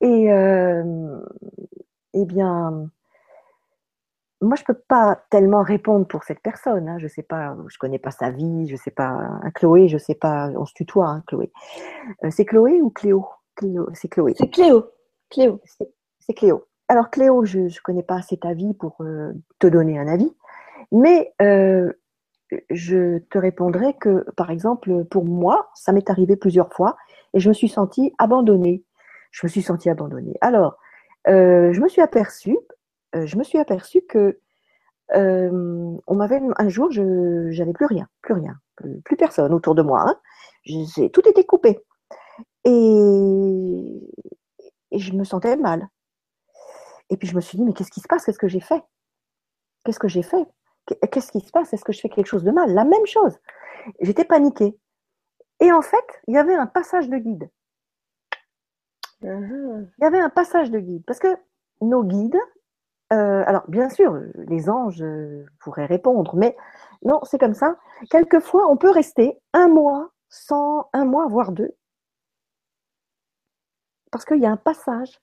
Et 0.00 0.32
euh, 0.32 1.20
eh 2.14 2.24
bien, 2.24 2.88
moi, 4.42 4.56
je 4.56 4.64
peux 4.64 4.74
pas 4.74 5.22
tellement 5.30 5.62
répondre 5.62 6.06
pour 6.06 6.24
cette 6.24 6.40
personne. 6.40 6.88
Hein. 6.88 6.98
Je 6.98 7.06
sais 7.06 7.22
pas, 7.22 7.56
je 7.68 7.78
connais 7.78 7.98
pas 7.98 8.10
sa 8.10 8.30
vie, 8.30 8.66
je 8.68 8.76
sais 8.76 8.90
pas. 8.90 9.08
Hein, 9.08 9.50
Chloé, 9.54 9.88
je 9.88 9.98
sais 9.98 10.14
pas. 10.14 10.50
On 10.56 10.66
se 10.66 10.74
tutoie, 10.74 11.08
hein, 11.08 11.22
Chloé. 11.26 11.52
Euh, 12.24 12.28
c'est 12.30 12.44
Chloé 12.44 12.82
ou 12.82 12.90
Cléo, 12.90 13.26
Cléo 13.54 13.88
C'est 13.94 14.08
Chloé. 14.08 14.34
C'est 14.36 14.50
Cléo. 14.50 14.86
Cléo. 15.30 15.60
C'est 16.20 16.34
Cléo. 16.34 16.66
Alors 16.88 17.10
Cléo, 17.10 17.44
je 17.44 17.60
ne 17.60 17.82
connais 17.82 18.02
pas 18.02 18.16
assez 18.16 18.36
ta 18.36 18.52
vie 18.52 18.74
pour 18.74 18.98
te 19.58 19.66
donner 19.66 19.98
un 19.98 20.08
avis. 20.08 20.34
Mais 20.90 21.32
euh, 21.40 21.92
je 22.70 23.18
te 23.18 23.38
répondrai 23.38 23.94
que, 23.94 24.26
par 24.36 24.50
exemple, 24.50 25.04
pour 25.04 25.24
moi, 25.24 25.70
ça 25.74 25.92
m'est 25.92 26.10
arrivé 26.10 26.36
plusieurs 26.36 26.72
fois 26.72 26.96
et 27.34 27.40
je 27.40 27.48
me 27.48 27.54
suis 27.54 27.68
sentie 27.68 28.12
abandonnée. 28.18 28.84
Je 29.30 29.46
me 29.46 29.48
suis 29.48 29.62
sentie 29.62 29.88
abandonnée. 29.88 30.36
Alors, 30.42 30.76
euh, 31.28 31.72
je 31.72 31.80
me 31.80 31.88
suis 31.88 32.02
aperçue, 32.02 32.58
euh, 33.14 33.26
je 33.26 33.36
me 33.36 33.44
suis 33.44 33.58
aperçue 33.58 34.02
que 34.02 34.38
on 35.14 36.14
m'avait 36.14 36.40
un 36.56 36.68
jour, 36.70 36.90
je 36.90 37.02
n'avais 37.58 37.74
plus 37.74 37.84
rien, 37.84 38.08
plus 38.22 38.32
rien, 38.32 38.58
plus, 38.76 39.16
personne 39.16 39.52
autour 39.52 39.74
de 39.74 39.82
moi. 39.82 40.04
Hein. 40.06 40.18
Je, 40.64 41.08
tout 41.08 41.28
était 41.28 41.44
coupé 41.44 41.80
et, 42.64 42.70
et 44.90 44.98
je 44.98 45.12
me 45.12 45.24
sentais 45.24 45.56
mal. 45.56 45.86
Et 47.10 47.18
puis 47.18 47.28
je 47.28 47.36
me 47.36 47.42
suis 47.42 47.58
dit 47.58 47.64
mais 47.64 47.74
qu'est-ce 47.74 47.90
qui 47.90 48.00
se 48.00 48.08
passe? 48.08 48.24
Qu'est-ce 48.24 48.38
que 48.38 48.48
j'ai 48.48 48.60
fait? 48.60 48.82
Qu'est-ce 49.84 49.98
que 49.98 50.08
j'ai 50.08 50.22
fait? 50.22 50.46
Qu'est-ce 51.10 51.32
qui 51.32 51.40
se 51.40 51.50
passe? 51.50 51.72
Est-ce 51.72 51.84
que 51.84 51.92
je 51.92 52.00
fais 52.00 52.08
quelque 52.08 52.26
chose 52.26 52.44
de 52.44 52.50
mal? 52.50 52.72
La 52.72 52.84
même 52.84 53.06
chose. 53.06 53.38
J'étais 54.00 54.24
paniquée. 54.24 54.78
Et 55.60 55.72
en 55.72 55.82
fait, 55.82 56.22
il 56.26 56.34
y 56.34 56.38
avait 56.38 56.54
un 56.54 56.66
passage 56.66 57.08
de 57.08 57.18
guide. 57.18 57.50
Il 59.22 59.88
y 60.00 60.04
avait 60.04 60.18
un 60.18 60.30
passage 60.30 60.70
de 60.70 60.78
guide. 60.78 61.04
Parce 61.06 61.20
que 61.20 61.36
nos 61.80 62.02
guides, 62.02 62.38
euh, 63.12 63.44
alors 63.46 63.62
bien 63.68 63.88
sûr, 63.88 64.18
les 64.34 64.70
anges 64.70 65.04
pourraient 65.60 65.86
répondre, 65.86 66.34
mais 66.36 66.56
non, 67.04 67.20
c'est 67.24 67.38
comme 67.38 67.54
ça. 67.54 67.76
Quelquefois, 68.10 68.68
on 68.68 68.76
peut 68.76 68.90
rester 68.90 69.38
un 69.52 69.68
mois 69.68 70.10
sans 70.28 70.88
un 70.92 71.04
mois, 71.04 71.26
voire 71.26 71.52
deux. 71.52 71.74
Parce 74.10 74.24
qu'il 74.24 74.40
y 74.40 74.46
a 74.46 74.50
un 74.50 74.56
passage, 74.56 75.20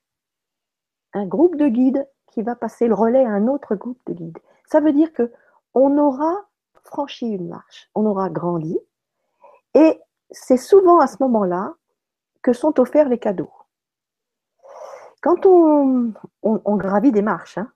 un 1.13 1.25
groupe 1.25 1.55
de 1.55 1.67
guides 1.67 2.07
qui 2.27 2.41
va 2.41 2.55
passer 2.55 2.87
le 2.87 2.93
relais 2.93 3.25
à 3.25 3.29
un 3.29 3.47
autre 3.47 3.75
groupe 3.75 3.99
de 4.07 4.13
guides. 4.13 4.37
Ça 4.65 4.81
veut 4.81 4.93
dire 4.93 5.13
que 5.13 5.31
on 5.73 5.97
aura 5.97 6.33
franchi 6.83 7.27
une 7.27 7.47
marche, 7.47 7.89
on 7.95 8.05
aura 8.05 8.29
grandi, 8.29 8.79
et 9.73 9.99
c'est 10.31 10.57
souvent 10.57 10.99
à 10.99 11.07
ce 11.07 11.17
moment-là 11.21 11.73
que 12.41 12.53
sont 12.53 12.79
offerts 12.79 13.09
les 13.09 13.19
cadeaux. 13.19 13.51
Quand 15.21 15.45
on, 15.45 16.13
gravit 16.77 17.11
des 17.11 17.21
marches, 17.21 17.57
hein, 17.57 17.71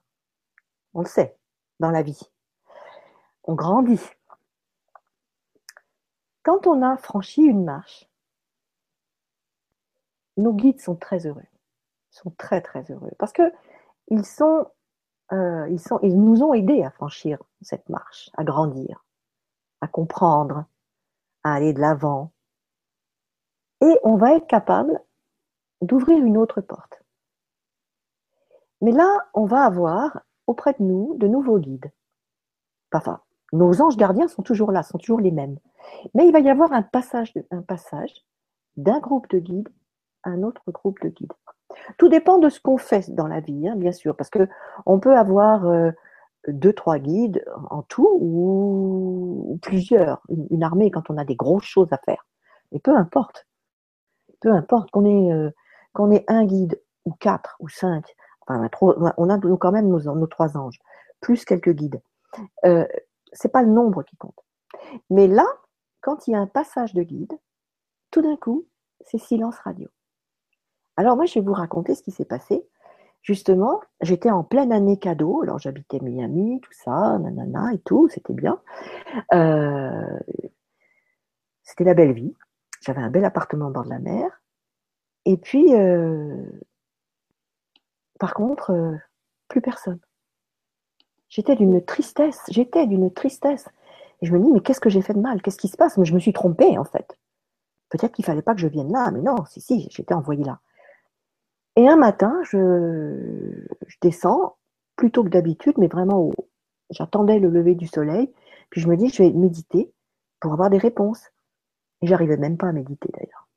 on 0.94 1.00
le 1.00 1.06
sait 1.06 1.36
dans 1.80 1.90
la 1.90 2.02
vie, 2.02 2.20
on 3.44 3.54
grandit. 3.54 4.00
Quand 6.42 6.66
on 6.66 6.82
a 6.82 6.96
franchi 6.96 7.42
une 7.42 7.64
marche, 7.64 8.08
nos 10.36 10.52
guides 10.52 10.80
sont 10.80 10.96
très 10.96 11.26
heureux, 11.26 11.46
sont 12.10 12.30
très 12.38 12.60
très 12.60 12.90
heureux, 12.90 13.12
parce 13.18 13.32
que 13.32 13.52
ils 14.08 14.22
euh, 15.32 15.68
ils, 15.68 15.80
ils 16.02 16.20
nous 16.20 16.42
ont 16.42 16.54
aidés 16.54 16.82
à 16.82 16.90
franchir 16.90 17.42
cette 17.62 17.88
marche, 17.88 18.30
à 18.34 18.44
grandir, 18.44 19.04
à 19.80 19.88
comprendre, 19.88 20.66
à 21.42 21.54
aller 21.54 21.72
de 21.72 21.80
l'avant. 21.80 22.32
Et 23.80 23.98
on 24.02 24.16
va 24.16 24.36
être 24.36 24.46
capable 24.46 25.00
d'ouvrir 25.80 26.22
une 26.24 26.36
autre 26.36 26.60
porte. 26.60 27.02
Mais 28.80 28.92
là, 28.92 29.28
on 29.32 29.46
va 29.46 29.64
avoir 29.64 30.22
auprès 30.46 30.74
de 30.78 30.82
nous 30.82 31.16
de 31.18 31.28
nouveaux 31.28 31.58
guides. 31.58 31.90
Enfin, 32.92 33.20
nos 33.52 33.80
anges 33.82 33.96
gardiens 33.96 34.28
sont 34.28 34.42
toujours 34.42 34.72
là, 34.72 34.82
sont 34.82 34.98
toujours 34.98 35.20
les 35.20 35.30
mêmes. 35.30 35.58
Mais 36.14 36.26
il 36.26 36.32
va 36.32 36.40
y 36.40 36.50
avoir 36.50 36.72
un 36.72 36.82
passage, 36.82 37.32
un 37.50 37.62
passage 37.62 38.12
d'un 38.76 39.00
groupe 39.00 39.28
de 39.30 39.38
guides 39.38 39.68
à 40.22 40.30
un 40.30 40.42
autre 40.42 40.62
groupe 40.70 41.00
de 41.02 41.08
guides. 41.08 41.32
Tout 41.98 42.08
dépend 42.08 42.38
de 42.38 42.48
ce 42.48 42.60
qu'on 42.60 42.78
fait 42.78 43.10
dans 43.10 43.26
la 43.26 43.40
vie, 43.40 43.68
hein, 43.68 43.76
bien 43.76 43.92
sûr, 43.92 44.16
parce 44.16 44.30
que 44.30 44.48
on 44.86 44.98
peut 44.98 45.16
avoir 45.16 45.66
euh, 45.66 45.90
deux, 46.48 46.72
trois 46.72 46.98
guides 46.98 47.44
en 47.70 47.82
tout 47.82 48.08
ou, 48.20 49.58
plusieurs, 49.62 50.22
une, 50.28 50.62
armée 50.62 50.90
quand 50.90 51.10
on 51.10 51.16
a 51.16 51.24
des 51.24 51.36
grosses 51.36 51.64
choses 51.64 51.92
à 51.92 51.98
faire. 51.98 52.26
Et 52.72 52.78
peu 52.78 52.96
importe, 52.96 53.46
peu 54.40 54.52
importe 54.52 54.90
qu'on 54.90 55.04
ait, 55.04 55.32
euh, 55.32 55.50
qu'on 55.92 56.10
ait 56.10 56.24
un 56.28 56.44
guide 56.44 56.80
ou 57.04 57.12
quatre 57.12 57.56
ou 57.60 57.68
cinq, 57.68 58.14
on 58.48 59.30
a 59.30 59.38
quand 59.58 59.72
même 59.72 59.88
nos, 59.88 60.26
trois 60.26 60.56
anges, 60.56 60.78
plus 61.20 61.44
quelques 61.44 61.72
guides. 61.72 62.00
Euh, 62.64 62.86
c'est 63.32 63.52
pas 63.52 63.62
le 63.62 63.70
nombre 63.70 64.02
qui 64.02 64.16
compte. 64.16 64.38
Mais 65.10 65.26
là, 65.26 65.46
quand 66.00 66.26
il 66.26 66.32
y 66.32 66.34
a 66.34 66.38
un 66.38 66.46
passage 66.46 66.94
de 66.94 67.02
guide, 67.02 67.32
tout 68.10 68.22
d'un 68.22 68.36
coup, 68.36 68.66
c'est 69.00 69.18
silence 69.18 69.58
radio. 69.58 69.88
Alors 70.96 71.16
moi, 71.16 71.26
je 71.26 71.34
vais 71.34 71.44
vous 71.44 71.52
raconter 71.52 71.94
ce 71.94 72.02
qui 72.02 72.12
s'est 72.12 72.24
passé. 72.24 72.66
Justement, 73.22 73.80
j'étais 74.02 74.30
en 74.30 74.44
pleine 74.44 74.72
année 74.72 74.98
cadeau. 74.98 75.42
Alors 75.42 75.58
j'habitais 75.58 75.98
Miami, 76.00 76.60
tout 76.60 76.72
ça, 76.72 77.18
nanana 77.18 77.72
et 77.72 77.78
tout, 77.78 78.08
c'était 78.08 78.34
bien. 78.34 78.60
Euh, 79.32 80.18
c'était 81.62 81.84
la 81.84 81.94
belle 81.94 82.12
vie. 82.12 82.34
J'avais 82.82 83.00
un 83.00 83.10
bel 83.10 83.24
appartement 83.24 83.68
au 83.68 83.70
bord 83.70 83.84
de 83.84 83.90
la 83.90 83.98
mer. 83.98 84.42
Et 85.24 85.38
puis, 85.38 85.74
euh, 85.74 86.44
par 88.24 88.32
contre, 88.32 88.70
euh, 88.70 88.96
plus 89.48 89.60
personne. 89.60 90.00
J'étais 91.28 91.56
d'une 91.56 91.84
tristesse, 91.84 92.40
j'étais 92.48 92.86
d'une 92.86 93.12
tristesse. 93.12 93.68
Et 94.22 94.26
je 94.26 94.32
me 94.32 94.42
dis, 94.42 94.50
mais 94.50 94.60
qu'est-ce 94.60 94.80
que 94.80 94.88
j'ai 94.88 95.02
fait 95.02 95.12
de 95.12 95.20
mal? 95.20 95.42
Qu'est-ce 95.42 95.58
qui 95.58 95.68
se 95.68 95.76
passe? 95.76 95.98
Mais 95.98 96.06
je 96.06 96.14
me 96.14 96.18
suis 96.18 96.32
trompée, 96.32 96.78
en 96.78 96.84
fait. 96.84 97.18
Peut-être 97.90 98.14
qu'il 98.14 98.24
fallait 98.24 98.40
pas 98.40 98.54
que 98.54 98.62
je 98.62 98.66
vienne 98.66 98.90
là, 98.90 99.10
mais 99.10 99.20
non, 99.20 99.44
si, 99.44 99.60
si, 99.60 99.88
j'étais 99.90 100.14
envoyée 100.14 100.42
là. 100.42 100.60
Et 101.76 101.86
un 101.86 101.96
matin, 101.96 102.40
je, 102.44 103.66
descends, 104.00 104.56
plutôt 104.96 105.22
que 105.22 105.28
d'habitude, 105.28 105.74
mais 105.76 105.88
vraiment, 105.88 106.30
j'attendais 106.88 107.38
le 107.38 107.50
lever 107.50 107.74
du 107.74 107.88
soleil, 107.88 108.32
puis 108.70 108.80
je 108.80 108.88
me 108.88 108.96
dis, 108.96 109.10
je 109.10 109.22
vais 109.22 109.32
méditer 109.32 109.92
pour 110.40 110.54
avoir 110.54 110.70
des 110.70 110.78
réponses. 110.78 111.30
Et 112.00 112.06
j'arrivais 112.06 112.38
même 112.38 112.56
pas 112.56 112.68
à 112.68 112.72
méditer 112.72 113.10
d'ailleurs. 113.12 113.48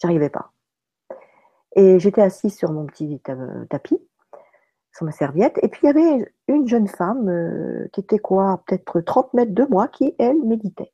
J'arrivais 0.00 0.28
pas. 0.28 0.51
Et 1.74 1.98
j'étais 1.98 2.22
assise 2.22 2.56
sur 2.56 2.70
mon 2.72 2.86
petit 2.86 3.20
tapis, 3.70 3.98
sur 4.94 5.06
ma 5.06 5.12
serviette. 5.12 5.58
Et 5.62 5.68
puis 5.68 5.80
il 5.84 5.86
y 5.86 5.90
avait 5.90 6.32
une 6.48 6.68
jeune 6.68 6.88
femme 6.88 7.28
euh, 7.28 7.88
qui 7.92 8.00
était 8.00 8.18
quoi, 8.18 8.62
peut-être 8.66 9.00
30 9.00 9.34
mètres 9.34 9.54
de 9.54 9.64
moi, 9.64 9.88
qui, 9.88 10.14
elle, 10.18 10.42
méditait. 10.42 10.92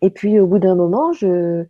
Et 0.00 0.10
puis 0.10 0.40
au 0.40 0.46
bout 0.46 0.58
d'un 0.58 0.74
moment, 0.74 1.12
je, 1.12 1.64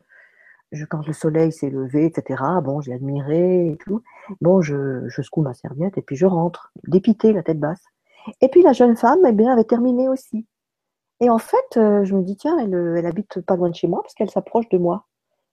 quand 0.88 1.06
le 1.06 1.12
soleil 1.12 1.52
s'est 1.52 1.68
levé, 1.68 2.06
etc., 2.06 2.42
bon, 2.62 2.80
j'ai 2.80 2.94
admiré 2.94 3.68
et 3.68 3.76
tout. 3.76 4.02
Bon, 4.40 4.62
je, 4.62 5.06
je 5.08 5.22
secoue 5.22 5.42
ma 5.42 5.52
serviette 5.52 5.98
et 5.98 6.02
puis 6.02 6.16
je 6.16 6.24
rentre, 6.24 6.72
dépité, 6.88 7.32
la 7.32 7.42
tête 7.42 7.60
basse. 7.60 7.82
Et 8.40 8.48
puis 8.48 8.62
la 8.62 8.72
jeune 8.72 8.96
femme, 8.96 9.20
eh 9.26 9.32
bien, 9.32 9.52
avait 9.52 9.64
terminé 9.64 10.08
aussi. 10.08 10.46
Et 11.20 11.28
en 11.28 11.38
fait, 11.38 11.76
euh, 11.76 12.04
je 12.04 12.14
me 12.14 12.22
dis, 12.22 12.36
tiens, 12.36 12.58
elle, 12.58 12.74
elle 12.96 13.06
habite 13.06 13.40
pas 13.42 13.56
loin 13.56 13.68
de 13.68 13.74
chez 13.74 13.88
moi 13.88 14.02
parce 14.02 14.14
qu'elle 14.14 14.30
s'approche 14.30 14.68
de 14.70 14.78
moi. 14.78 15.06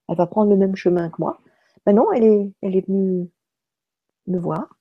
Elle 0.08 0.16
va 0.16 0.26
prendre 0.26 0.50
le 0.50 0.58
même 0.58 0.76
chemin 0.76 1.10
que 1.10 1.18
moi. 1.20 1.38
Ben 1.90 1.96
non, 1.96 2.12
elle 2.12 2.24
est, 2.24 2.54
elle 2.62 2.76
est 2.76 2.88
venue 2.88 3.32
me 4.28 4.38
voir. 4.38 4.78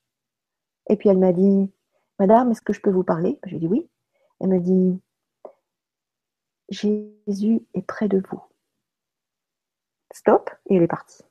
Et 0.91 0.95
puis 0.95 1.09
elle 1.09 1.17
m'a 1.17 1.33
dit, 1.33 1.73
Madame, 2.19 2.51
est-ce 2.51 2.61
que 2.61 2.71
je 2.71 2.81
peux 2.81 2.91
vous 2.91 3.03
parler? 3.03 3.39
Je 3.45 3.49
lui 3.49 3.55
ai 3.55 3.59
dit 3.61 3.67
oui. 3.67 3.89
Elle 4.39 4.49
m'a 4.49 4.59
dit, 4.59 5.01
Jésus 6.69 7.65
est 7.73 7.81
près 7.81 8.07
de 8.07 8.21
vous. 8.29 8.43
Stop, 10.13 10.51
et 10.67 10.75
elle 10.75 10.83
est 10.83 10.87
partie. 10.87 11.23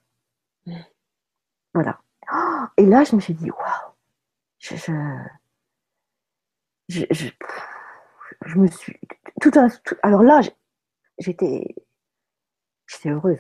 Voilà. 1.72 2.01
Et 2.76 2.85
là, 2.85 3.05
je 3.05 3.14
me 3.14 3.20
suis 3.20 3.35
dit, 3.35 3.49
waouh, 3.49 3.93
je, 4.59 4.74
je, 6.89 7.05
je, 8.47 8.59
me 8.59 8.66
suis. 8.66 8.99
Tout, 9.41 9.53
un, 9.55 9.68
alors 10.03 10.24
là, 10.24 10.41
j'étais, 11.20 11.72
j'étais 12.89 13.11
heureuse. 13.11 13.39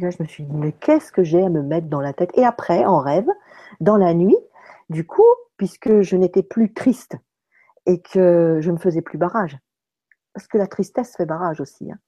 Je 0.00 0.22
me 0.22 0.28
suis 0.28 0.44
dit, 0.44 0.56
mais 0.56 0.72
qu'est-ce 0.72 1.12
que 1.12 1.22
j'ai 1.22 1.42
à 1.42 1.50
me 1.50 1.62
mettre 1.62 1.88
dans 1.88 2.00
la 2.00 2.12
tête? 2.12 2.30
Et 2.34 2.44
après, 2.44 2.84
en 2.84 3.00
rêve, 3.00 3.28
dans 3.80 3.96
la 3.96 4.14
nuit, 4.14 4.38
du 4.88 5.06
coup, 5.06 5.26
puisque 5.56 6.00
je 6.00 6.16
n'étais 6.16 6.42
plus 6.42 6.72
triste 6.72 7.16
et 7.86 8.00
que 8.00 8.58
je 8.60 8.70
ne 8.70 8.78
faisais 8.78 9.02
plus 9.02 9.18
barrage, 9.18 9.58
parce 10.32 10.46
que 10.46 10.58
la 10.58 10.66
tristesse 10.66 11.16
fait 11.16 11.26
barrage 11.26 11.60
aussi, 11.60 11.90
hein. 11.90 11.98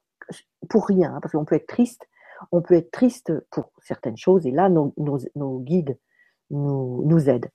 pour 0.71 0.87
rien, 0.87 1.15
hein, 1.15 1.19
parce 1.21 1.33
qu'on 1.33 1.45
peut 1.45 1.57
être 1.57 1.67
triste, 1.67 2.09
on 2.51 2.63
peut 2.63 2.75
être 2.75 2.91
triste 2.91 3.33
pour 3.51 3.71
certaines 3.83 4.17
choses, 4.17 4.47
et 4.47 4.51
là, 4.51 4.69
nos, 4.69 5.59
guides 5.61 5.99
nous, 6.51 7.29
aident. 7.29 7.51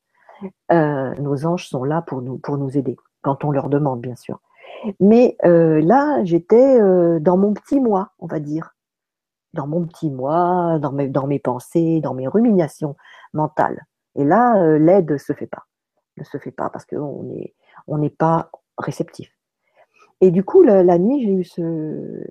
Euh, 0.72 1.14
nos 1.16 1.46
anges 1.46 1.68
sont 1.68 1.84
là 1.84 2.02
pour 2.02 2.22
nous, 2.22 2.38
pour 2.38 2.58
nous 2.58 2.78
aider, 2.78 2.96
quand 3.22 3.44
on 3.44 3.52
leur 3.52 3.70
demande, 3.70 4.02
bien 4.02 4.16
sûr. 4.16 4.40
Mais 5.00 5.36
euh, 5.46 5.82
là, 5.82 6.24
j'étais 6.24 6.80
euh, 6.80 7.20
dans 7.20 7.38
mon 7.38 7.54
petit 7.54 7.80
moi, 7.80 8.12
on 8.20 8.28
va 8.28 8.40
dire. 8.40 8.77
Dans 9.54 9.68
mon 9.68 9.86
petit 9.86 10.10
moi, 10.10 10.78
dans 10.80 10.92
mes, 10.92 11.08
dans 11.08 11.28
mes 11.28 11.40
pensées, 11.40 12.02
dans 12.02 12.14
mes 12.14 12.28
ruminations 12.28 12.96
mentales. 13.34 13.86
Et 14.16 14.24
là, 14.24 14.78
l'aide 14.78 15.12
ne 15.12 15.18
se 15.18 15.34
fait 15.34 15.48
pas. 15.48 15.66
Ne 16.18 16.24
se 16.24 16.38
fait 16.38 16.52
pas 16.52 16.70
parce 16.70 16.86
qu'on 16.86 17.24
n'est 17.24 17.56
on 17.88 17.98
n'est 17.98 18.10
pas 18.10 18.52
réceptif. 18.78 19.32
Et 20.22 20.32
du 20.32 20.44
coup, 20.44 20.64
la, 20.64 20.98
nuit, 20.98 21.24
j'ai 21.24 21.34
eu 21.34 21.44
ce, 21.44 22.24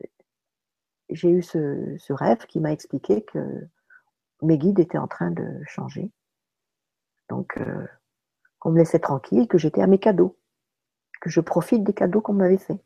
j'ai 1.10 1.30
eu 1.30 1.42
ce, 1.42 1.96
ce, 1.98 2.12
rêve 2.12 2.46
qui 2.46 2.58
m'a 2.60 2.72
expliqué 2.72 3.22
que 3.22 3.38
mes 4.42 4.58
guides 4.58 4.80
étaient 4.80 4.98
en 4.98 5.06
train 5.06 5.30
de 5.30 5.46
changer. 5.66 6.10
Donc, 7.28 7.56
euh, 7.58 7.86
qu'on 8.58 8.70
me 8.70 8.78
laissait 8.78 8.98
tranquille, 8.98 9.46
que 9.46 9.58
j'étais 9.58 9.82
à 9.82 9.86
mes 9.86 9.98
cadeaux, 9.98 10.36
que 11.20 11.30
je 11.30 11.40
profite 11.40 11.84
des 11.84 11.92
cadeaux 11.92 12.20
qu'on 12.20 12.34
m'avait 12.34 12.58
faits. 12.58 12.80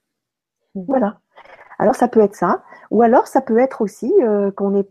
Mmh. 0.74 0.85
Voilà. 0.87 1.20
Alors, 1.81 1.95
ça 1.95 2.09
peut 2.09 2.20
être 2.20 2.37
ça. 2.37 2.62
Ou 2.91 3.01
alors, 3.01 3.26
ça 3.26 3.41
peut 3.41 3.59
être 3.59 3.81
aussi 3.81 4.12
euh, 4.20 4.51
qu'on 4.51 4.74
est. 4.74 4.87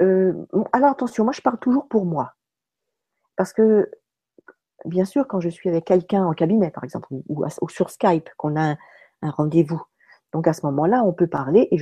Euh, 0.00 0.32
alors, 0.70 0.90
attention, 0.90 1.24
moi, 1.24 1.32
je 1.32 1.40
parle 1.40 1.58
toujours 1.58 1.88
pour 1.88 2.06
moi. 2.06 2.34
Parce 3.34 3.52
que, 3.52 3.90
bien 4.84 5.04
sûr, 5.04 5.26
quand 5.26 5.40
je 5.40 5.48
suis 5.48 5.68
avec 5.68 5.84
quelqu'un 5.84 6.24
en 6.24 6.32
cabinet, 6.34 6.70
par 6.70 6.84
exemple, 6.84 7.08
ou, 7.28 7.44
sur 7.68 7.90
Skype, 7.90 8.30
qu'on 8.36 8.56
a 8.56 8.76
un 9.22 9.30
rendez-vous. 9.30 9.82
Donc 10.32 10.46
à 10.46 10.52
ce 10.52 10.64
moment-là, 10.66 11.02
on 11.02 11.12
peut 11.12 11.26
parler 11.26 11.66
et 11.72 11.78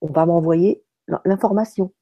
on 0.00 0.10
va 0.10 0.26
m'envoyer 0.26 0.82
l'information 1.24 1.92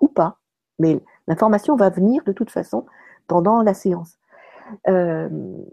ou 0.00 0.08
pas. 0.08 0.38
Mais 0.78 0.98
l'information 1.26 1.76
va 1.76 1.90
venir 1.90 2.22
de 2.24 2.32
toute 2.32 2.50
façon 2.50 2.86
pendant 3.26 3.60
la 3.62 3.74
séance. 3.74 4.18
Euh, 4.88 5.28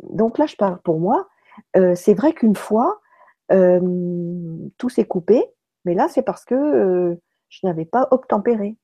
donc 0.10 0.38
là, 0.38 0.48
je 0.48 0.58
parle 0.58 0.82
pour 0.82 1.00
moi. 1.00 1.30
C'est 1.96 2.14
vrai 2.14 2.34
qu'une 2.34 2.56
fois, 2.56 3.00
tout 3.50 4.90
s'est 4.90 5.06
coupé, 5.06 5.46
mais 5.86 5.94
là, 5.94 6.08
c'est 6.08 6.22
parce 6.24 6.46
que 6.46 7.18
je 7.50 7.60
n'avais 7.68 7.86
pas 7.86 8.08
obtempéré. 8.12 8.78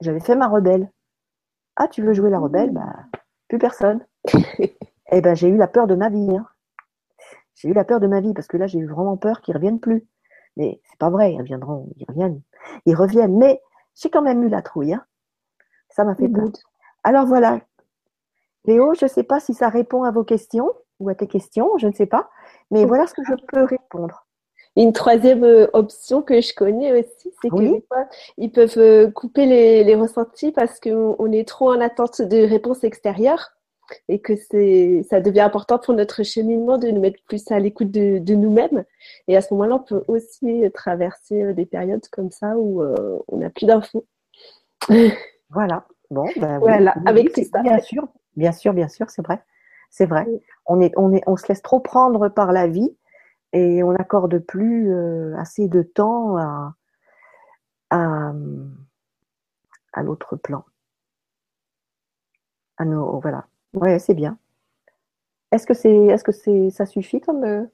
J'avais 0.00 0.20
fait 0.20 0.36
ma 0.36 0.48
rebelle. 0.48 0.90
Ah, 1.76 1.88
tu 1.88 2.02
veux 2.02 2.12
jouer 2.12 2.30
la 2.30 2.38
rebelle? 2.38 2.72
Bah, 2.72 2.92
Plus 3.48 3.58
personne. 3.58 4.04
eh 4.58 5.20
ben, 5.20 5.34
j'ai 5.34 5.48
eu 5.48 5.56
la 5.56 5.68
peur 5.68 5.86
de 5.86 5.94
ma 5.94 6.08
vie. 6.08 6.36
Hein. 6.36 6.46
J'ai 7.54 7.68
eu 7.68 7.72
la 7.72 7.84
peur 7.84 8.00
de 8.00 8.06
ma 8.06 8.20
vie 8.20 8.34
parce 8.34 8.48
que 8.48 8.56
là, 8.56 8.66
j'ai 8.66 8.78
eu 8.78 8.86
vraiment 8.86 9.16
peur 9.16 9.40
qu'ils 9.40 9.54
reviennent 9.54 9.80
plus. 9.80 10.06
Mais 10.56 10.80
c'est 10.84 10.98
pas 10.98 11.10
vrai, 11.10 11.32
ils 11.32 11.38
reviendront, 11.38 11.88
ils 11.96 12.04
reviennent. 12.08 12.42
Ils 12.86 12.94
reviennent, 12.94 13.36
mais 13.38 13.60
j'ai 13.94 14.10
quand 14.10 14.22
même 14.22 14.42
eu 14.42 14.48
la 14.48 14.62
trouille. 14.62 14.94
Hein. 14.94 15.04
Ça 15.90 16.04
m'a 16.04 16.14
fait 16.14 16.28
peur. 16.28 16.48
Alors 17.04 17.26
voilà. 17.26 17.60
Léo, 18.64 18.94
je 18.94 19.06
ne 19.06 19.10
sais 19.10 19.24
pas 19.24 19.40
si 19.40 19.54
ça 19.54 19.68
répond 19.68 20.04
à 20.04 20.10
vos 20.10 20.24
questions 20.24 20.70
ou 21.00 21.08
à 21.08 21.14
tes 21.14 21.26
questions, 21.26 21.76
je 21.78 21.88
ne 21.88 21.92
sais 21.92 22.06
pas. 22.06 22.30
Mais 22.70 22.84
voilà 22.84 23.06
ce 23.06 23.14
que 23.14 23.24
je 23.24 23.34
peux 23.48 23.64
répondre. 23.64 24.26
Une 24.76 24.92
troisième 24.92 25.44
euh, 25.44 25.66
option 25.74 26.22
que 26.22 26.40
je 26.40 26.54
connais 26.54 26.98
aussi, 26.98 27.30
c'est 27.42 27.50
que 27.50 27.82
ils 28.38 28.50
peuvent 28.50 28.78
euh, 28.78 29.10
couper 29.10 29.46
les, 29.46 29.84
les 29.84 29.94
ressentis 29.94 30.50
parce 30.50 30.80
qu'on 30.80 31.32
est 31.32 31.46
trop 31.46 31.70
en 31.70 31.80
attente 31.80 32.22
de 32.22 32.38
réponses 32.48 32.82
extérieures 32.82 33.52
et 34.08 34.20
que 34.20 34.34
c'est, 34.36 35.04
ça 35.08 35.20
devient 35.20 35.40
important 35.40 35.78
pour 35.78 35.94
notre 35.94 36.22
cheminement 36.22 36.78
de 36.78 36.88
nous 36.88 37.00
mettre 37.00 37.20
plus 37.26 37.50
à 37.50 37.58
l'écoute 37.58 37.90
de, 37.90 38.18
de 38.18 38.34
nous-mêmes. 38.34 38.84
Et 39.28 39.36
à 39.36 39.42
ce 39.42 39.52
moment-là, 39.54 39.76
on 39.76 39.80
peut 39.80 40.04
aussi 40.08 40.64
traverser 40.74 41.42
euh, 41.42 41.52
des 41.52 41.66
périodes 41.66 42.06
comme 42.10 42.30
ça 42.30 42.56
où 42.56 42.82
euh, 42.82 43.18
on 43.28 43.38
n'a 43.38 43.50
plus 43.50 43.66
d'infos. 43.66 44.06
Voilà. 45.54 45.84
Bon, 46.10 46.24
ben, 46.36 46.58
voilà, 46.60 46.94
avec. 47.04 47.34
Bien 47.62 47.78
sûr, 47.80 48.08
bien 48.36 48.52
sûr, 48.52 48.72
bien 48.72 48.88
sûr, 48.88 49.10
c'est 49.10 49.20
vrai. 49.20 49.42
C'est 49.90 50.06
vrai. 50.06 50.26
On, 50.64 50.80
est, 50.80 50.92
on, 50.96 51.12
est, 51.12 51.22
on 51.26 51.36
se 51.36 51.46
laisse 51.46 51.60
trop 51.60 51.78
prendre 51.78 52.30
par 52.30 52.52
la 52.52 52.66
vie 52.66 52.96
et 53.52 53.82
on 53.82 53.92
n'accorde 53.92 54.38
plus 54.38 54.92
euh, 54.92 55.36
assez 55.36 55.68
de 55.68 55.82
temps 55.82 56.36
à, 56.36 56.74
à, 57.90 58.32
à 59.92 60.02
l'autre 60.02 60.36
plan. 60.36 60.64
À 62.78 62.84
nos, 62.84 63.20
voilà, 63.20 63.46
Ouais, 63.74 63.98
c'est 63.98 64.14
bien. 64.14 64.38
Est-ce 65.50 65.66
que 65.66 65.74
c'est, 65.74 66.06
est-ce 66.06 66.24
que 66.24 66.32
c'est, 66.32 66.70
ça 66.70 66.86
suffit 66.86 67.20
comme 67.20 67.44
euh, 67.44 67.64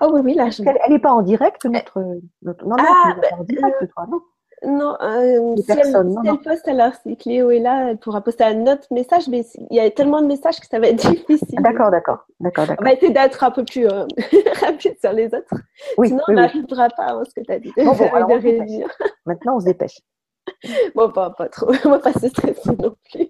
Ah 0.00 0.08
oui, 0.08 0.20
oui, 0.22 0.34
là. 0.34 0.48
Elle 0.58 0.92
n'est 0.92 0.98
pas 0.98 1.12
en 1.12 1.22
direct 1.22 1.64
notre, 1.64 2.20
notre... 2.42 2.64
non, 2.64 2.76
non, 2.76 2.84
ah, 2.88 3.16
pas 3.20 3.36
en 3.36 3.44
direct, 3.44 3.82
euh, 3.82 3.86
toi, 3.86 4.06
non? 4.08 4.20
Non, 4.64 4.96
euh, 5.00 5.56
si, 5.56 5.70
elle, 5.70 5.92
non, 5.92 6.22
si 6.22 6.28
elle, 6.28 6.38
poste 6.38 6.66
alors, 6.66 6.92
si 7.02 7.16
Cléo 7.16 7.50
est 7.50 7.60
là, 7.60 7.90
elle 7.90 7.98
pourra 7.98 8.20
poster 8.22 8.44
un 8.44 8.66
autre 8.66 8.86
message, 8.90 9.28
mais 9.28 9.44
il 9.70 9.76
y 9.76 9.80
a 9.80 9.88
tellement 9.90 10.20
de 10.20 10.26
messages 10.26 10.58
que 10.58 10.66
ça 10.66 10.80
va 10.80 10.88
être 10.88 10.96
difficile. 11.10 11.60
D'accord, 11.62 11.90
d'accord, 11.90 12.26
d'accord, 12.40 12.66
d'accord. 12.66 12.76
On 12.80 12.84
va 12.84 12.92
essayer 12.92 13.12
d'être 13.12 13.42
un 13.44 13.50
peu 13.52 13.64
plus 13.64 13.86
euh, 13.86 14.04
rapide 14.60 14.96
sur 15.00 15.12
les 15.12 15.26
autres. 15.26 15.54
Oui, 15.96 16.08
Sinon, 16.08 16.22
oui, 16.28 16.34
on 16.34 16.40
n'arrivera 16.40 16.88
pas 16.90 17.04
à 17.04 17.24
ce 17.24 17.34
que 17.34 17.44
tu 17.44 17.52
as 17.52 17.60
dit. 17.60 17.72
Bon, 17.76 17.94
bon, 17.94 18.08
alors, 18.12 18.30
on 18.30 18.86
Maintenant, 19.26 19.56
on 19.56 19.60
se 19.60 19.66
dépêche. 19.66 20.00
bon, 20.94 21.10
pas, 21.10 21.30
pas 21.30 21.48
trop. 21.48 21.70
On 21.84 21.90
va 21.90 21.98
pas 22.00 22.12
se 22.12 22.28
stresser 22.28 22.70
non 22.82 22.96
plus. 23.12 23.28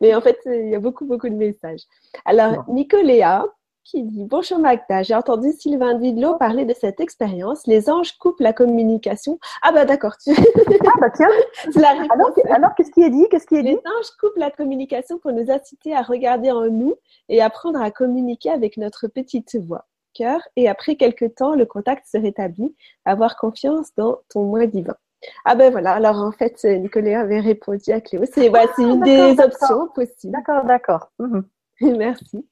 Mais 0.00 0.14
en 0.14 0.20
fait, 0.20 0.38
il 0.46 0.70
y 0.70 0.74
a 0.76 0.80
beaucoup, 0.80 1.06
beaucoup 1.06 1.28
de 1.28 1.34
messages. 1.34 1.82
Alors, 2.24 2.64
Nicoléa 2.68 3.46
qui 3.84 4.02
dit 4.04 4.24
Bonjour 4.24 4.58
Magda, 4.58 5.02
j'ai 5.02 5.14
entendu 5.14 5.52
Sylvain 5.52 5.94
Didlot 5.94 6.36
parler 6.36 6.64
de 6.64 6.74
cette 6.74 7.00
expérience. 7.00 7.66
Les 7.66 7.90
anges 7.90 8.16
coupent 8.18 8.40
la 8.40 8.52
communication. 8.52 9.38
Ah, 9.62 9.72
bah 9.72 9.84
d'accord. 9.84 10.16
Tu... 10.18 10.30
Ah, 10.32 10.90
bah 11.00 11.10
tiens. 11.10 11.28
alors, 12.12 12.30
alors 12.50 12.74
qu'est-ce 12.74 12.90
qui 12.90 13.02
est 13.02 13.10
dit? 13.10 13.26
Qu'est-ce 13.30 13.46
qui 13.46 13.56
est 13.56 13.62
dit? 13.62 13.70
Les 13.70 13.76
anges 13.76 14.10
coupent 14.20 14.36
la 14.36 14.50
communication 14.50 15.18
pour 15.18 15.32
nous 15.32 15.50
inciter 15.50 15.94
à 15.94 16.02
regarder 16.02 16.50
en 16.50 16.68
nous 16.68 16.94
et 17.28 17.42
apprendre 17.42 17.80
à 17.80 17.90
communiquer 17.90 18.50
avec 18.50 18.76
notre 18.76 19.08
petite 19.08 19.56
voix, 19.56 19.86
cœur. 20.14 20.40
Et 20.56 20.68
après 20.68 20.96
quelques 20.96 21.34
temps, 21.34 21.54
le 21.54 21.66
contact 21.66 22.06
se 22.06 22.18
rétablit. 22.18 22.74
Avoir 23.04 23.36
confiance 23.36 23.94
dans 23.96 24.18
ton 24.28 24.44
moi 24.44 24.66
divin. 24.66 24.96
Ah 25.44 25.54
ben 25.54 25.70
voilà, 25.70 25.92
alors 25.92 26.16
en 26.16 26.32
fait, 26.32 26.64
Nicolas 26.64 27.20
avait 27.20 27.40
répondu 27.40 27.92
à 27.92 28.00
Cléo. 28.00 28.24
C'est 28.32 28.50
bah, 28.50 28.64
une 28.78 29.00
des 29.00 29.36
options 29.40 29.88
possibles. 29.94 30.32
D'accord, 30.32 30.64
d'accord. 30.64 31.10
Mhm. 31.18 31.44
Merci. 31.96 32.44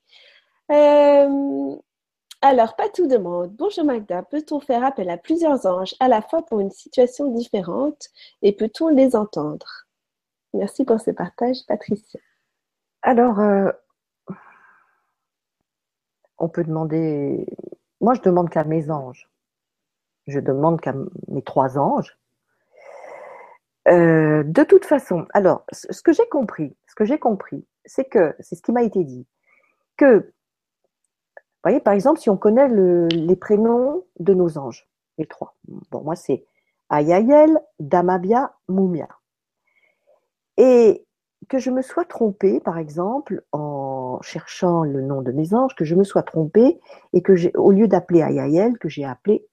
Euh, 0.71 1.77
alors, 2.43 2.77
pas 2.77 2.89
tout 2.89 3.07
demande. 3.09 3.53
Bonjour 3.57 3.85
Magda, 3.85 4.23
peut-on 4.23 4.61
faire 4.61 4.85
appel 4.85 5.11
à 5.11 5.19
plusieurs 5.19 5.67
anges 5.67 5.95
à 6.01 6.09
la 6.09 6.23
fois 6.23 6.45
pour 6.47 6.61
une 6.61 6.71
situation 6.71 7.33
différente 7.33 8.09
et 8.43 8.53
peut-on 8.53 8.89
les 8.89 9.17
entendre? 9.17 9.87
Merci 10.55 10.85
pour 10.85 11.01
ce 11.01 11.11
partage, 11.11 11.59
Patricia. 11.67 12.21
Alors, 13.03 13.41
euh, 13.41 13.71
on 16.39 16.49
peut 16.49 16.65
demander. 16.65 17.47
Moi, 18.01 18.15
je 18.15 18.23
demande 18.23 18.51
qu'à 18.51 18.65
mes 18.65 18.91
anges. 18.91 19.29
Je 20.27 20.41
demande 20.41 20.81
qu'à 20.81 20.95
mes 21.29 21.43
trois 21.43 21.79
anges 21.79 22.17
Euh, 23.89 24.43
de 24.45 24.63
toute 24.63 24.85
façon, 24.85 25.27
alors, 25.33 25.65
ce 25.73 26.03
que 26.03 26.13
j'ai 26.13 26.29
compris, 26.29 26.77
ce 26.87 26.95
que 26.95 27.05
j'ai 27.05 27.19
compris, 27.19 27.67
c'est 27.85 28.05
que, 28.05 28.35
c'est 28.41 28.55
ce 28.55 28.63
qui 28.63 28.73
m'a 28.73 28.83
été 28.83 29.05
dit, 29.05 29.27
que, 29.97 30.33
vous 31.63 31.69
voyez, 31.69 31.81
par 31.81 31.93
exemple, 31.93 32.19
si 32.19 32.31
on 32.31 32.39
connaît 32.39 32.69
les 32.69 33.37
prénoms 33.37 34.05
de 34.19 34.33
nos 34.33 34.57
anges, 34.57 34.89
les 35.19 35.27
trois. 35.27 35.57
Bon, 35.91 36.03
moi, 36.03 36.17
c'est 36.17 36.47
Ayayel, 36.89 37.61
Damabia, 37.79 38.55
Mumia. 38.69 39.09
Et 40.57 41.07
que 41.51 41.59
je 41.59 41.71
me 41.71 41.83
sois 41.83 42.07
trompée, 42.07 42.61
par 42.61 42.79
exemple, 42.79 43.43
en 43.53 44.19
cherchant 44.23 44.85
le 44.85 45.03
nom 45.03 45.21
de 45.21 45.33
mes 45.33 45.53
anges, 45.53 45.75
que 45.75 45.85
je 45.85 45.95
me 45.95 46.05
sois 46.05 46.23
trompée 46.23 46.81
et 47.13 47.21
que 47.21 47.37
j'ai, 47.37 47.53
au 47.55 47.73
lieu 47.73 47.89
d'appeler 47.89 48.23
Ayayel, 48.23 48.79
que 48.79 48.89
j'ai 48.89 49.05
appelé 49.05 49.47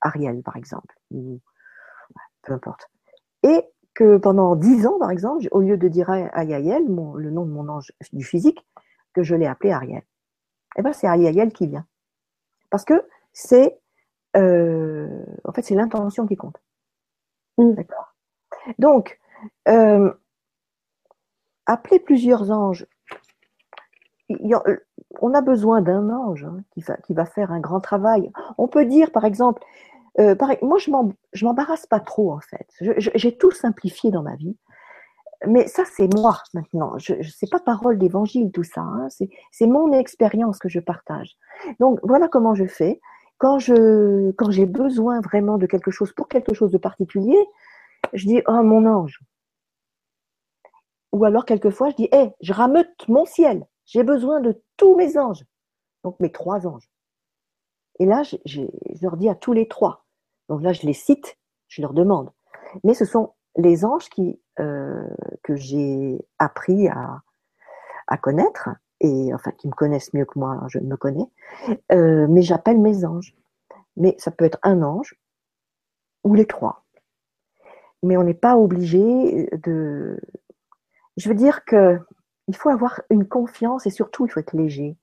Ariel, 0.00 0.42
par 0.42 0.56
exemple, 0.56 0.98
peu 1.10 2.52
importe. 2.52 2.90
Et 3.44 3.62
que 3.94 4.16
pendant 4.16 4.56
dix 4.56 4.84
ans, 4.86 4.98
par 4.98 5.12
exemple, 5.12 5.46
au 5.52 5.60
lieu 5.60 5.76
de 5.76 5.86
dire 5.86 6.10
Ayayel, 6.10 6.82
le 6.86 7.30
nom 7.30 7.44
de 7.44 7.50
mon 7.50 7.68
ange 7.68 7.92
du 8.12 8.24
physique, 8.24 8.66
que 9.14 9.22
je 9.22 9.36
l'ai 9.36 9.46
appelé 9.46 9.70
Ariel. 9.70 10.02
Eh 10.76 10.82
bien, 10.82 10.92
c'est 10.92 11.06
Ayayel 11.06 11.52
qui 11.52 11.66
vient. 11.66 11.86
Parce 12.70 12.84
que 12.84 13.06
c'est, 13.32 13.78
euh, 14.36 15.24
en 15.44 15.52
fait, 15.52 15.62
c'est 15.62 15.74
l'intention 15.74 16.26
qui 16.26 16.36
compte. 16.36 16.60
Mm. 17.58 17.72
D'accord. 17.74 18.14
Donc, 18.78 19.20
euh, 19.68 20.12
appeler 21.66 21.98
plusieurs 21.98 22.50
anges. 22.50 22.86
on 25.20 25.34
a 25.34 25.40
besoin 25.42 25.82
d'un 25.82 26.08
ange 26.10 26.44
hein, 26.44 26.62
qui, 26.72 26.80
va, 26.80 26.96
qui 26.98 27.14
va 27.14 27.26
faire 27.26 27.52
un 27.52 27.60
grand 27.60 27.80
travail. 27.80 28.30
On 28.58 28.68
peut 28.68 28.86
dire, 28.86 29.10
par 29.12 29.24
exemple, 29.24 29.62
euh, 30.18 30.34
moi, 30.62 30.78
je 30.78 31.44
m'embarrasse 31.44 31.86
pas 31.86 32.00
trop, 32.00 32.32
en 32.32 32.40
fait. 32.40 32.66
J'ai 32.98 33.36
tout 33.36 33.50
simplifié 33.50 34.10
dans 34.10 34.22
ma 34.22 34.36
vie. 34.36 34.56
Mais 35.46 35.66
ça, 35.66 35.84
c'est 35.84 36.12
moi 36.14 36.38
maintenant. 36.54 36.96
Je, 36.98 37.14
je 37.20 37.30
sais 37.30 37.46
pas 37.46 37.58
parole 37.58 37.98
d'évangile, 37.98 38.52
tout 38.52 38.64
ça. 38.64 38.80
Hein. 38.80 39.08
C'est 39.50 39.66
mon 39.66 39.92
expérience 39.92 40.58
que 40.58 40.68
je 40.68 40.80
partage. 40.80 41.36
Donc, 41.80 41.98
voilà 42.02 42.28
comment 42.28 42.54
je 42.54 42.66
fais. 42.66 43.00
Quand 43.38 43.58
je, 43.58 44.30
quand 44.32 44.50
j'ai 44.50 44.66
besoin 44.66 45.20
vraiment 45.20 45.58
de 45.58 45.66
quelque 45.66 45.90
chose 45.90 46.12
pour 46.12 46.28
quelque 46.28 46.54
chose 46.54 46.70
de 46.70 46.78
particulier, 46.78 47.38
je 48.12 48.26
dis, 48.26 48.42
oh, 48.46 48.62
mon 48.62 48.86
ange. 48.86 49.20
Ou 51.12 51.24
alors, 51.24 51.44
quelquefois, 51.44 51.90
je 51.90 51.96
dis, 51.96 52.08
hé, 52.12 52.30
je 52.40 52.52
rameute 52.52 53.08
mon 53.08 53.24
ciel. 53.24 53.66
J'ai 53.84 54.04
besoin 54.04 54.40
de 54.40 54.62
tous 54.76 54.96
mes 54.96 55.18
anges. 55.18 55.44
Donc, 56.04 56.18
mes 56.20 56.30
trois 56.30 56.66
anges. 56.66 56.88
Et 57.98 58.06
là, 58.06 58.22
je, 58.22 58.36
je, 58.44 58.62
leur 59.02 59.16
dis 59.16 59.28
à 59.28 59.34
tous 59.34 59.52
les 59.52 59.68
trois. 59.68 60.04
Donc 60.48 60.62
là, 60.62 60.72
je 60.72 60.82
les 60.86 60.92
cite, 60.92 61.38
je 61.68 61.82
leur 61.82 61.92
demande. 61.92 62.30
Mais 62.84 62.94
ce 62.94 63.04
sont 63.04 63.34
les 63.56 63.84
anges 63.84 64.08
qui, 64.08 64.40
euh, 64.58 65.06
que 65.42 65.56
j'ai 65.56 66.18
appris 66.38 66.88
à, 66.88 67.22
à, 68.08 68.16
connaître, 68.16 68.70
et 69.00 69.32
enfin 69.34 69.50
qui 69.52 69.68
me 69.68 69.72
connaissent 69.72 70.14
mieux 70.14 70.24
que 70.24 70.38
moi, 70.38 70.62
je 70.68 70.78
me 70.78 70.96
connais, 70.96 71.26
euh, 71.92 72.26
mais 72.28 72.42
j'appelle 72.42 72.78
mes 72.78 73.04
anges. 73.04 73.34
Mais 73.96 74.14
ça 74.18 74.30
peut 74.30 74.44
être 74.44 74.58
un 74.62 74.82
ange 74.82 75.14
ou 76.24 76.34
les 76.34 76.46
trois. 76.46 76.84
Mais 78.02 78.16
on 78.16 78.24
n'est 78.24 78.34
pas 78.34 78.56
obligé 78.56 79.48
de. 79.52 80.18
Je 81.18 81.28
veux 81.28 81.34
dire 81.34 81.64
que 81.64 82.00
il 82.48 82.56
faut 82.56 82.70
avoir 82.70 83.02
une 83.10 83.28
confiance 83.28 83.86
et 83.86 83.90
surtout 83.90 84.26
il 84.26 84.30
faut 84.30 84.40
être 84.40 84.56
léger. 84.56 84.96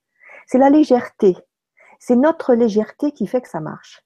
C'est 0.47 0.57
la 0.57 0.69
légèreté 0.69 1.37
c'est 1.99 2.15
notre 2.15 2.55
légèreté 2.55 3.11
qui 3.11 3.27
fait 3.27 3.41
que 3.41 3.49
ça 3.49 3.59
marche. 3.59 4.03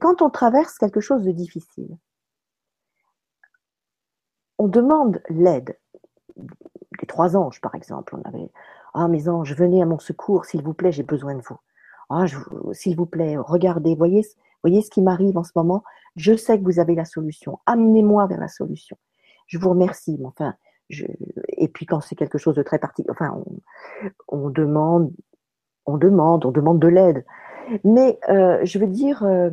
Quand 0.00 0.22
on 0.22 0.30
traverse 0.30 0.78
quelque 0.78 1.00
chose 1.00 1.24
de 1.24 1.32
difficile, 1.32 1.98
on 4.60 4.68
demande 4.68 5.22
l'aide. 5.28 5.78
des 6.36 7.06
trois 7.06 7.36
anges, 7.36 7.60
par 7.60 7.74
exemple, 7.74 8.14
on 8.16 8.28
avait 8.28 8.50
Ah, 8.94 9.08
mes 9.08 9.28
anges, 9.28 9.54
venez 9.54 9.82
à 9.82 9.86
mon 9.86 9.98
secours, 9.98 10.44
s'il 10.44 10.62
vous 10.62 10.74
plaît, 10.74 10.92
j'ai 10.92 11.02
besoin 11.02 11.34
de 11.34 11.42
vous. 11.42 11.58
Ah, 12.10 12.26
s'il 12.72 12.96
vous 12.96 13.06
plaît, 13.06 13.36
regardez, 13.36 13.94
voyez, 13.94 14.22
voyez 14.62 14.82
ce 14.82 14.90
qui 14.90 15.00
m'arrive 15.02 15.38
en 15.38 15.44
ce 15.44 15.52
moment. 15.54 15.82
Je 16.16 16.36
sais 16.36 16.58
que 16.58 16.64
vous 16.64 16.78
avez 16.78 16.94
la 16.94 17.04
solution. 17.04 17.58
Amenez-moi 17.66 18.26
vers 18.26 18.40
la 18.40 18.48
solution. 18.48 18.96
Je 19.46 19.58
vous 19.58 19.70
remercie. 19.70 20.18
enfin, 20.24 20.54
et 21.48 21.68
puis 21.68 21.86
quand 21.86 22.00
c'est 22.00 22.16
quelque 22.16 22.38
chose 22.38 22.56
de 22.56 22.62
très 22.62 22.78
particulier, 22.78 23.12
enfin, 23.12 23.42
on 24.28 24.50
demande 24.50 25.12
on 25.86 25.96
demande, 25.96 26.44
on 26.44 26.50
demande 26.50 26.80
de 26.80 26.88
l'aide. 26.88 27.24
Mais 27.84 28.18
euh, 28.28 28.60
je 28.64 28.78
veux 28.78 28.86
dire, 28.86 29.22
euh, 29.22 29.50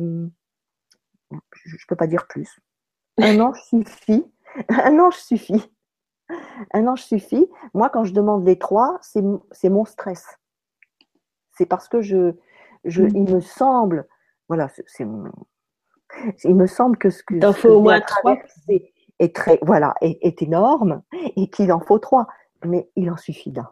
je 1.30 1.74
ne 1.74 1.86
peux 1.88 1.96
pas 1.96 2.06
dire 2.06 2.26
plus. 2.28 2.60
Un 3.18 3.40
ange 3.40 3.60
suffit. 3.62 4.24
Un 4.68 4.98
ange 4.98 5.16
suffit. 5.16 5.72
Un 6.72 6.86
ange 6.86 7.02
suffit. 7.02 7.48
Moi, 7.74 7.88
quand 7.90 8.04
je 8.04 8.12
demande 8.12 8.46
les 8.46 8.58
trois, 8.58 8.98
c'est 9.00 9.70
mon 9.70 9.84
stress. 9.84 10.26
C'est 11.52 11.66
parce 11.66 11.88
que 11.88 12.02
je, 12.02 12.34
je, 12.84 13.02
mm. 13.02 13.10
il 13.14 13.34
me 13.34 13.40
semble, 13.40 14.06
voilà, 14.48 14.68
c'est 14.68 15.06
il 16.44 16.54
me 16.54 16.66
semble 16.66 16.96
que 16.96 17.10
ce 17.10 17.22
que, 17.22 17.34
il 17.34 17.54
faut 17.54 17.68
au 17.68 17.82
moins 17.82 18.00
trois 18.00 18.36
est 19.18 19.34
très, 19.34 19.58
voilà, 19.62 19.94
est, 20.00 20.18
est 20.22 20.42
énorme 20.42 21.02
et 21.36 21.50
qu'il 21.50 21.72
en 21.72 21.80
faut 21.80 21.98
trois, 21.98 22.26
mais 22.64 22.88
il 22.96 23.10
en 23.10 23.16
suffit 23.16 23.50
d'un. 23.50 23.68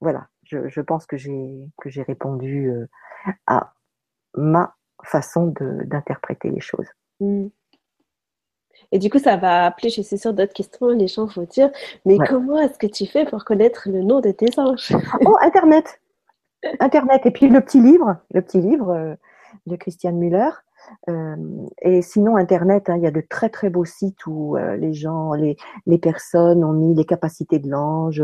Voilà 0.00 0.28
je, 0.48 0.80
pense 0.80 1.06
que 1.06 1.16
j'ai 1.16 1.70
que 1.78 1.90
j'ai 1.90 2.02
répondu 2.02 2.70
euh, 2.70 2.86
à 3.46 3.74
ma 4.34 4.74
façon 5.04 5.52
d'interpréter 5.56 6.50
les 6.50 6.60
choses. 6.60 6.88
Hmm. 7.20 7.48
Et 8.92 8.98
du 8.98 9.10
coup, 9.10 9.18
ça 9.18 9.36
va 9.36 9.66
appeler, 9.66 9.90
je 9.90 10.02
suis 10.02 10.18
sûre, 10.18 10.32
d'autres 10.32 10.52
questions. 10.52 10.88
Les 10.88 11.08
gens 11.08 11.26
vont 11.26 11.42
dire, 11.42 11.70
mais 12.04 12.18
comment 12.18 12.58
est-ce 12.58 12.78
que 12.78 12.86
tu 12.86 13.06
fais 13.06 13.24
pour 13.24 13.44
connaître 13.44 13.88
le 13.90 14.02
nom 14.02 14.20
de 14.20 14.30
tes 14.30 14.58
anges? 14.58 14.92
Oh, 15.26 15.36
Internet 15.40 16.00
Internet. 16.80 17.24
Et 17.26 17.30
puis 17.30 17.48
le 17.48 17.60
petit 17.60 17.80
livre, 17.80 18.16
le 18.32 18.42
petit 18.42 18.60
livre 18.60 18.90
euh, 18.90 19.14
de 19.66 19.76
Christiane 19.76 20.16
Müller, 20.16 20.50
euh, 21.08 21.36
et 21.82 22.02
sinon, 22.02 22.36
Internet, 22.36 22.88
hein, 22.88 22.96
il 22.96 23.02
y 23.02 23.06
a 23.06 23.10
de 23.10 23.20
très 23.20 23.48
très 23.48 23.70
beaux 23.70 23.84
sites 23.84 24.26
où 24.26 24.56
euh, 24.56 24.76
les 24.76 24.92
gens, 24.92 25.32
les, 25.34 25.56
les, 25.86 25.98
personnes 25.98 26.64
ont 26.64 26.72
mis 26.72 26.94
les 26.94 27.04
capacités 27.04 27.58
de 27.58 27.68
l'ange 27.68 28.22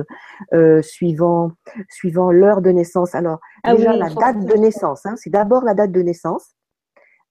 euh, 0.53 0.83
suivant, 0.83 1.53
suivant 1.89 2.31
l'heure 2.31 2.63
de 2.63 2.71
naissance. 2.71 3.15
Alors, 3.15 3.41
ah 3.63 3.75
déjà, 3.75 3.93
la 3.95 4.09
date 4.11 4.45
de 4.45 4.55
naissance, 4.55 5.05
hein, 5.07 5.15
c'est 5.17 5.31
d'abord 5.31 5.65
la 5.65 5.75
date 5.75 5.93
de 5.93 6.03
naissance, 6.03 6.55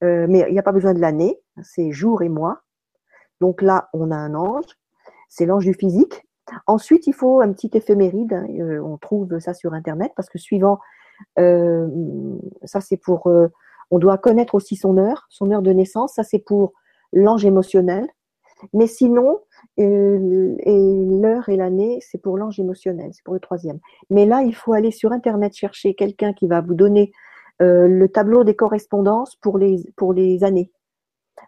mais 0.01 0.45
il 0.49 0.51
n'y 0.51 0.59
a 0.59 0.63
pas 0.63 0.74
besoin 0.74 0.93
de 0.93 0.99
l'année, 0.99 1.39
c'est 1.61 1.93
jour 1.93 2.24
et 2.24 2.30
mois. 2.30 2.59
Donc 3.44 3.62
là, 3.62 3.89
on 3.91 4.10
a 4.10 4.16
un 4.16 4.36
ange, 4.36 4.80
c'est 5.28 5.46
l'ange 5.46 5.66
du 5.66 5.74
physique. 5.74 6.26
Ensuite, 6.66 7.08
il 7.08 7.14
faut 7.14 7.41
un 7.41 7.52
petit 7.52 7.70
éphéméride, 7.74 8.32
hein, 8.32 8.48
on 8.82 8.98
trouve 8.98 9.38
ça 9.39 9.54
sur 9.54 9.74
Internet, 9.74 10.14
parce 10.16 10.30
que 10.30 10.38
suivant, 10.38 10.80
ça 11.36 12.80
c'est 12.80 12.96
pour 12.96 13.28
on 13.91 14.00
doit 14.00 14.18
connaître 14.18 14.56
aussi 14.56 14.78
son 14.78 14.98
heure, 14.98 15.28
son 15.30 15.52
heure 15.52 15.62
de 15.62 15.72
naissance. 15.72 16.14
Ça, 16.16 16.24
c'est 16.24 16.39
pour 16.39 16.74
l'ange 17.12 17.46
émotionnel. 17.46 18.08
Mais 18.74 18.88
sinon, 18.88 19.41
euh, 19.80 20.56
l'heure 20.66 21.50
et 21.50 21.58
l'année, 21.58 22.00
c'est 22.02 22.18
pour 22.18 22.38
l'ange 22.38 22.60
émotionnel, 22.60 23.12
c'est 23.14 23.24
pour 23.24 23.34
le 23.34 23.39
troisième. 23.39 23.80
Mais 24.10 24.26
là, 24.26 24.41
il 24.41 24.56
faut 24.56 24.74
aller 24.74 24.91
sur 24.91 25.12
Internet 25.12 25.54
chercher 25.54 25.96
quelqu'un 25.96 26.32
qui 26.34 26.48
va 26.48 26.62
vous 26.62 26.74
donner 26.74 27.12
euh, 27.62 27.88
le 27.88 28.08
tableau 28.08 28.44
des 28.44 28.56
correspondances 28.56 29.36
pour 29.36 29.58
les, 29.58 29.84
pour 29.98 30.14
les 30.14 30.44
années. 30.44 30.72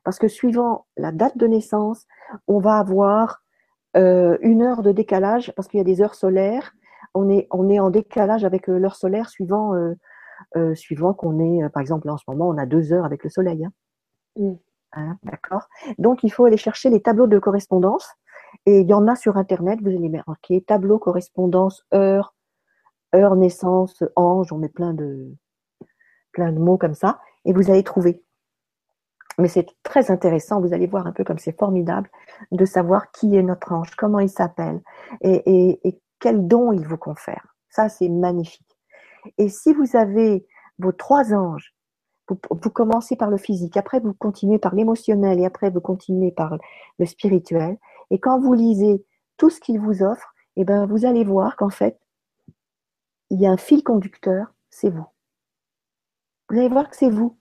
Parce 0.03 0.19
que 0.19 0.27
suivant 0.27 0.85
la 0.97 1.11
date 1.11 1.37
de 1.37 1.47
naissance, 1.47 2.05
on 2.47 2.59
va 2.59 2.77
avoir 2.77 3.41
euh, 3.97 4.37
une 4.41 4.61
heure 4.61 4.81
de 4.81 4.91
décalage, 4.91 5.53
parce 5.55 5.67
qu'il 5.67 5.77
y 5.77 5.81
a 5.81 5.85
des 5.85 6.01
heures 6.01 6.15
solaires. 6.15 6.73
On 7.13 7.29
est, 7.29 7.47
on 7.51 7.69
est 7.69 7.79
en 7.79 7.89
décalage 7.89 8.43
avec 8.43 8.67
l'heure 8.67 8.95
solaire 8.95 9.29
suivant 9.29 9.73
euh, 10.55 10.73
suivant 10.75 11.13
qu'on 11.13 11.39
est, 11.39 11.63
euh, 11.63 11.69
par 11.69 11.81
exemple, 11.81 12.09
en 12.09 12.17
ce 12.17 12.23
moment, 12.27 12.47
on 12.47 12.57
a 12.57 12.65
deux 12.65 12.93
heures 12.93 13.05
avec 13.05 13.23
le 13.23 13.29
soleil. 13.29 13.65
Hein. 13.65 13.71
Mm. 14.37 14.53
Hein, 14.93 15.17
d'accord 15.23 15.67
Donc, 15.97 16.23
il 16.23 16.29
faut 16.29 16.45
aller 16.45 16.57
chercher 16.57 16.89
les 16.89 17.01
tableaux 17.01 17.27
de 17.27 17.39
correspondance. 17.39 18.15
Et 18.65 18.81
il 18.81 18.87
y 18.87 18.93
en 18.93 19.07
a 19.07 19.15
sur 19.15 19.35
Internet, 19.35 19.79
vous 19.81 19.89
allez 19.89 20.09
marquer 20.25 20.61
tableau 20.61 20.97
correspondance, 20.97 21.85
heure, 21.93 22.33
heure 23.13 23.35
naissance, 23.35 24.01
ange, 24.15 24.53
on 24.53 24.57
met 24.57 24.69
plein 24.69 24.93
de, 24.93 25.35
plein 26.31 26.53
de 26.53 26.59
mots 26.59 26.77
comme 26.77 26.93
ça, 26.93 27.19
et 27.43 27.51
vous 27.51 27.69
allez 27.69 27.83
trouver. 27.83 28.23
Mais 29.37 29.47
c'est 29.47 29.67
très 29.83 30.11
intéressant, 30.11 30.61
vous 30.61 30.73
allez 30.73 30.87
voir 30.87 31.07
un 31.07 31.11
peu 31.11 31.23
comme 31.23 31.39
c'est 31.39 31.57
formidable 31.57 32.09
de 32.51 32.65
savoir 32.65 33.11
qui 33.11 33.35
est 33.35 33.43
notre 33.43 33.73
ange, 33.73 33.91
comment 33.95 34.19
il 34.19 34.29
s'appelle 34.29 34.81
et, 35.21 35.79
et 35.83 35.99
quel 36.19 36.47
don 36.47 36.71
il 36.71 36.87
vous 36.87 36.97
confère. 36.97 37.55
Ça, 37.69 37.89
c'est 37.89 38.09
magnifique. 38.09 38.77
Et 39.37 39.49
si 39.49 39.73
vous 39.73 39.95
avez 39.95 40.45
vos 40.79 40.91
trois 40.91 41.33
anges, 41.33 41.75
vous, 42.27 42.69
commencez 42.71 43.15
par 43.15 43.29
le 43.29 43.37
physique, 43.37 43.77
après 43.77 43.99
vous 43.99 44.13
continuez 44.13 44.57
par 44.57 44.73
l'émotionnel 44.73 45.39
et 45.39 45.45
après 45.45 45.69
vous 45.69 45.81
continuez 45.81 46.31
par 46.31 46.57
le 46.97 47.05
spirituel. 47.05 47.77
Et 48.09 48.19
quand 48.19 48.39
vous 48.39 48.53
lisez 48.53 49.05
tout 49.37 49.49
ce 49.49 49.59
qu'il 49.59 49.79
vous 49.79 50.01
offre, 50.01 50.33
eh 50.55 50.63
ben, 50.63 50.85
vous 50.87 51.05
allez 51.05 51.23
voir 51.23 51.55
qu'en 51.55 51.69
fait, 51.69 51.99
il 53.29 53.39
y 53.39 53.45
a 53.45 53.51
un 53.51 53.57
fil 53.57 53.83
conducteur, 53.83 54.47
c'est 54.69 54.89
vous. 54.89 55.05
Vous 56.49 56.57
allez 56.57 56.69
voir 56.69 56.89
que 56.89 56.95
c'est 56.95 57.09
vous. 57.09 57.37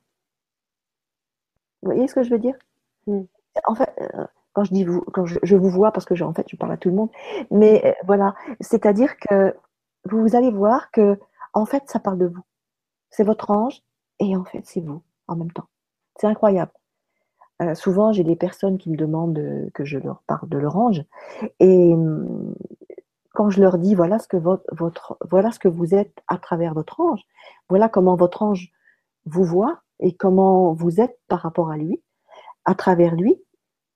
Vous 1.84 1.90
voyez 1.90 2.08
ce 2.08 2.14
que 2.14 2.22
je 2.22 2.30
veux 2.30 2.38
dire? 2.38 2.56
Mm. 3.06 3.24
En 3.66 3.74
fait, 3.74 3.92
euh, 4.00 4.24
quand 4.54 4.64
je 4.64 4.72
dis 4.72 4.84
vous, 4.84 5.02
quand 5.12 5.26
je, 5.26 5.56
vous 5.56 5.68
vois, 5.68 5.92
parce 5.92 6.06
que 6.06 6.20
en 6.22 6.32
fait, 6.32 6.46
je 6.48 6.56
parle 6.56 6.72
à 6.72 6.76
tout 6.78 6.88
le 6.88 6.94
monde, 6.94 7.10
mais 7.50 7.82
euh, 7.84 7.92
voilà, 8.06 8.34
c'est-à-dire 8.60 9.16
que 9.18 9.54
vous 10.06 10.34
allez 10.34 10.50
voir 10.50 10.90
que, 10.90 11.18
en 11.52 11.66
fait, 11.66 11.82
ça 11.86 12.00
parle 12.00 12.18
de 12.18 12.26
vous. 12.26 12.42
C'est 13.10 13.24
votre 13.24 13.50
ange, 13.50 13.82
et 14.18 14.34
en 14.34 14.44
fait, 14.44 14.62
c'est 14.64 14.80
vous 14.80 15.02
en 15.28 15.36
même 15.36 15.52
temps. 15.52 15.66
C'est 16.16 16.26
incroyable. 16.26 16.72
Euh, 17.62 17.74
souvent, 17.74 18.12
j'ai 18.12 18.24
des 18.24 18.34
personnes 18.34 18.78
qui 18.78 18.90
me 18.90 18.96
demandent 18.96 19.70
que 19.74 19.84
je 19.84 19.98
leur 19.98 20.22
parle 20.26 20.48
de 20.48 20.58
leur 20.58 20.76
ange, 20.76 21.04
et 21.60 21.92
hum, 21.92 22.54
quand 23.34 23.50
je 23.50 23.60
leur 23.60 23.76
dis 23.76 23.94
voilà 23.94 24.18
ce 24.18 24.28
que 24.28 24.38
votre, 24.38 24.64
votre, 24.72 25.18
voilà 25.28 25.52
ce 25.52 25.58
que 25.58 25.68
vous 25.68 25.94
êtes 25.94 26.22
à 26.28 26.38
travers 26.38 26.72
votre 26.72 27.00
ange, 27.00 27.20
voilà 27.68 27.90
comment 27.90 28.16
votre 28.16 28.42
ange 28.42 28.72
vous 29.26 29.44
voit 29.44 29.82
et 30.04 30.14
comment 30.14 30.74
vous 30.74 31.00
êtes 31.00 31.18
par 31.28 31.40
rapport 31.40 31.70
à 31.70 31.78
lui, 31.78 32.02
à 32.66 32.74
travers 32.74 33.14
lui, 33.14 33.42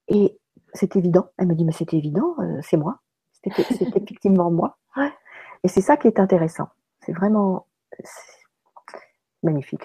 et 0.09 0.39
c'est 0.73 0.97
évident. 0.97 1.29
Elle 1.37 1.49
me 1.49 1.55
dit 1.55 1.67
mais 1.67 1.73
c'est 1.73 1.93
évident, 1.93 2.35
euh, 2.41 2.59
c'est 2.63 2.79
moi, 2.79 3.01
c'est 3.33 3.53
effectivement 3.71 4.51
moi. 4.51 4.79
Et 5.65 5.69
c'est 5.69 5.81
ça 5.81 5.97
qui 5.97 6.07
est 6.07 6.21
intéressant. 6.21 6.69
C'est 7.05 7.13
vraiment 7.13 7.67
magnifique. 9.43 9.85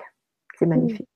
C'est 0.58 0.66
magnifique. 0.66 1.10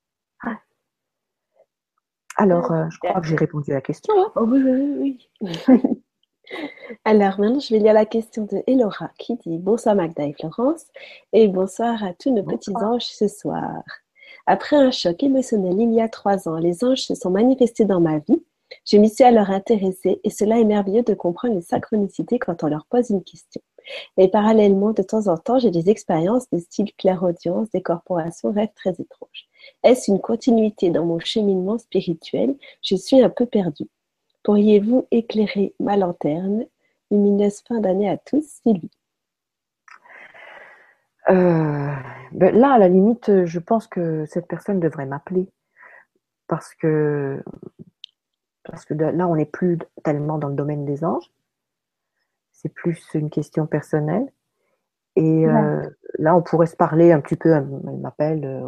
Alors, 2.40 2.72
euh, 2.72 2.86
je 2.92 3.00
crois 3.00 3.20
que 3.20 3.28
j'ai 3.28 3.36
répondu 3.36 3.72
à 3.72 3.76
la 3.76 3.82
question. 3.82 4.14
Hein. 4.16 4.32
Oh, 4.36 4.46
oui, 4.48 4.62
oui, 4.64 5.20
oui. 5.42 5.58
Alors 7.06 7.40
maintenant, 7.40 7.60
je 7.60 7.74
vais 7.74 7.80
lire 7.80 7.94
la 7.94 8.06
question 8.06 8.46
de 8.46 8.62
Elora 8.68 9.10
qui 9.18 9.36
dit 9.38 9.58
Bonsoir 9.58 9.96
Magda 9.96 10.24
et 10.24 10.34
Florence 10.34 10.86
et 11.34 11.48
bonsoir 11.48 12.04
à 12.04 12.14
tous 12.14 12.32
nos 12.32 12.44
petits 12.44 12.76
anges 12.76 13.08
ce 13.08 13.28
soir. 13.28 13.84
Après 14.50 14.78
un 14.78 14.92
choc 14.92 15.22
émotionnel 15.24 15.76
il 15.78 15.94
y 15.94 16.00
a 16.00 16.08
trois 16.08 16.48
ans, 16.48 16.58
les 16.58 16.86
anges 16.86 17.02
se 17.02 17.16
sont 17.16 17.30
manifestés 17.30 17.84
dans 17.84 18.00
ma 18.00 18.20
vie. 18.20 18.42
Je 18.86 18.98
m'y 18.98 19.10
suis 19.10 19.26
alors 19.26 19.50
intéressée 19.50 20.22
et 20.24 20.30
cela 20.30 20.58
est 20.58 20.64
merveilleux 20.64 21.04
de 21.04 21.14
comprendre 21.14 21.56
les 21.56 21.62
synchronicités 21.62 22.40
quand 22.40 22.64
on 22.64 22.68
leur 22.68 22.86
pose 22.86 23.10
une 23.10 23.24
question. 23.24 23.62
Et 24.18 24.30
parallèlement, 24.30 24.92
de 24.92 25.02
temps 25.02 25.28
en 25.28 25.38
temps, 25.38 25.60
j'ai 25.60 25.72
des 25.72 25.90
expériences 25.90 26.50
de 26.50 26.60
style 26.60 26.94
clairaudience, 26.96 27.70
des 27.72 27.82
corporations, 27.82 28.52
rêves 28.52 28.74
très 28.74 28.92
étranges. 28.92 29.50
Est-ce 29.84 30.12
une 30.12 30.20
continuité 30.20 30.92
dans 30.92 31.06
mon 31.06 31.20
cheminement 31.20 31.78
spirituel? 31.78 32.56
Je 32.82 32.96
suis 32.96 33.22
un 33.22 33.30
peu 33.30 33.46
perdue. 33.46 33.90
Pourriez-vous 34.44 35.08
éclairer 35.12 35.74
ma 35.80 35.98
lanterne? 35.98 36.66
Lumineuse 37.12 37.62
fin 37.68 37.80
d'année 37.80 38.10
à 38.10 38.18
tous, 38.18 38.46
Sylvie. 38.64 38.97
Euh, 41.30 41.94
ben 42.32 42.56
là, 42.56 42.74
à 42.74 42.78
la 42.78 42.88
limite, 42.88 43.46
je 43.46 43.60
pense 43.60 43.88
que 43.88 44.26
cette 44.26 44.48
personne 44.48 44.80
devrait 44.80 45.06
m'appeler 45.06 45.50
parce 46.48 46.74
que 46.76 47.44
parce 48.64 48.86
que 48.86 48.94
là, 48.94 49.28
on 49.28 49.36
n'est 49.36 49.46
plus 49.46 49.78
tellement 50.04 50.38
dans 50.38 50.50
le 50.50 50.56
domaine 50.56 50.86
des 50.86 51.04
anges. 51.04 51.32
C'est 52.52 52.70
plus 52.70 53.02
une 53.14 53.30
question 53.30 53.66
personnelle. 53.66 54.32
Et 55.16 55.48
euh, 55.48 55.90
là, 56.20 56.36
on 56.36 56.42
pourrait 56.42 56.68
se 56.68 56.76
parler 56.76 57.12
un 57.12 57.22
petit 57.22 57.38
peu. 57.38 57.52
Elle 57.54 57.66
m'appelle, 57.98 58.46
euh, 58.46 58.68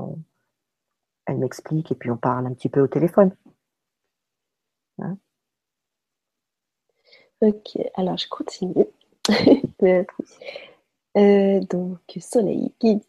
elle 1.25 1.37
m'explique, 1.37 1.91
et 1.91 1.95
puis 1.95 2.09
on 2.11 2.17
parle 2.17 2.47
un 2.47 2.53
petit 2.53 2.69
peu 2.69 2.79
au 2.81 2.87
téléphone. 2.87 3.35
Hein? 4.99 5.17
Ok, 7.41 7.77
alors 7.95 8.17
je 8.17 8.27
continue. 8.29 8.85
Euh, 11.19 11.59
donc, 11.69 11.99
Soleil 12.21 12.71
qui 12.79 13.01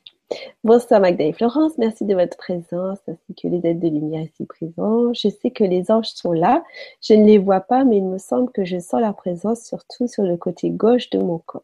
Bonsoir 0.64 1.00
Magda 1.00 1.24
et 1.24 1.32
Florence, 1.32 1.78
merci 1.78 2.04
de 2.04 2.14
votre 2.14 2.36
présence 2.36 2.98
ainsi 3.08 3.34
que 3.34 3.46
les 3.46 3.64
aides 3.68 3.78
de 3.78 3.88
lumière 3.88 4.22
ici 4.22 4.46
présents. 4.46 5.12
Je 5.12 5.28
sais 5.28 5.50
que 5.50 5.64
les 5.64 5.90
anges 5.92 6.08
sont 6.08 6.32
là, 6.32 6.64
je 7.00 7.14
ne 7.14 7.24
les 7.24 7.38
vois 7.38 7.60
pas, 7.60 7.84
mais 7.84 7.98
il 7.98 8.04
me 8.04 8.18
semble 8.18 8.50
que 8.50 8.64
je 8.64 8.78
sens 8.78 9.00
leur 9.00 9.14
présence 9.14 9.62
surtout 9.64 10.08
sur 10.08 10.24
le 10.24 10.36
côté 10.36 10.70
gauche 10.70 11.10
de 11.10 11.18
mon 11.18 11.38
corps. 11.38 11.62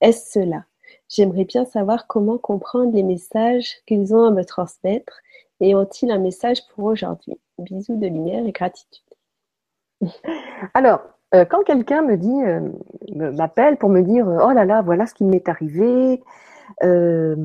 Est-ce 0.00 0.32
cela? 0.40 0.64
J'aimerais 1.08 1.44
bien 1.44 1.64
savoir 1.64 2.06
comment 2.08 2.38
comprendre 2.38 2.92
les 2.92 3.04
messages 3.04 3.76
qu'ils 3.86 4.14
ont 4.14 4.24
à 4.24 4.30
me 4.30 4.44
transmettre 4.44 5.20
et 5.60 5.74
ont-ils 5.74 6.10
un 6.10 6.18
message 6.18 6.66
pour 6.68 6.84
aujourd'hui? 6.84 7.38
Bisous 7.58 7.96
de 7.96 8.06
lumière 8.06 8.44
et 8.44 8.52
gratitude. 8.52 9.04
Alors, 10.74 11.00
euh, 11.34 11.44
quand 11.44 11.62
quelqu'un 11.62 12.02
me 12.02 12.16
dit, 12.16 12.42
euh, 12.42 12.70
m'appelle 13.32 13.76
pour 13.76 13.88
me 13.88 14.02
dire, 14.02 14.26
oh 14.26 14.50
là 14.52 14.64
là, 14.64 14.82
voilà 14.82 15.06
ce 15.06 15.14
qui 15.14 15.24
m'est 15.24 15.48
arrivé, 15.48 16.22
euh, 16.82 17.36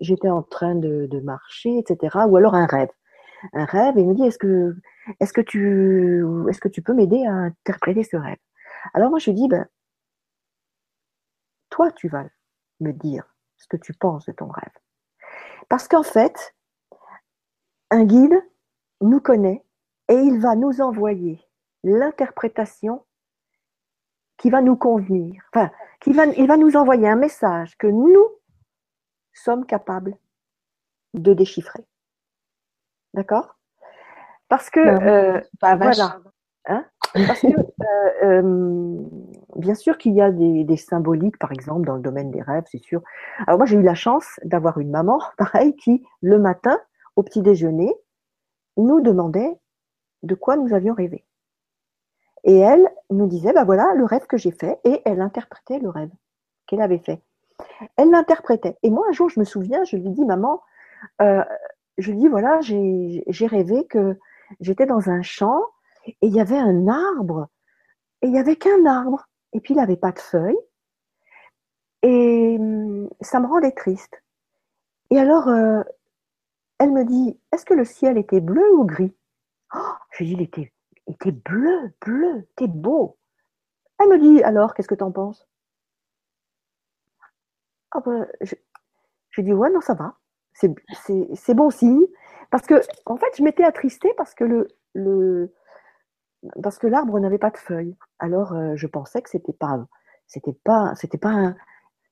j'étais 0.00 0.30
en 0.30 0.42
train 0.42 0.74
de, 0.74 1.20
marcher, 1.20 1.78
etc. 1.78 2.18
Ou 2.28 2.36
alors 2.36 2.54
un 2.54 2.66
rêve. 2.66 2.90
Un 3.52 3.64
rêve, 3.64 3.98
et 3.98 4.02
il 4.02 4.08
me 4.08 4.14
dit, 4.14 4.24
est-ce 4.24 4.38
que, 4.38 4.76
est-ce 5.20 5.32
que 5.32 5.40
tu, 5.40 6.24
est-ce 6.48 6.60
que 6.60 6.68
tu 6.68 6.82
peux 6.82 6.94
m'aider 6.94 7.24
à 7.26 7.32
interpréter 7.32 8.04
ce 8.04 8.16
rêve? 8.16 8.38
Alors 8.94 9.10
moi, 9.10 9.18
je 9.18 9.30
dis, 9.30 9.48
ben, 9.48 9.66
toi, 11.70 11.90
tu 11.92 12.08
vas 12.08 12.24
me 12.80 12.92
dire 12.92 13.34
ce 13.56 13.66
que 13.68 13.76
tu 13.76 13.92
penses 13.94 14.26
de 14.26 14.32
ton 14.32 14.48
rêve. 14.48 14.72
Parce 15.68 15.86
qu'en 15.88 16.02
fait, 16.02 16.54
un 17.90 18.04
guide 18.04 18.42
nous 19.00 19.20
connaît 19.20 19.64
et 20.08 20.14
il 20.14 20.40
va 20.40 20.56
nous 20.56 20.80
envoyer 20.80 21.40
l'interprétation 21.84 23.04
qui 24.36 24.50
va 24.50 24.62
nous 24.62 24.76
convenir. 24.76 25.42
Enfin, 25.52 25.70
va, 26.06 26.26
il 26.26 26.46
va 26.46 26.56
nous 26.56 26.76
envoyer 26.76 27.08
un 27.08 27.16
message 27.16 27.76
que 27.76 27.86
nous 27.86 28.26
sommes 29.32 29.66
capables 29.66 30.16
de 31.14 31.34
déchiffrer. 31.34 31.84
D'accord? 33.14 33.56
Parce 34.48 34.70
que, 34.70 34.80
euh, 34.80 35.40
voilà. 35.60 36.20
Hein? 36.66 36.84
Parce 37.14 37.40
que, 37.40 37.48
euh, 37.48 38.10
euh, 38.22 38.98
bien 39.56 39.74
sûr 39.74 39.98
qu'il 39.98 40.14
y 40.14 40.20
a 40.20 40.30
des, 40.30 40.76
symboliques, 40.76 41.38
par 41.38 41.52
exemple, 41.52 41.86
dans 41.86 41.96
le 41.96 42.02
domaine 42.02 42.30
des 42.30 42.42
rêves, 42.42 42.64
c'est 42.70 42.82
sûr. 42.82 43.02
Alors 43.46 43.58
moi, 43.58 43.66
j'ai 43.66 43.76
eu 43.76 43.82
la 43.82 43.94
chance 43.94 44.40
d'avoir 44.44 44.78
une 44.78 44.90
maman, 44.90 45.20
pareil, 45.38 45.74
qui, 45.76 46.04
le 46.20 46.38
matin, 46.38 46.78
au 47.16 47.22
petit 47.22 47.42
déjeuner, 47.42 47.92
nous 48.76 49.00
demandait 49.00 49.58
de 50.22 50.34
quoi 50.34 50.56
nous 50.56 50.74
avions 50.74 50.94
rêvé. 50.94 51.24
Et 52.44 52.58
elle 52.58 52.88
nous 53.10 53.26
disait, 53.26 53.52
ben 53.52 53.64
voilà 53.64 53.92
le 53.94 54.04
rêve 54.04 54.26
que 54.26 54.36
j'ai 54.36 54.50
fait, 54.50 54.78
et 54.84 55.02
elle 55.04 55.20
interprétait 55.20 55.78
le 55.78 55.90
rêve 55.90 56.10
qu'elle 56.66 56.80
avait 56.80 56.98
fait. 56.98 57.22
Elle 57.96 58.10
l'interprétait. 58.10 58.76
Et 58.82 58.90
moi, 58.90 59.06
un 59.08 59.12
jour, 59.12 59.28
je 59.28 59.38
me 59.38 59.44
souviens, 59.44 59.84
je 59.84 59.96
lui 59.96 60.10
dis, 60.10 60.24
maman, 60.24 60.62
euh, 61.20 61.44
je 61.98 62.10
lui 62.12 62.18
dis, 62.18 62.28
voilà, 62.28 62.60
j'ai 62.60 63.46
rêvé 63.46 63.86
que 63.86 64.18
j'étais 64.60 64.86
dans 64.86 65.10
un 65.10 65.22
champ 65.22 65.60
et 66.06 66.26
il 66.26 66.34
y 66.34 66.40
avait 66.40 66.58
un 66.58 66.88
arbre, 66.88 67.48
et 68.22 68.26
il 68.26 68.32
n'y 68.32 68.38
avait 68.38 68.56
qu'un 68.56 68.86
arbre, 68.86 69.26
et 69.52 69.60
puis 69.60 69.74
il 69.74 69.76
n'avait 69.76 69.96
pas 69.96 70.12
de 70.12 70.18
feuilles, 70.18 70.58
et 72.02 72.56
hum, 72.58 73.08
ça 73.20 73.40
me 73.40 73.46
rendait 73.46 73.72
triste. 73.72 74.22
Et 75.10 75.18
alors, 75.18 75.48
euh, 75.48 75.82
elle 76.78 76.92
me 76.92 77.04
dit, 77.04 77.38
est-ce 77.52 77.66
que 77.66 77.74
le 77.74 77.84
ciel 77.84 78.16
était 78.16 78.40
bleu 78.40 78.64
ou 78.74 78.84
gris? 78.84 79.14
Oh, 79.74 79.78
Je 80.12 80.24
lui 80.24 80.26
dis, 80.26 80.32
il 80.34 80.42
était 80.42 80.72
il 81.10 81.14
était 81.14 81.32
bleu, 81.32 81.92
bleu, 82.00 82.48
t'es 82.56 82.68
beau. 82.68 83.18
Elle 83.98 84.08
me 84.08 84.18
dit, 84.18 84.42
alors, 84.44 84.74
qu'est-ce 84.74 84.88
que 84.88 84.94
t'en 84.94 85.10
penses? 85.10 85.46
Ah 87.90 88.00
ben, 88.00 88.28
je, 88.40 89.40
dis, 89.40 89.52
ouais, 89.52 89.70
non, 89.70 89.80
ça 89.80 89.94
va. 89.94 90.14
C'est 90.52 91.54
bon 91.54 91.70
signe. 91.70 92.06
Parce 92.50 92.66
que, 92.66 92.80
en 93.06 93.16
fait, 93.16 93.26
je 93.36 93.42
m'étais 93.42 93.64
attristée 93.64 94.12
parce 94.16 94.34
que 94.34 94.68
le, 94.94 95.52
parce 96.62 96.78
que 96.78 96.86
l'arbre 96.86 97.18
n'avait 97.18 97.38
pas 97.38 97.50
de 97.50 97.56
feuilles. 97.56 97.96
Alors, 98.20 98.52
euh, 98.52 98.76
je 98.76 98.86
pensais 98.86 99.20
que 99.20 99.30
c'était 99.30 99.52
pas, 99.52 99.84
c'était 100.26 100.56
pas, 100.64 100.94
c'était 100.94 101.18
pas 101.18 101.54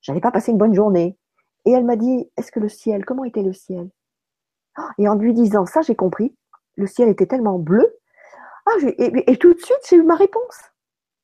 j'allais 0.01 0.21
pas 0.21 0.33
passer 0.33 0.51
une 0.51 0.59
bonne 0.59 0.75
journée. 0.75 1.17
Et 1.65 1.71
elle 1.71 1.85
m'a 1.85 1.97
dit, 1.97 2.31
est-ce 2.37 2.51
que 2.51 2.61
le 2.61 2.69
ciel, 2.69 3.05
comment 3.05 3.25
était 3.25 3.43
le 3.43 3.53
ciel? 3.53 3.91
Et 4.99 5.09
en 5.09 5.15
lui 5.15 5.35
disant 5.35 5.67
ça, 5.67 5.83
j'ai 5.83 5.97
compris. 5.97 6.37
Le 6.77 6.87
ciel 6.87 7.09
était 7.09 7.27
tellement 7.27 7.59
bleu 7.59 7.98
ah, 8.69 8.87
et, 8.99 9.37
tout 9.37 9.55
de 9.55 9.59
suite, 9.59 9.79
j'ai 9.89 9.97
eu 9.97 10.03
ma 10.03 10.17
réponse. 10.17 10.59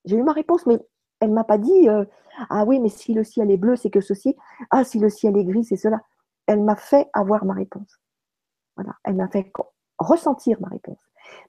J'ai 0.05 0.17
eu 0.17 0.23
ma 0.23 0.33
réponse, 0.33 0.67
mais 0.67 0.79
elle 1.21 1.31
ne 1.31 1.35
m'a 1.35 1.45
pas 1.45 1.59
dit 1.59 1.89
euh, 1.89 2.05
Ah 2.51 2.65
oui, 2.65 2.81
mais 2.81 2.89
si 2.89 3.15
le 3.15 3.25
ciel 3.25 3.51
est 3.51 3.57
bleu, 3.57 3.77
c'est 3.77 3.91
que 3.91 4.01
ceci. 4.01 4.37
Ah, 4.71 4.85
si 4.85 4.99
le 4.99 5.09
ciel 5.09 5.37
est 5.37 5.45
gris, 5.45 5.65
c'est 5.65 5.77
cela. 5.77 6.01
Elle 6.47 6.63
m'a 6.63 6.77
fait 6.77 7.09
avoir 7.13 7.45
ma 7.45 7.55
réponse. 7.55 8.01
Voilà, 8.77 8.95
elle 9.05 9.15
m'a 9.15 9.29
fait 9.29 9.51
ressentir 9.99 10.61
ma 10.61 10.69
réponse. 10.69 10.99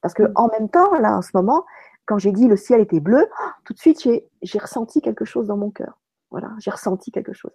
Parce 0.02 0.14
que 0.14 0.24
en 0.34 0.48
même 0.48 0.68
temps, 0.68 0.94
là, 0.94 1.16
en 1.16 1.22
ce 1.22 1.30
moment, 1.34 1.64
quand 2.06 2.18
j'ai 2.18 2.32
dit 2.32 2.48
le 2.48 2.56
ciel 2.56 2.80
était 2.80 3.00
bleu, 3.00 3.28
tout 3.64 3.74
de 3.74 3.78
suite, 3.78 4.08
j'ai 4.42 4.58
ressenti 4.58 5.00
quelque 5.00 5.24
chose 5.24 5.48
dans 5.48 5.56
mon 5.56 5.70
cœur. 5.70 5.98
Voilà, 6.30 6.52
j'ai 6.58 6.70
ressenti 6.70 7.10
quelque 7.10 7.32
chose. 7.32 7.52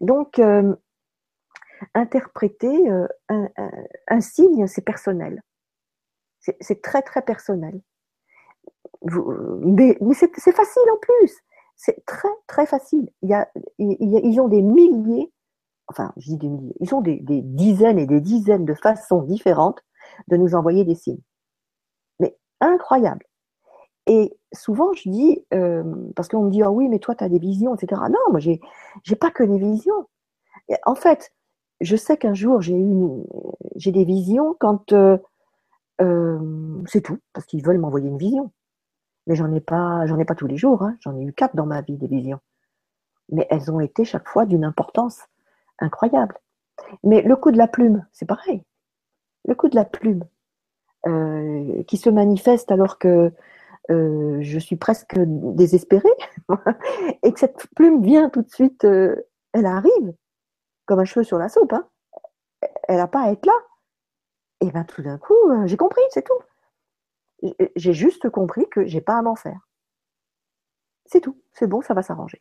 Donc, 0.00 0.38
euh, 0.38 0.74
interpréter 1.94 2.90
euh, 2.90 3.06
un, 4.08 4.20
signe, 4.20 4.66
c'est 4.66 4.84
personnel. 4.84 5.42
C'est 6.60 6.82
très, 6.82 7.02
très 7.02 7.22
personnel. 7.22 7.80
mais, 9.02 9.96
c'est 10.14 10.52
facile 10.52 10.90
en 10.92 10.98
plus. 11.00 11.32
C'est 11.76 12.04
très, 12.04 12.28
très 12.46 12.66
facile. 12.66 13.10
Il 13.22 13.30
y 13.30 13.34
a, 13.34 13.48
ils 13.78 14.40
ont 14.40 14.48
des 14.48 14.62
milliers, 14.62 15.32
enfin, 15.88 16.12
je 16.16 16.30
dis 16.30 16.36
des 16.36 16.48
milliers, 16.48 16.74
ils 16.80 16.94
ont 16.94 17.00
des, 17.00 17.20
dizaines 17.20 17.98
et 17.98 18.06
des 18.06 18.20
dizaines 18.20 18.64
de 18.64 18.74
façons 18.74 19.22
différentes 19.22 19.82
de 20.28 20.36
nous 20.36 20.54
envoyer 20.54 20.84
des 20.84 20.94
signes. 20.94 21.20
Mais 22.20 22.36
incroyable. 22.60 23.24
Et 24.06 24.36
souvent, 24.52 24.92
je 24.94 25.08
dis, 25.08 25.44
euh, 25.54 25.84
parce 26.16 26.28
qu'on 26.28 26.42
me 26.42 26.50
dit, 26.50 26.62
ah 26.62 26.72
oui, 26.72 26.88
mais 26.88 26.98
toi, 26.98 27.14
tu 27.14 27.22
as 27.22 27.28
des 27.28 27.38
visions, 27.38 27.74
etc. 27.74 28.02
Non, 28.10 28.18
moi, 28.30 28.40
j'ai, 28.40 28.60
j'ai 29.04 29.16
pas 29.16 29.30
que 29.30 29.44
des 29.44 29.58
visions. 29.58 30.08
en 30.84 30.94
fait, 30.96 31.32
je 31.80 31.96
sais 31.96 32.16
qu'un 32.16 32.34
jour, 32.34 32.60
j'ai 32.60 32.76
eu 32.78 33.06
j'ai 33.76 33.92
des 33.92 34.04
visions 34.04 34.54
quand 34.58 34.92
euh, 34.92 35.18
c'est 35.98 37.00
tout, 37.00 37.18
parce 37.32 37.46
qu'ils 37.46 37.64
veulent 37.64 37.78
m'envoyer 37.78 38.08
une 38.08 38.18
vision. 38.18 38.50
Mais 39.26 39.36
j'en 39.36 39.52
ai 39.52 39.60
pas, 39.60 40.04
j'en 40.06 40.18
ai 40.18 40.24
pas 40.24 40.34
tous 40.34 40.48
les 40.48 40.56
jours. 40.56 40.82
Hein. 40.82 40.96
J'en 41.00 41.16
ai 41.16 41.22
eu 41.22 41.32
quatre 41.32 41.54
dans 41.54 41.66
ma 41.66 41.80
vie 41.80 41.96
des 41.96 42.08
visions. 42.08 42.40
Mais 43.30 43.46
elles 43.50 43.70
ont 43.70 43.80
été 43.80 44.04
chaque 44.04 44.28
fois 44.28 44.46
d'une 44.46 44.64
importance 44.64 45.20
incroyable. 45.78 46.36
Mais 47.04 47.22
le 47.22 47.36
coup 47.36 47.52
de 47.52 47.58
la 47.58 47.68
plume, 47.68 48.04
c'est 48.12 48.26
pareil. 48.26 48.64
Le 49.46 49.54
coup 49.54 49.68
de 49.68 49.76
la 49.76 49.84
plume, 49.84 50.24
qui 51.86 51.96
se 51.96 52.10
manifeste 52.10 52.70
alors 52.70 52.98
que 52.98 53.32
euh, 53.90 54.38
je 54.40 54.58
suis 54.58 54.76
presque 54.76 55.18
désespérée, 55.18 56.08
et 57.22 57.32
que 57.32 57.40
cette 57.40 57.66
plume 57.74 58.02
vient 58.02 58.28
tout 58.30 58.42
de 58.42 58.50
suite, 58.50 58.84
euh, 58.84 59.16
elle 59.52 59.66
arrive, 59.66 60.14
comme 60.86 61.00
un 61.00 61.04
cheveu 61.04 61.24
sur 61.24 61.38
la 61.38 61.48
soupe, 61.48 61.72
hein. 61.72 61.88
elle 62.88 62.98
n'a 62.98 63.08
pas 63.08 63.22
à 63.22 63.32
être 63.32 63.46
là. 63.46 63.52
Et 64.62 64.70
bien 64.70 64.84
tout 64.84 65.02
d'un 65.02 65.18
coup, 65.18 65.34
euh, 65.50 65.66
j'ai 65.66 65.76
compris, 65.76 66.02
c'est 66.10 66.24
tout. 66.24 66.38
J'ai 67.74 67.92
juste 67.92 68.30
compris 68.30 68.68
que 68.68 68.86
j'ai 68.86 69.00
pas 69.00 69.18
à 69.18 69.22
m'en 69.22 69.34
faire. 69.34 69.68
C'est 71.06 71.20
tout, 71.20 71.36
c'est 71.52 71.66
bon, 71.66 71.82
ça 71.82 71.94
va 71.94 72.02
s'arranger. 72.02 72.40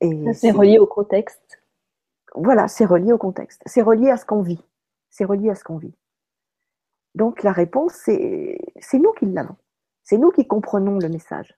Et 0.00 0.32
c'est 0.34 0.50
relié 0.50 0.80
au 0.80 0.86
contexte. 0.88 1.62
Voilà, 2.34 2.66
c'est 2.66 2.84
relié 2.84 3.12
au 3.12 3.18
contexte. 3.18 3.62
C'est 3.64 3.80
relié 3.80 4.10
à 4.10 4.16
ce 4.16 4.26
qu'on 4.26 4.42
vit. 4.42 4.60
C'est 5.08 5.24
relié 5.24 5.50
à 5.50 5.54
ce 5.54 5.62
qu'on 5.62 5.78
vit. 5.78 5.94
Donc 7.14 7.44
la 7.44 7.52
réponse, 7.52 7.92
c'est 7.94 8.58
nous 8.94 9.12
qui 9.12 9.26
l'avons. 9.26 9.56
C'est 10.02 10.18
nous 10.18 10.32
qui 10.32 10.48
comprenons 10.48 10.98
le 10.98 11.08
message. 11.08 11.56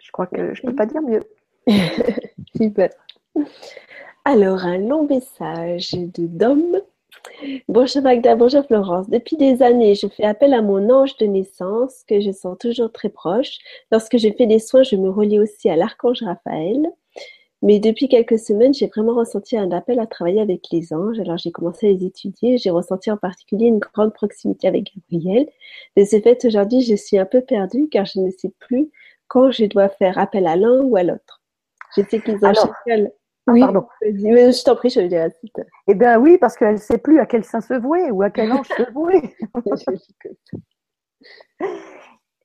Je 0.00 0.12
crois 0.12 0.28
que 0.28 0.54
je 0.54 0.62
ne 0.62 0.70
peux 0.70 0.76
pas 0.76 0.86
dire 0.86 1.02
mieux. 1.02 1.22
Super. 2.56 2.90
Alors, 4.24 4.64
un 4.64 4.78
long 4.78 5.04
message 5.08 5.90
de 5.94 6.28
Dom. 6.28 6.80
Bonjour 7.66 8.02
Magda, 8.02 8.36
bonjour 8.36 8.64
Florence. 8.64 9.10
Depuis 9.10 9.36
des 9.36 9.62
années, 9.62 9.96
je 9.96 10.06
fais 10.06 10.22
appel 10.22 10.54
à 10.54 10.62
mon 10.62 10.90
ange 10.90 11.16
de 11.16 11.26
naissance 11.26 12.04
que 12.06 12.20
je 12.20 12.30
sens 12.30 12.56
toujours 12.60 12.92
très 12.92 13.08
proche. 13.08 13.58
Lorsque 13.90 14.18
je 14.18 14.28
fais 14.38 14.46
des 14.46 14.60
soins, 14.60 14.84
je 14.84 14.94
me 14.94 15.10
relie 15.10 15.40
aussi 15.40 15.68
à 15.68 15.74
l'archange 15.74 16.22
Raphaël. 16.22 16.86
Mais 17.62 17.80
depuis 17.80 18.08
quelques 18.08 18.38
semaines, 18.38 18.72
j'ai 18.72 18.86
vraiment 18.86 19.16
ressenti 19.16 19.56
un 19.56 19.72
appel 19.72 19.98
à 19.98 20.06
travailler 20.06 20.40
avec 20.40 20.66
les 20.70 20.92
anges. 20.92 21.18
Alors 21.18 21.36
j'ai 21.36 21.50
commencé 21.50 21.88
à 21.88 21.90
les 21.90 22.04
étudier. 22.04 22.58
J'ai 22.58 22.70
ressenti 22.70 23.10
en 23.10 23.16
particulier 23.16 23.66
une 23.66 23.80
grande 23.80 24.14
proximité 24.14 24.68
avec 24.68 24.92
Gabriel. 24.94 25.48
Mais 25.96 26.04
ce 26.04 26.20
fait, 26.20 26.44
aujourd'hui, 26.44 26.82
je 26.82 26.94
suis 26.94 27.18
un 27.18 27.26
peu 27.26 27.40
perdue 27.40 27.88
car 27.88 28.04
je 28.04 28.20
ne 28.20 28.30
sais 28.30 28.52
plus 28.60 28.88
quand 29.26 29.50
je 29.50 29.64
dois 29.64 29.88
faire 29.88 30.16
appel 30.16 30.46
à 30.46 30.54
l'un 30.54 30.80
ou 30.82 30.94
à 30.94 31.02
l'autre. 31.02 31.42
Je 31.96 32.02
sais 32.08 32.20
qu'ils 32.20 32.36
ont 32.36 32.54
chacun. 32.54 33.08
Ah, 33.46 33.52
oui, 33.52 33.60
pardon. 33.60 33.88
je 34.02 34.64
t'en 34.64 34.76
prie, 34.76 34.90
je 34.90 35.00
le 35.00 35.08
dirai 35.08 35.30
suite. 35.38 35.60
Eh 35.88 35.94
bien 35.94 36.18
oui, 36.18 36.38
parce 36.38 36.56
qu'elle 36.56 36.74
ne 36.74 36.76
sait 36.76 36.98
plus 36.98 37.18
à 37.18 37.26
quel 37.26 37.44
saint 37.44 37.60
se 37.60 37.74
vouer 37.74 38.10
ou 38.10 38.22
à 38.22 38.30
quel 38.30 38.52
ange 38.52 38.68
se 38.68 38.90
vouer. 38.92 39.34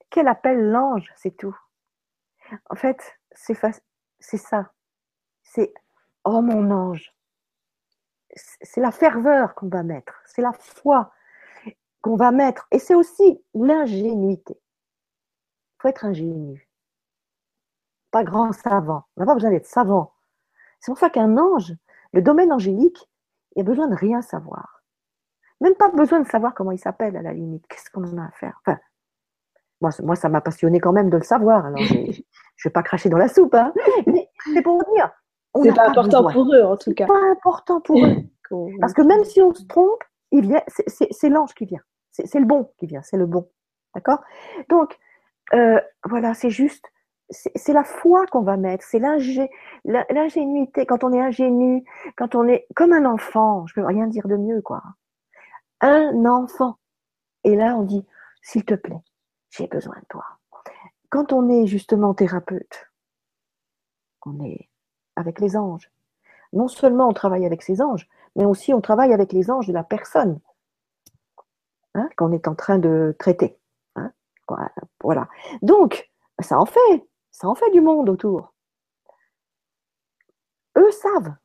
quel 0.09 0.27
appelle 0.27 0.71
l'ange, 0.71 1.11
c'est 1.15 1.37
tout. 1.37 1.55
En 2.69 2.75
fait, 2.75 2.99
c'est 3.31 3.53
ça 3.53 4.71
c'est 5.43 5.73
Oh 6.23 6.41
mon 6.41 6.71
ange. 6.71 7.13
C'est 8.35 8.81
la 8.81 8.91
ferveur 8.91 9.55
qu'on 9.55 9.69
va 9.69 9.83
mettre, 9.83 10.21
c'est 10.25 10.41
la 10.41 10.51
foi 10.53 11.11
qu'on 12.01 12.15
va 12.17 12.31
mettre. 12.31 12.67
Et 12.71 12.79
c'est 12.79 12.93
aussi 12.95 13.41
l'ingénuité. 13.53 14.53
Il 14.55 15.81
faut 15.81 15.87
être 15.87 16.05
ingénu. 16.05 16.69
Pas 18.11 18.23
grand 18.23 18.51
savant. 18.51 19.03
On 19.15 19.21
n'a 19.21 19.25
pas 19.25 19.33
besoin 19.33 19.49
d'être 19.51 19.65
savant. 19.65 20.13
C'est 20.79 20.91
pour 20.91 20.97
ça 20.97 21.09
qu'un 21.09 21.37
ange, 21.37 21.73
le 22.13 22.21
domaine 22.21 22.51
angélique, 22.51 23.09
il 23.55 23.61
a 23.61 23.63
besoin 23.63 23.87
de 23.87 23.95
rien 23.95 24.21
savoir. 24.21 24.83
Même 25.61 25.75
pas 25.75 25.89
besoin 25.89 26.19
de 26.19 26.27
savoir 26.27 26.53
comment 26.53 26.71
il 26.71 26.79
s'appelle 26.79 27.17
à 27.17 27.21
la 27.21 27.33
limite. 27.33 27.65
Qu'est-ce 27.67 27.89
qu'on 27.89 28.03
en 28.03 28.17
a 28.17 28.25
à 28.27 28.31
faire? 28.31 28.61
Enfin, 28.65 28.79
moi, 29.81 29.89
moi, 30.03 30.15
ça 30.15 30.29
m'a 30.29 30.41
passionné 30.41 30.79
quand 30.79 30.93
même 30.93 31.09
de 31.09 31.17
le 31.17 31.23
savoir. 31.23 31.65
Alors, 31.65 31.79
je 31.79 31.93
ne 31.95 32.13
vais 32.63 32.69
pas 32.69 32.83
cracher 32.83 33.09
dans 33.09 33.17
la 33.17 33.27
soupe, 33.27 33.55
hein. 33.55 33.73
mais 34.05 34.29
c'est 34.53 34.61
pour 34.61 34.83
dire, 34.93 35.11
c'est 35.63 35.73
pas, 35.73 35.89
important 35.89 36.31
pour 36.31 36.53
eux, 36.53 36.63
en 36.63 36.77
tout 36.77 36.93
cas. 36.93 37.05
pas 37.05 37.31
important 37.31 37.81
pour 37.81 37.97
eux. 38.05 38.15
Parce 38.79 38.93
que 38.93 39.01
même 39.01 39.23
si 39.23 39.41
on 39.41 39.53
se 39.53 39.65
trompe, 39.65 40.03
il 40.31 40.47
vient, 40.47 40.61
c'est 40.67 41.29
l'ange 41.29 41.53
qui 41.53 41.65
vient. 41.65 41.81
C'est 42.11 42.39
le 42.39 42.45
bon 42.45 42.71
qui 42.79 42.87
vient, 42.87 43.01
c'est 43.03 43.17
le 43.17 43.25
bon. 43.25 43.49
D'accord? 43.93 44.21
Donc, 44.69 44.97
euh, 45.53 45.79
voilà, 46.05 46.33
c'est 46.33 46.49
juste, 46.49 46.85
c'est 47.29 47.73
la 47.73 47.83
foi 47.83 48.25
qu'on 48.27 48.41
va 48.41 48.57
mettre, 48.57 48.85
c'est 48.85 48.99
l'ingénuité. 48.99 50.85
Quand 50.85 51.03
on 51.03 51.11
est 51.11 51.21
ingénu, 51.21 51.83
quand 52.15 52.35
on 52.35 52.47
est 52.47 52.67
comme 52.75 52.93
un 52.93 53.05
enfant, 53.05 53.67
je 53.67 53.73
peux 53.73 53.85
rien 53.85 54.07
dire 54.07 54.27
de 54.27 54.37
mieux, 54.37 54.61
quoi. 54.61 54.81
Un 55.81 56.25
enfant. 56.25 56.77
Et 57.43 57.55
là, 57.55 57.75
on 57.75 57.83
dit, 57.83 58.05
s'il 58.41 58.63
te 58.63 58.73
plaît, 58.75 59.01
j'ai 59.49 59.67
besoin 59.67 59.95
de 59.95 60.05
toi. 60.09 60.25
Quand 61.09 61.33
on 61.33 61.49
est 61.49 61.67
justement 61.67 62.13
thérapeute, 62.13 62.89
on 64.25 64.43
est 64.43 64.69
avec 65.15 65.39
les 65.39 65.57
anges. 65.57 65.91
Non 66.53 66.67
seulement 66.67 67.09
on 67.09 67.13
travaille 67.13 67.45
avec 67.45 67.61
ces 67.61 67.81
anges, 67.81 68.07
mais 68.35 68.45
aussi 68.45 68.73
on 68.73 68.81
travaille 68.81 69.13
avec 69.13 69.33
les 69.33 69.51
anges 69.51 69.67
de 69.67 69.73
la 69.73 69.83
personne 69.83 70.39
hein, 71.93 72.09
qu'on 72.17 72.31
est 72.31 72.47
en 72.47 72.55
train 72.55 72.77
de 72.77 73.15
traiter. 73.19 73.57
Hein. 73.95 74.11
voilà. 75.01 75.27
Donc, 75.61 76.09
ça 76.39 76.59
en 76.59 76.65
fait, 76.65 77.07
ça 77.37 77.47
en 77.47 77.53
fait 77.53 77.69
du 77.69 77.81
monde 77.81 78.09
autour. 78.09 78.51
Eux 80.75 80.91
savent. 80.91 81.35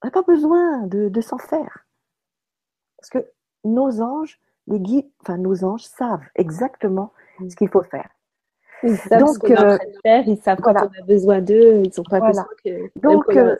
On 0.00 0.06
n'a 0.06 0.10
pas 0.10 0.22
besoin 0.22 0.86
de, 0.86 1.20
s'en 1.20 1.36
faire. 1.36 1.86
Parce 2.96 3.10
que 3.10 3.30
nos 3.62 4.00
anges, 4.00 4.40
les 4.66 4.80
guides, 4.80 5.10
enfin 5.20 5.36
nos 5.36 5.64
anges 5.64 5.84
savent 5.84 6.24
exactement 6.34 7.12
ce 7.46 7.54
qu'il 7.56 7.68
faut 7.68 7.82
faire. 7.82 8.08
Ils 8.82 8.96
savent 8.96 9.20
Donc, 9.20 9.34
ce 9.34 9.38
qu'on 9.38 9.52
euh, 9.52 9.78
faire, 10.02 10.26
ils 10.26 10.40
savent 10.40 10.60
quand 10.60 10.72
on 10.72 11.02
a 11.02 11.06
besoin 11.06 11.42
d'eux, 11.42 11.82
ils 11.84 11.92
n'ont 11.94 12.04
pas 12.04 12.20
besoin 12.20 12.48
que. 12.64 12.90
Donc, 12.98 13.36
euh, 13.36 13.56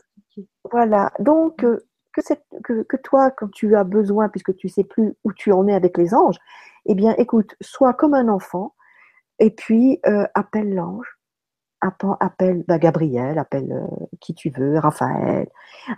voilà. 0.71 1.13
Donc, 1.19 1.63
euh, 1.65 1.85
que, 2.13 2.83
que, 2.83 2.97
toi, 2.97 3.31
quand 3.31 3.51
tu 3.51 3.77
as 3.77 3.85
besoin, 3.85 4.31
puisque 4.31 4.57
tu 4.57 4.71
sais 4.71 4.85
plus 4.85 5.15
où 5.25 5.33
tu 5.35 5.53
en 5.53 5.69
es 5.69 5.75
avec 5.75 5.99
les 5.99 6.15
anges, 6.15 6.39
eh 6.87 6.95
bien, 6.95 7.15
écoute, 7.19 7.57
sois 7.61 7.93
comme 7.93 8.15
un 8.15 8.29
enfant, 8.29 8.75
et 9.39 9.51
puis 9.51 10.01
appelle 10.35 10.75
l'ange, 10.75 11.19
appelle 11.83 12.65
bah, 12.67 12.79
Gabriel, 12.79 13.39
appelle 13.39 13.87
qui 14.21 14.35
tu 14.35 14.51
veux, 14.51 14.79
Raphaël, 14.79 15.49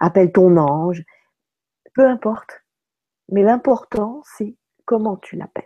appelle 0.00 0.32
ton 0.32 0.56
ange, 0.56 1.04
peu 1.94 2.06
importe. 2.06 2.62
Mais 3.30 3.42
l'important, 3.42 4.22
c'est 4.24 4.56
comment 4.84 5.16
tu 5.16 5.36
l'appelles. 5.36 5.64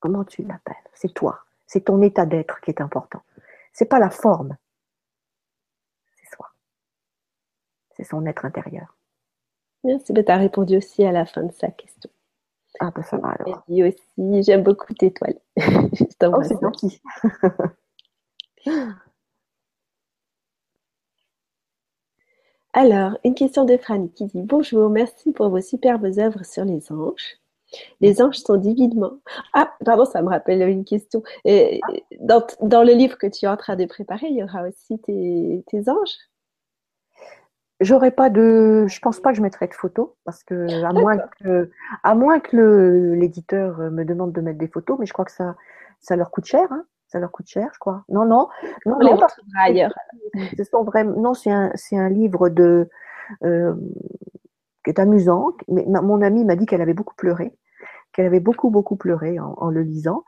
Comment 0.00 0.24
tu 0.24 0.42
l'appelles, 0.42 0.76
c'est 0.92 1.12
toi. 1.12 1.40
C'est 1.66 1.86
ton 1.86 2.02
état 2.02 2.26
d'être 2.26 2.60
qui 2.60 2.70
est 2.70 2.80
important. 2.80 3.22
C'est 3.72 3.86
pas 3.86 3.98
la 3.98 4.10
forme. 4.10 4.56
C'est 6.14 6.36
soi. 6.36 6.50
C'est 7.96 8.04
son 8.04 8.26
être 8.26 8.44
intérieur. 8.44 8.96
Merci, 9.82 10.14
tu 10.14 10.24
as 10.26 10.36
répondu 10.36 10.76
aussi 10.76 11.04
à 11.04 11.12
la 11.12 11.26
fin 11.26 11.42
de 11.42 11.52
sa 11.52 11.68
question. 11.68 12.10
Ah, 12.80 12.90
ben 12.94 13.02
ça 13.02 13.16
va 13.18 13.28
alors. 13.28 13.62
dit 13.68 13.84
aussi, 13.84 14.42
j'aime 14.42 14.62
beaucoup 14.62 14.92
tes 14.94 15.12
toiles. 15.12 15.38
oh, 15.56 16.42
c'est 16.42 16.60
gentil. 16.60 17.00
alors, 22.72 23.18
une 23.24 23.34
question 23.34 23.64
de 23.64 23.76
Franny 23.76 24.12
qui 24.12 24.26
dit 24.26 24.42
Bonjour, 24.42 24.88
merci 24.90 25.32
pour 25.32 25.48
vos 25.48 25.60
superbes 25.60 26.18
œuvres 26.18 26.44
sur 26.44 26.64
les 26.64 26.92
anges. 26.92 27.38
Les 28.00 28.22
anges 28.22 28.38
sont 28.38 28.56
divinement. 28.56 29.14
Ah, 29.52 29.74
pardon, 29.84 30.04
ça 30.04 30.22
me 30.22 30.28
rappelle 30.28 30.62
une 30.68 30.84
question. 30.84 31.22
Et 31.44 31.80
dans, 32.20 32.46
dans, 32.60 32.84
le 32.84 32.92
livre 32.92 33.18
que 33.18 33.26
tu 33.26 33.46
es 33.46 33.48
en 33.48 33.56
train 33.56 33.74
de 33.76 33.84
préparer, 33.84 34.28
il 34.28 34.36
y 34.36 34.44
aura 34.44 34.62
aussi 34.68 34.98
tes, 35.00 35.64
tes 35.66 35.88
anges 35.88 36.16
J'aurais 37.80 38.12
pas 38.12 38.30
de. 38.30 38.86
Je 38.88 39.00
pense 39.00 39.20
pas 39.20 39.30
que 39.30 39.36
je 39.36 39.42
mettrai 39.42 39.66
de 39.66 39.74
photos 39.74 40.10
parce 40.24 40.44
que 40.44 40.84
à 40.84 40.92
moins 40.92 41.18
que, 41.18 41.70
à 42.04 42.14
moins 42.14 42.38
que 42.38 43.14
l'éditeur 43.18 43.78
me 43.90 44.04
demande 44.04 44.32
de 44.32 44.40
mettre 44.40 44.58
des 44.58 44.68
photos, 44.68 44.96
mais 44.98 45.06
je 45.06 45.12
crois 45.12 45.24
que 45.24 45.32
ça, 45.32 45.56
ça 46.00 46.14
leur 46.14 46.30
coûte 46.30 46.44
cher. 46.44 46.70
Hein 46.70 46.86
ça 47.14 47.20
leur 47.20 47.30
coûte 47.30 47.46
cher, 47.46 47.70
je 47.72 47.78
crois. 47.78 48.04
Non, 48.08 48.24
non, 48.26 48.48
non, 48.86 48.98
non, 48.98 49.18
ailleurs. 49.58 49.94
Ce 50.58 50.64
sont 50.64 50.82
vraiment. 50.82 51.16
Non, 51.20 51.34
c'est 51.34 51.52
un, 51.52 51.70
c'est 51.76 51.96
un 51.96 52.08
livre 52.08 52.48
de. 52.48 52.88
Euh, 53.44 53.74
qui 54.84 54.90
est 54.90 54.98
amusant. 54.98 55.52
Mais 55.68 55.86
mon 55.86 56.20
amie 56.20 56.44
m'a 56.44 56.56
dit 56.56 56.66
qu'elle 56.66 56.82
avait 56.82 56.92
beaucoup 56.92 57.14
pleuré 57.14 57.54
qu'elle 58.14 58.26
avait 58.26 58.40
beaucoup, 58.40 58.70
beaucoup 58.70 58.96
pleuré 58.96 59.38
en, 59.40 59.70
le 59.70 59.82
lisant, 59.82 60.24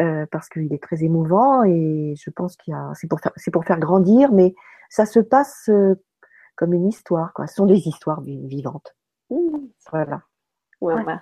euh, 0.00 0.26
parce 0.30 0.48
qu'il 0.48 0.72
est 0.74 0.82
très 0.82 1.04
émouvant 1.04 1.62
et 1.62 2.14
je 2.18 2.30
pense 2.30 2.56
qu'il 2.56 2.72
y 2.72 2.76
a, 2.76 2.90
c'est 2.94 3.08
pour 3.08 3.20
faire, 3.20 3.32
c'est 3.36 3.52
pour 3.52 3.64
faire 3.64 3.78
grandir, 3.78 4.32
mais 4.32 4.54
ça 4.90 5.06
se 5.06 5.20
passe 5.20 5.68
euh, 5.68 5.94
comme 6.56 6.74
une 6.74 6.88
histoire, 6.88 7.32
quoi. 7.32 7.46
Ce 7.46 7.54
sont 7.54 7.66
des 7.66 7.86
histoires 7.88 8.20
vivantes. 8.20 8.96
Mmh. 9.30 9.58
Voilà. 9.90 10.22
Voir 10.80 11.04
ça. 11.04 11.20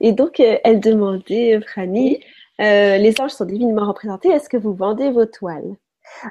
Et 0.00 0.12
donc, 0.12 0.40
elle 0.40 0.80
demandait, 0.80 1.60
Franny, 1.60 2.24
euh, 2.62 2.98
les 2.98 3.20
anges 3.20 3.32
sont 3.32 3.44
divinement 3.44 3.86
représentés. 3.86 4.28
Est-ce 4.28 4.48
que 4.48 4.56
vous 4.56 4.74
vendez 4.74 5.10
vos 5.10 5.26
toiles? 5.26 5.76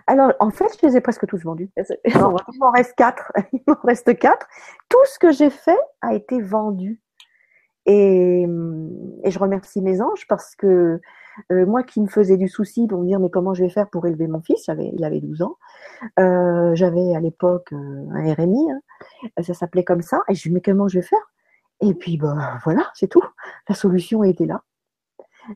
Alors, 0.08 0.34
en 0.40 0.52
fait, 0.52 0.68
je 0.82 0.88
les 0.88 0.98
ai 0.98 1.02
presque 1.02 1.26
tous 1.28 1.44
vendus. 1.44 1.70
il 2.06 2.18
m'en 2.60 2.72
reste 2.72 2.94
quatre. 2.96 3.32
Il 3.54 3.62
m'en 3.68 3.78
reste 3.84 4.18
quatre. 4.18 4.48
Tout 4.90 5.06
ce 5.06 5.20
que 5.20 5.32
j'ai 5.32 5.50
fait 5.50 5.80
a 6.02 6.14
été 6.14 6.42
vendu. 6.42 7.00
Et, 7.86 8.44
et, 8.44 9.32
je 9.32 9.40
remercie 9.40 9.82
mes 9.82 10.02
anges 10.02 10.28
parce 10.28 10.56
que 10.56 11.02
euh, 11.52 11.66
moi 11.66 11.84
qui 11.84 12.02
me 12.02 12.08
faisais 12.08 12.38
du 12.38 12.48
souci 12.48 12.88
pour 12.88 13.00
me 13.00 13.08
dire 13.08 13.20
mais 13.20 13.30
comment 13.30 13.54
je 13.54 13.64
vais 13.64 13.70
faire 13.70 13.90
pour 13.90 14.06
élever 14.06 14.28
mon 14.28 14.42
fils, 14.42 14.70
il 14.94 15.04
avait 15.04 15.20
12 15.20 15.42
ans, 15.42 15.58
euh, 16.20 16.76
j'avais 16.76 17.16
à 17.16 17.20
l'époque 17.20 17.74
euh, 17.74 18.06
un 18.12 18.34
RMI, 18.34 18.72
hein, 18.72 19.44
ça 19.44 19.54
s'appelait 19.54 19.84
comme 19.84 20.02
ça, 20.02 20.22
et 20.30 20.36
je 20.36 20.42
me 20.42 20.44
dis 20.44 20.54
mais 20.56 20.62
comment 20.62 20.88
je 20.88 21.00
vais 21.00 21.06
faire? 21.06 21.32
Et 21.82 21.94
puis 21.96 22.18
bah, 22.18 22.60
voilà, 22.64 22.90
c'est 22.94 23.08
tout, 23.08 23.24
la 23.68 23.76
solution 23.76 24.24
était 24.24 24.46
là. 24.46 24.62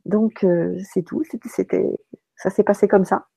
Donc 0.06 0.46
c'est 0.94 1.04
tout, 1.04 1.24
ça 2.36 2.50
s'est 2.50 2.64
passé 2.64 2.88
comme 2.88 3.06
ça. 3.06 3.28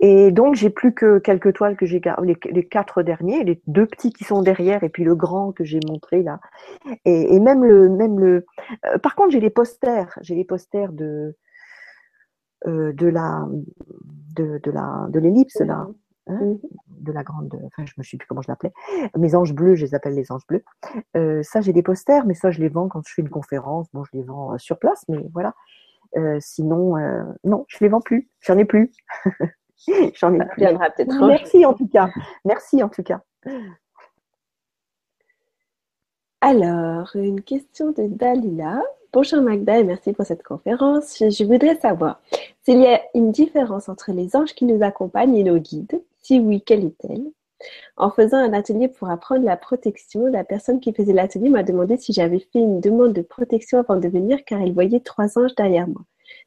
Et 0.00 0.30
donc, 0.30 0.54
j'ai 0.54 0.70
plus 0.70 0.92
que 0.92 1.18
quelques 1.18 1.54
toiles 1.54 1.76
que 1.76 1.86
j'ai 1.86 2.00
gardées, 2.00 2.36
les, 2.50 2.66
quatre 2.66 3.02
derniers, 3.02 3.44
les 3.44 3.62
deux 3.66 3.86
petits 3.86 4.12
qui 4.12 4.24
sont 4.24 4.42
derrière 4.42 4.84
et 4.84 4.88
puis 4.88 5.04
le 5.04 5.14
grand 5.14 5.52
que 5.52 5.64
j'ai 5.64 5.80
montré 5.86 6.22
là. 6.22 6.40
Et, 7.04 7.38
même 7.40 7.64
le, 7.64 7.88
même 7.88 8.18
le. 8.18 8.46
Euh, 8.86 8.98
par 8.98 9.14
contre, 9.14 9.30
j'ai 9.30 9.40
les 9.40 9.50
posters, 9.50 10.18
j'ai 10.20 10.34
les 10.34 10.44
posters 10.44 10.92
de 10.92 11.34
euh, 12.66 12.92
de 12.92 13.06
la 13.06 13.46
la 14.36 15.06
de 15.08 15.18
l'ellipse 15.18 15.60
là, 15.60 15.88
hein, 16.30 16.40
mhm. 16.40 16.58
de 16.88 17.12
la 17.12 17.22
grande. 17.22 17.54
Enfin, 17.66 17.84
je 17.86 17.92
me 17.98 18.02
sais 18.02 18.16
plus 18.16 18.26
comment 18.26 18.42
je 18.42 18.48
l'appelais. 18.48 18.72
Mes 19.16 19.34
anges 19.34 19.52
bleus, 19.52 19.74
je 19.74 19.84
les 19.84 19.94
appelle 19.94 20.14
les 20.14 20.32
anges 20.32 20.46
bleus. 20.46 20.64
Euh, 21.16 21.42
ça, 21.42 21.60
j'ai 21.60 21.72
des 21.72 21.82
posters, 21.82 22.26
mais 22.26 22.34
ça, 22.34 22.50
je 22.50 22.60
les 22.60 22.68
vends 22.68 22.88
quand 22.88 23.02
je 23.06 23.12
fais 23.12 23.22
une 23.22 23.30
conférence. 23.30 23.88
Bon, 23.92 24.04
je 24.04 24.10
les 24.14 24.22
vends 24.22 24.56
sur 24.58 24.78
place, 24.78 25.04
mais 25.08 25.24
voilà. 25.32 25.54
sinon, 26.40 26.96
non, 27.44 27.64
je 27.68 27.78
les 27.80 27.88
vends 27.88 28.00
plus. 28.00 28.28
J'en 28.40 28.58
ai 28.58 28.64
plus. 28.64 28.92
J'en 30.14 30.34
ai 30.34 30.44
plus. 30.44 30.64
peut-être. 30.64 31.26
Merci 31.26 31.64
en 31.64 31.74
tout 31.74 31.88
cas. 31.88 32.10
Merci 32.44 32.82
en 32.82 32.88
tout 32.88 33.02
cas. 33.02 33.22
Alors, 36.42 37.10
une 37.14 37.42
question 37.42 37.92
de 37.92 38.06
Dalila. 38.06 38.82
Bonjour 39.12 39.42
Magda 39.42 39.76
et 39.76 39.82
merci 39.82 40.12
pour 40.12 40.24
cette 40.24 40.44
conférence. 40.44 41.18
Je, 41.18 41.44
voudrais 41.44 41.74
savoir 41.74 42.20
s'il 42.62 42.78
y 42.78 42.86
a 42.86 43.02
une 43.16 43.32
différence 43.32 43.88
entre 43.88 44.12
les 44.12 44.36
anges 44.36 44.54
qui 44.54 44.64
nous 44.66 44.84
accompagnent 44.84 45.34
et 45.34 45.42
nos 45.42 45.58
guides? 45.58 46.00
Si 46.22 46.38
oui, 46.38 46.62
quelle 46.62 46.84
est-elle? 46.84 47.24
En 47.96 48.12
faisant 48.12 48.36
un 48.36 48.52
atelier 48.52 48.86
pour 48.86 49.10
apprendre 49.10 49.44
la 49.44 49.56
protection, 49.56 50.26
la 50.26 50.44
personne 50.44 50.78
qui 50.78 50.92
faisait 50.92 51.12
l'atelier 51.12 51.48
m'a 51.48 51.64
demandé 51.64 51.96
si 51.96 52.12
j'avais 52.12 52.38
fait 52.38 52.60
une 52.60 52.80
demande 52.80 53.12
de 53.12 53.22
protection 53.22 53.80
avant 53.80 53.96
de 53.96 54.06
venir 54.06 54.44
car 54.46 54.60
elle 54.60 54.72
voyait 54.72 55.00
trois 55.00 55.36
anges 55.36 55.56
derrière 55.56 55.88
moi. 55.88 56.02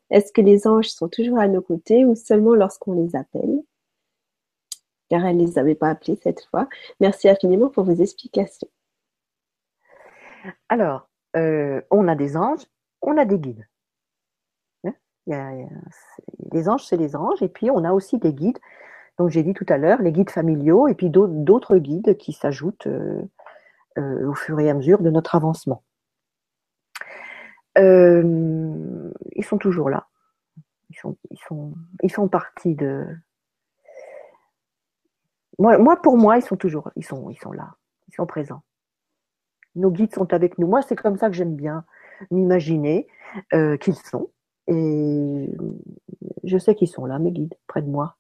Est-ce 0.10 0.32
que 0.32 0.42
les 0.42 0.66
anges 0.66 0.88
sont 0.88 1.10
toujours 1.10 1.40
à 1.40 1.50
nos 1.50 1.62
côtés 1.62 2.06
ou 2.06 2.16
seulement 2.16 2.56
lorsqu'on 2.56 2.94
les 2.94 3.14
appelle? 3.18 3.62
Car 5.10 5.26
elle 5.26 5.36
ne 5.36 5.46
les 5.46 5.60
avait 5.60 5.76
pas 5.76 5.90
appelés 5.90 6.18
cette 6.24 6.46
fois. 6.46 6.70
Merci 7.02 7.28
infiniment 7.28 7.68
pour 7.68 7.84
vos 7.84 8.02
explications. 8.02 8.70
Alors, 10.70 11.10
euh, 11.36 11.82
on 11.92 12.08
a 12.08 12.16
des 12.16 12.38
anges, 12.38 12.66
on 13.02 13.18
a 13.18 13.26
des 13.26 13.40
guides. 13.40 13.68
Hein? 14.84 14.94
Les 16.52 16.70
anges, 16.70 16.86
c'est 16.86 16.98
les 16.98 17.16
anges, 17.16 17.42
et 17.42 17.50
puis 17.50 17.72
on 17.72 17.84
a 17.84 17.92
aussi 17.94 18.18
des 18.18 18.34
guides. 18.34 18.60
Donc 19.18 19.30
j'ai 19.30 19.44
dit 19.44 19.54
tout 19.54 19.66
à 19.70 19.78
l'heure, 19.78 20.02
les 20.02 20.12
guides 20.12 20.30
familiaux, 20.30 20.88
et 20.88 20.96
puis 20.96 21.10
d'autres 21.10 21.78
guides 21.78 22.18
qui 22.18 22.34
s'ajoutent 22.34 22.88
euh, 22.88 23.22
euh, 23.98 24.30
au 24.30 24.34
fur 24.34 24.60
et 24.60 24.70
à 24.70 24.74
mesure 24.74 25.02
de 25.02 25.10
notre 25.10 25.36
avancement. 25.36 25.84
Ils 27.76 29.46
sont 29.46 29.58
toujours 29.58 29.90
là. 29.90 30.08
Ils 30.92 30.96
sont, 31.40 31.74
ils 32.04 32.30
partis 32.30 32.76
de. 32.76 33.08
Moi, 35.58 36.02
pour 36.02 36.18
moi, 36.18 36.38
ils 36.38 36.44
sont 36.44 36.58
toujours, 36.58 36.92
ils 36.96 37.06
ils 37.30 37.38
sont 37.38 37.52
là, 37.52 37.76
ils 38.08 38.14
sont 38.14 38.26
présents. 38.26 38.64
Nos 39.76 39.92
guides 39.92 40.14
sont 40.14 40.34
avec 40.34 40.58
nous. 40.58 40.68
Moi, 40.68 40.82
c'est 40.82 40.96
comme 40.96 41.18
ça 41.18 41.30
que 41.30 41.36
j'aime 41.36 41.56
bien 41.56 41.86
m'imaginer 42.32 43.08
euh, 43.54 43.78
qu'ils 43.78 43.96
sont. 43.96 44.30
Et 44.68 45.50
je 46.44 46.58
sais 46.58 46.76
qu'ils 46.76 46.88
sont 46.88 47.06
là, 47.06 47.20
mes 47.20 47.32
guides, 47.32 47.56
près 47.68 47.82
de 47.82 47.90
moi. 47.90 48.16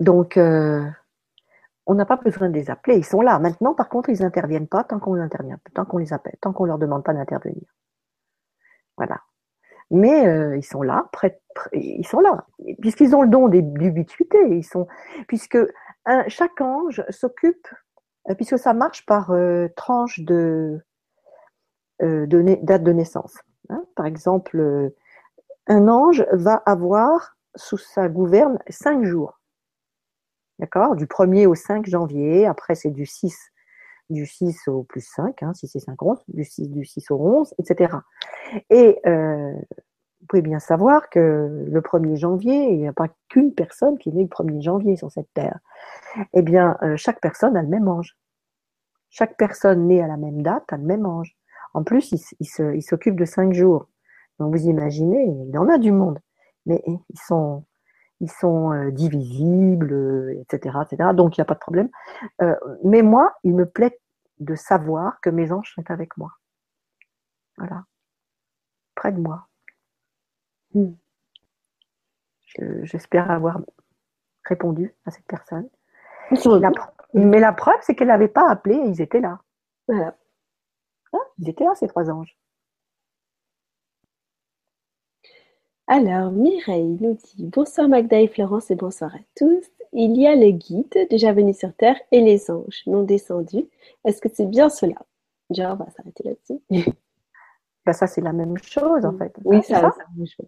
Donc, 0.00 0.36
euh, 0.36 0.86
on 1.86 1.94
n'a 1.94 2.06
pas 2.06 2.16
besoin 2.16 2.48
de 2.48 2.54
les 2.54 2.70
appeler, 2.70 2.96
ils 2.96 3.04
sont 3.04 3.20
là. 3.20 3.38
Maintenant, 3.38 3.74
par 3.74 3.88
contre, 3.88 4.10
ils 4.10 4.20
n'interviennent 4.20 4.68
pas 4.68 4.84
tant 4.84 5.00
qu'on 5.00 5.16
intervient, 5.16 5.58
tant 5.74 5.84
qu'on 5.84 5.98
les 5.98 6.12
appelle, 6.12 6.36
tant 6.40 6.52
qu'on 6.52 6.64
leur 6.64 6.78
demande 6.78 7.02
pas 7.02 7.14
d'intervenir. 7.14 7.66
Voilà. 8.96 9.20
Mais 9.90 10.26
euh, 10.26 10.56
ils 10.56 10.64
sont 10.64 10.82
là, 10.82 11.08
prêts, 11.12 11.40
ils 11.72 12.06
sont 12.06 12.20
là, 12.20 12.46
puisqu'ils 12.80 13.16
ont 13.16 13.22
le 13.22 13.28
don 13.28 13.48
d'ubiquité. 13.48 14.38
Ils 14.50 14.64
sont, 14.64 14.86
puisque 15.26 15.58
chaque 16.28 16.60
ange 16.60 17.02
s'occupe, 17.10 17.68
puisque 18.36 18.58
ça 18.58 18.74
marche 18.74 19.06
par 19.06 19.30
euh, 19.30 19.68
tranche 19.76 20.20
de, 20.20 20.80
de 22.00 22.58
date 22.62 22.82
de 22.82 22.92
naissance. 22.92 23.38
Hein. 23.70 23.84
Par 23.96 24.06
exemple, 24.06 24.92
un 25.66 25.88
ange 25.88 26.26
va 26.32 26.54
avoir 26.54 27.36
sous 27.54 27.78
sa 27.78 28.08
gouverne 28.08 28.58
cinq 28.68 29.04
jours. 29.04 29.38
D'accord? 30.58 30.96
Du 30.96 31.06
1er 31.06 31.46
au 31.46 31.54
5 31.54 31.86
janvier, 31.86 32.46
après 32.46 32.74
c'est 32.74 32.90
du 32.90 33.06
6, 33.06 33.36
du 34.10 34.26
6 34.26 34.66
au 34.68 34.82
plus 34.82 35.06
5, 35.06 35.42
hein, 35.42 35.54
6 35.54 35.76
et 35.76 35.80
5, 35.80 36.02
11, 36.02 36.18
du 36.28 36.44
6, 36.44 36.68
du 36.70 36.84
6 36.84 37.10
au 37.10 37.16
11, 37.16 37.54
etc. 37.58 37.94
Et 38.70 38.98
euh, 39.06 39.52
vous 40.20 40.26
pouvez 40.26 40.42
bien 40.42 40.58
savoir 40.58 41.10
que 41.10 41.64
le 41.66 41.80
1er 41.80 42.16
janvier, 42.16 42.72
il 42.72 42.78
n'y 42.78 42.88
a 42.88 42.92
pas 42.92 43.08
qu'une 43.28 43.54
personne 43.54 43.98
qui 43.98 44.08
est 44.08 44.12
née 44.12 44.22
le 44.22 44.28
1er 44.28 44.60
janvier 44.60 44.96
sur 44.96 45.10
cette 45.10 45.32
terre. 45.32 45.58
Eh 46.32 46.42
bien, 46.42 46.76
euh, 46.82 46.96
chaque 46.96 47.20
personne 47.20 47.56
a 47.56 47.62
le 47.62 47.68
même 47.68 47.88
ange. 47.88 48.16
Chaque 49.10 49.36
personne 49.36 49.86
née 49.86 50.02
à 50.02 50.06
la 50.06 50.16
même 50.16 50.42
date 50.42 50.72
a 50.72 50.76
le 50.76 50.84
même 50.84 51.06
ange. 51.06 51.36
En 51.72 51.84
plus, 51.84 52.12
il, 52.12 52.20
il 52.40 52.82
s'occupe 52.82 53.18
de 53.18 53.24
5 53.24 53.52
jours. 53.52 53.88
Donc 54.38 54.54
vous 54.54 54.66
imaginez, 54.66 55.24
il 55.24 55.50
y 55.50 55.58
en 55.58 55.68
a 55.68 55.78
du 55.78 55.92
monde. 55.92 56.18
Mais 56.66 56.82
ils 56.86 57.20
sont, 57.26 57.64
ils 58.20 58.30
sont 58.30 58.72
euh, 58.72 58.90
divisibles, 58.90 60.36
etc., 60.40 60.78
etc. 60.84 61.10
Donc 61.14 61.36
il 61.36 61.40
n'y 61.40 61.42
a 61.42 61.46
pas 61.46 61.54
de 61.54 61.60
problème. 61.60 61.88
Euh, 62.42 62.54
mais 62.84 63.02
moi, 63.02 63.34
il 63.44 63.54
me 63.54 63.66
plaît 63.66 63.98
de 64.40 64.54
savoir 64.54 65.20
que 65.20 65.30
mes 65.30 65.52
anges 65.52 65.72
sont 65.74 65.90
avec 65.90 66.16
moi. 66.16 66.32
Voilà. 67.56 67.84
Près 68.94 69.12
de 69.12 69.20
moi. 69.20 69.47
J'espère 72.82 73.30
avoir 73.30 73.60
répondu 74.44 74.94
à 75.04 75.10
cette 75.10 75.26
personne. 75.26 75.68
mais 77.14 77.40
la 77.40 77.52
preuve, 77.52 77.78
c'est 77.82 77.94
qu'elle 77.94 78.08
n'avait 78.08 78.28
pas 78.28 78.48
appelé 78.50 78.76
et 78.76 78.88
ils 78.88 79.00
étaient 79.00 79.20
là. 79.20 79.40
Voilà. 79.86 80.16
Ah, 81.12 81.18
ils 81.38 81.48
étaient 81.48 81.64
là, 81.64 81.74
ces 81.74 81.88
trois 81.88 82.10
anges. 82.10 82.36
Alors, 85.86 86.32
Mireille 86.32 86.98
nous 87.00 87.14
dit 87.14 87.46
Bonsoir 87.46 87.88
Magda 87.88 88.20
et 88.20 88.28
Florence 88.28 88.70
et 88.70 88.74
bonsoir 88.74 89.14
à 89.14 89.18
tous. 89.36 89.64
Il 89.94 90.20
y 90.20 90.26
a 90.26 90.34
le 90.34 90.50
guide 90.50 91.08
déjà 91.08 91.32
venu 91.32 91.54
sur 91.54 91.72
Terre 91.74 91.96
et 92.12 92.20
les 92.20 92.50
anges 92.50 92.82
non 92.86 93.04
descendus. 93.04 93.66
Est-ce 94.04 94.20
que 94.20 94.28
c'est 94.30 94.44
bien 94.44 94.68
cela? 94.68 94.96
Déjà, 95.48 95.72
on 95.72 95.76
va 95.76 95.88
s'arrêter 95.90 96.24
là-dessus. 96.24 96.60
Bah, 97.86 97.94
ça, 97.94 98.06
c'est 98.06 98.20
la 98.20 98.34
même 98.34 98.58
chose 98.58 99.06
en 99.06 99.16
fait. 99.16 99.34
Oui, 99.46 99.62
c'est 99.62 99.72
la 99.72 99.90
même 100.14 100.26
chose. 100.26 100.46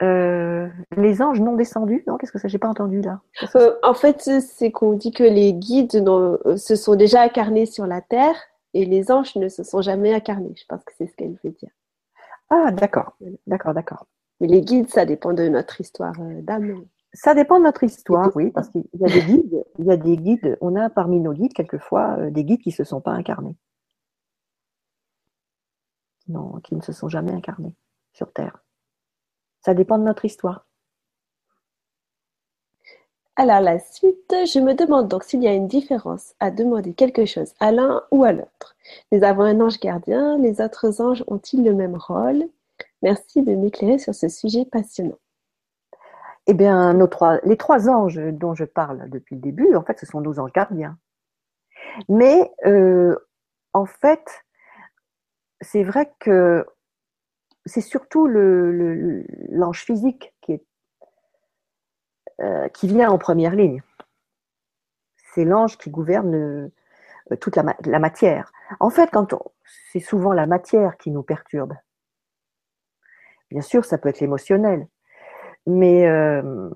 Euh, 0.00 0.68
les 0.96 1.22
anges 1.22 1.40
non 1.40 1.56
descendus, 1.56 2.04
non 2.06 2.18
Qu'est-ce 2.18 2.30
que 2.30 2.38
ça 2.38 2.48
J'ai 2.48 2.58
pas 2.58 2.68
entendu 2.68 3.00
là? 3.00 3.20
Euh, 3.56 3.74
en 3.82 3.94
fait, 3.94 4.30
c'est 4.40 4.70
qu'on 4.70 4.92
dit 4.92 5.10
que 5.10 5.24
les 5.24 5.52
guides 5.52 5.96
euh, 5.96 6.56
se 6.56 6.76
sont 6.76 6.94
déjà 6.94 7.22
incarnés 7.22 7.66
sur 7.66 7.86
la 7.86 8.00
terre 8.00 8.36
et 8.74 8.84
les 8.84 9.10
anges 9.10 9.34
ne 9.36 9.48
se 9.48 9.64
sont 9.64 9.82
jamais 9.82 10.14
incarnés. 10.14 10.54
Je 10.56 10.64
pense 10.68 10.84
que 10.84 10.92
c'est 10.96 11.06
ce 11.06 11.16
qu'elle 11.16 11.36
veut 11.42 11.50
dire. 11.50 11.70
Ah, 12.50 12.70
d'accord, 12.70 13.16
d'accord, 13.46 13.74
d'accord. 13.74 14.06
Mais 14.40 14.46
les 14.46 14.60
guides, 14.60 14.88
ça 14.88 15.04
dépend 15.04 15.32
de 15.32 15.48
notre 15.48 15.80
histoire 15.80 16.14
d'âme. 16.42 16.84
Ça 17.12 17.34
dépend 17.34 17.58
de 17.58 17.64
notre 17.64 17.82
histoire, 17.82 18.30
oui, 18.36 18.50
parce 18.50 18.68
qu'il 18.68 18.84
y 19.00 19.04
a 19.04 19.08
des 19.08 19.22
guides, 19.22 19.64
il 19.78 19.86
y 19.86 19.90
a 19.90 19.96
des 19.96 20.16
guides, 20.16 20.58
on 20.60 20.76
a 20.76 20.90
parmi 20.90 21.20
nos 21.20 21.32
guides 21.32 21.54
quelquefois 21.54 22.16
des 22.30 22.44
guides 22.44 22.60
qui 22.60 22.68
ne 22.68 22.74
se 22.74 22.84
sont 22.84 23.00
pas 23.00 23.12
incarnés. 23.12 23.56
Non, 26.28 26.60
qui 26.60 26.74
ne 26.74 26.82
se 26.82 26.92
sont 26.92 27.08
jamais 27.08 27.32
incarnés 27.32 27.74
sur 28.12 28.32
Terre. 28.32 28.58
Ça 29.60 29.74
dépend 29.74 29.98
de 29.98 30.04
notre 30.04 30.24
histoire. 30.24 30.66
Alors 33.36 33.60
la 33.60 33.78
suite, 33.78 34.34
je 34.46 34.58
me 34.58 34.74
demande 34.74 35.06
donc 35.08 35.22
s'il 35.22 35.42
y 35.42 35.48
a 35.48 35.54
une 35.54 35.68
différence 35.68 36.34
à 36.40 36.50
demander 36.50 36.92
quelque 36.92 37.24
chose 37.24 37.54
à 37.60 37.70
l'un 37.70 38.02
ou 38.10 38.24
à 38.24 38.32
l'autre. 38.32 38.76
Nous 39.12 39.22
avons 39.22 39.42
un 39.42 39.60
ange 39.60 39.78
gardien, 39.78 40.38
les 40.38 40.60
autres 40.60 41.00
anges 41.00 41.22
ont-ils 41.28 41.62
le 41.62 41.72
même 41.72 41.94
rôle? 41.96 42.48
Merci 43.02 43.42
de 43.42 43.54
m'éclairer 43.54 43.98
sur 43.98 44.12
ce 44.14 44.28
sujet 44.28 44.64
passionnant. 44.64 45.18
Eh 46.48 46.54
bien, 46.54 46.94
nos 46.94 47.06
trois, 47.06 47.38
les 47.44 47.56
trois 47.56 47.88
anges 47.88 48.18
dont 48.18 48.54
je 48.54 48.64
parle 48.64 49.08
depuis 49.08 49.36
le 49.36 49.40
début, 49.40 49.76
en 49.76 49.82
fait, 49.82 50.00
ce 50.00 50.06
sont 50.06 50.20
nos 50.20 50.40
anges 50.40 50.52
gardiens. 50.52 50.98
Mais 52.08 52.50
en 53.72 53.84
fait, 53.86 54.44
c'est 55.60 55.82
vrai 55.82 56.12
que 56.18 56.66
c'est 57.66 57.80
surtout 57.80 58.26
l'ange 58.26 59.84
physique 59.84 60.34
qui, 60.40 60.52
est, 60.52 60.64
qui 62.72 62.88
vient 62.88 63.10
en 63.10 63.18
première 63.18 63.54
ligne. 63.54 63.82
C'est 65.34 65.44
l'ange 65.44 65.78
qui 65.78 65.90
gouverne 65.90 66.70
toute 67.36 67.56
la, 67.56 67.98
matière. 67.98 68.52
En 68.80 68.90
fait, 68.90 69.10
quand 69.10 69.34
c'est 69.92 70.00
souvent 70.00 70.32
la 70.32 70.46
matière 70.46 70.96
qui 70.96 71.10
nous 71.10 71.22
perturbe. 71.22 71.74
Bien 73.50 73.62
sûr, 73.62 73.84
ça 73.84 73.98
peut 73.98 74.08
être 74.08 74.20
l'émotionnel, 74.20 74.86
mais 75.66 76.06
euh, 76.06 76.70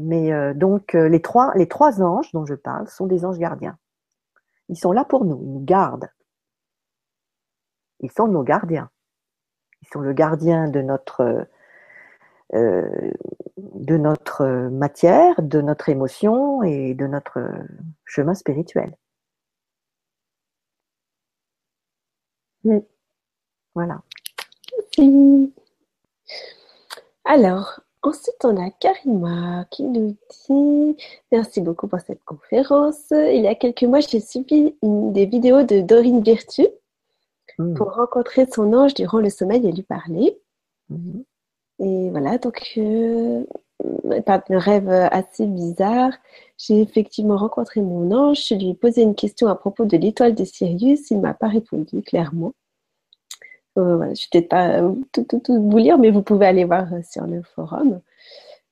euh, 0.00 0.54
donc 0.54 0.94
euh, 0.94 1.08
les 1.08 1.20
trois 1.20 2.02
anges 2.02 2.32
dont 2.32 2.46
je 2.46 2.54
parle 2.54 2.88
sont 2.88 3.06
des 3.06 3.24
anges 3.24 3.38
gardiens. 3.38 3.78
Ils 4.68 4.78
sont 4.78 4.92
là 4.92 5.04
pour 5.04 5.24
nous, 5.24 5.40
ils 5.42 5.52
nous 5.52 5.64
gardent. 5.64 6.08
Ils 8.00 8.10
sont 8.12 8.28
nos 8.28 8.42
gardiens. 8.42 8.90
Ils 9.82 9.88
sont 9.88 10.00
le 10.00 10.12
gardien 10.12 10.68
de 10.68 10.82
notre 10.82 11.46
de 12.52 13.96
notre 13.98 14.68
matière, 14.70 15.40
de 15.42 15.60
notre 15.60 15.88
émotion 15.90 16.62
et 16.62 16.94
de 16.94 17.06
notre 17.06 17.38
chemin 18.06 18.34
spirituel. 18.34 18.96
Voilà. 23.74 24.02
Alors, 27.24 27.80
ensuite, 28.02 28.44
on 28.44 28.56
a 28.56 28.70
Karima 28.70 29.66
qui 29.70 29.84
nous 29.84 30.16
dit 30.48 30.96
Merci 31.30 31.60
beaucoup 31.60 31.86
pour 31.86 32.00
cette 32.00 32.24
conférence. 32.24 33.10
Il 33.10 33.42
y 33.42 33.46
a 33.46 33.54
quelques 33.54 33.84
mois, 33.84 34.00
j'ai 34.00 34.20
suivi 34.20 34.74
des 34.82 35.26
vidéos 35.26 35.62
de 35.62 35.80
Dorine 35.80 36.22
Virtue 36.22 36.66
hmm. 37.58 37.74
pour 37.74 37.94
rencontrer 37.94 38.46
son 38.52 38.72
ange 38.72 38.94
durant 38.94 39.18
le 39.20 39.30
sommeil 39.30 39.66
et 39.66 39.72
lui 39.72 39.82
parler. 39.82 40.38
Hmm. 40.88 41.20
Et 41.80 42.10
voilà, 42.10 42.38
donc, 42.38 42.72
euh, 42.76 43.44
de 43.84 44.56
rêve 44.56 44.88
assez 44.88 45.46
bizarre. 45.46 46.12
J'ai 46.56 46.80
effectivement 46.80 47.36
rencontré 47.36 47.80
mon 47.80 48.10
ange. 48.12 48.46
Je 48.48 48.54
lui 48.54 48.70
ai 48.70 48.74
posé 48.74 49.02
une 49.02 49.14
question 49.14 49.48
à 49.48 49.54
propos 49.54 49.84
de 49.84 49.96
l'étoile 49.96 50.34
de 50.34 50.44
Sirius. 50.44 51.10
Il 51.10 51.20
m'a 51.20 51.34
pas 51.34 51.48
répondu 51.48 52.02
clairement. 52.02 52.52
Euh, 53.78 53.96
voilà, 53.96 54.14
je 54.14 54.26
ne 54.34 54.40
vais 54.40 54.46
peut-être 54.46 54.48
pas 54.48 54.80
tout, 55.12 55.24
tout, 55.24 55.40
tout, 55.40 55.70
vous 55.70 55.78
lire, 55.78 55.98
mais 55.98 56.10
vous 56.10 56.22
pouvez 56.22 56.46
aller 56.46 56.64
voir 56.64 56.92
euh, 56.92 57.00
sur 57.08 57.26
le 57.26 57.42
forum. 57.42 58.00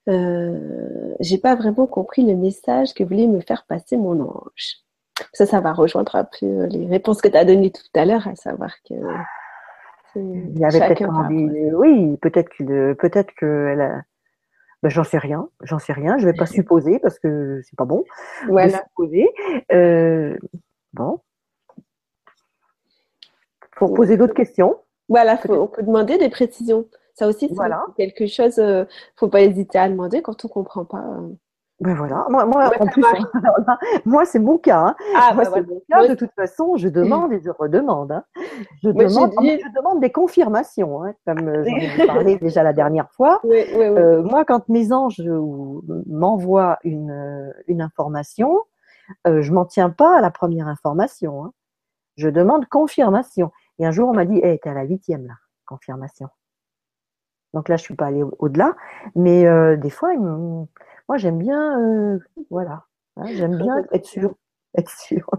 Euh, 0.08 1.14
j'ai 1.20 1.38
pas 1.38 1.54
vraiment 1.54 1.86
compris 1.86 2.24
le 2.24 2.36
message 2.36 2.94
que 2.94 3.04
voulait 3.04 3.26
me 3.26 3.40
faire 3.40 3.64
passer 3.66 3.96
mon 3.96 4.20
ange. 4.20 4.85
Ça, 5.32 5.46
ça 5.46 5.60
va 5.60 5.72
rejoindre 5.72 6.14
un 6.16 6.24
peu 6.24 6.64
les 6.66 6.86
réponses 6.86 7.22
que 7.22 7.28
tu 7.28 7.36
as 7.36 7.44
données 7.44 7.70
tout 7.70 7.82
à 7.94 8.04
l'heure, 8.04 8.26
à 8.28 8.36
savoir 8.36 8.74
que. 8.88 8.94
Il 10.14 10.58
y 10.58 10.64
avait 10.64 10.78
peut-être 10.78 11.10
envie. 11.10 11.46
Oui, 11.74 12.16
peut-être 12.22 12.48
que 12.48 12.94
peut-être 12.94 13.34
que 13.34 13.68
elle 13.72 13.80
a... 13.82 14.02
ben, 14.82 14.88
j'en 14.88 15.04
sais 15.04 15.18
rien, 15.18 15.48
j'en 15.62 15.78
sais 15.78 15.92
rien. 15.92 16.16
Je 16.18 16.26
vais 16.26 16.32
pas 16.32 16.46
supposer 16.46 16.98
parce 16.98 17.18
que 17.18 17.60
c'est 17.64 17.76
pas 17.76 17.84
bon. 17.84 18.04
Voilà. 18.48 18.78
De 18.78 18.82
supposer. 18.84 19.28
Euh, 19.72 20.36
bon. 20.94 21.20
Pour 23.76 23.92
poser 23.92 24.16
d'autres 24.16 24.34
questions. 24.34 24.78
Voilà, 25.08 25.38
on 25.48 25.66
peut 25.66 25.82
demander 25.82 26.18
des 26.18 26.30
précisions. 26.30 26.86
Ça 27.14 27.28
aussi, 27.28 27.48
c'est 27.48 27.94
quelque 27.96 28.26
chose, 28.26 28.58
ne 28.58 28.62
euh, 28.62 28.84
faut 29.16 29.28
pas 29.28 29.40
hésiter 29.40 29.78
à 29.78 29.88
demander 29.88 30.20
quand 30.20 30.44
on 30.44 30.48
comprend 30.48 30.84
pas. 30.84 30.98
Euh. 30.98 31.32
Ben 31.80 31.94
voilà, 31.94 32.24
moi, 32.30 32.46
moi 32.46 32.70
en 32.80 32.86
plus, 32.86 33.04
moi 34.06 34.24
c'est 34.24 34.38
mon 34.38 34.56
cas. 34.56 34.78
Hein. 34.78 34.96
Ah, 35.14 35.34
moi, 35.34 35.44
bah 35.44 35.60
mon 35.60 35.82
cas. 35.90 36.08
De 36.08 36.14
toute 36.14 36.32
façon, 36.32 36.76
je 36.76 36.88
demande 36.88 37.34
et 37.34 37.40
je 37.44 37.50
redemande. 37.50 38.12
Hein. 38.12 38.24
Je, 38.82 38.88
demande, 38.88 39.32
je 39.42 39.76
demande 39.76 40.00
des 40.00 40.10
confirmations, 40.10 41.04
hein, 41.04 41.12
comme 41.26 41.46
euh, 41.48 41.64
j'en 41.64 41.76
ai 41.76 42.06
parlé 42.06 42.38
déjà 42.38 42.62
la 42.62 42.72
dernière 42.72 43.10
fois. 43.12 43.42
moi, 43.44 44.44
quand 44.46 44.68
mes 44.70 44.92
anges 44.92 45.22
m'envoient 46.06 46.78
une, 46.82 47.52
une 47.68 47.82
information, 47.82 48.58
je 49.26 49.52
m'en 49.52 49.66
tiens 49.66 49.90
pas 49.90 50.16
à 50.16 50.20
la 50.22 50.30
première 50.30 50.68
information. 50.68 51.52
Je 52.16 52.30
demande 52.30 52.66
confirmation. 52.66 53.52
Et 53.78 53.86
un 53.86 53.90
jour, 53.90 54.08
on 54.08 54.14
m'a 54.14 54.24
dit, 54.24 54.40
hey, 54.42 54.58
t'es 54.58 54.70
à 54.70 54.74
la 54.74 54.84
huitième, 54.84 55.26
là, 55.26 55.34
confirmation. 55.66 56.28
Donc 57.52 57.68
là, 57.68 57.76
je 57.76 57.82
suis 57.82 57.94
pas 57.94 58.06
allée 58.06 58.24
au-delà. 58.38 58.74
Mais 59.14 59.46
euh, 59.46 59.76
des 59.76 59.90
fois, 59.90 60.14
moi, 61.08 61.18
j'aime 61.18 61.38
bien, 61.38 61.80
euh, 61.80 62.18
voilà, 62.50 62.84
hein, 63.16 63.26
j'aime 63.26 63.56
bien 63.62 63.84
être 63.92 64.06
sûre. 64.06 64.34
Être 64.78 64.90
sûre. 64.90 65.30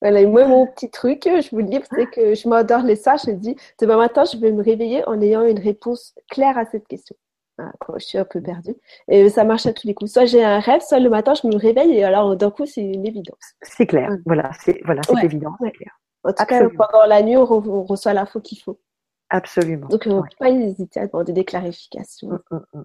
Voilà, 0.00 0.20
et 0.20 0.26
moi, 0.26 0.46
mon 0.46 0.66
petit 0.66 0.90
truc, 0.90 1.24
je 1.26 1.50
vous 1.50 1.58
le 1.58 1.64
dis, 1.64 1.78
c'est 1.94 2.06
que 2.06 2.34
je 2.34 2.48
m'adore 2.48 2.80
les 2.80 2.96
ça. 2.96 3.16
Je 3.16 3.32
me 3.32 3.36
dis, 3.36 3.54
demain 3.78 3.98
matin, 3.98 4.24
je 4.24 4.38
vais 4.38 4.50
me 4.50 4.62
réveiller 4.62 5.06
en 5.06 5.20
ayant 5.20 5.44
une 5.44 5.58
réponse 5.58 6.14
claire 6.30 6.56
à 6.56 6.64
cette 6.64 6.88
question. 6.88 7.14
quand 7.80 7.98
je 7.98 8.06
suis 8.06 8.16
un 8.16 8.24
peu 8.24 8.40
perdue. 8.40 8.74
Et 9.08 9.28
ça 9.28 9.44
marche 9.44 9.66
à 9.66 9.74
tous 9.74 9.86
les 9.86 9.92
coups. 9.92 10.10
Soit 10.10 10.24
j'ai 10.24 10.42
un 10.42 10.58
rêve, 10.58 10.80
soit 10.80 11.00
le 11.00 11.10
matin, 11.10 11.34
je 11.34 11.46
me 11.46 11.54
réveille 11.54 11.98
et 11.98 12.02
alors 12.02 12.34
d'un 12.34 12.50
coup, 12.50 12.64
c'est 12.64 12.80
une 12.80 13.04
évidence. 13.04 13.54
C'est 13.60 13.86
clair. 13.86 14.08
Voilà, 14.24 14.50
c'est 14.58 14.80
voilà, 14.86 15.02
évident. 15.22 15.52
Clair. 15.58 16.00
En 16.24 16.32
tout 16.32 16.44
cas, 16.46 16.68
pendant 16.70 17.04
la 17.06 17.22
nuit, 17.22 17.36
on, 17.36 17.82
reçoit 17.84 18.14
l'info 18.14 18.40
qu'il 18.40 18.58
faut. 18.58 18.80
Absolument. 19.28 19.88
Donc, 19.88 20.04
on 20.06 20.16
ne 20.16 20.22
peut 20.22 20.28
pas 20.38 20.50
hésiter 20.50 21.00
à 21.00 21.06
demander 21.06 21.32
des 21.32 21.44
clarifications. 21.44 22.30
Mm, 22.30 22.40
mm, 22.50 22.64
mm. 22.74 22.84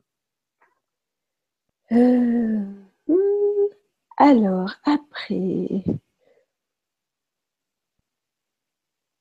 Euh, 1.91 2.59
hmm, 3.07 3.67
alors, 4.17 4.73
après. 4.83 5.83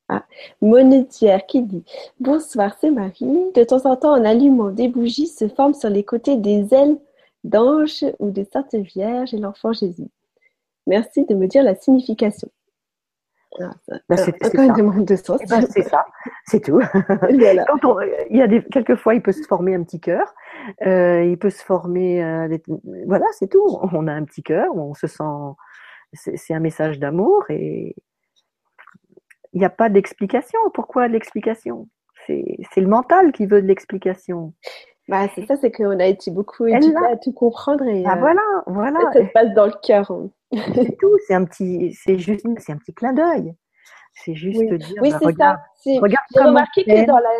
Ah, 0.09 0.25
Monetière 0.61 1.47
qui 1.47 1.63
dit 1.63 1.85
Bonsoir, 2.21 2.77
c'est 2.81 2.91
Marie. 2.91 3.53
De 3.55 3.65
temps 3.65 3.85
en 3.87 3.97
temps, 3.97 4.13
en 4.13 4.25
allumant 4.25 4.71
des 4.71 4.89
bougies, 4.89 5.27
se 5.27 5.49
forment 5.49 5.75
sur 5.75 5.91
les 5.91 6.05
côtés 6.05 6.37
des 6.37 6.73
ailes 6.75 6.99
d'ange 7.45 8.05
ou 8.19 8.31
de 8.31 8.45
Sainte 8.53 8.75
Vierge 8.75 9.35
et 9.35 9.39
l'enfant 9.39 9.73
Jésus. 9.73 10.09
Merci 10.87 11.25
de 11.27 11.35
me 11.35 11.49
dire 11.49 11.65
la 11.65 11.75
signification. 11.77 12.49
Ah, 13.61 13.71
bah, 14.09 14.17
c'est 14.17 15.83
ça, 15.83 16.05
c'est 16.45 16.61
tout. 16.61 16.81
il 17.31 17.41
y 18.31 18.43
a 18.43 18.47
des, 18.47 18.63
quelquefois, 18.65 19.15
il 19.15 19.23
peut 19.23 19.33
se 19.33 19.47
former 19.47 19.75
un 19.75 19.83
petit 19.83 20.01
cœur. 20.01 20.35
Euh, 20.87 21.25
il 21.25 21.39
peut 21.39 21.51
se 21.51 21.65
former. 21.65 22.23
Euh, 22.23 22.57
voilà, 23.07 23.27
c'est 23.33 23.49
tout. 23.49 23.65
On 23.93 24.07
a 24.07 24.13
un 24.13 24.25
petit 24.25 24.43
cœur, 24.43 24.75
on 24.77 24.95
se 24.95 25.07
sent. 25.07 25.25
C'est 26.13 26.55
un 26.55 26.61
message 26.61 26.99
d'amour 26.99 27.45
et 27.51 27.95
il 29.53 29.59
n'y 29.59 29.65
a 29.67 29.71
pas 29.71 29.89
d'explication. 29.89 30.59
Pourquoi 30.73 31.09
l'explication? 31.09 31.89
C'est 32.27 32.81
le 32.81 32.89
mental 32.89 33.33
qui 33.33 33.47
veut 33.47 33.63
de 33.63 33.67
l'explication. 33.67 34.53
Bah, 35.09 35.29
c'est 35.35 35.47
ça, 35.47 35.57
c'est 35.57 35.71
qu'on 35.71 36.01
a 36.01 36.07
été 36.07 36.31
beaucoup 36.31 36.67
éduqués 36.67 37.07
à 37.11 37.17
tout 37.17 37.33
comprendre 37.33 37.85
et 37.85 38.03
bah, 38.03 38.17
voilà, 38.19 38.43
voilà. 38.67 38.99
ça 39.13 39.25
se 39.25 39.33
passe 39.33 39.55
dans 39.55 39.67
le 39.67 39.75
cœur. 39.83 40.11
Hein. 40.11 40.31
C'est 40.53 40.97
tout, 40.99 41.19
c'est 41.27 41.35
un 41.35 41.45
petit, 41.45 41.93
c'est 41.93 42.19
juste, 42.19 42.47
c'est 42.59 42.73
un 42.73 42.77
petit 42.77 42.95
clin 42.95 43.13
d'œil. 43.13 43.55
C'est 44.25 44.35
juste 44.35 44.59
oui. 44.59 44.79
dire, 44.79 44.97
oui, 45.03 45.11
bah, 45.11 45.19
c'est 45.21 45.37
ça. 45.37 46.01
Regarde 46.01 46.25
J'ai 46.35 46.41
remarqué 46.41 46.85
que 46.85 47.07
dans 47.07 47.19
la, 47.19 47.31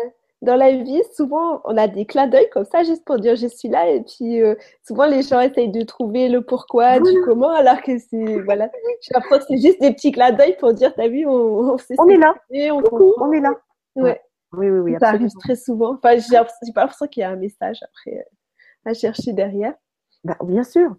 dans 0.41 0.55
la 0.55 0.71
vie, 0.71 1.01
souvent, 1.15 1.61
on 1.65 1.75
a 1.77 1.87
des 1.87 2.05
clins 2.05 2.27
d'œil 2.27 2.49
comme 2.51 2.65
ça, 2.65 2.83
juste 2.83 3.03
pour 3.05 3.17
dire 3.17 3.35
je 3.35 3.47
suis 3.47 3.69
là. 3.69 3.89
Et 3.89 4.03
puis, 4.03 4.41
euh, 4.41 4.55
souvent, 4.85 5.07
les 5.07 5.23
gens 5.23 5.39
essayent 5.39 5.71
de 5.71 5.81
trouver 5.81 6.29
le 6.29 6.43
pourquoi, 6.43 6.99
du 6.99 7.21
comment, 7.25 7.49
alors 7.49 7.81
que 7.81 7.97
c'est, 7.97 8.41
voilà. 8.41 8.69
J'ai 9.01 9.19
que 9.19 9.43
c'est 9.47 9.57
juste 9.57 9.81
des 9.81 9.93
petits 9.93 10.11
clins 10.11 10.31
d'œil 10.31 10.55
pour 10.59 10.73
dire, 10.73 10.93
t'as 10.93 11.07
vu, 11.07 11.25
on, 11.25 11.71
on, 11.73 11.77
on 11.97 12.09
est 12.09 12.17
là. 12.17 12.35
On, 12.71 12.83
on, 13.19 13.31
est 13.31 13.41
là. 13.41 13.53
Ouais. 13.95 14.21
Oui, 14.53 14.69
oui, 14.69 14.79
oui. 14.79 14.95
Ça 14.99 15.09
arrive 15.09 15.31
très 15.39 15.55
souvent. 15.55 15.95
Enfin, 15.95 16.17
j'ai 16.17 16.73
pas 16.73 16.81
l'impression 16.81 17.07
qu'il 17.07 17.21
y 17.21 17.23
a 17.23 17.31
un 17.31 17.35
message 17.35 17.79
après 17.81 18.17
euh, 18.17 18.89
à 18.91 18.93
chercher 18.93 19.33
derrière. 19.33 19.73
Bah, 20.23 20.37
bien 20.43 20.63
sûr. 20.63 20.95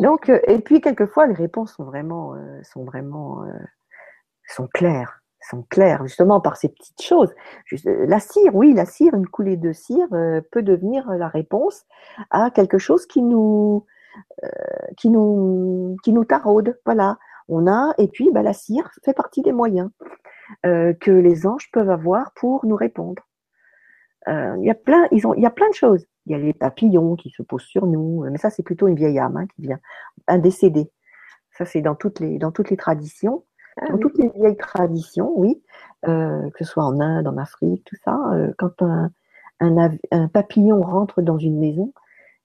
Donc, 0.00 0.28
euh, 0.28 0.40
et 0.46 0.58
puis 0.60 0.80
quelquefois, 0.80 1.26
les 1.26 1.34
réponses 1.34 1.74
sont 1.74 1.84
vraiment, 1.84 2.34
euh, 2.34 2.60
sont 2.62 2.84
vraiment, 2.84 3.44
euh, 3.44 3.52
sont 4.48 4.66
claires, 4.66 5.20
sont 5.50 5.62
claires 5.70 6.04
justement 6.06 6.40
par 6.40 6.56
ces 6.56 6.68
petites 6.68 7.02
choses. 7.02 7.32
la 7.84 8.20
cire, 8.20 8.54
oui, 8.54 8.72
la 8.74 8.86
cire, 8.86 9.14
une 9.14 9.28
coulée 9.28 9.56
de 9.56 9.72
cire 9.72 10.08
peut 10.50 10.62
devenir 10.62 11.08
la 11.10 11.28
réponse 11.28 11.84
à 12.30 12.50
quelque 12.50 12.78
chose 12.78 13.06
qui 13.06 13.22
nous, 13.22 13.86
qui 14.96 15.10
nous, 15.10 15.96
qui 16.04 16.12
nous 16.12 16.24
taraude. 16.24 16.78
Voilà. 16.84 17.18
On 17.48 17.66
a, 17.66 17.92
et 17.98 18.08
puis 18.08 18.30
bah, 18.32 18.42
la 18.42 18.52
cire 18.52 18.90
fait 19.04 19.14
partie 19.14 19.42
des 19.42 19.52
moyens 19.52 19.90
que 20.64 21.10
les 21.10 21.46
anges 21.46 21.70
peuvent 21.72 21.90
avoir 21.90 22.32
pour 22.34 22.64
nous 22.66 22.76
répondre. 22.76 23.22
Il 24.28 24.64
y 24.64 24.70
a 24.70 24.74
plein, 24.74 25.06
ils 25.12 25.26
ont, 25.26 25.34
il 25.34 25.42
y 25.42 25.46
a 25.46 25.50
plein 25.50 25.68
de 25.68 25.74
choses. 25.74 26.06
Il 26.26 26.32
y 26.32 26.34
a 26.34 26.38
les 26.38 26.52
papillons 26.52 27.16
qui 27.16 27.30
se 27.30 27.42
posent 27.42 27.64
sur 27.64 27.86
nous, 27.86 28.24
mais 28.30 28.38
ça 28.38 28.50
c'est 28.50 28.62
plutôt 28.62 28.88
une 28.88 28.94
vieille 28.94 29.18
âme 29.18 29.36
hein, 29.36 29.46
qui 29.54 29.62
vient, 29.62 29.80
un 30.28 30.38
décédé. 30.38 30.90
Ça 31.50 31.64
c'est 31.64 31.82
dans 31.82 31.94
toutes 31.94 32.20
les 32.20 32.38
dans 32.38 32.52
toutes 32.52 32.70
les 32.70 32.76
traditions, 32.76 33.44
ah 33.80 33.88
dans 33.88 33.98
toutes 33.98 34.18
les 34.18 34.28
vieilles 34.30 34.56
traditions, 34.56 35.32
oui, 35.36 35.62
euh, 36.06 36.50
que 36.50 36.64
ce 36.64 36.72
soit 36.72 36.84
en 36.84 37.00
Inde, 37.00 37.26
en 37.26 37.36
Afrique, 37.38 37.84
tout 37.84 37.96
ça. 38.04 38.18
Euh, 38.34 38.52
quand 38.58 38.82
un, 38.82 39.10
un, 39.60 40.28
papillon 40.28 40.82
rentre 40.82 41.22
dans 41.22 41.38
une 41.38 41.58
maison, 41.58 41.92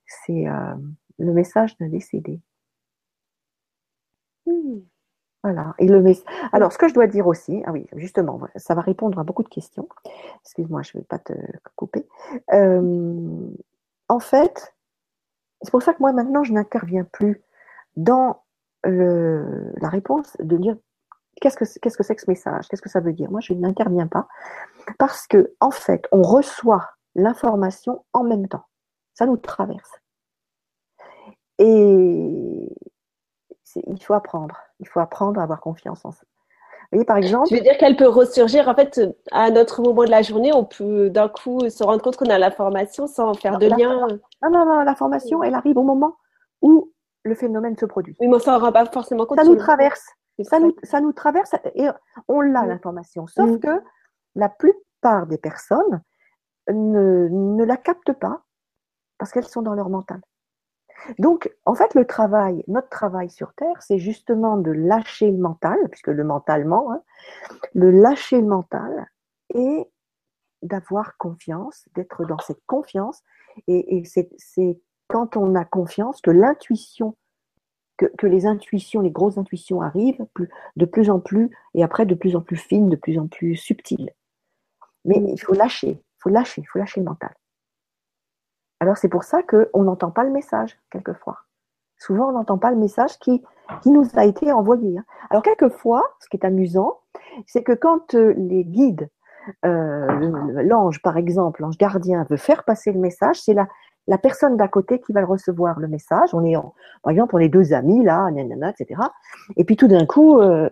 c'est 0.06 0.48
euh, 0.48 0.76
le 1.20 1.34
message 1.34 1.78
d'un 1.78 1.90
décédé. 1.90 2.40
Hmm. 4.46 4.80
Voilà. 5.48 5.74
Et 5.80 5.88
le 5.88 6.04
Alors, 6.52 6.74
ce 6.74 6.78
que 6.78 6.90
je 6.90 6.94
dois 6.94 7.08
dire 7.08 7.26
aussi, 7.26 7.64
ah 7.66 7.72
oui, 7.72 7.88
justement, 7.96 8.42
ça 8.58 8.76
va 8.76 8.82
répondre 8.82 9.18
à 9.18 9.24
beaucoup 9.24 9.44
de 9.44 9.48
questions. 9.48 9.88
Excuse-moi, 10.44 10.82
je 10.82 10.92
ne 10.94 11.00
vais 11.00 11.06
pas 11.06 11.20
te 11.20 11.32
couper. 11.78 12.06
Euh, 12.52 13.48
en 14.10 14.20
fait, 14.20 14.76
c'est 15.62 15.72
pour 15.72 15.82
ça 15.82 15.94
que 15.94 16.00
moi, 16.02 16.12
maintenant, 16.12 16.44
je 16.44 16.52
n'interviens 16.52 17.06
plus 17.06 17.42
dans 17.96 18.44
la 18.84 19.90
réponse 19.90 20.36
de 20.40 20.58
dire 20.58 20.76
qu'est-ce 21.40 21.56
que 21.56 21.64
c'est 21.64 21.80
-ce 21.80 21.98
que, 21.98 22.04
ce 22.04 22.30
message, 22.30 22.68
qu'est-ce 22.68 22.82
que 22.82 22.90
ça 22.90 23.00
veut 23.00 23.14
dire. 23.14 23.32
Moi, 23.32 23.40
je 23.40 23.54
n'interviens 23.54 24.08
pas 24.08 24.28
parce 25.00 25.28
que, 25.28 25.54
en 25.62 25.72
fait, 25.72 26.10
on 26.12 26.24
reçoit 26.24 26.90
l'information 27.16 28.04
en 28.12 28.24
même 28.26 28.50
temps. 28.50 28.66
Ça 29.14 29.26
nous 29.26 29.38
traverse. 29.38 29.94
Et 31.58 32.70
il 33.88 34.02
faut 34.04 34.14
apprendre. 34.14 34.58
Il 34.80 34.88
faut 34.88 35.00
apprendre 35.00 35.40
à 35.40 35.44
avoir 35.44 35.62
confiance 35.62 36.06
en 36.06 36.12
ça. 36.12 36.24
Vous 36.92 36.98
voyez, 36.98 37.06
par 37.06 37.18
exemple. 37.18 37.48
Tu 37.48 37.56
veux 37.56 37.62
dire 37.62 37.78
qu'elle 37.78 37.98
peut 37.98 38.08
ressurgir, 38.08 38.70
en 38.70 38.76
fait, 38.76 39.02
à 39.32 39.44
un 39.44 39.56
autre 39.58 39.82
moment 39.82 40.06
de 40.06 40.10
la 40.10 40.22
journée, 40.22 40.54
on 40.54 40.64
peut 40.64 41.10
d'un 41.10 41.28
coup 41.28 41.70
se 41.70 41.84
rendre 41.84 42.02
compte 42.02 42.16
qu'on 42.16 42.30
a 42.30 42.38
l'information 42.38 43.08
sans 43.08 43.34
faire 43.34 43.58
de 43.58 43.68
lien. 43.68 44.08
Non, 44.42 44.50
non, 44.50 44.66
non, 44.66 44.80
l'information, 44.84 45.44
elle 45.44 45.56
arrive 45.56 45.78
au 45.78 45.84
moment 45.84 46.18
où 46.62 46.94
le 47.24 47.36
phénomène 47.36 47.78
se 47.78 47.86
produit. 47.86 48.16
Oui, 48.22 48.28
mais 48.28 48.38
on 48.38 48.40
s'en 48.40 48.58
rend 48.58 48.72
pas 48.72 48.86
forcément 48.86 49.26
compte. 49.26 49.38
Ça 49.38 49.44
nous 49.44 49.56
traverse. 49.56 50.06
Ça 50.44 50.60
nous, 50.60 50.76
ça 50.84 51.02
nous, 51.02 51.14
traverse 51.14 51.56
et 51.74 51.88
on 52.28 52.42
l'a, 52.42 52.62
mm. 52.62 52.70
l'information. 52.70 53.28
Sauf 53.28 53.50
mm. 53.50 53.60
que 53.60 53.82
la 54.36 54.50
plupart 54.50 55.26
des 55.28 55.38
personnes 55.38 56.02
ne, 56.70 57.28
ne 57.30 57.66
la 57.66 57.76
captent 57.76 58.14
pas 58.14 58.44
parce 59.18 59.32
qu'elles 59.32 59.48
sont 59.48 59.64
dans 59.64 59.74
leur 59.74 59.90
mental. 59.90 60.22
Donc, 61.20 61.52
en 61.66 61.76
fait, 61.76 61.94
le 61.94 62.06
travail, 62.06 62.64
notre 62.68 62.90
travail 62.90 63.30
sur 63.30 63.54
Terre, 63.54 63.82
c'est 63.82 64.00
justement 64.00 64.58
de 64.58 64.72
lâcher 64.72 65.32
le 65.32 65.38
mental, 65.38 65.78
puisque 65.90 66.08
le 66.08 66.24
mentalement, 66.24 66.92
hein, 66.92 67.02
le 67.74 67.92
lâcher 67.92 68.42
le 68.42 68.48
mental 68.48 69.08
et 69.54 69.90
d'avoir 70.62 71.18
confiance, 71.18 71.88
d'être 71.96 72.26
dans 72.26 72.40
cette 72.40 72.66
confiance. 72.66 73.24
Et, 73.68 74.04
c'est 74.06 74.80
quand 75.08 75.38
on 75.38 75.56
a 75.56 75.66
confiance 75.66 76.22
que 76.22 76.32
l'intuition, 76.32 77.16
que, 77.98 78.28
les 78.28 78.46
intuitions, 78.46 79.02
les 79.02 79.12
grosses 79.12 79.38
intuitions 79.38 79.82
arrivent 79.82 80.26
de 80.76 80.86
plus 80.86 81.10
en 81.10 81.20
plus, 81.20 81.56
et 81.74 81.84
après 81.84 82.06
de 82.06 82.16
plus 82.16 82.36
en 82.36 82.42
plus 82.42 82.58
fines, 82.58 82.90
de 82.90 82.96
plus 82.96 83.18
en 83.18 83.28
plus 83.28 83.56
subtiles. 83.56 84.12
Mais 85.06 85.18
il 85.18 85.40
faut 85.40 85.54
lâcher, 85.54 85.92
il 85.92 86.20
faut 86.20 86.30
lâcher, 86.30 86.62
il 86.62 86.66
faut 86.66 86.80
lâcher 86.80 87.00
le 87.00 87.06
mental. 87.06 87.34
Alors 88.80 88.98
c'est 88.98 89.10
pour 89.10 89.24
ça 89.24 89.42
qu'on 89.44 89.84
n'entend 89.84 90.12
pas 90.12 90.24
le 90.24 90.32
message, 90.32 90.78
quelquefois. 90.92 91.40
Souvent, 91.98 92.30
on 92.30 92.34
n'entend 92.34 92.58
pas 92.58 92.72
le 92.72 92.78
message 92.78 93.18
qui, 93.20 93.44
nous 93.86 94.08
a 94.16 94.24
été 94.24 94.52
envoyé. 94.52 94.98
Hein. 94.98 95.04
Alors 95.30 95.44
quelquefois, 95.44 96.04
ce 96.20 96.30
qui 96.30 96.38
est 96.38 96.46
amusant, 96.46 97.00
c'est 97.48 97.64
que 97.64 97.74
quand 97.74 98.14
euh, 98.14 98.34
les 98.38 98.64
guides, 98.64 99.10
euh, 99.66 100.64
l'ange 100.64 101.02
par 101.02 101.18
exemple, 101.18 101.62
l'ange 101.62 101.78
gardien 101.78 102.26
veut 102.30 102.38
faire 102.38 102.64
passer 102.64 102.92
le 102.92 103.00
message, 103.00 103.42
c'est 103.42 103.54
la, 103.54 103.68
la 104.08 104.18
personne 104.18 104.58
d'à 104.58 104.68
côté 104.68 105.02
qui 105.02 105.12
va 105.12 105.22
le 105.22 105.26
recevoir 105.26 105.80
le 105.80 105.88
message. 105.88 106.34
On 106.34 106.46
est, 106.46 106.56
par 107.02 107.12
exemple, 107.12 107.36
on 107.36 107.40
est 107.40 107.50
deux 107.50 107.74
amis 107.74 108.04
là, 108.04 108.30
nanana, 108.32 108.70
etc. 108.70 109.02
Et 109.58 109.66
puis 109.66 109.76
tout 109.76 109.88
d'un 109.88 110.06
coup, 110.06 110.40
euh, 110.40 110.70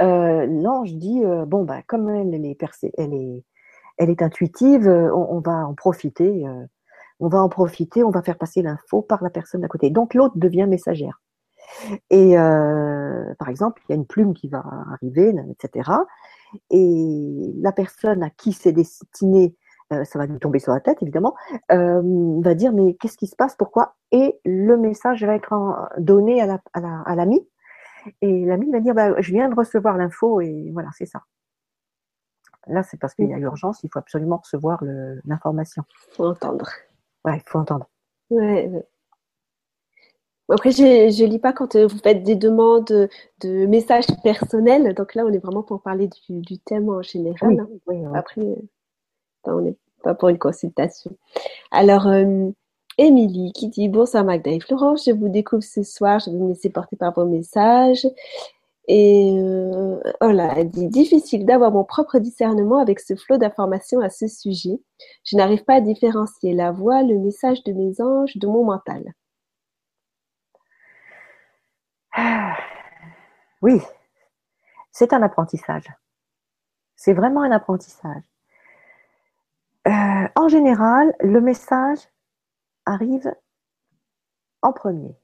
l'ange 0.00 0.94
dit 0.94 1.22
bon 1.46 1.64
bah 1.64 1.82
comme 1.86 2.08
elle 2.08 2.46
est 2.46 2.54
percée, 2.54 2.92
elle 2.96 3.12
est 3.12 3.44
elle 3.98 4.10
est 4.10 4.22
intuitive, 4.22 4.88
euh, 4.88 5.12
on, 5.14 5.40
va 5.40 5.66
en 5.66 5.74
profiter, 5.74 6.46
euh, 6.46 6.64
on 7.20 7.28
va 7.28 7.42
en 7.42 7.48
profiter, 7.48 8.04
on 8.04 8.10
va 8.10 8.22
faire 8.22 8.38
passer 8.38 8.62
l'info 8.62 9.02
par 9.02 9.22
la 9.22 9.30
personne 9.30 9.60
d'à 9.60 9.68
côté. 9.68 9.90
Donc 9.90 10.14
l'autre 10.14 10.38
devient 10.38 10.66
messagère. 10.68 11.20
Et 12.08 12.38
euh, 12.38 13.34
par 13.38 13.48
exemple, 13.48 13.82
il 13.88 13.92
y 13.92 13.94
a 13.94 13.96
une 13.96 14.06
plume 14.06 14.32
qui 14.32 14.48
va 14.48 14.64
arriver, 14.92 15.34
etc. 15.50 15.90
Et 16.70 17.52
la 17.60 17.72
personne 17.72 18.22
à 18.22 18.30
qui 18.30 18.52
c'est 18.52 18.72
destiné, 18.72 19.54
ça 19.90 20.18
va 20.18 20.26
lui 20.26 20.38
tomber 20.38 20.60
sur 20.60 20.72
la 20.72 20.80
tête 20.80 21.02
évidemment, 21.02 21.34
va 21.68 22.54
dire 22.54 22.72
mais 22.72 22.94
qu'est-ce 22.94 23.18
qui 23.18 23.26
se 23.26 23.36
passe, 23.36 23.54
pourquoi? 23.54 23.96
Et 24.12 24.38
le 24.46 24.78
message 24.78 25.24
va 25.24 25.34
être 25.34 25.54
donné 25.98 26.40
à 26.40 27.14
l'ami. 27.16 27.46
Et 28.22 28.46
l'ami 28.46 28.70
va 28.70 28.80
dire 28.80 28.94
bah, 28.94 29.20
je 29.20 29.32
viens 29.32 29.50
de 29.50 29.54
recevoir 29.54 29.98
l'info 29.98 30.40
et 30.40 30.70
voilà, 30.72 30.88
c'est 30.96 31.06
ça. 31.06 31.20
Là, 32.66 32.82
c'est 32.82 32.98
parce 32.98 33.14
qu'il 33.14 33.28
y 33.28 33.34
a 33.34 33.38
urgence, 33.38 33.82
il 33.82 33.90
faut 33.92 33.98
absolument 33.98 34.38
recevoir 34.38 34.82
l'information. 35.24 35.84
Il 35.88 36.16
faut 36.16 36.26
entendre. 36.26 36.68
Ouais, 37.24 37.36
il 37.36 37.50
faut 37.50 37.58
entendre. 37.58 37.88
Ouais. 38.30 38.70
Après, 40.50 40.70
je 40.70 40.82
ne 40.82 41.28
lis 41.28 41.38
pas 41.38 41.52
quand 41.52 41.76
euh, 41.76 41.86
vous 41.86 41.98
faites 41.98 42.22
des 42.22 42.34
demandes 42.34 43.08
de 43.40 43.66
messages 43.66 44.06
personnels. 44.22 44.94
Donc 44.94 45.14
là, 45.14 45.24
on 45.26 45.32
est 45.32 45.38
vraiment 45.38 45.62
pour 45.62 45.82
parler 45.82 46.08
du, 46.28 46.58
thème 46.58 46.88
en 46.88 47.02
général. 47.02 47.66
Oui, 47.86 48.04
hein. 48.04 48.12
Après, 48.14 48.40
euh, 48.40 48.56
on 49.44 49.60
n'est 49.60 49.76
pas 50.02 50.14
pour 50.14 50.30
une 50.30 50.38
consultation. 50.38 51.10
Alors, 51.70 52.06
euh, 52.06 52.50
Émilie 52.96 53.52
qui 53.52 53.68
dit 53.68 53.88
Bonsoir 53.88 54.24
Magda 54.24 54.50
et 54.50 54.60
Florence, 54.60 55.04
je 55.04 55.12
vous 55.12 55.28
découvre 55.28 55.62
ce 55.62 55.82
soir, 55.82 56.18
je 56.18 56.30
vais 56.30 56.36
me 56.36 56.48
laisser 56.48 56.70
porter 56.70 56.96
par 56.96 57.12
vos 57.12 57.26
messages. 57.26 58.06
Et 58.88 59.38
euh, 59.38 60.00
voilà, 60.20 60.54
elle 60.56 60.70
dit 60.70 60.88
difficile 60.88 61.44
d'avoir 61.44 61.70
mon 61.70 61.84
propre 61.84 62.18
discernement 62.18 62.78
avec 62.78 63.00
ce 63.00 63.14
flot 63.16 63.36
d'informations 63.36 64.00
à 64.00 64.08
ce 64.08 64.26
sujet. 64.26 64.80
Je 65.24 65.36
n'arrive 65.36 65.64
pas 65.64 65.74
à 65.74 65.80
différencier 65.82 66.54
la 66.54 66.72
voix, 66.72 67.02
le 67.02 67.18
message 67.18 67.62
de 67.64 67.72
mes 67.72 68.00
anges 68.00 68.38
de 68.38 68.46
mon 68.46 68.64
mental. 68.64 69.12
Oui, 73.60 73.80
c'est 74.92 75.12
un 75.12 75.22
apprentissage. 75.22 75.86
C'est 76.96 77.12
vraiment 77.12 77.42
un 77.42 77.50
apprentissage. 77.50 78.22
Euh, 79.86 80.28
en 80.34 80.48
général, 80.48 81.14
le 81.20 81.40
message 81.40 81.98
arrive 82.86 83.34
en 84.62 84.72
premier. 84.72 85.14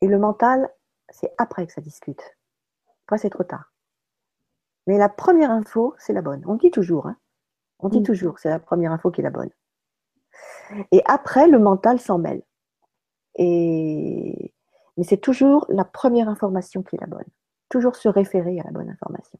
Et 0.00 0.06
le 0.06 0.18
mental 0.18 0.70
c'est 1.16 1.32
après 1.38 1.66
que 1.66 1.72
ça 1.72 1.80
discute. 1.80 2.22
Après, 3.06 3.18
c'est 3.18 3.30
trop 3.30 3.44
tard. 3.44 3.72
Mais 4.86 4.98
la 4.98 5.08
première 5.08 5.50
info, 5.50 5.94
c'est 5.98 6.12
la 6.12 6.22
bonne. 6.22 6.42
On 6.46 6.54
dit 6.54 6.70
toujours, 6.70 7.06
hein. 7.06 7.16
on 7.80 7.88
dit 7.88 8.00
mm. 8.00 8.04
toujours, 8.04 8.38
c'est 8.38 8.50
la 8.50 8.58
première 8.58 8.92
info 8.92 9.10
qui 9.10 9.22
est 9.22 9.24
la 9.24 9.30
bonne. 9.30 9.50
Et 10.92 11.02
après, 11.06 11.48
le 11.48 11.58
mental 11.58 11.98
s'en 11.98 12.18
mêle. 12.18 12.42
Et... 13.36 14.52
Mais 14.96 15.04
c'est 15.04 15.16
toujours 15.16 15.66
la 15.68 15.84
première 15.84 16.28
information 16.28 16.82
qui 16.82 16.96
est 16.96 17.00
la 17.00 17.06
bonne. 17.06 17.26
Toujours 17.68 17.96
se 17.96 18.08
référer 18.08 18.60
à 18.60 18.64
la 18.64 18.70
bonne 18.70 18.88
information. 18.88 19.38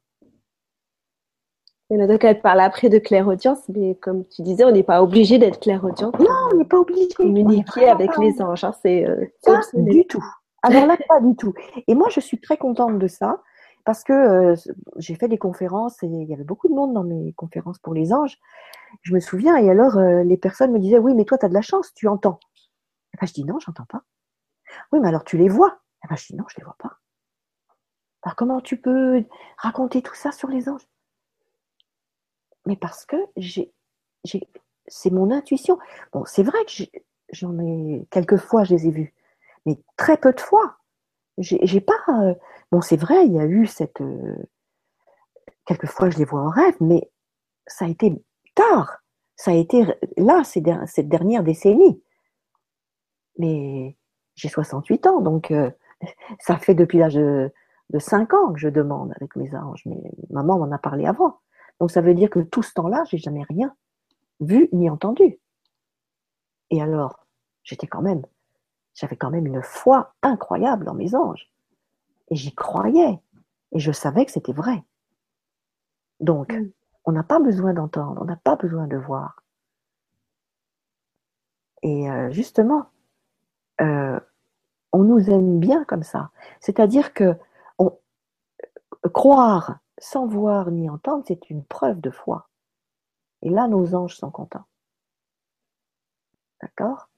Il 1.88 1.96
y 1.96 2.00
en 2.00 2.04
a 2.04 2.06
donc 2.08 2.24
elle 2.24 2.40
parle 2.40 2.60
après 2.60 2.88
de 2.88 2.98
claire-audience, 2.98 3.68
mais 3.68 3.94
comme 3.94 4.26
tu 4.26 4.42
disais, 4.42 4.64
on 4.64 4.72
n'est 4.72 4.82
pas 4.82 5.02
obligé 5.02 5.38
d'être 5.38 5.60
clair-audience. 5.60 6.12
Non, 6.18 6.48
on 6.52 6.56
n'est 6.56 6.64
pas 6.64 6.78
obligé. 6.78 7.08
Communiquer 7.14 7.88
avec 7.88 8.16
les 8.18 8.42
anges, 8.42 8.64
hein, 8.64 8.74
c'est 8.82 9.06
euh, 9.06 9.26
du 9.74 10.04
tout. 10.06 10.24
Alors 10.62 10.86
là, 10.86 10.96
pas 11.08 11.20
du 11.20 11.36
tout. 11.36 11.54
Et 11.86 11.94
moi, 11.94 12.08
je 12.10 12.20
suis 12.20 12.40
très 12.40 12.56
contente 12.56 12.98
de 12.98 13.06
ça 13.06 13.42
parce 13.84 14.02
que 14.02 14.12
euh, 14.12 14.54
j'ai 14.96 15.14
fait 15.14 15.28
des 15.28 15.38
conférences 15.38 16.02
et 16.02 16.06
il 16.06 16.28
y 16.28 16.34
avait 16.34 16.44
beaucoup 16.44 16.68
de 16.68 16.74
monde 16.74 16.92
dans 16.92 17.04
mes 17.04 17.32
conférences 17.34 17.78
pour 17.78 17.94
les 17.94 18.12
anges. 18.12 18.38
Je 19.02 19.14
me 19.14 19.20
souviens, 19.20 19.56
et 19.56 19.70
alors 19.70 19.98
euh, 19.98 20.24
les 20.24 20.36
personnes 20.36 20.72
me 20.72 20.78
disaient 20.78 20.98
Oui, 20.98 21.14
mais 21.14 21.24
toi, 21.24 21.38
tu 21.38 21.46
as 21.46 21.48
de 21.48 21.54
la 21.54 21.62
chance, 21.62 21.92
tu 21.94 22.08
entends. 22.08 22.40
Et 23.14 23.18
ben, 23.20 23.26
je 23.26 23.32
dis 23.32 23.44
Non, 23.44 23.58
j'entends 23.60 23.86
pas. 23.86 24.02
Oui, 24.92 25.00
mais 25.00 25.08
alors 25.08 25.24
tu 25.24 25.36
les 25.38 25.48
vois. 25.48 25.78
Et 26.04 26.08
ben, 26.08 26.16
je 26.16 26.26
dis 26.26 26.36
Non, 26.36 26.44
je 26.48 26.56
les 26.58 26.64
vois 26.64 26.76
pas. 26.78 26.98
Alors 28.22 28.34
comment 28.34 28.60
tu 28.60 28.76
peux 28.76 29.24
raconter 29.56 30.02
tout 30.02 30.14
ça 30.14 30.32
sur 30.32 30.48
les 30.48 30.68
anges? 30.68 30.88
Mais 32.66 32.76
parce 32.76 33.06
que 33.06 33.16
c'est 34.88 35.10
mon 35.12 35.30
intuition. 35.30 35.78
Bon, 36.12 36.24
c'est 36.24 36.42
vrai 36.42 36.58
que 36.64 36.82
j'en 37.32 37.56
ai, 37.60 38.06
quelques 38.10 38.36
fois, 38.36 38.64
je 38.64 38.74
les 38.74 38.88
ai 38.88 38.90
vus 38.90 39.14
mais 39.66 39.78
très 39.96 40.16
peu 40.16 40.32
de 40.32 40.40
fois. 40.40 40.78
J'ai 41.38 41.80
pas. 41.80 42.00
Euh, 42.08 42.34
bon, 42.72 42.80
c'est 42.80 42.96
vrai, 42.96 43.26
il 43.26 43.34
y 43.34 43.40
a 43.40 43.44
eu 43.44 43.66
cette. 43.66 44.00
Euh, 44.00 44.36
quelquefois, 45.66 46.08
je 46.08 46.18
les 46.18 46.24
vois 46.24 46.40
en 46.40 46.48
rêve, 46.48 46.76
mais 46.80 47.10
ça 47.66 47.84
a 47.84 47.88
été 47.88 48.14
tard. 48.54 48.98
Ça 49.34 49.50
a 49.50 49.54
été 49.54 49.84
là, 50.16 50.42
cette 50.44 51.08
dernière 51.08 51.42
décennie. 51.42 52.02
Mais 53.38 53.98
j'ai 54.34 54.48
68 54.48 55.06
ans, 55.08 55.20
donc 55.20 55.50
euh, 55.50 55.70
ça 56.40 56.56
fait 56.56 56.74
depuis 56.74 56.98
l'âge 56.98 57.14
de, 57.16 57.52
de 57.90 57.98
5 57.98 58.32
ans 58.32 58.52
que 58.54 58.58
je 58.58 58.68
demande 58.68 59.12
avec 59.16 59.36
mes 59.36 59.54
anges. 59.54 59.82
Mais 59.84 60.00
maman 60.30 60.58
m'en 60.58 60.72
a 60.72 60.78
parlé 60.78 61.04
avant. 61.04 61.40
Donc 61.80 61.90
ça 61.90 62.00
veut 62.00 62.14
dire 62.14 62.30
que 62.30 62.40
tout 62.40 62.62
ce 62.62 62.72
temps-là, 62.72 63.04
j'ai 63.10 63.18
jamais 63.18 63.42
rien 63.42 63.74
vu 64.40 64.70
ni 64.72 64.88
entendu. 64.88 65.38
Et 66.70 66.80
alors, 66.80 67.26
j'étais 67.62 67.86
quand 67.86 68.02
même 68.02 68.22
j'avais 68.96 69.16
quand 69.16 69.30
même 69.30 69.46
une 69.46 69.62
foi 69.62 70.14
incroyable 70.22 70.84
dans 70.84 70.94
mes 70.94 71.14
anges. 71.14 71.48
Et 72.28 72.34
j'y 72.34 72.54
croyais. 72.54 73.20
Et 73.72 73.78
je 73.78 73.92
savais 73.92 74.24
que 74.24 74.32
c'était 74.32 74.52
vrai. 74.52 74.82
Donc, 76.18 76.52
mm. 76.52 76.70
on 77.04 77.12
n'a 77.12 77.22
pas 77.22 77.38
besoin 77.38 77.74
d'entendre, 77.74 78.20
on 78.20 78.24
n'a 78.24 78.36
pas 78.36 78.56
besoin 78.56 78.88
de 78.88 78.96
voir. 78.96 79.42
Et 81.82 82.10
euh, 82.10 82.30
justement, 82.30 82.86
euh, 83.80 84.18
on 84.92 85.04
nous 85.04 85.30
aime 85.30 85.60
bien 85.60 85.84
comme 85.84 86.02
ça. 86.02 86.30
C'est-à-dire 86.60 87.12
que 87.12 87.36
croire 89.12 89.78
sans 89.98 90.26
voir 90.26 90.70
ni 90.70 90.90
entendre, 90.90 91.24
c'est 91.26 91.50
une 91.50 91.64
preuve 91.64 92.00
de 92.00 92.10
foi. 92.10 92.48
Et 93.42 93.50
là, 93.50 93.68
nos 93.68 93.94
anges 93.94 94.16
sont 94.16 94.30
contents. 94.30 94.64
D'accord? 96.60 97.08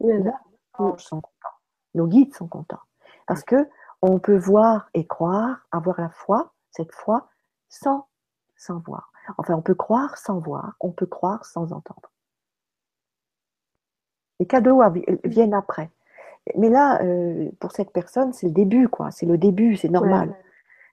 Là, 0.00 0.40
anges 0.74 1.02
sont 1.02 1.20
contents. 1.20 1.56
Nos 1.94 2.06
guides 2.06 2.34
sont 2.34 2.48
contents. 2.48 2.80
Parce 3.26 3.44
que 3.44 3.68
on 4.02 4.18
peut 4.18 4.36
voir 4.36 4.88
et 4.94 5.06
croire, 5.06 5.66
avoir 5.70 6.00
la 6.00 6.10
foi, 6.10 6.52
cette 6.70 6.92
foi, 6.92 7.28
sans, 7.68 8.08
sans 8.56 8.78
voir. 8.80 9.12
Enfin, 9.38 9.54
on 9.54 9.62
peut 9.62 9.74
croire 9.74 10.18
sans 10.18 10.38
voir, 10.40 10.74
on 10.80 10.90
peut 10.90 11.06
croire 11.06 11.44
sans 11.44 11.72
entendre. 11.72 12.10
Les 14.40 14.46
cadeaux 14.46 14.82
viennent 15.24 15.54
après. 15.54 15.90
Mais 16.56 16.68
là, 16.68 17.00
euh, 17.02 17.48
pour 17.60 17.70
cette 17.70 17.92
personne, 17.92 18.32
c'est 18.32 18.46
le 18.48 18.52
début, 18.52 18.88
quoi. 18.88 19.12
C'est 19.12 19.26
le 19.26 19.38
début, 19.38 19.76
c'est 19.76 19.88
normal. 19.88 20.36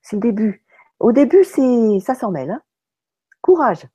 C'est 0.04 0.18
le 0.18 0.22
début. 0.22 0.64
Au 1.00 1.12
début, 1.12 1.44
c'est 1.44 2.00
ça 2.02 2.14
s'en 2.14 2.30
mêle. 2.30 2.52
Hein. 2.52 2.62
Courage. 3.42 3.88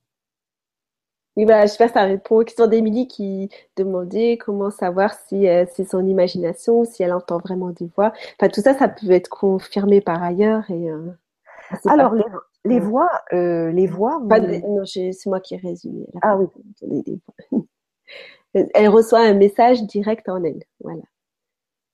Oui, 1.36 1.46
bah, 1.46 1.66
je 1.66 1.72
sais 1.72 1.78
pas, 1.78 1.92
ça 1.92 2.02
répond 2.04 2.40
aux 2.40 2.44
questions 2.44 2.68
d'Émilie 2.68 3.08
qui 3.08 3.48
demandait 3.76 4.38
comment 4.38 4.70
savoir 4.70 5.14
si 5.14 5.48
euh, 5.48 5.64
c'est 5.74 5.88
son 5.88 6.06
imagination, 6.06 6.84
si 6.84 7.02
elle 7.02 7.12
entend 7.12 7.38
vraiment 7.38 7.70
des 7.70 7.90
voix. 7.96 8.12
Enfin, 8.38 8.48
tout 8.48 8.60
ça, 8.60 8.74
ça 8.74 8.88
peut 8.88 9.10
être 9.10 9.28
confirmé 9.28 10.00
par 10.00 10.22
ailleurs. 10.22 10.70
Et, 10.70 10.90
euh, 10.90 11.10
Alors, 11.86 12.14
les, 12.64 12.78
voix, 12.78 13.10
euh, 13.32 13.72
les 13.72 13.88
voix. 13.88 14.20
non, 14.20 14.84
c'est 14.84 15.10
moi 15.26 15.40
qui 15.40 15.54
ai 15.54 15.58
résumé. 15.58 16.06
Ah 16.22 16.38
oui. 16.38 17.04
elle 18.54 18.88
reçoit 18.88 19.20
un 19.20 19.34
message 19.34 19.82
direct 19.82 20.28
en 20.28 20.44
elle. 20.44 20.62
Voilà. 20.80 21.02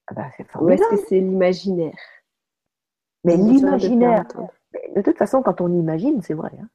Ah 0.08 0.14
bah, 0.14 0.26
Ou 0.60 0.68
est-ce 0.68 0.86
que 0.90 0.96
c'est 1.08 1.20
l'imaginaire? 1.20 1.96
Mais 3.24 3.36
l'imaginaire. 3.36 4.26
De 4.94 5.00
toute 5.00 5.16
façon, 5.16 5.42
quand 5.42 5.62
on 5.62 5.72
imagine, 5.72 6.20
c'est 6.20 6.34
vrai. 6.34 6.50
Hein 6.60 6.68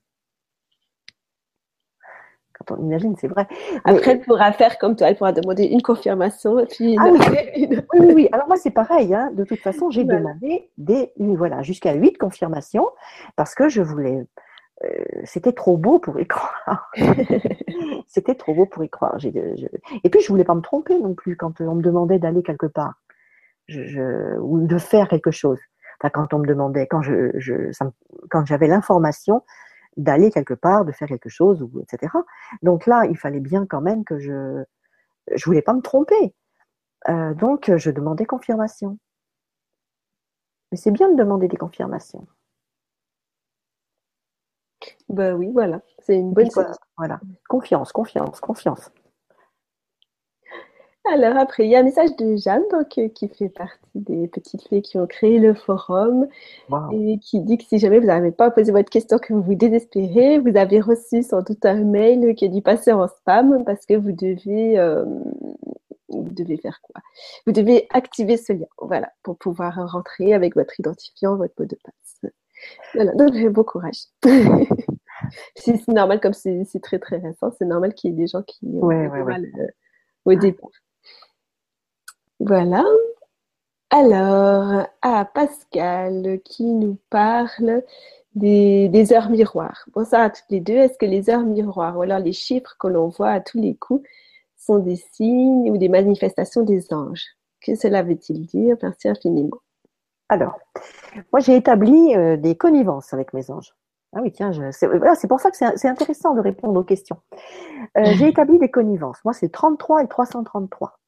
quand 2.66 2.76
on 2.78 2.84
imagine, 2.84 3.16
c'est 3.18 3.28
vrai. 3.28 3.48
Après, 3.84 4.12
elle 4.12 4.22
pourra 4.22 4.52
faire 4.52 4.78
comme 4.78 4.96
toi, 4.96 5.10
elle 5.10 5.18
pourra 5.18 5.32
demander 5.32 5.66
une 5.66 5.82
confirmation. 5.82 6.66
Puis 6.70 6.96
ah 7.00 7.10
oui. 7.12 7.70
oui, 8.14 8.30
alors 8.32 8.48
moi 8.48 8.58
c'est 8.58 8.72
pareil. 8.72 9.14
Hein. 9.14 9.32
De 9.34 9.44
toute 9.44 9.60
façon, 9.60 9.90
j'ai 9.90 10.04
demandé 10.04 10.70
des, 10.78 11.12
voilà, 11.18 11.62
jusqu'à 11.62 11.94
huit 11.94 12.18
confirmations 12.18 12.88
parce 13.36 13.56
que 13.56 13.70
je 13.70 13.82
voulais. 13.82 14.26
Euh, 14.84 14.90
c'était 15.24 15.54
trop 15.54 15.78
beau 15.78 16.00
pour 16.00 16.20
y 16.20 16.28
croire. 16.28 16.92
c'était 18.08 18.36
trop 18.36 18.54
beau 18.54 18.66
pour 18.66 18.84
y 18.84 18.90
croire. 18.90 19.18
Et 19.24 20.10
puis 20.10 20.20
je 20.22 20.28
voulais 20.28 20.44
pas 20.44 20.56
me 20.56 20.62
tromper 20.62 21.00
non 21.00 21.14
plus 21.14 21.38
quand 21.38 21.62
on 21.62 21.76
me 21.76 21.82
demandait 21.82 22.20
d'aller 22.20 22.44
quelque 22.44 22.66
part 22.66 22.96
je, 23.68 24.38
ou 24.40 24.66
de 24.66 24.78
faire 24.78 25.08
quelque 25.08 25.32
chose. 25.32 25.60
Enfin, 26.00 26.10
quand 26.10 26.34
on 26.34 26.40
me 26.40 26.48
demandait, 26.48 26.88
quand 26.88 27.02
je, 27.02 27.32
je 27.36 27.72
quand 28.30 28.46
j'avais 28.46 28.68
l'information, 28.68 29.44
d'aller 29.98 30.32
quelque 30.32 30.54
part, 30.54 30.86
de 30.86 30.92
faire 30.92 31.08
quelque 31.08 31.30
chose, 31.30 31.62
ou, 31.62 31.82
etc. 31.82 32.14
Donc 32.62 32.86
là, 32.86 33.06
il 33.06 33.18
fallait 33.18 33.40
bien 33.40 33.66
quand 33.66 33.82
même 33.82 34.04
que 34.04 34.20
je 34.20 34.64
je 35.34 35.46
voulais 35.46 35.62
pas 35.62 35.74
me 35.74 35.82
tromper. 35.82 36.36
Euh, 37.10 37.34
donc, 37.34 37.76
je 37.76 37.92
demandais 37.92 38.26
confirmation. 38.26 38.98
Mais 40.72 40.78
c'est 40.78 40.92
bien 40.92 41.10
de 41.10 41.16
demander 41.16 41.48
des 41.48 41.58
confirmations. 41.58 42.28
Ben 45.10 45.36
oui, 45.36 45.52
voilà, 45.52 45.82
c'est 46.00 46.16
une 46.16 46.34
bonne 46.34 46.50
chose. 46.52 46.66
Voilà, 46.98 47.20
confiance, 47.48 47.92
confiance, 47.92 48.40
confiance. 48.40 48.92
Alors 51.12 51.38
après, 51.38 51.66
il 51.66 51.70
y 51.70 51.76
a 51.76 51.80
un 51.80 51.84
message 51.84 52.16
de 52.16 52.36
Jeanne 52.36 52.64
donc, 52.72 52.98
euh, 52.98 53.10
qui 53.10 53.28
fait 53.28 53.50
partie 53.50 53.78
des 53.94 54.28
petites 54.28 54.68
fées 54.68 54.82
qui 54.82 54.98
ont 54.98 55.06
créé 55.06 55.38
le 55.38 55.54
forum 55.54 56.28
et 56.92 57.20
qui 57.20 57.42
dit 57.42 57.58
que 57.58 57.64
si 57.64 57.78
jamais 57.78 58.00
vous 58.00 58.08
n'arrivez 58.08 58.32
pas 58.32 58.46
à 58.46 58.52
poser 58.52 58.72
votre 58.72 58.90
question, 58.90 59.20
que 59.20 59.34
vous 59.34 59.42
vous 59.42 59.56
désespérez, 59.56 60.40
vous 60.40 60.58
avez 60.58 60.82
reçu 60.82 61.22
sans 61.22 61.42
doute 61.42 61.64
un 61.66 61.84
mail 61.84 62.34
qui 62.36 62.46
a 62.46 62.48
dû 62.48 62.62
passer 62.62 62.92
en 62.92 63.08
spam 63.08 63.64
parce 63.66 63.86
que 63.86 63.94
vous 63.94 64.14
devez, 64.14 64.80
euh, 64.80 65.06
vous 66.10 66.30
devez 66.32 66.58
faire 66.58 66.80
quoi? 66.82 67.02
Vous 67.46 67.54
devez 67.54 67.88
activer 67.92 68.38
ce 68.38 68.54
lien, 68.54 68.68
voilà, 68.80 69.12
pour 69.22 69.38
pouvoir 69.38 69.92
rentrer 69.92 70.34
avec 70.34 70.56
votre 70.56 70.80
identifiant, 70.80 71.36
votre 71.36 71.54
mot 71.60 71.66
de 71.66 71.78
passe. 71.84 72.34
Voilà, 72.96 73.14
donc 73.14 73.36
bon 73.54 73.64
courage. 73.64 74.06
c'est 75.56 75.88
normal, 75.88 76.20
comme 76.20 76.34
c'est 76.34 76.66
très 76.82 76.98
très 76.98 77.18
récent, 77.18 77.52
c'est 77.58 77.66
normal 77.66 77.94
qu'il 77.94 78.10
y 78.10 78.14
ait 78.14 78.18
des 78.18 78.28
gens 78.28 78.42
qui 78.42 78.66
ont 78.66 78.88
ouais, 78.88 79.08
mal 79.08 79.46
euh, 79.60 79.68
au 80.26 80.34
départ. 80.34 80.72
Voilà. 82.48 82.84
Alors, 83.90 84.88
à 85.02 85.26
Pascal 85.26 86.40
qui 86.46 86.64
nous 86.64 87.00
parle 87.10 87.82
des, 88.36 89.14
heures 89.14 89.32
miroirs. 89.32 89.86
Bonsoir 89.96 90.22
à 90.22 90.30
toutes 90.30 90.46
les 90.52 90.60
deux. 90.60 90.76
Est-ce 90.76 91.00
que 91.00 91.08
les 91.08 91.32
heures 91.32 91.44
miroirs 91.44 91.98
ou 91.98 92.04
alors 92.04 92.20
les 92.20 92.34
chiffres 92.34 92.76
que 92.80 92.88
l'on 92.88 93.08
voit 93.08 93.32
à 93.32 93.40
tous 93.40 93.58
les 93.58 93.76
coups 93.76 94.08
sont 94.58 94.78
des 94.78 94.98
signes 95.14 95.72
ou 95.72 95.78
des 95.78 95.90
manifestations 95.90 96.62
des 96.62 96.94
anges? 96.94 97.26
Que 97.62 97.74
cela 97.74 98.04
veut-il 98.04 98.46
dire? 98.46 98.78
Merci 98.84 99.08
infiniment. 99.08 99.58
Alors, 100.30 100.60
moi 101.32 101.40
j'ai 101.40 101.56
établi 101.56 102.16
euh, 102.16 102.38
des 102.38 102.56
connivences 102.56 103.12
avec 103.12 103.34
mes 103.34 103.50
anges. 103.50 103.74
Ah 104.14 104.20
oui, 104.22 104.32
tiens, 104.32 104.52
c'est 104.72 105.28
pour 105.28 105.40
ça 105.40 105.50
que 105.50 105.58
c'est 105.58 105.88
intéressant 105.88 106.36
de 106.36 106.42
répondre 106.42 106.80
aux 106.80 106.84
questions. 106.84 107.18
Euh, 107.98 108.14
j'ai 108.18 108.28
établi 108.30 108.60
des 108.60 108.70
connivences. 108.70 109.18
Moi, 109.26 109.34
c'est 109.34 109.50
33 109.50 110.04
et 110.04 110.08
333. 110.08 111.00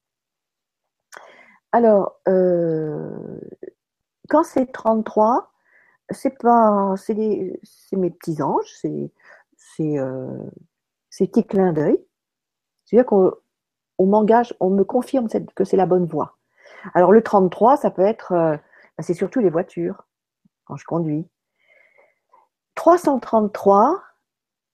Alors, 1.72 2.20
euh, 2.28 3.40
quand 4.30 4.44
c'est 4.44 4.72
33, 4.72 5.52
c'est 6.10 6.38
pas, 6.38 6.96
c'est 6.98 7.16
mes 7.94 8.12
petits 8.12 8.42
anges, 8.42 8.72
c'est, 8.82 9.12
c'est, 9.58 10.00
euh, 10.00 10.44
ces 11.10 11.28
petits 11.28 11.74
d'œil. 11.74 12.04
C'est-à-dire 12.86 13.06
qu'on 13.06 13.32
on 13.98 14.06
m'engage, 14.06 14.56
on 14.60 14.70
me 14.70 14.84
confirme 14.84 15.28
que 15.56 15.64
c'est 15.64 15.78
la 15.78 15.86
bonne 15.86 16.06
voie. 16.06 16.38
Alors 16.94 17.12
le 17.12 17.22
33, 17.24 17.78
ça 17.78 17.92
peut 17.92 18.04
être, 18.04 18.32
euh, 18.34 18.56
bah, 18.98 19.04
c'est 19.04 19.14
surtout 19.14 19.40
les 19.40 19.50
voitures 19.50 20.06
quand 20.66 20.78
je 20.78 20.86
conduis. 20.86 21.28
333, 22.76 24.02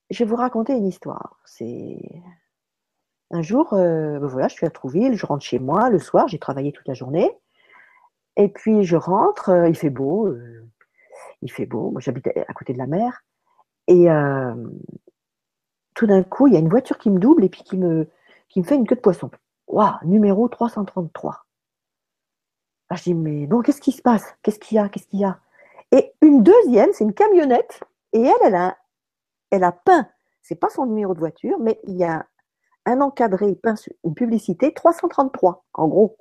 je 0.10 0.24
vais 0.24 0.30
vous 0.30 0.36
raconter 0.36 0.74
une 0.74 0.88
histoire. 0.88 1.40
C'est 1.46 1.98
un 3.34 3.42
jour, 3.42 3.74
euh, 3.74 4.20
ben 4.20 4.28
voilà, 4.28 4.48
je 4.48 4.54
suis 4.54 4.66
à 4.68 4.70
Trouville, 4.70 5.16
je 5.16 5.26
rentre 5.26 5.44
chez 5.44 5.58
moi 5.58 5.90
le 5.90 5.98
soir, 5.98 6.28
j'ai 6.28 6.38
travaillé 6.38 6.72
toute 6.72 6.88
la 6.88 6.94
journée. 6.94 7.36
Et 8.38 8.48
puis 8.48 8.84
je 8.84 8.96
rentre, 8.96 9.50
euh, 9.50 9.68
il 9.68 9.76
fait 9.76 9.90
beau, 9.90 10.28
euh, 10.28 10.64
il 11.42 11.52
fait 11.52 11.66
beau. 11.66 11.90
Moi, 11.90 12.00
j'habite 12.00 12.28
à 12.28 12.54
côté 12.54 12.74
de 12.74 12.78
la 12.78 12.86
mer. 12.88 13.24
Et 13.88 14.08
tout 15.94 16.08
d'un 16.08 16.24
coup, 16.24 16.48
il 16.48 16.54
y 16.54 16.56
a 16.56 16.60
une 16.60 16.70
voiture 16.70 16.98
qui 16.98 17.10
me 17.10 17.20
double 17.20 17.44
et 17.44 17.50
puis 17.50 17.64
qui 17.64 17.78
me, 17.78 18.08
fait 18.64 18.76
une 18.76 18.88
queue 18.88 18.96
de 18.96 19.02
poisson. 19.02 19.30
Waouh, 19.68 19.96
numéro 20.06 20.48
333. 20.48 21.46
Ah, 22.90 22.96
je 22.96 23.04
dis, 23.04 23.14
mais 23.14 23.46
bon, 23.48 23.62
qu'est-ce 23.62 23.82
qui 23.82 23.92
se 23.92 24.02
passe? 24.02 24.36
Qu'est-ce 24.42 24.60
qu'il 24.60 24.78
y 24.78 24.80
a? 24.80 24.88
Qu'est-ce 24.88 25.08
qu'il 25.08 25.20
y 25.20 25.26
a? 25.26 25.40
Et 25.92 26.14
une 26.22 26.44
deuxième, 26.44 26.94
c'est 26.94 27.04
une 27.04 27.14
camionnette. 27.14 27.82
Et 28.14 28.22
elle, 28.22 28.34
elle 28.46 28.56
a, 28.56 28.78
elle 29.52 29.64
a 29.64 29.72
peint, 29.72 30.08
c'est 30.42 30.56
pas 30.56 30.70
son 30.70 30.86
numéro 30.86 31.14
de 31.14 31.20
voiture, 31.20 31.58
mais 31.60 31.80
il 31.84 31.98
y 31.98 32.06
a 32.06 32.26
un 32.86 33.02
encadré, 33.02 33.58
une 34.04 34.14
publicité, 34.14 34.74
333, 34.74 35.66
en 35.74 35.88
gros. 35.88 36.18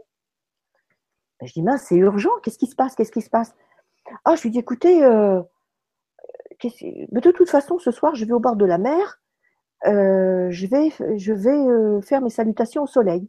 Ben, 1.40 1.46
je 1.46 1.52
dis, 1.54 1.62
mince, 1.62 1.86
c'est 1.88 1.96
urgent, 1.96 2.30
qu'est-ce 2.42 2.58
qui 2.58 2.66
se 2.66 2.76
passe 2.76 2.94
Qu'est-ce 2.94 3.12
qui 3.12 3.22
se 3.22 3.30
passe? 3.30 3.54
Ah, 4.24 4.36
je 4.36 4.42
lui 4.42 4.50
dis, 4.50 4.58
écoutez, 4.58 5.04
euh, 5.04 5.40
de 6.62 7.30
toute 7.30 7.50
façon, 7.50 7.78
ce 7.78 7.90
soir, 7.90 8.14
je 8.14 8.24
vais 8.24 8.32
au 8.32 8.40
bord 8.40 8.56
de 8.56 8.64
la 8.64 8.78
mer, 8.78 9.20
euh, 9.86 10.48
je 10.50 10.66
vais, 10.66 10.90
je 11.18 11.32
vais 11.32 11.50
euh, 11.50 12.00
faire 12.00 12.20
mes 12.20 12.30
salutations 12.30 12.84
au 12.84 12.86
soleil 12.86 13.28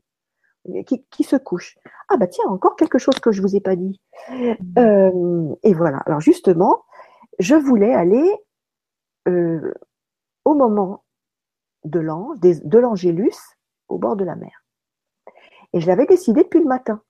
qui, 0.85 1.23
se 1.23 1.35
couche. 1.35 1.77
Ah, 2.09 2.15
bah 2.15 2.27
tiens, 2.27 2.45
encore 2.47 2.77
quelque 2.77 2.97
chose 2.97 3.19
que 3.19 3.31
je 3.31 3.41
ne 3.41 3.47
vous 3.47 3.55
ai 3.55 3.59
pas 3.59 3.75
dit. 3.75 3.99
Et 4.29 5.73
voilà, 5.73 5.97
alors 6.05 6.21
justement, 6.21 6.83
je 7.39 7.55
voulais 7.55 7.93
aller 7.93 8.31
au 10.45 10.53
moment 10.53 11.03
de 11.85 12.77
l'angélus 12.79 13.57
au 13.89 13.97
bord 13.97 14.15
de 14.15 14.23
la 14.23 14.35
mer. 14.35 14.63
Et 15.73 15.79
je 15.79 15.87
l'avais 15.87 16.05
décidé 16.05 16.43
depuis 16.43 16.59
le 16.59 16.67
matin. 16.67 17.01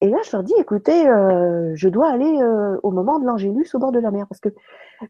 Et 0.00 0.08
là, 0.08 0.18
je 0.24 0.32
leur 0.32 0.42
dis, 0.42 0.54
écoutez, 0.58 1.08
euh, 1.08 1.72
je 1.74 1.88
dois 1.88 2.10
aller 2.10 2.40
euh, 2.42 2.78
au 2.82 2.90
moment 2.90 3.18
de 3.18 3.26
l'angélus 3.26 3.74
au 3.74 3.78
bord 3.78 3.92
de 3.92 3.98
la 3.98 4.10
mer, 4.10 4.26
parce 4.28 4.40
que 4.40 4.50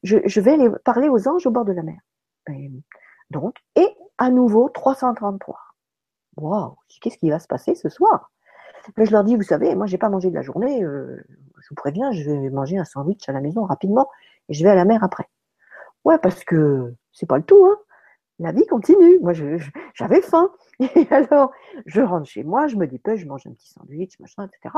je, 0.02 0.40
vais 0.40 0.52
aller 0.52 0.68
parler 0.84 1.08
aux 1.08 1.28
anges 1.28 1.46
au 1.46 1.50
bord 1.50 1.64
de 1.64 1.72
la 1.72 1.82
mer. 1.82 1.98
donc, 3.30 3.56
et 3.76 3.88
à 4.18 4.30
nouveau, 4.30 4.68
333. 4.68 5.58
Waouh, 6.36 6.76
qu'est-ce 7.00 7.18
qui 7.18 7.30
va 7.30 7.38
se 7.38 7.46
passer 7.46 7.74
ce 7.74 7.88
soir? 7.88 8.30
Mais 8.96 9.06
je 9.06 9.12
leur 9.12 9.24
dis, 9.24 9.36
vous 9.36 9.42
savez, 9.42 9.74
moi, 9.74 9.86
j'ai 9.86 9.98
pas 9.98 10.10
mangé 10.10 10.30
de 10.30 10.34
la 10.34 10.42
journée, 10.42 10.84
euh, 10.84 11.16
je 11.58 11.68
vous 11.70 11.74
préviens, 11.74 12.12
je 12.12 12.30
vais 12.30 12.50
manger 12.50 12.76
un 12.78 12.84
sandwich 12.84 13.28
à 13.28 13.32
la 13.32 13.40
maison 13.40 13.64
rapidement, 13.64 14.08
et 14.48 14.54
je 14.54 14.62
vais 14.62 14.70
à 14.70 14.74
la 14.74 14.84
mer 14.84 15.02
après. 15.02 15.28
Ouais, 16.04 16.18
parce 16.18 16.44
que 16.44 16.94
c'est 17.12 17.26
pas 17.26 17.38
le 17.38 17.44
tout, 17.44 17.64
hein 17.64 17.78
la 18.38 18.52
vie 18.52 18.66
continue. 18.66 19.18
Moi, 19.20 19.32
j'avais 19.32 20.22
faim. 20.22 20.50
Et 20.80 21.06
alors, 21.10 21.52
je 21.86 22.00
rentre 22.00 22.26
chez 22.26 22.42
moi, 22.42 22.66
je 22.66 22.76
me 22.76 22.86
dépêche, 22.86 23.20
je 23.20 23.26
mange 23.26 23.46
un 23.46 23.52
petit 23.52 23.68
sandwich, 23.68 24.18
machin, 24.18 24.46
etc. 24.46 24.74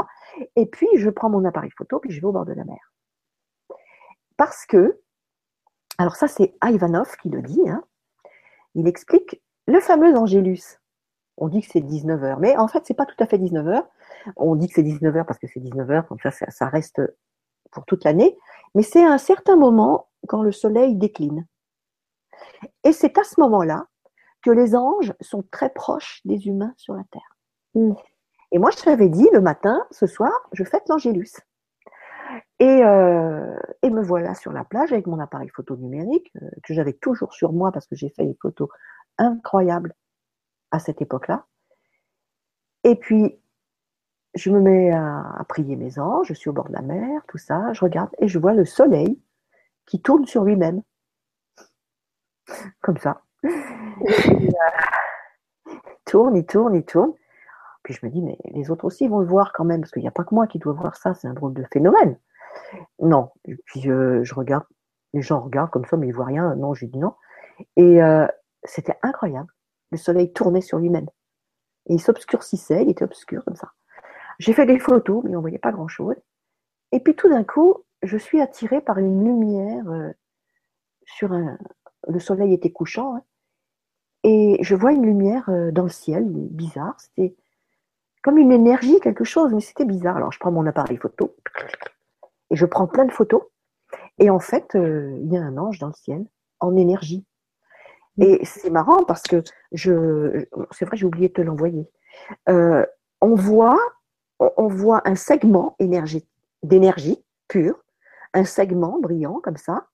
Et 0.57 0.67
puis, 0.67 0.89
je 0.97 1.11
prends 1.11 1.31
mon 1.31 1.45
appareil 1.45 1.71
photo, 1.71 1.99
puis 1.99 2.11
je 2.11 2.21
vais 2.21 2.27
au 2.27 2.33
bord 2.33 2.45
de 2.45 2.53
la 2.53 2.65
mer. 2.65 2.93
Parce 4.37 4.67
que, 4.67 5.01
alors 5.99 6.17
ça, 6.17 6.29
c'est 6.29 6.55
Ivanov 6.63 7.17
qui 7.23 7.31
le 7.31 7.41
dit, 7.41 7.63
hein, 7.69 7.83
il 8.75 8.87
explique 8.87 9.43
le 9.67 9.81
fameux 9.81 10.15
Angélus. 10.17 10.81
On 11.39 11.49
dit 11.49 11.61
que 11.61 11.69
c'est 11.71 11.81
19h, 11.81 12.39
mais 12.39 12.57
en 12.57 12.69
fait, 12.69 12.85
c'est 12.87 12.95
pas 12.95 13.07
tout 13.07 13.17
à 13.19 13.27
fait 13.27 13.39
19h. 13.39 13.85
On 14.37 14.55
dit 14.55 14.69
que 14.69 14.75
c'est 14.75 14.83
19h 14.83 15.25
parce 15.25 15.39
que 15.39 15.47
c'est 15.47 15.61
19h, 15.61 16.07
comme 16.07 16.19
ça, 16.21 16.31
ça 16.31 16.69
reste 16.69 17.01
pour 17.71 17.85
toute 17.85 18.05
l'année. 18.05 18.37
Mais 18.75 18.83
c'est 18.83 19.05
à 19.05 19.11
un 19.11 19.19
certain 19.19 19.57
moment 19.57 20.09
quand 20.29 20.43
le 20.43 20.53
soleil 20.53 20.95
décline. 20.95 21.47
Et 22.87 22.93
c'est 22.93 23.19
à 23.19 23.25
ce 23.25 23.41
moment-là 23.41 23.89
que 24.43 24.51
les 24.53 24.77
anges 24.77 25.13
sont 25.21 25.43
très 25.51 25.71
proches 25.71 26.21
des 26.25 26.47
humains 26.47 26.73
sur 26.77 26.95
la 26.95 27.03
terre. 27.11 27.37
Mm. 27.75 27.95
Et 28.53 28.59
moi, 28.61 28.71
je 28.71 28.81
t'avais 28.81 29.09
dit 29.09 29.29
le 29.33 29.41
matin, 29.41 29.85
ce 29.91 30.07
soir, 30.07 30.31
je 30.53 30.63
fête 30.63 30.89
l'Angélus. 30.89 31.33
Et, 32.61 32.85
euh, 32.85 33.57
et, 33.83 33.91
me 33.91 34.03
voilà 34.03 34.37
sur 34.37 34.53
la 34.53 34.63
plage 34.63 34.93
avec 34.93 35.09
mon 35.09 35.19
appareil 35.19 35.49
photo 35.49 35.77
numérique 35.77 36.31
euh, 36.41 36.49
que 36.63 36.75
j'avais 36.75 36.93
toujours 36.93 37.35
sur 37.35 37.53
moi 37.53 37.73
parce 37.73 37.89
que 37.89 37.97
j'ai 37.97 38.09
fait 38.09 38.25
des 38.25 38.37
photos 38.41 38.69
incroyables 39.19 39.93
à 40.71 40.79
cette 40.79 41.03
époque-là. 41.03 41.45
Et 42.85 42.95
puis, 42.95 43.37
je 44.35 44.51
me 44.51 44.61
mets 44.61 44.93
à, 44.93 45.25
à, 45.37 45.45
prier 45.45 45.75
mes 45.75 45.99
anges, 45.99 46.29
je 46.29 46.35
suis 46.35 46.51
au 46.51 46.53
bord 46.53 46.69
de 46.69 46.75
la 46.75 46.83
mer, 46.83 47.23
tout 47.27 47.39
ça, 47.39 47.73
je 47.73 47.81
regarde 47.81 48.11
et 48.21 48.29
je 48.29 48.39
vois 48.39 48.53
le 48.55 48.65
soleil 48.65 49.21
qui 49.87 50.01
tourne 50.01 50.25
sur 50.25 50.45
lui-même. 50.45 50.83
Comme 52.83 52.99
ça. 52.99 53.23
il 53.43 54.53
tourne, 56.05 56.37
il 56.37 56.47
tourne, 56.47 56.75
il 56.75 56.85
tourne. 56.85 57.13
Puis 57.83 57.95
je 57.95 58.05
me 58.05 58.11
dis, 58.11 58.23
mais 58.23 58.37
les 58.47 58.71
autres 58.71 58.85
aussi 58.85 59.07
vont 59.09 59.21
le 59.21 59.27
voir 59.27 59.53
quand 59.53 59.65
même, 59.65 59.81
parce 59.81 59.93
qu'il 59.93 60.03
n'y 60.03 60.09
a 60.09 60.13
pas 60.13 60.25
que 60.25 60.35
moi 60.35 60.47
qui 60.47 60.59
dois 60.59 60.73
voir 60.73 60.97
ça, 60.97 61.15
c'est 61.15 61.29
un 61.29 61.35
drôle 61.35 61.55
de 61.55 61.65
phénomène. 61.73 62.19
Non. 62.99 63.31
Et 63.45 63.55
puis 63.65 63.81
je, 63.83 64.35
regarde, 64.35 64.65
les 65.13 65.23
gens 65.23 65.41
regardent 65.41 65.71
comme 65.71 65.85
ça, 65.85 65.97
mais 65.97 66.07
ils 66.07 66.11
ne 66.11 66.17
voient 66.17 66.27
rien. 66.27 66.55
Non, 66.57 66.75
j'ai 66.75 66.87
dit 66.87 66.99
non. 66.99 67.15
Et 67.77 68.03
euh, 68.03 68.27
c'était 68.65 68.99
incroyable. 69.03 69.49
Le 69.93 69.99
soleil 69.99 70.33
tournait 70.33 70.61
sur 70.61 70.79
lui-même. 70.79 71.07
Et 71.87 71.95
il 71.95 72.01
s'obscurcissait, 72.01 72.83
il 72.83 72.91
était 72.91 73.05
obscur 73.05 73.45
comme 73.45 73.57
ça. 73.57 73.71
J'ai 74.39 74.53
fait 74.53 74.67
des 74.67 74.79
photos, 74.79 75.23
mais 75.25 75.31
on 75.31 75.35
ne 75.35 75.41
voyait 75.41 75.59
pas 75.59 75.73
grand-chose. 75.73 76.17
Et 76.93 77.01
puis 77.01 77.15
tout 77.15 77.29
d'un 77.29 77.45
coup, 77.45 77.85
je 78.03 78.17
suis 78.17 78.41
attirée 78.41 78.81
par 78.81 78.99
une 78.99 79.25
lumière 79.25 79.89
euh, 79.89 80.11
sur 81.05 81.33
un. 81.33 81.59
Le 82.09 82.19
soleil 82.21 82.53
était 82.55 82.71
couchant, 82.71 83.17
hein, 83.17 83.23
et 84.29 84.59
je 84.61 84.75
vois 84.75 84.91
une 84.91 85.07
lumière 85.07 85.49
euh, 85.51 85.71
dans 85.71 85.85
le 85.85 85.89
ciel, 85.89 86.25
bizarre. 86.27 86.97
C'était 86.99 87.37
comme 88.25 88.39
une 88.39 88.51
énergie, 88.51 88.99
quelque 88.99 89.23
chose, 89.23 89.53
mais 89.55 89.61
c'était 89.61 89.85
bizarre. 89.85 90.17
Alors 90.17 90.33
je 90.33 90.41
prends 90.41 90.51
mon 90.51 90.67
appareil 90.67 90.97
photo 90.97 91.37
et 92.51 92.57
je 92.57 92.67
prends 92.67 92.89
plein 92.89 93.05
de 93.05 93.13
photos. 93.13 93.43
Et 94.19 94.29
en 94.29 94.41
fait, 94.41 94.75
euh, 94.75 95.17
il 95.23 95.33
y 95.33 95.37
a 95.37 95.43
un 95.43 95.57
ange 95.57 95.79
dans 95.79 95.87
le 95.87 95.93
ciel 95.93 96.27
en 96.59 96.75
énergie. 96.75 97.25
Et 98.19 98.45
c'est 98.45 98.71
marrant 98.71 99.05
parce 99.05 99.23
que 99.23 99.45
je, 99.71 100.45
c'est 100.73 100.87
vrai, 100.87 100.97
j'ai 100.97 101.07
oublié 101.07 101.29
de 101.29 101.35
te 101.35 101.43
l'envoyer. 101.43 101.89
Euh, 102.49 102.85
on 103.21 103.37
voit, 103.37 103.79
on 104.41 104.67
voit 104.67 105.03
un 105.05 105.15
segment 105.15 105.77
d'énergie 106.63 107.25
pure, 107.47 107.79
un 108.35 108.45
segment 108.45 108.99
brillant 108.99 109.39
comme 109.41 109.57
ça, 109.57 109.87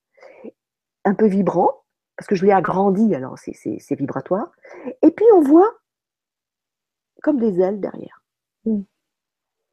un 1.04 1.14
peu 1.14 1.26
vibrant, 1.26 1.81
parce 2.22 2.28
que 2.28 2.36
je 2.36 2.46
l'ai 2.46 2.52
agrandi, 2.52 3.16
alors 3.16 3.36
c'est 3.36 3.96
vibratoire. 3.96 4.52
Et 5.02 5.10
puis 5.10 5.26
on 5.34 5.40
voit 5.40 5.72
comme 7.20 7.40
des 7.40 7.60
ailes 7.60 7.80
derrière. 7.80 8.22
Mm. 8.64 8.82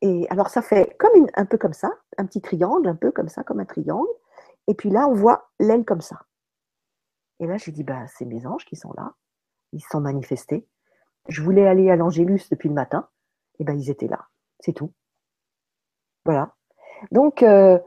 Et 0.02 0.26
alors 0.32 0.50
ça 0.50 0.64
fait 0.64 0.98
comme 0.98 1.28
un 1.36 1.46
peu 1.46 1.60
comme 1.60 1.74
ça, 1.74 1.92
un 2.18 2.26
petit 2.26 2.42
triangle, 2.42 2.88
un 2.88 2.96
peu 2.96 3.12
comme 3.12 3.30
ça, 3.30 3.44
comme 3.44 3.60
un 3.60 3.66
triangle. 3.66 4.10
Et 4.66 4.74
puis 4.74 4.90
là, 4.90 5.08
on 5.08 5.14
voit 5.14 5.52
l'aile 5.60 5.86
comme 5.86 6.02
ça. 6.02 6.26
Et 7.40 7.46
là, 7.46 7.58
j'ai 7.58 7.72
dit, 7.72 7.84
bah, 7.84 8.08
c'est 8.08 8.26
mes 8.26 8.48
anges 8.48 8.66
qui 8.66 8.76
sont 8.76 8.94
là. 8.98 9.14
Ils 9.72 9.82
se 9.82 9.90
sont 9.90 10.02
manifestés. 10.02 10.68
Je 11.28 11.44
voulais 11.44 11.68
aller 11.68 11.92
à 11.92 11.96
l'Angélus 11.96 12.50
depuis 12.50 12.70
le 12.70 12.74
matin. 12.74 13.10
Et 13.60 13.64
ben, 13.64 13.80
ils 13.80 13.92
étaient 13.92 14.08
là. 14.08 14.26
C'est 14.60 14.74
tout. 14.74 14.92
Voilà. 16.26 16.56
Donc, 17.12 17.44
euh, 17.44 17.78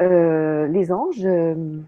euh, 0.00 0.66
les 0.66 0.90
anges, 0.90 1.24
euh, 1.24 1.80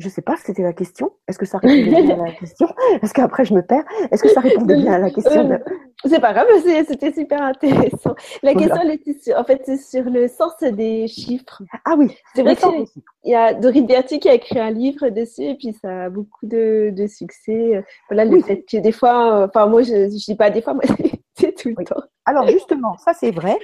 je 0.00 0.06
ne 0.06 0.10
sais 0.10 0.22
pas, 0.22 0.36
c'était 0.42 0.62
la 0.62 0.72
question. 0.72 1.12
Est-ce 1.28 1.38
que 1.38 1.44
ça 1.44 1.58
répondait 1.58 2.02
bien 2.02 2.20
à 2.20 2.26
la 2.26 2.32
question? 2.40 2.66
Est-ce 3.02 3.12
qu'après 3.12 3.44
je 3.44 3.52
me 3.52 3.60
perds 3.60 3.84
Est-ce 4.10 4.22
que 4.22 4.30
ça 4.30 4.40
répondait 4.40 4.76
bien 4.76 4.94
à 4.94 4.98
la 4.98 5.10
question 5.10 5.60
C'est 6.06 6.20
pas 6.20 6.32
grave, 6.32 6.46
c'était 6.88 7.12
super 7.12 7.42
intéressant. 7.42 8.14
La 8.42 8.54
question, 8.54 8.80
elle 8.82 9.36
en 9.36 9.44
fait, 9.44 9.62
c'est 9.64 9.76
sur 9.76 10.04
le 10.04 10.26
sens 10.28 10.54
des 10.62 11.06
chiffres. 11.06 11.62
Ah 11.84 11.94
oui, 11.98 12.16
c'est 12.34 12.42
vrai 12.42 12.56
qu'il 12.56 12.86
y 13.24 13.34
a 13.34 13.52
Dorine 13.52 13.86
Berti 13.86 14.18
qui 14.20 14.28
a 14.28 14.34
écrit 14.34 14.58
un 14.58 14.70
livre 14.70 15.10
dessus 15.10 15.42
et 15.42 15.54
puis 15.54 15.74
ça 15.74 16.04
a 16.04 16.10
beaucoup 16.10 16.46
de, 16.46 16.94
succès. 17.06 17.84
Voilà, 18.08 18.24
le 18.24 18.40
fait 18.40 18.62
que 18.62 18.78
des 18.78 18.92
fois, 18.92 19.44
enfin, 19.44 19.66
moi, 19.66 19.82
je 19.82 19.92
ne 19.92 20.06
dis 20.06 20.34
pas 20.34 20.48
des 20.48 20.62
fois, 20.62 20.72
moi, 20.72 20.84
c'est 21.38 21.54
tout 21.54 21.68
le 21.76 21.84
temps. 21.84 22.02
Alors, 22.24 22.48
justement, 22.48 22.96
ça 22.96 23.12
c'est 23.12 23.32
vrai. 23.32 23.56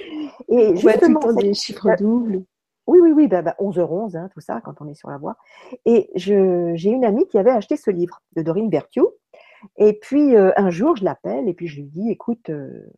Et 0.49 0.75
justement, 0.75 1.19
tout 1.19 1.29
le 1.29 1.33
temps 1.33 1.41
des 1.41 1.53
chiffres 1.55 1.89
doubles. 1.97 2.43
Oui, 2.87 2.99
oui, 3.01 3.11
oui, 3.11 3.27
bah, 3.27 3.55
11h11, 3.59 4.13
bah, 4.13 4.19
hein, 4.19 4.29
tout 4.33 4.39
ça, 4.39 4.61
quand 4.61 4.81
on 4.81 4.87
est 4.87 4.95
sur 4.95 5.09
la 5.09 5.17
voie. 5.17 5.35
Et 5.85 6.09
j'ai 6.15 6.89
une 6.89 7.05
amie 7.05 7.27
qui 7.27 7.37
avait 7.37 7.51
acheté 7.51 7.75
ce 7.75 7.91
livre 7.91 8.21
de 8.35 8.41
Dorine 8.41 8.69
Berthiaud. 8.69 9.13
Et 9.75 9.93
puis, 9.93 10.35
euh, 10.35 10.51
un 10.55 10.69
jour, 10.69 10.95
je 10.95 11.03
l'appelle 11.03 11.49
et 11.49 11.53
puis 11.53 11.67
je 11.67 11.77
lui 11.77 11.87
dis, 11.87 12.09
écoute, 12.09 12.49
euh, 12.49 12.89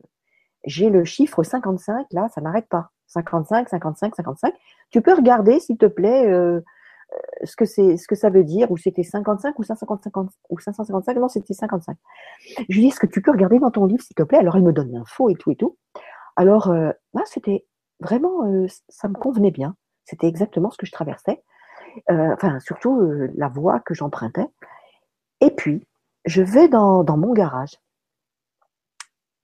j'ai 0.66 0.90
le 0.90 1.04
chiffre 1.06 1.42
55, 1.42 2.08
là, 2.12 2.28
ça 2.34 2.42
n'arrête 2.42 2.68
pas. 2.70 2.92
55, 3.08 3.70
55, 3.70 4.16
55. 4.16 4.54
Tu 4.92 5.02
peux 5.02 5.14
regarder, 5.14 5.60
s'il 5.60 5.78
te 5.78 5.88
plaît, 5.88 6.28
euh, 6.28 6.62
ce, 7.44 7.56
que 7.56 7.66
ce 7.66 8.08
que 8.08 8.16
ça 8.16 8.30
veut 8.30 8.44
dire, 8.44 8.70
ou 8.70 8.78
c'était 8.78 9.02
55 9.02 9.58
ou 9.58 9.64
555, 9.64 10.30
ou 10.50 10.60
555, 10.60 11.18
non, 11.18 11.28
c'était 11.30 11.56
55. 11.56 11.98
Je 12.70 12.76
lui 12.76 12.82
dis, 12.84 12.88
est-ce 12.90 13.00
que 13.00 13.08
tu 13.08 13.22
peux 13.22 13.32
regarder 13.32 13.58
dans 13.58 13.72
ton 13.72 13.86
livre, 13.88 14.04
s'il 14.04 14.16
te 14.16 14.22
plaît? 14.22 14.38
Alors, 14.38 14.56
elle 14.56 14.64
me 14.64 14.74
donne 14.74 14.92
l'info 14.92 15.30
et 15.30 15.36
tout 15.36 15.50
et 15.50 15.56
tout. 15.56 15.78
Alors, 16.36 16.72
là, 16.72 17.24
c'était 17.26 17.66
vraiment, 18.00 18.46
euh, 18.46 18.68
ça 18.88 19.08
me 19.08 19.14
convenait 19.14 19.52
bien. 19.52 19.76
C'était 20.06 20.28
exactement 20.28 20.72
ce 20.72 20.78
que 20.78 20.86
je 20.86 20.92
traversais. 20.92 21.44
Euh, 22.12 22.34
enfin, 22.34 22.60
surtout 22.60 23.00
euh, 23.02 23.32
la 23.36 23.48
voie 23.48 23.80
que 23.80 23.94
j'empruntais. 23.94 24.48
Et 25.42 25.52
puis, 25.52 25.88
je 26.26 26.42
vais 26.42 26.68
dans, 26.68 27.04
mon 27.18 27.34
garage. 27.34 27.76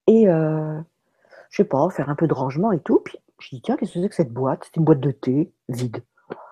Et, 0.08 0.26
je 0.26 0.84
sais 1.50 1.64
pas, 1.64 1.90
faire 1.90 2.10
un 2.10 2.16
peu 2.16 2.28
de 2.28 2.34
rangement 2.34 2.72
et 2.72 2.80
tout. 2.82 3.00
Puis, 3.00 3.18
je 3.40 3.50
dis, 3.50 3.62
tiens, 3.62 3.78
qu'est-ce 3.78 3.94
que 3.94 4.02
c'est 4.02 4.10
que 4.10 4.16
cette 4.16 4.34
boîte? 4.34 4.64
C'est 4.66 4.76
une 4.78 4.84
boîte 4.84 5.00
de 5.00 5.12
thé 5.12 5.54
vide. 5.70 6.04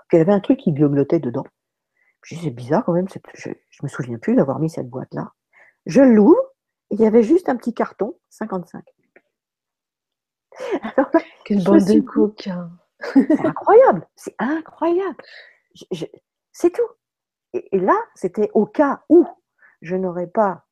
Puis, 0.08 0.18
il 0.18 0.20
y 0.20 0.22
avait 0.22 0.34
un 0.34 0.40
truc 0.40 0.60
qui 0.60 0.72
bioglotait 0.72 1.20
dedans. 1.20 1.46
Je 2.24 2.36
dis, 2.36 2.42
c'est 2.42 2.52
bizarre 2.52 2.86
quand 2.86 2.94
même. 2.94 3.08
Je, 3.34 3.50
ne 3.50 3.56
me 3.84 3.88
souviens 3.88 4.18
plus 4.18 4.36
d'avoir 4.36 4.60
mis 4.60 4.70
cette 4.70 4.90
boîte-là. 4.90 5.34
Je 5.86 6.02
l'ouvre. 6.02 6.42
Il 6.90 7.00
y 7.02 7.06
avait 7.06 7.24
juste 7.24 7.50
un 7.50 7.56
petit 7.56 7.74
carton, 7.74 8.16
55. 8.30 8.84
Alors, 10.96 11.10
Quelle 11.46 11.64
bande 11.64 11.86
de 11.86 12.00
coquins 12.02 12.72
C'est 13.14 13.46
incroyable, 13.46 14.08
c'est 14.16 14.36
incroyable. 14.40 15.18
c'est 16.52 16.70
tout. 16.72 16.88
Et, 17.54 17.80
là, 17.80 17.96
c'était 18.16 18.50
au 18.54 18.66
cas 18.66 19.02
où 19.10 19.28
je 19.82 19.96
n'aurais 19.96 20.28
pas 20.28 20.66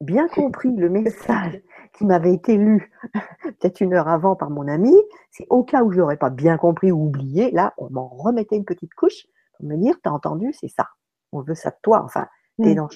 bien 0.00 0.28
compris 0.28 0.74
le 0.74 0.88
message 0.88 1.62
qui 1.94 2.04
m'avait 2.04 2.32
été 2.32 2.56
lu 2.56 2.92
peut-être 3.44 3.80
une 3.80 3.94
heure 3.94 4.08
avant 4.08 4.36
par 4.36 4.50
mon 4.50 4.68
ami. 4.68 4.94
C'est 5.30 5.46
au 5.50 5.64
cas 5.64 5.82
où 5.82 5.92
je 5.92 5.98
n'aurais 5.98 6.16
pas 6.16 6.30
bien 6.30 6.56
compris 6.58 6.92
ou 6.92 7.06
oublié. 7.06 7.50
Là, 7.50 7.74
on 7.78 7.90
m'en 7.90 8.08
remettait 8.08 8.56
une 8.56 8.64
petite 8.64 8.94
couche 8.94 9.26
pour 9.56 9.66
me 9.66 9.76
dire, 9.76 9.96
t'as 10.02 10.10
entendu, 10.10 10.52
c'est 10.52 10.68
ça. 10.68 10.88
On 11.32 11.40
veut 11.40 11.54
ça 11.54 11.70
de 11.70 11.76
toi. 11.82 12.02
Enfin, 12.04 12.26
t'es 12.62 12.74
mm. 12.74 12.88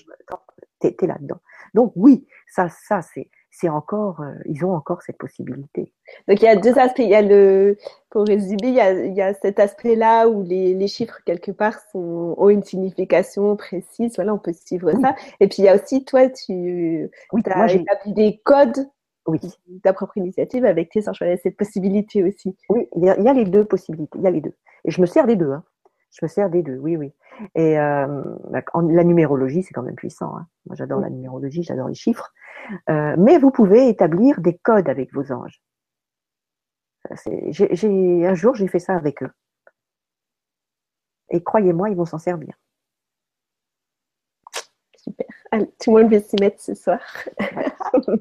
es, 0.82 1.06
là-dedans. 1.06 1.40
Donc 1.74 1.92
oui, 1.96 2.26
ça, 2.48 2.68
ça 2.68 3.02
c'est 3.02 3.30
c'est 3.56 3.68
encore, 3.68 4.20
euh, 4.20 4.32
ils 4.46 4.64
ont 4.64 4.74
encore 4.74 5.02
cette 5.02 5.16
possibilité. 5.16 5.92
Donc 6.26 6.42
il 6.42 6.44
y 6.44 6.48
a 6.48 6.56
deux 6.56 6.76
aspects. 6.76 6.98
Il 6.98 7.08
y 7.08 7.14
a 7.14 7.22
le, 7.22 7.78
pour 8.10 8.26
résumer, 8.26 8.58
il 8.64 8.74
y 8.74 8.80
a, 8.80 8.92
il 8.92 9.14
y 9.14 9.22
a 9.22 9.32
cet 9.34 9.60
aspect-là 9.60 10.28
où 10.28 10.42
les, 10.42 10.74
les, 10.74 10.88
chiffres 10.88 11.18
quelque 11.24 11.52
part 11.52 11.78
sont, 11.92 12.34
ont 12.36 12.48
une 12.48 12.64
signification 12.64 13.56
précise. 13.56 14.14
Voilà, 14.16 14.34
on 14.34 14.38
peut 14.38 14.52
suivre 14.52 14.90
ça. 15.00 15.14
Et 15.38 15.46
puis 15.46 15.58
il 15.62 15.66
y 15.66 15.68
a 15.68 15.76
aussi 15.76 16.04
toi, 16.04 16.28
tu 16.28 17.08
as 17.32 17.72
établi 17.72 18.12
des 18.12 18.40
codes. 18.44 18.88
Oui. 19.26 19.40
Ta 19.82 19.92
propre 19.92 20.18
initiative 20.18 20.64
avec 20.64 20.90
tes. 20.90 21.00
Voilà, 21.00 21.36
cette 21.36 21.56
possibilité 21.56 22.24
aussi. 22.24 22.56
Oui, 22.68 22.88
il 22.96 23.04
y, 23.04 23.08
a, 23.08 23.16
il 23.18 23.24
y, 23.24 23.28
a, 23.28 23.32
les 23.32 23.44
deux 23.44 23.64
possibilités. 23.64 24.18
Il 24.18 24.24
y 24.24 24.26
a 24.26 24.30
les 24.30 24.40
deux. 24.40 24.54
Et 24.84 24.90
je 24.90 25.00
me 25.00 25.06
sers 25.06 25.26
des 25.26 25.36
deux. 25.36 25.52
Hein. 25.52 25.64
Je 26.14 26.24
me 26.24 26.28
sers 26.28 26.48
des 26.48 26.62
deux. 26.62 26.76
Oui, 26.76 26.96
oui. 26.96 27.12
Et 27.56 27.78
euh, 27.78 28.22
la 28.50 29.04
numérologie, 29.04 29.62
c'est 29.64 29.74
quand 29.74 29.82
même 29.82 29.96
puissant. 29.96 30.36
Hein. 30.36 30.46
Moi, 30.66 30.76
j'adore 30.76 31.00
la 31.00 31.10
numérologie, 31.10 31.64
j'adore 31.64 31.88
les 31.88 31.94
chiffres. 31.94 32.32
Euh, 32.88 33.16
mais 33.18 33.38
vous 33.38 33.50
pouvez 33.50 33.88
établir 33.88 34.40
des 34.40 34.56
codes 34.56 34.88
avec 34.88 35.12
vos 35.12 35.32
anges. 35.32 35.60
Un 37.10 38.34
jour, 38.34 38.54
j'ai 38.54 38.68
fait 38.68 38.78
ça 38.78 38.94
avec 38.94 39.22
eux. 39.22 39.30
Et 41.30 41.42
croyez-moi, 41.42 41.90
ils 41.90 41.96
vont 41.96 42.04
s'en 42.04 42.18
servir. 42.18 42.54
Super. 44.96 45.26
tout 45.80 45.96
le 45.96 46.02
monde 46.02 46.12
veut 46.12 46.20
s'y 46.20 46.36
mettre 46.36 46.60
ce 46.60 46.74
soir. 46.74 47.00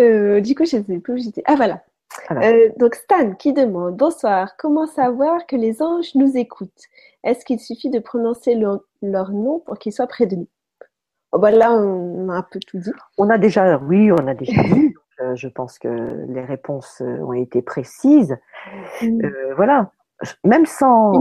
Euh, 0.00 0.40
du 0.40 0.54
coup, 0.54 0.64
je 0.64 0.78
ne 0.78 0.84
sais 0.84 0.98
plus 1.00 1.12
où 1.12 1.18
j'étais. 1.18 1.42
Ah 1.44 1.54
voilà. 1.54 1.84
Euh, 2.30 2.70
donc 2.78 2.94
Stan 2.94 3.34
qui 3.34 3.52
demande 3.52 3.96
Bonsoir, 3.96 4.56
comment 4.58 4.86
savoir 4.86 5.46
que 5.46 5.56
les 5.56 5.82
anges 5.82 6.14
nous 6.14 6.36
écoutent? 6.36 6.84
Est-ce 7.24 7.44
qu'il 7.44 7.60
suffit 7.60 7.90
de 7.90 7.98
prononcer 7.98 8.54
leur, 8.54 8.82
nom 9.02 9.60
pour 9.60 9.78
qu'ils 9.78 9.92
soient 9.92 10.06
près 10.06 10.26
de 10.26 10.36
nous? 10.36 10.48
Oh, 11.32 11.38
bah 11.38 11.50
Là, 11.50 11.72
on 11.72 12.28
a 12.28 12.34
un 12.34 12.42
peu 12.42 12.60
tout 12.66 12.78
dit. 12.78 12.92
On 13.18 13.30
a 13.30 13.38
déjà, 13.38 13.78
oui, 13.78 14.12
on 14.12 14.26
a 14.26 14.34
déjà 14.34 14.62
dit. 14.62 14.94
Euh, 15.20 15.36
je 15.36 15.46
pense 15.46 15.78
que 15.78 16.24
les 16.28 16.42
réponses 16.42 17.02
ont 17.02 17.34
été 17.34 17.60
précises. 17.60 18.34
Mm. 19.02 19.20
voilà, 19.56 19.92
même 20.42 20.64
sans, 20.64 21.12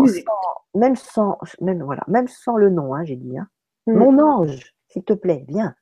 même 0.73 0.95
sans, 0.95 1.37
même 1.59 1.83
voilà, 1.83 2.01
même 2.07 2.29
sans 2.29 2.55
le 2.55 2.69
nom, 2.69 2.95
hein, 2.95 3.03
j'ai 3.03 3.17
dit. 3.17 3.37
Hein. 3.37 3.47
Mm. 3.87 3.97
Mon 3.97 4.19
ange, 4.19 4.73
s'il 4.87 5.03
te 5.03 5.11
plaît, 5.11 5.43
viens, 5.47 5.75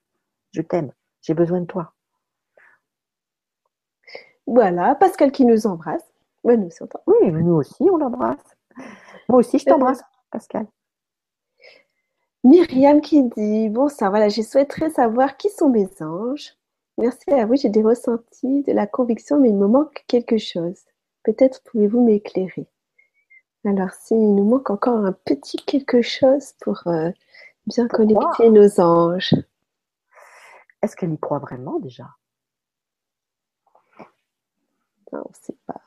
je 0.51 0.61
t'aime, 0.63 0.91
j'ai 1.21 1.35
besoin 1.35 1.61
de 1.61 1.65
toi. 1.65 1.93
Voilà, 4.49 4.95
Pascal 4.95 5.31
qui 5.31 5.45
nous 5.45 5.67
embrasse. 5.67 6.03
nous 6.43 6.65
aussi, 6.65 6.83
oui, 7.05 7.31
nous 7.31 7.53
aussi, 7.53 7.83
on 7.83 7.97
l'embrasse. 7.97 8.57
Moi 9.29 9.39
aussi, 9.39 9.59
je 9.59 9.65
t'embrasse, 9.65 10.01
Pascal. 10.31 10.65
Myriam 12.43 12.99
qui 12.99 13.21
dit 13.23 13.69
Bon, 13.69 13.89
ça, 13.89 14.09
voilà, 14.09 14.27
je 14.27 14.41
souhaiterais 14.41 14.89
savoir 14.89 15.37
qui 15.37 15.49
sont 15.51 15.69
mes 15.69 15.87
anges. 16.01 16.55
Merci 16.97 17.29
à 17.29 17.45
vous, 17.45 17.57
j'ai 17.57 17.69
des 17.69 17.83
ressentis, 17.83 18.63
de 18.63 18.73
la 18.73 18.87
conviction, 18.87 19.39
mais 19.39 19.49
il 19.49 19.55
me 19.55 19.67
manque 19.67 20.03
quelque 20.07 20.39
chose. 20.39 20.79
Peut-être 21.23 21.61
pouvez-vous 21.65 22.03
m'éclairer. 22.03 22.67
Alors, 23.65 23.91
s'il 23.91 24.33
nous 24.33 24.45
manque 24.45 24.71
encore 24.71 24.97
un 24.97 25.11
petit 25.11 25.57
quelque 25.57 26.01
chose 26.01 26.53
pour 26.59 26.87
euh, 26.87 27.11
bien 27.67 27.87
connecter 27.87 28.49
nos 28.49 28.81
anges. 28.81 29.35
Est-ce 30.81 30.95
qu'elle 30.95 31.13
y 31.13 31.19
croit 31.19 31.39
vraiment 31.39 31.77
déjà? 31.77 32.07
Non, 35.11 35.19
on 35.25 35.29
ne 35.29 35.35
sait 35.41 35.57
pas. 35.65 35.81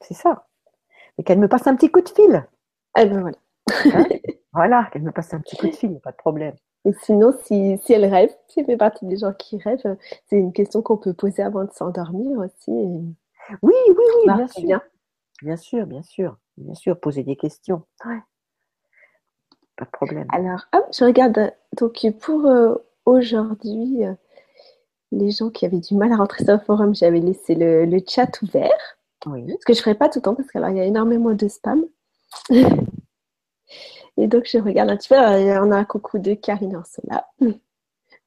C'est 0.00 0.14
ça. 0.14 0.46
Et 1.18 1.24
qu'elle 1.24 1.38
me 1.38 1.48
passe 1.48 1.66
un 1.66 1.76
petit 1.76 1.90
coup 1.90 2.00
de 2.00 2.08
fil. 2.08 2.46
Eh 2.98 3.06
ben 3.06 3.20
voilà. 3.20 3.36
Hein 3.94 4.06
voilà, 4.52 4.88
qu'elle 4.92 5.02
me 5.02 5.12
passe 5.12 5.34
un 5.34 5.40
petit 5.40 5.56
coup 5.56 5.66
de 5.66 5.74
fil, 5.74 6.00
pas 6.00 6.12
de 6.12 6.16
problème. 6.16 6.54
Et 6.84 6.92
sinon, 7.02 7.32
si, 7.44 7.78
si 7.84 7.92
elle 7.92 8.06
rêve, 8.06 8.30
si 8.46 8.60
elle 8.60 8.66
fait 8.66 8.76
partie 8.76 9.04
des 9.06 9.16
gens 9.16 9.32
qui 9.32 9.58
rêvent, 9.58 9.96
c'est 10.26 10.36
une 10.36 10.52
question 10.52 10.80
qu'on 10.80 10.96
peut 10.96 11.12
poser 11.12 11.42
avant 11.42 11.64
de 11.64 11.72
s'endormir 11.72 12.38
aussi. 12.38 12.70
Oui, 12.70 13.14
oui, 13.62 13.74
oui, 13.88 14.34
bien 14.34 14.48
sûr. 14.48 14.80
Bien 15.42 15.56
sûr, 15.56 15.86
bien 15.86 16.02
sûr. 16.02 16.38
Bien 16.56 16.74
sûr, 16.74 16.98
poser 16.98 17.22
des 17.22 17.36
questions. 17.36 17.82
Ouais. 18.04 18.20
Pas 19.76 19.84
de 19.84 19.90
problème. 19.90 20.26
Alors, 20.30 20.66
je 20.92 21.04
regarde. 21.04 21.52
Donc, 21.76 22.04
pour 22.20 22.46
euh, 22.46 22.74
aujourd'hui, 23.04 24.04
euh, 24.04 24.14
les 25.12 25.30
gens 25.30 25.50
qui 25.50 25.66
avaient 25.66 25.80
du 25.80 25.94
mal 25.94 26.12
à 26.12 26.16
rentrer 26.16 26.44
sur 26.44 26.54
le 26.54 26.60
forum, 26.60 26.94
j'avais 26.94 27.20
laissé 27.20 27.54
le, 27.54 27.98
chat 28.06 28.30
ouvert. 28.42 28.96
Oui. 29.26 29.46
Ce 29.60 29.64
que 29.64 29.72
je 29.72 29.78
ne 29.78 29.82
ferai 29.82 29.94
pas 29.94 30.08
tout 30.08 30.18
le 30.18 30.22
temps 30.22 30.34
parce 30.34 30.50
qu'il 30.50 30.60
y 30.60 30.80
a 30.80 30.84
énormément 30.84 31.32
de 31.32 31.48
spam. 31.48 31.84
Et 34.16 34.26
donc, 34.26 34.48
je 34.50 34.58
regarde 34.58 34.90
un 34.90 34.96
petit 34.96 35.08
peu. 35.08 35.16
on 35.16 35.70
a 35.70 35.76
un 35.76 35.84
coucou 35.84 36.18
de 36.18 36.34
Karine 36.34 36.76
Orsola. 36.76 37.26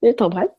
Je 0.02 0.12
t'embrasse. 0.18 0.50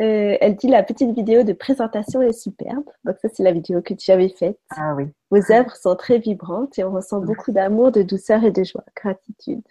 Euh, 0.00 0.38
elle 0.40 0.56
dit 0.56 0.68
la 0.68 0.82
petite 0.82 1.14
vidéo 1.14 1.42
de 1.42 1.52
présentation 1.52 2.22
est 2.22 2.32
superbe. 2.32 2.84
Donc 3.04 3.16
ça, 3.20 3.28
c'est 3.32 3.42
la 3.42 3.52
vidéo 3.52 3.82
que 3.82 3.92
tu 3.92 4.10
avais 4.10 4.30
faite. 4.30 4.58
Ah 4.70 4.94
oui. 4.96 5.08
Vos 5.30 5.52
œuvres 5.52 5.76
sont 5.76 5.96
très 5.96 6.18
vibrantes 6.18 6.78
et 6.78 6.84
on 6.84 6.92
ressent 6.92 7.20
beaucoup 7.20 7.52
d'amour, 7.52 7.92
de 7.92 8.02
douceur 8.02 8.42
et 8.44 8.52
de 8.52 8.64
joie. 8.64 8.84
Gratitude. 8.96 9.62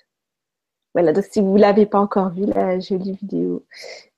Voilà, 0.93 1.13
donc 1.13 1.23
si 1.31 1.39
vous 1.41 1.53
ne 1.55 1.59
l'avez 1.61 1.85
pas 1.85 1.99
encore 1.99 2.31
vu, 2.31 2.45
la 2.45 2.79
jolie 2.79 3.13
vidéo 3.13 3.65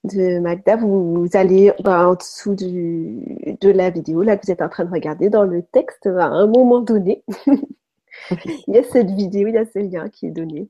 de 0.04 0.40
Magda, 0.40 0.76
vous, 0.76 1.28
allez 1.34 1.72
bah, 1.84 2.08
en 2.08 2.14
dessous 2.14 2.54
du, 2.56 3.56
de 3.60 3.70
la 3.70 3.90
vidéo, 3.90 4.22
là 4.22 4.36
que 4.36 4.46
vous 4.46 4.52
êtes 4.52 4.62
en 4.62 4.68
train 4.68 4.84
de 4.84 4.90
regarder, 4.90 5.30
dans 5.30 5.44
le 5.44 5.62
texte, 5.62 6.06
à 6.06 6.26
un 6.26 6.46
moment 6.46 6.80
donné, 6.80 7.22
il 8.66 8.74
y 8.74 8.78
a 8.78 8.82
cette 8.84 9.10
vidéo, 9.10 9.48
il 9.48 9.54
y 9.54 9.58
a 9.58 9.66
ce 9.66 9.78
lien 9.78 10.08
qui 10.08 10.26
est 10.26 10.30
donné. 10.30 10.68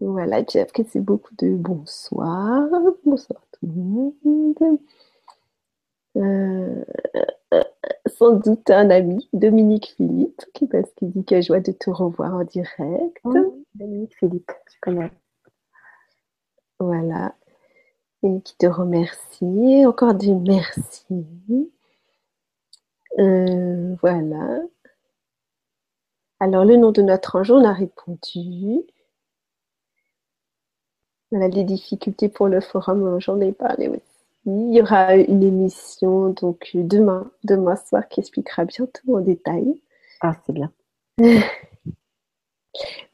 Voilà, 0.00 0.42
Jeff, 0.46 0.72
que 0.72 0.82
c'est 0.88 1.00
beaucoup 1.00 1.34
de 1.36 1.48
bonsoir. 1.50 2.68
Bonsoir 3.04 3.40
tout 3.52 3.66
le 3.66 3.72
monde. 3.72 4.78
Euh, 6.16 6.84
sans 8.06 8.32
doute 8.32 8.70
un 8.70 8.90
ami, 8.90 9.28
Dominique 9.32 9.94
Philippe, 9.96 10.42
qui, 10.54 10.66
parce 10.66 10.90
qu'il 10.92 11.10
dit 11.10 11.24
qu'il 11.24 11.36
a 11.36 11.40
joie 11.40 11.60
de 11.60 11.72
te 11.72 11.90
revoir 11.90 12.34
en 12.34 12.44
direct. 12.44 13.22
Dominique 13.74 14.16
Philippe, 14.16 14.50
je 14.72 14.76
connais. 14.80 15.10
Voilà. 16.78 17.34
Et 18.22 18.40
qui 18.42 18.56
te 18.56 18.66
remercie. 18.66 19.84
Encore 19.86 20.14
du 20.14 20.34
merci. 20.34 21.04
Euh, 23.18 23.94
voilà. 24.00 24.60
Alors, 26.40 26.64
le 26.64 26.76
nom 26.76 26.92
de 26.92 27.02
notre 27.02 27.36
ange, 27.36 27.50
on 27.50 27.64
a 27.64 27.72
répondu. 27.72 28.82
Voilà, 31.30 31.48
les 31.48 31.64
difficultés 31.64 32.28
pour 32.28 32.48
le 32.48 32.60
forum, 32.60 33.20
j'en 33.20 33.40
ai 33.40 33.52
parlé 33.52 33.88
aussi. 33.88 34.15
Il 34.46 34.72
y 34.72 34.80
aura 34.80 35.16
une 35.16 35.42
émission 35.42 36.28
donc 36.28 36.70
demain, 36.74 37.28
demain 37.42 37.74
soir, 37.74 38.06
qui 38.08 38.20
expliquera 38.20 38.64
bien 38.64 38.86
tout 38.86 39.12
en 39.12 39.20
détail. 39.20 39.82
Ah, 40.20 40.36
c'est 40.46 40.52
bien. 40.52 40.70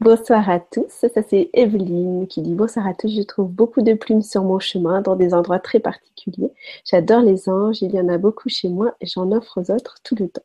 bonsoir 0.01 0.51
à 0.51 0.61
tous. 0.61 0.91
Ça, 0.91 1.09
c'est 1.27 1.49
Evelyne 1.55 2.27
qui 2.29 2.43
dit 2.43 2.55
Bonsoir 2.55 2.87
à 2.87 2.93
tous. 2.93 3.09
Je 3.09 3.23
trouve 3.23 3.49
beaucoup 3.49 3.81
de 3.81 3.95
plumes 3.95 4.21
sur 4.21 4.45
mon 4.45 4.59
chemin 4.59 5.01
dans 5.01 5.17
des 5.17 5.33
endroits 5.33 5.59
très 5.59 5.81
particuliers. 5.81 6.53
J'adore 6.85 7.23
les 7.23 7.49
anges. 7.49 7.81
Il 7.81 7.95
y 7.95 8.01
en 8.01 8.11
a 8.11 8.19
beaucoup 8.19 8.51
chez 8.51 8.69
moi 8.69 8.95
et 9.01 9.07
j'en 9.07 9.33
offre 9.33 9.59
aux 9.59 9.71
autres 9.71 10.01
tout 10.05 10.17
le 10.19 10.29
temps. 10.29 10.43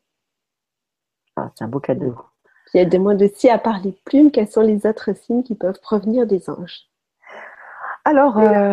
Ah, 1.36 1.50
c'est 1.54 1.64
un 1.64 1.68
beau 1.68 1.80
cadeau. 1.80 2.16
Puis 2.64 2.78
elle 2.78 2.88
demande 2.88 3.20
aussi, 3.22 3.50
à 3.50 3.58
part 3.58 3.80
les 3.84 3.92
plumes, 3.92 4.30
quels 4.30 4.48
sont 4.48 4.62
les 4.62 4.86
autres 4.86 5.14
signes 5.14 5.42
qui 5.42 5.54
peuvent 5.54 5.80
provenir 5.80 6.26
des 6.26 6.48
anges? 6.48 6.88
Alors, 8.06 8.38
euh, 8.38 8.72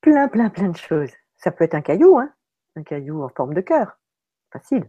plein, 0.00 0.28
plein, 0.28 0.50
plein 0.50 0.68
de 0.68 0.76
choses. 0.76 1.10
Ça 1.36 1.50
peut 1.50 1.64
être 1.64 1.74
un 1.74 1.80
caillou, 1.80 2.18
hein 2.18 2.30
un 2.76 2.82
caillou 2.82 3.22
en 3.22 3.28
forme 3.28 3.54
de 3.54 3.60
cœur, 3.60 3.98
facile. 4.52 4.84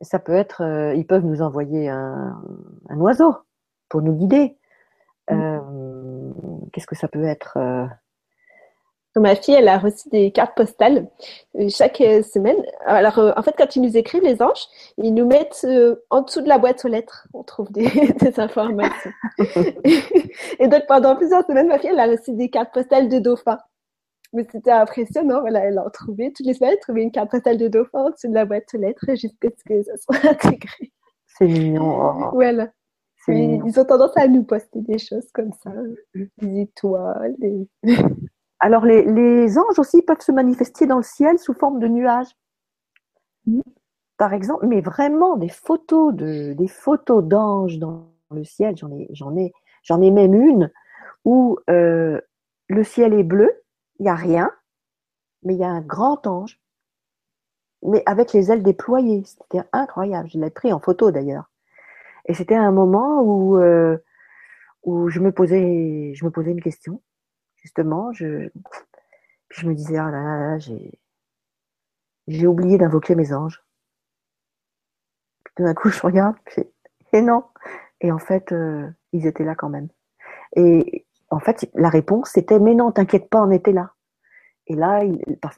Ça 0.00 0.18
peut 0.18 0.34
être, 0.34 0.62
euh, 0.62 0.94
ils 0.94 1.06
peuvent 1.06 1.24
nous 1.24 1.42
envoyer 1.42 1.88
un, 1.88 2.40
oiseau 2.90 3.34
pour 3.88 4.02
nous 4.02 4.14
guider. 4.14 4.56
Mm. 5.30 5.40
Euh, 5.40 6.30
qu'est-ce 6.72 6.86
que 6.86 6.96
ça 6.96 7.08
peut 7.08 7.24
être 7.24 7.56
euh? 7.56 7.86
Ma 9.14 9.36
fille, 9.36 9.52
elle 9.52 9.68
a 9.68 9.76
reçu 9.76 10.08
des 10.08 10.30
cartes 10.30 10.56
postales 10.56 11.06
chaque 11.68 11.98
semaine. 11.98 12.56
Alors, 12.86 13.18
en 13.36 13.42
fait, 13.42 13.54
quand 13.58 13.76
ils 13.76 13.82
nous 13.82 13.98
écrivent, 13.98 14.22
les 14.22 14.40
anges, 14.40 14.66
ils 14.96 15.12
nous 15.12 15.26
mettent 15.26 15.66
en 16.08 16.22
dessous 16.22 16.40
de 16.40 16.48
la 16.48 16.56
boîte 16.56 16.82
aux 16.86 16.88
lettres. 16.88 17.28
On 17.34 17.42
trouve 17.42 17.70
des, 17.70 17.90
des 18.20 18.40
informations. 18.40 19.10
et 20.58 20.66
donc, 20.66 20.86
pendant 20.88 21.14
plusieurs 21.14 21.44
semaines, 21.44 21.68
ma 21.68 21.78
fille, 21.78 21.90
elle 21.90 22.00
a 22.00 22.06
reçu 22.06 22.32
des 22.32 22.48
cartes 22.48 22.72
postales 22.72 23.10
de 23.10 23.18
dauphins. 23.18 23.58
Mais 24.32 24.46
c'était 24.50 24.70
impressionnant. 24.70 25.40
Voilà, 25.40 25.60
elle 25.60 25.78
a 25.78 25.88
trouvé, 25.90 26.32
toutes 26.32 26.46
les 26.46 26.54
semaines, 26.54 26.72
elle 26.72 26.80
trouvait 26.80 27.02
une 27.02 27.10
carte 27.10 27.30
postale 27.30 27.58
de 27.58 27.68
dauphin 27.68 28.06
au-dessus 28.06 28.28
de 28.28 28.34
la 28.34 28.44
boîte 28.44 28.64
aux 28.74 28.78
lettres 28.78 29.04
jusqu'à 29.10 29.48
ce 29.56 29.64
que 29.64 29.82
ça 29.82 29.96
soit 29.96 30.24
intégré. 30.30 30.92
C'est 31.26 31.46
mignon. 31.46 32.30
Voilà. 32.32 32.70
Ils 33.28 33.78
ont 33.78 33.84
tendance 33.84 34.16
à 34.16 34.26
nous 34.26 34.42
poster 34.42 34.80
des 34.80 34.98
choses 34.98 35.30
comme 35.32 35.52
ça, 35.62 35.70
des 36.14 36.60
étoiles. 36.60 37.36
Alors, 38.60 38.84
les, 38.84 39.04
les, 39.04 39.58
anges 39.58 39.78
aussi 39.78 40.02
peuvent 40.02 40.20
se 40.20 40.32
manifester 40.32 40.86
dans 40.86 40.96
le 40.96 41.02
ciel 41.02 41.38
sous 41.38 41.54
forme 41.54 41.78
de 41.78 41.88
nuages. 41.88 42.34
Mm. 43.46 43.60
Par 44.16 44.34
exemple, 44.34 44.66
mais 44.66 44.80
vraiment 44.80 45.36
des 45.36 45.48
photos 45.48 46.14
de, 46.14 46.52
des 46.52 46.68
photos 46.68 47.24
d'anges 47.24 47.78
dans 47.78 48.12
le 48.30 48.44
ciel. 48.44 48.76
J'en 48.76 48.90
ai, 48.92 49.08
j'en 49.12 49.36
ai, 49.36 49.52
j'en 49.82 50.00
ai 50.00 50.10
même 50.10 50.34
une 50.34 50.70
où 51.24 51.58
euh, 51.70 52.20
le 52.68 52.84
ciel 52.84 53.14
est 53.14 53.24
bleu 53.24 53.50
il 54.02 54.06
n'y 54.06 54.10
a 54.10 54.16
rien, 54.16 54.50
mais 55.44 55.54
il 55.54 55.60
y 55.60 55.64
a 55.64 55.70
un 55.70 55.80
grand 55.80 56.26
ange, 56.26 56.60
mais 57.82 58.02
avec 58.04 58.32
les 58.32 58.50
ailes 58.50 58.64
déployées. 58.64 59.22
C'était 59.24 59.62
incroyable. 59.72 60.28
Je 60.28 60.40
l'ai 60.40 60.50
pris 60.50 60.72
en 60.72 60.80
photo 60.80 61.12
d'ailleurs. 61.12 61.48
Et 62.24 62.34
c'était 62.34 62.56
un 62.56 62.72
moment 62.72 63.22
où, 63.22 63.58
euh, 63.58 63.96
je, 64.84 65.20
me 65.20 65.30
posais, 65.30 66.14
je 66.14 66.24
me 66.24 66.32
posais 66.32 66.50
une 66.50 66.60
question, 66.60 67.00
justement. 67.58 68.10
Puis 68.10 68.50
je 69.50 69.68
me 69.68 69.74
disais, 69.74 69.98
ah 69.98 70.10
là 70.10 70.20
là, 70.20 70.58
j'ai, 70.58 72.46
oublié 72.48 72.78
d'invoquer 72.78 73.14
mes 73.14 73.32
anges. 73.32 73.62
Puis 75.44 75.54
tout 75.54 75.62
d'un 75.62 75.74
coup, 75.74 75.88
je 75.90 76.00
regarde, 76.00 76.34
et 77.12 77.22
non. 77.22 77.44
Et 78.00 78.10
en 78.10 78.18
fait, 78.18 78.50
euh, 78.50 78.90
ils 79.12 79.28
étaient 79.28 79.44
là 79.44 79.54
quand 79.54 79.68
même. 79.68 79.90
Et 80.56 81.06
en 81.32 81.40
fait, 81.40 81.68
la 81.74 81.88
réponse 81.88 82.30
c'était 82.34 82.60
mais 82.60 82.74
non, 82.74 82.92
t'inquiète 82.92 83.28
pas, 83.28 83.42
on 83.42 83.50
était 83.50 83.72
là. 83.72 83.92
Et 84.68 84.74
là, 84.74 85.02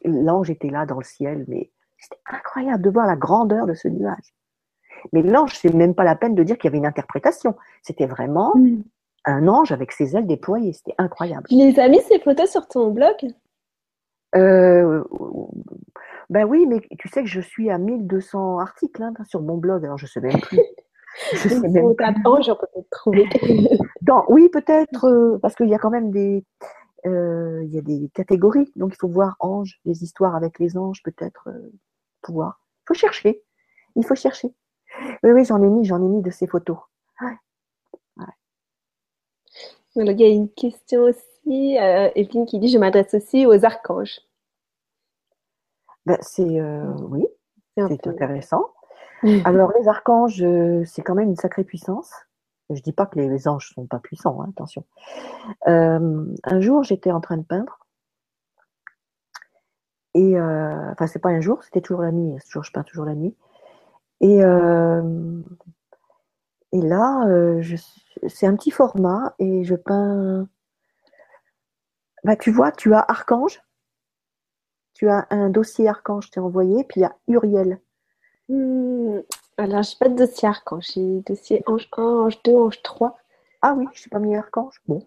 l'ange 0.04 0.50
était 0.50 0.70
là 0.70 0.86
dans 0.86 0.98
le 0.98 1.04
ciel, 1.04 1.44
mais 1.48 1.70
c'était 1.98 2.20
incroyable 2.26 2.82
de 2.82 2.90
voir 2.90 3.06
la 3.06 3.16
grandeur 3.16 3.66
de 3.66 3.74
ce 3.74 3.88
nuage. 3.88 4.34
Mais 5.12 5.22
l'ange, 5.22 5.58
c'est 5.58 5.74
même 5.74 5.94
pas 5.94 6.04
la 6.04 6.16
peine 6.16 6.34
de 6.34 6.42
dire 6.42 6.56
qu'il 6.56 6.68
y 6.68 6.68
avait 6.68 6.78
une 6.78 6.86
interprétation. 6.86 7.54
C'était 7.82 8.06
vraiment, 8.06 8.54
mm. 8.56 8.82
un 9.26 9.48
ange 9.48 9.72
avec 9.72 9.92
ses 9.92 10.16
ailes 10.16 10.26
déployées. 10.26 10.72
C'était 10.72 10.94
incroyable. 10.96 11.46
Tu 11.48 11.56
les 11.56 11.78
as 11.78 11.88
mis 11.88 12.00
ces 12.00 12.18
photos 12.20 12.50
sur 12.50 12.66
ton 12.66 12.90
blog? 12.90 13.14
Euh, 14.34 15.04
ben 16.30 16.44
oui, 16.44 16.66
mais 16.66 16.80
tu 16.98 17.08
sais 17.08 17.22
que 17.22 17.28
je 17.28 17.40
suis 17.40 17.70
à 17.70 17.78
1200 17.78 18.58
articles 18.58 19.02
hein, 19.02 19.12
sur 19.24 19.42
mon 19.42 19.56
blog, 19.56 19.84
alors 19.84 19.98
je 19.98 20.06
sais 20.06 20.20
même 20.20 20.40
plus. 20.40 20.58
Même. 21.62 21.94
Ange, 22.24 22.48
on 22.48 22.56
peut 22.56 22.66
peut-être 22.72 22.90
trouver. 22.90 23.28
oui, 24.28 24.48
peut-être, 24.48 25.06
euh, 25.06 25.38
parce 25.40 25.54
qu'il 25.54 25.68
y 25.68 25.74
a 25.74 25.78
quand 25.78 25.90
même 25.90 26.10
des, 26.10 26.44
euh, 27.06 27.62
il 27.64 27.74
y 27.74 27.78
a 27.78 27.82
des 27.82 28.10
catégories, 28.14 28.70
donc 28.76 28.92
il 28.94 28.98
faut 28.98 29.08
voir 29.08 29.36
ange, 29.40 29.78
les 29.84 30.02
histoires 30.02 30.34
avec 30.34 30.58
les 30.58 30.76
anges, 30.76 31.02
peut-être 31.02 31.48
euh, 31.48 31.72
pouvoir. 32.22 32.60
Il 32.82 32.88
faut 32.88 32.94
chercher, 32.94 33.42
il 33.96 34.04
faut 34.04 34.14
chercher. 34.14 34.54
Oui, 35.22 35.30
oui, 35.30 35.44
j'en 35.44 35.62
ai 35.62 35.68
mis, 35.68 35.84
j'en 35.84 36.02
ai 36.02 36.08
mis 36.08 36.22
de 36.22 36.30
ces 36.30 36.46
photos. 36.46 36.78
il 39.96 40.20
y 40.20 40.24
a 40.24 40.28
une 40.28 40.50
question 40.50 41.02
aussi, 41.02 41.76
Evelyne 41.76 42.46
qui 42.46 42.58
dit 42.58 42.68
Je 42.68 42.78
m'adresse 42.78 43.14
aussi 43.14 43.46
aux 43.46 43.64
archanges. 43.64 44.20
Ben, 46.06 46.18
c'est 46.20 46.60
oui, 47.00 47.26
c'est 47.76 48.06
intéressant. 48.06 48.73
Alors 49.44 49.72
les 49.78 49.88
archanges, 49.88 50.42
euh, 50.42 50.84
c'est 50.84 51.02
quand 51.02 51.14
même 51.14 51.30
une 51.30 51.36
sacrée 51.36 51.64
puissance. 51.64 52.12
Je 52.70 52.80
dis 52.80 52.92
pas 52.92 53.06
que 53.06 53.18
les 53.18 53.48
anges 53.48 53.72
sont 53.74 53.86
pas 53.86 53.98
puissants, 53.98 54.40
hein, 54.40 54.48
attention. 54.50 54.84
un 55.66 56.60
jour, 56.60 56.82
j'étais 56.82 57.12
en 57.12 57.20
train 57.20 57.36
de 57.36 57.42
peindre. 57.42 57.78
Et 60.14 60.40
enfin, 60.40 61.06
c'est 61.06 61.18
pas 61.18 61.28
un 61.28 61.40
jour, 61.40 61.62
c'était 61.62 61.82
toujours 61.82 62.00
la 62.00 62.12
nuit. 62.12 62.38
Je 62.48 62.70
peins 62.72 62.84
toujours 62.84 63.04
la 63.04 63.14
nuit. 63.14 63.36
Et, 64.20 64.38
et 66.72 66.80
là, 66.80 67.26
c'est 68.28 68.46
un 68.46 68.56
petit 68.56 68.70
format 68.70 69.34
et 69.38 69.64
je 69.64 69.74
peins. 69.74 70.48
Bah, 72.24 72.36
tu 72.36 72.50
vois, 72.50 72.72
tu 72.72 72.94
as 72.94 73.04
Archange, 73.06 73.60
tu 74.94 75.08
as 75.08 75.26
un 75.30 75.50
dossier 75.50 75.88
Archange, 75.88 76.30
t'ai 76.30 76.40
envoyé, 76.40 76.84
puis 76.84 77.00
il 77.00 77.02
y 77.02 77.06
a 77.06 77.14
Uriel. 77.28 77.80
Hmm, 78.48 79.20
alors, 79.56 79.82
je 79.82 79.90
n'ai 79.90 79.96
pas 80.00 80.08
de 80.08 80.16
dossier 80.16 80.48
Archange, 80.48 80.86
j'ai 80.94 81.20
dossier 81.20 81.62
Ange 81.66 81.88
1, 81.96 82.02
Ange 82.02 82.42
2, 82.42 82.52
Ange 82.54 82.82
3. 82.82 83.16
Ah 83.62 83.74
oui, 83.76 83.86
je 83.94 84.02
n'ai 84.02 84.10
pas 84.10 84.18
mis 84.18 84.36
Archange. 84.36 84.74
Bon. 84.86 85.04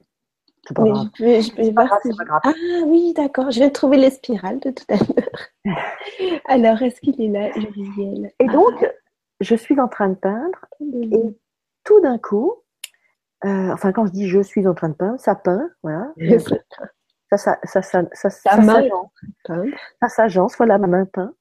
C'est 0.68 0.74
pas, 0.74 1.86
grave. 1.86 2.42
Ah 2.44 2.54
oui, 2.86 3.14
d'accord. 3.14 3.52
Je 3.52 3.60
viens 3.60 3.70
de 3.70 3.74
trouver 3.74 3.98
les 3.98 4.10
spirales 4.10 4.60
de 4.60 4.72
tout 4.72 4.84
à 4.90 4.96
l'heure. 4.96 5.76
Alors, 6.46 6.82
est-ce 6.82 7.00
qu'il 7.00 7.22
est 7.22 7.30
là, 7.30 7.50
Uriel 7.58 8.34
Et 8.40 8.48
donc, 8.48 8.86
je 9.40 9.56
suis 9.56 9.80
en 9.80 9.88
train 9.88 10.10
de 10.10 10.16
peindre 10.16 10.66
et 10.82 11.38
tout 11.86 12.02
d'un 12.02 12.18
coup, 12.18 12.54
euh, 13.46 13.72
enfin, 13.72 13.94
quand 13.94 14.08
je 14.08 14.12
dis 14.12 14.28
je 14.28 14.42
suis 14.42 14.68
en 14.68 14.74
train 14.74 14.90
de 14.90 14.96
peindre, 14.96 15.20
ça 15.20 15.36
peint, 15.36 15.70
voilà. 15.84 16.12
ça, 17.32 17.38
ça, 17.38 17.60
ça, 17.64 17.82
ça, 17.82 18.30
ça, 18.30 18.30
ça 18.30 20.10
s'agence, 20.10 20.58
voilà, 20.58 20.78
ma 20.78 20.88
main 20.88 21.06
peint. 21.06 21.34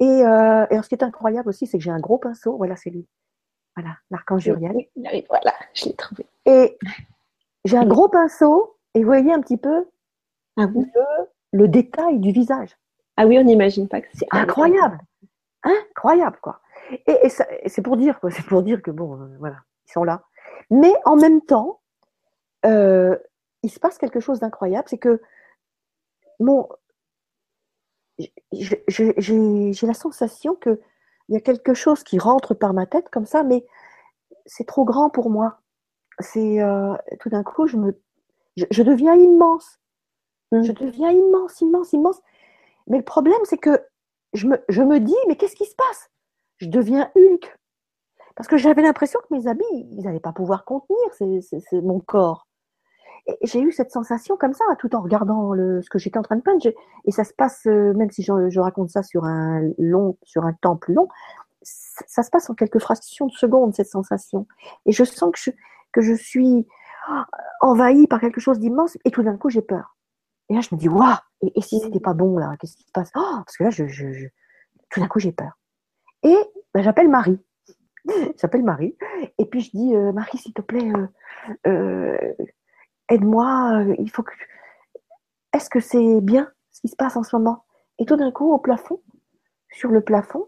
Et, 0.00 0.24
euh, 0.24 0.66
et 0.70 0.80
ce 0.82 0.88
qui 0.88 0.94
est 0.94 1.02
incroyable 1.02 1.48
aussi, 1.48 1.66
c'est 1.66 1.78
que 1.78 1.84
j'ai 1.84 1.90
un 1.90 2.00
gros 2.00 2.18
pinceau, 2.18 2.56
voilà, 2.56 2.76
c'est 2.76 2.90
lui. 2.90 3.06
Voilà, 3.76 3.96
l'archange 4.10 4.46
Uriel. 4.46 4.74
Oui, 4.96 5.24
voilà, 5.28 5.52
je 5.74 5.86
l'ai 5.86 5.94
trouvé. 5.94 6.26
Et 6.46 6.78
j'ai 7.64 7.76
un 7.76 7.86
gros 7.86 8.08
pinceau, 8.08 8.76
et 8.94 9.00
vous 9.00 9.06
voyez 9.06 9.32
un 9.32 9.40
petit 9.40 9.56
peu 9.56 9.88
ah 10.56 10.66
le, 10.66 10.84
le, 11.52 11.68
détail 11.68 12.18
du 12.18 12.32
visage. 12.32 12.76
Ah 13.16 13.26
oui, 13.26 13.38
on 13.38 13.44
n'imagine 13.44 13.88
pas 13.88 14.00
que 14.00 14.08
c'est 14.14 14.26
incroyable. 14.30 14.98
Incroyable, 15.62 16.38
quoi. 16.40 16.60
Et, 17.06 17.26
et 17.26 17.68
c'est 17.68 17.82
pour 17.82 17.96
dire, 17.96 18.18
quoi, 18.20 18.30
c'est 18.30 18.46
pour 18.46 18.62
dire 18.62 18.82
que 18.82 18.90
bon, 18.90 19.20
euh, 19.20 19.36
voilà, 19.38 19.56
ils 19.88 19.92
sont 19.92 20.04
là. 20.04 20.22
Mais 20.70 20.92
en 21.04 21.16
même 21.16 21.42
temps, 21.42 21.80
euh, 22.66 23.16
il 23.62 23.70
se 23.70 23.80
passe 23.80 23.98
quelque 23.98 24.20
chose 24.20 24.40
d'incroyable, 24.40 24.88
c'est 24.88 24.98
que 24.98 25.20
mon, 26.40 26.68
j'ai 28.52 29.86
la 29.86 29.94
sensation 29.94 30.54
qu'il 30.56 30.78
y 31.28 31.36
a 31.36 31.40
quelque 31.40 31.74
chose 31.74 32.02
qui 32.02 32.18
rentre 32.18 32.54
par 32.54 32.74
ma 32.74 32.86
tête 32.86 33.08
comme 33.10 33.26
ça, 33.26 33.42
mais 33.42 33.64
c'est 34.46 34.66
trop 34.66 34.84
grand 34.84 35.10
pour 35.10 35.30
moi. 35.30 35.60
C'est 36.20 36.60
euh, 36.60 36.94
tout 37.20 37.28
d'un 37.28 37.44
coup, 37.44 37.66
je 37.66 37.76
me, 37.76 38.00
je, 38.56 38.82
deviens 38.82 39.14
immense. 39.14 39.78
Mmh. 40.50 40.62
Je 40.64 40.72
deviens 40.72 41.10
immense, 41.10 41.60
immense, 41.60 41.92
immense. 41.92 42.20
Mais 42.88 42.98
le 42.98 43.04
problème, 43.04 43.40
c'est 43.44 43.58
que 43.58 43.80
je 44.32 44.48
me, 44.48 44.62
je 44.68 44.82
me 44.82 44.98
dis, 44.98 45.16
mais 45.28 45.36
qu'est-ce 45.36 45.56
qui 45.56 45.66
se 45.66 45.76
passe? 45.76 46.10
Je 46.56 46.66
deviens 46.66 47.10
Hulk. 47.14 47.56
Parce 48.34 48.48
que 48.48 48.56
j'avais 48.56 48.82
l'impression 48.82 49.20
que 49.20 49.34
mes 49.34 49.46
habits, 49.46 49.64
ils 49.72 50.02
n'allaient 50.02 50.20
pas 50.20 50.32
pouvoir 50.32 50.64
contenir 50.64 50.98
c'est 51.12 51.82
mon 51.82 52.00
corps. 52.00 52.47
Et 53.28 53.46
j'ai 53.46 53.60
eu 53.60 53.72
cette 53.72 53.90
sensation 53.90 54.36
comme 54.36 54.54
ça, 54.54 54.64
tout 54.78 54.94
en 54.96 55.02
regardant 55.02 55.52
le, 55.52 55.82
ce 55.82 55.90
que 55.90 55.98
j'étais 55.98 56.18
en 56.18 56.22
train 56.22 56.36
de 56.36 56.42
peindre. 56.42 56.62
Et 57.04 57.12
ça 57.12 57.24
se 57.24 57.34
passe, 57.34 57.66
euh, 57.66 57.92
même 57.94 58.10
si 58.10 58.22
je, 58.22 58.48
je, 58.48 58.60
raconte 58.60 58.88
ça 58.90 59.02
sur 59.02 59.24
un 59.24 59.70
long, 59.78 60.16
sur 60.22 60.44
un 60.44 60.54
temps 60.54 60.76
plus 60.76 60.94
long, 60.94 61.08
ça 61.62 62.22
se 62.22 62.30
passe 62.30 62.48
en 62.48 62.54
quelques 62.54 62.78
fractions 62.78 63.26
de 63.26 63.32
secondes, 63.32 63.74
cette 63.74 63.88
sensation. 63.88 64.46
Et 64.86 64.92
je 64.92 65.04
sens 65.04 65.30
que 65.32 65.38
je, 65.38 65.50
que 65.92 66.00
je 66.00 66.14
suis 66.14 66.66
oh, 67.10 67.22
envahie 67.60 68.06
par 68.06 68.20
quelque 68.20 68.40
chose 68.40 68.58
d'immense, 68.58 68.96
et 69.04 69.10
tout 69.10 69.22
d'un 69.22 69.36
coup, 69.36 69.50
j'ai 69.50 69.62
peur. 69.62 69.96
Et 70.48 70.54
là, 70.54 70.60
je 70.60 70.74
me 70.74 70.80
dis, 70.80 70.88
waouh, 70.88 71.16
et, 71.42 71.60
si 71.60 71.80
c'était 71.80 72.00
pas 72.00 72.14
bon, 72.14 72.38
là, 72.38 72.56
qu'est-ce 72.58 72.76
qui 72.76 72.84
se 72.84 72.92
passe? 72.92 73.10
Oh, 73.14 73.40
Parce 73.44 73.58
que 73.58 73.64
là, 73.64 73.70
je, 73.70 73.86
je, 73.86 74.28
tout 74.90 75.00
d'un 75.00 75.08
coup, 75.08 75.18
j'ai 75.18 75.32
peur. 75.32 75.58
Et 76.22 76.36
ben, 76.72 76.82
j'appelle 76.82 77.08
Marie. 77.08 77.38
s'appelle 78.36 78.62
Marie. 78.62 78.96
Et 79.38 79.46
puis 79.46 79.60
je 79.60 79.70
dis, 79.70 79.94
euh, 79.94 80.12
Marie, 80.12 80.38
s'il 80.38 80.54
te 80.54 80.62
plaît, 80.62 80.90
euh, 80.90 81.06
euh, 81.66 82.32
aide-moi. 83.08 83.84
il 83.98 84.10
faut 84.10 84.22
que. 84.22 84.32
Est-ce 85.54 85.70
que 85.70 85.80
c'est 85.80 86.20
bien 86.20 86.50
ce 86.70 86.80
qui 86.82 86.88
se 86.88 86.96
passe 86.96 87.16
en 87.16 87.22
ce 87.22 87.34
moment? 87.36 87.64
Et 87.98 88.04
tout 88.04 88.16
d'un 88.16 88.30
coup, 88.30 88.52
au 88.52 88.58
plafond, 88.58 89.00
sur 89.70 89.90
le 89.90 90.00
plafond, 90.00 90.46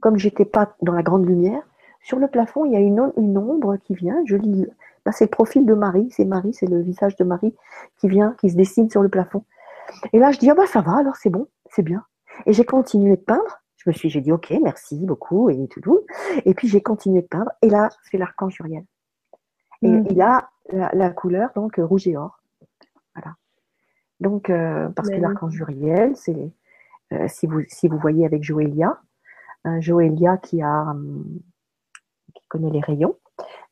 comme 0.00 0.16
j'étais 0.16 0.44
pas 0.44 0.74
dans 0.82 0.92
la 0.92 1.02
grande 1.02 1.26
lumière, 1.26 1.62
sur 2.02 2.18
le 2.18 2.28
plafond, 2.28 2.64
il 2.64 2.72
y 2.72 2.76
a 2.76 2.80
une, 2.80 3.00
ombre 3.38 3.76
qui 3.76 3.94
vient. 3.94 4.22
Je 4.26 4.36
lis. 4.36 4.66
Là, 5.06 5.12
c'est 5.12 5.26
le 5.26 5.30
profil 5.30 5.66
de 5.66 5.74
Marie. 5.74 6.08
C'est 6.10 6.24
Marie, 6.24 6.54
c'est 6.54 6.66
le 6.66 6.80
visage 6.80 7.16
de 7.16 7.24
Marie 7.24 7.54
qui 7.98 8.08
vient, 8.08 8.34
qui 8.40 8.50
se 8.50 8.56
dessine 8.56 8.90
sur 8.90 9.02
le 9.02 9.08
plafond. 9.08 9.44
Et 10.12 10.18
là, 10.18 10.32
je 10.32 10.38
dis, 10.38 10.50
ah 10.50 10.54
bah 10.54 10.66
ça 10.66 10.80
va, 10.80 10.96
alors 10.96 11.16
c'est 11.16 11.30
bon, 11.30 11.46
c'est 11.70 11.82
bien. 11.82 12.04
Et 12.46 12.52
j'ai 12.52 12.64
continué 12.64 13.16
de 13.16 13.22
peindre 13.22 13.64
je 13.84 13.90
me 13.90 13.94
suis, 13.94 14.08
j'ai 14.08 14.20
dit 14.22 14.32
ok, 14.32 14.54
merci 14.62 14.96
beaucoup 15.04 15.50
et 15.50 15.68
tout. 15.68 16.00
Et 16.46 16.54
puis 16.54 16.68
j'ai 16.68 16.80
continué 16.80 17.20
de 17.20 17.26
peindre. 17.26 17.50
Et 17.60 17.68
là, 17.68 17.90
c'est 18.10 18.16
l'archange 18.16 18.56
Uriel. 18.60 18.84
Et 19.82 19.88
mm. 19.88 20.06
il 20.10 20.20
a 20.22 20.50
la, 20.72 21.10
couleur 21.10 21.50
donc 21.54 21.76
rouge 21.78 22.06
et 22.08 22.16
or. 22.16 22.40
Voilà. 23.14 23.36
Donc 24.20 24.50
euh, 24.50 24.88
parce 24.90 25.08
que 25.08 25.16
l'archange 25.16 25.58
Uriel, 25.58 26.16
c'est 26.16 26.52
euh, 27.12 27.28
si 27.28 27.46
vous 27.46 27.62
si 27.68 27.88
vous 27.88 27.98
voyez 27.98 28.24
avec 28.24 28.42
Joélia, 28.42 28.98
euh, 29.66 29.80
Joélia 29.80 30.38
qui 30.38 30.62
a 30.62 30.90
hum, 30.90 31.40
qui 32.34 32.46
connaît 32.48 32.70
les 32.70 32.80
rayons, 32.80 33.16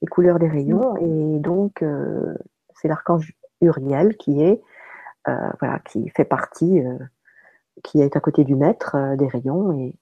les 0.02 0.08
couleurs 0.08 0.38
des 0.38 0.48
rayons, 0.48 0.96
et 0.96 1.38
donc 1.38 1.84
c'est 2.74 2.88
l'archange 2.88 3.32
Uriel 3.60 4.16
qui 4.16 4.42
est 4.42 4.62
voilà 5.24 5.78
qui 5.86 6.08
fait 6.10 6.24
partie 6.24 6.82
qui 7.82 8.02
est 8.02 8.16
à 8.16 8.20
côté 8.20 8.44
du 8.44 8.56
maître 8.56 9.16
des 9.16 9.28
rayons 9.28 9.72
et 9.72 9.94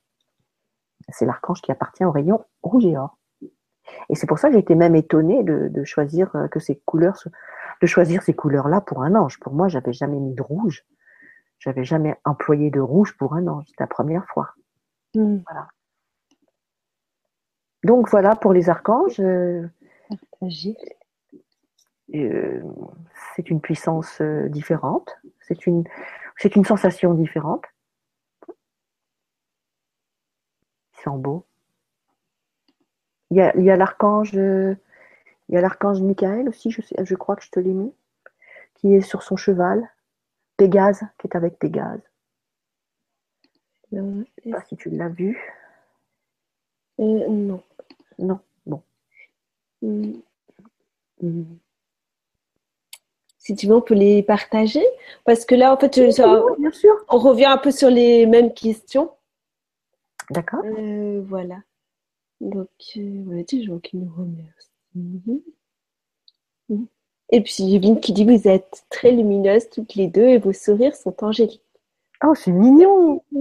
c'est 1.11 1.27
l'archange 1.27 1.61
qui 1.63 1.71
appartient 1.71 2.05
au 2.05 2.11
rayon 2.11 2.45
rouge 2.63 2.87
et 2.87 2.97
or. 2.97 3.20
Et 4.09 4.15
c'est 4.15 4.27
pour 4.27 4.39
ça 4.39 4.49
que 4.49 4.55
j'étais 4.55 4.75
même 4.75 4.97
étonnée 4.97 5.43
de, 5.43 5.85
choisir 5.85 6.35
euh, 6.35 6.49
que 6.49 6.61
ces 6.61 6.77
couleurs, 6.85 7.17
de 7.81 7.87
choisir 7.87 8.23
ces 8.23 8.35
couleurs-là 8.35 8.81
pour 8.81 9.03
un 9.03 9.15
ange. 9.15 9.39
Pour 9.41 9.53
moi, 9.53 9.69
j'avais 9.69 9.93
jamais 9.93 10.19
mis 10.19 10.35
de 10.35 10.43
rouge. 10.43 10.85
J'avais 11.59 11.85
jamais 11.85 12.17
employé 12.25 12.71
de 12.71 12.81
rouge 12.81 13.17
pour 13.17 13.35
un 13.35 13.47
ange. 13.47 13.65
C'était 13.69 13.85
la 13.85 13.89
première 13.89 14.27
fois. 14.27 14.55
Hmm. 15.15 15.39
Voilà. 15.49 15.69
Donc 17.85 18.09
voilà 18.11 18.37
pour 18.37 18.53
les 18.53 18.69
archanges. 18.69 19.21
Euh, 19.21 19.67
euh, 22.15 22.63
c'est 23.35 23.51
une 23.51 23.61
puissance 23.61 24.21
différente. 24.49 25.17
C'est 25.41 25.67
une, 25.67 25.85
c'est 26.37 26.57
une 26.57 26.65
sensation 26.65 27.15
différente. 27.15 27.65
sont 31.03 31.17
beaux. 31.17 31.47
Il 33.31 33.37
y 33.37 33.41
a, 33.41 33.57
il 33.57 33.65
y 33.65 33.71
a 33.71 33.77
l'archange, 33.77 34.33
il 34.35 34.77
y 35.49 35.57
a 35.57 35.61
l'archange 35.61 36.01
Michael 36.01 36.49
aussi, 36.49 36.71
je, 36.71 36.83
sais, 36.83 36.97
je 37.05 37.15
crois 37.15 37.37
que 37.37 37.45
je 37.45 37.51
te 37.51 37.61
l'ai 37.61 37.73
mis, 37.73 37.93
qui 38.75 38.95
est 38.95 39.01
sur 39.01 39.23
son 39.23 39.37
cheval. 39.37 39.89
Pégase, 40.57 41.03
qui 41.19 41.27
est 41.27 41.37
avec 41.37 41.59
Pégase. 41.59 42.03
Je 43.93 43.99
ne 43.99 44.25
sais 44.45 44.51
pas 44.51 44.63
si 44.69 44.77
tu 44.77 44.91
l'as 44.91 45.09
vu. 45.09 45.41
Euh, 47.01 47.29
non. 47.29 47.63
Non, 48.19 48.41
bon. 48.67 48.83
Hmm. 49.81 50.13
Si 53.39 53.55
tu 53.57 53.67
veux, 53.67 53.75
on 53.75 53.81
peut 53.81 53.95
les 53.95 54.23
partager. 54.23 54.85
Parce 55.25 55.47
que 55.47 55.55
là, 55.55 55.73
en 55.73 55.79
fait, 55.79 55.99
bien 55.99 56.71
sûr. 56.71 56.95
on 57.09 57.19
revient 57.19 57.47
un 57.47 57.57
peu 57.57 57.71
sur 57.71 57.89
les 57.89 58.27
mêmes 58.27 58.53
questions. 58.53 59.11
D'accord. 60.29 60.63
Euh, 60.65 61.23
voilà. 61.27 61.57
Donc, 62.41 62.69
euh, 62.97 63.23
voilà, 63.25 63.43
des 63.43 63.63
gens 63.63 63.79
qui 63.79 63.97
nous 63.97 64.11
remercient. 64.17 64.71
Et 67.33 67.43
puis 67.43 67.63
Yvine 67.63 68.01
qui 68.01 68.13
dit 68.13 68.25
vous 68.25 68.49
êtes 68.49 68.85
très 68.91 69.13
lumineuses 69.13 69.69
toutes 69.71 69.95
les 69.95 70.09
deux 70.09 70.25
et 70.25 70.39
vos 70.39 70.53
sourires 70.53 70.97
sont 70.97 71.15
angéliques. 71.23 71.63
Oh, 72.25 72.35
c'est 72.35 72.51
mignon. 72.51 73.23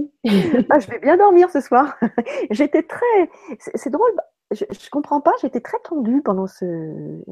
ah, 0.70 0.78
je 0.78 0.90
vais 0.90 1.00
bien 1.00 1.16
dormir 1.16 1.50
ce 1.50 1.60
soir. 1.60 1.98
j'étais 2.50 2.82
très. 2.82 3.30
C'est 3.74 3.90
drôle. 3.90 4.12
Je, 4.52 4.64
je 4.70 4.90
comprends 4.90 5.20
pas. 5.20 5.32
J'étais 5.42 5.60
très 5.60 5.78
tendue 5.84 6.22
pendant 6.22 6.46
ce. 6.46 7.22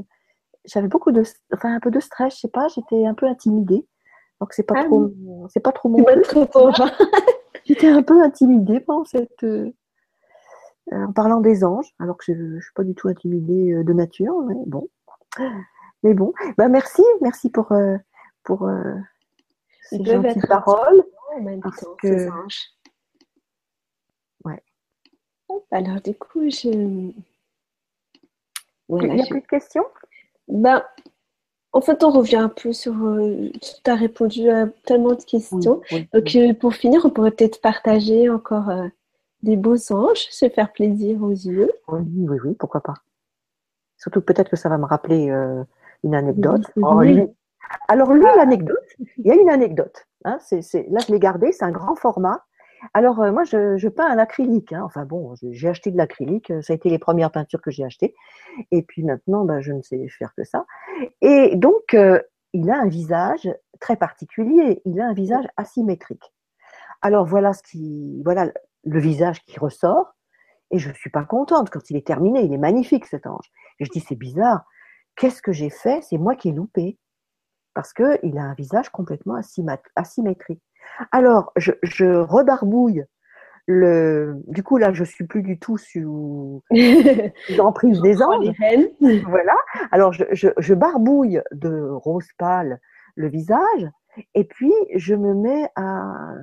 J'avais 0.65 0.89
beaucoup 0.89 1.13
de, 1.13 1.23
enfin 1.55 1.75
un 1.75 1.81
peu 1.81 1.91
de 1.91 2.01
stress. 2.01 2.35
Je 2.35 2.41
sais 2.41 2.49
pas. 2.49 2.69
J'étais 2.69 3.07
un 3.07 3.15
peu 3.15 3.27
intimidée. 3.27 3.87
Donc 4.41 4.53
c'est 4.53 4.65
pas 4.65 4.75
ah 4.79 4.85
trop. 4.85 5.11
C'est 5.49 5.61
pas 5.61 5.73
trop 5.73 5.89
mon. 5.89 6.05
J'étais 7.65 7.89
un 7.89 8.03
peu 8.03 8.23
intimidée 8.23 8.81
pendant 8.81 9.05
cette. 9.05 9.45
Euh, 9.45 9.73
en 10.93 11.13
parlant 11.13 11.41
des 11.41 11.65
anges, 11.65 11.95
alors 11.99 12.17
que 12.17 12.25
je, 12.27 12.33
ne 12.33 12.61
suis 12.61 12.73
pas 12.75 12.85
du 12.85 12.95
tout 12.95 13.09
intimidée 13.09 13.73
euh, 13.73 13.85
de 13.85 13.93
nature. 13.93 14.35
Mais 14.47 14.55
bon. 14.67 14.89
Mais 16.03 16.15
bon. 16.15 16.33
Bah 16.57 16.69
merci, 16.69 17.03
merci 17.21 17.51
pour 17.51 17.73
euh, 17.73 17.97
pour 18.45 18.69
ces 19.83 20.05
gentilles 20.05 20.41
paroles 20.49 21.05
que... 22.03 22.29
Ouais. 24.45 24.63
Alors, 25.71 26.01
du 26.01 26.15
coup, 26.15 26.49
je. 26.51 27.13
Il 28.91 29.15
n'y 29.15 29.23
a 29.23 29.27
plus 29.27 29.43
de 29.43 29.47
questions? 29.47 29.85
Ben, 30.49 30.83
En 31.73 31.81
fait, 31.81 32.03
on 32.03 32.11
revient 32.11 32.37
un 32.37 32.49
peu 32.49 32.73
sur. 32.73 32.95
Euh, 33.05 33.51
tu 33.61 33.91
as 33.91 33.95
répondu 33.95 34.49
à 34.49 34.67
tellement 34.85 35.15
de 35.15 35.23
questions. 35.23 35.59
Donc, 36.15 36.37
euh, 36.37 36.55
pour 36.55 36.75
finir, 36.75 37.05
on 37.05 37.11
pourrait 37.11 37.33
peut-être 37.33 37.61
partager 37.61 38.31
encore 38.31 38.71
euh, 38.71 38.89
des 39.43 39.57
beaux 39.57 39.93
anges, 39.93 40.27
se 40.31 40.49
faire 40.49 40.73
plaisir 40.73 41.23
aux 41.23 41.31
yeux. 41.31 41.71
Oui, 41.89 42.03
oui, 42.17 42.39
oui, 42.45 42.55
pourquoi 42.59 42.81
pas. 42.81 42.95
Surtout, 43.97 44.21
peut-être 44.21 44.51
que 44.51 44.57
ça 44.57 44.69
va 44.69 44.79
me 44.79 44.85
rappeler 44.85 45.33
une 46.05 46.15
anecdote. 46.15 46.71
Oh, 46.77 47.03
Alors, 47.89 48.13
lui, 48.13 48.23
l'anecdote, 48.37 48.87
il 49.19 49.27
y 49.27 49.31
a 49.31 49.35
une 49.35 49.51
anecdote. 49.51 50.07
Hein, 50.25 50.39
là, 50.51 50.99
je 51.07 51.13
l'ai 51.13 51.19
gardé, 51.19 51.53
c'est 51.53 51.65
un 51.65 51.71
grand 51.71 51.95
format. 51.95 52.45
Alors, 52.95 53.21
euh, 53.21 53.33
moi, 53.33 53.45
je, 53.45 53.89
peins 53.89 54.07
à 54.07 54.15
l'acrylique. 54.15 54.73
Hein. 54.73 54.83
Enfin 54.85 55.05
bon, 55.05 55.35
j'ai 55.51 55.69
acheté 55.69 55.91
de 55.91 55.97
l'acrylique. 55.97 56.53
Ça 56.63 56.73
a 56.73 56.77
été 56.77 56.89
les 56.91 56.99
premières 56.99 57.31
peintures 57.31 57.61
que 57.61 57.71
j'ai 57.71 57.85
achetées. 57.85 58.15
Et 58.71 58.83
puis 58.83 59.03
maintenant, 59.03 59.45
ben, 59.45 59.61
je 59.61 59.73
ne 59.73 59.83
sais 59.83 60.09
faire 60.09 60.35
que 60.35 60.45
ça. 60.45 60.67
Et 61.21 61.57
donc, 61.57 61.95
euh, 61.95 62.21
il 62.53 62.71
a 62.71 62.79
un 62.79 62.89
visage 62.89 63.53
très 63.81 63.97
particulier. 63.97 64.81
Il 64.85 65.01
a 65.01 65.09
un 65.09 65.13
visage 65.13 65.47
asymétrique. 65.57 66.33
Alors, 67.03 67.25
voilà, 67.27 67.53
ce 67.53 67.63
qui, 67.63 68.23
voilà 68.25 68.53
le 68.89 69.01
visage 69.01 69.43
qui 69.45 69.59
ressort. 69.59 70.15
Et 70.71 70.79
je 70.79 70.89
ne 70.89 70.95
suis 70.95 71.11
pas 71.11 71.25
contente. 71.25 71.71
Quand 71.71 71.91
il 71.91 71.97
est 71.97 72.07
terminé, 72.07 72.43
il 72.43 72.53
est 72.53 72.59
magnifique, 72.59 73.07
cet 73.07 73.27
ange. 73.27 73.51
Et 73.81 73.85
je 73.85 73.91
dis, 73.91 74.01
c'est 74.01 74.17
bizarre. 74.17 74.65
Qu'est-ce 75.17 75.43
que 75.43 75.53
j'ai 75.53 75.71
fait? 75.71 76.03
C'est 76.03 76.19
moi 76.19 76.37
qui 76.37 76.51
ai 76.51 76.53
loupé 76.53 76.99
parce 77.75 77.93
qu'il 77.93 78.39
a 78.39 78.43
un 78.43 78.55
visage 78.55 78.89
complètement 78.91 79.41
asymétrique. 79.97 80.63
Alors, 81.13 81.53
je, 81.57 82.17
rebarbouille 82.21 83.05
le. 83.67 84.35
Du 84.49 84.63
coup, 84.63 84.79
là, 84.79 84.93
je 84.93 85.05
suis 85.05 85.27
plus 85.27 85.43
du 85.43 85.59
tout 85.59 85.79
sous 85.79 86.63
l'emprise 87.57 88.01
des 88.01 88.23
anges. 88.23 88.51
voilà. 89.27 89.55
Alors, 89.93 90.13
je, 90.13 90.75
barbouille 90.75 91.41
de 91.53 91.89
rose 91.89 92.29
pâle 92.37 92.81
le 93.15 93.29
visage, 93.29 93.89
et 94.35 94.45
puis 94.45 94.73
je 94.95 95.15
me 95.15 95.35
mets 95.35 95.69
à, 95.77 96.35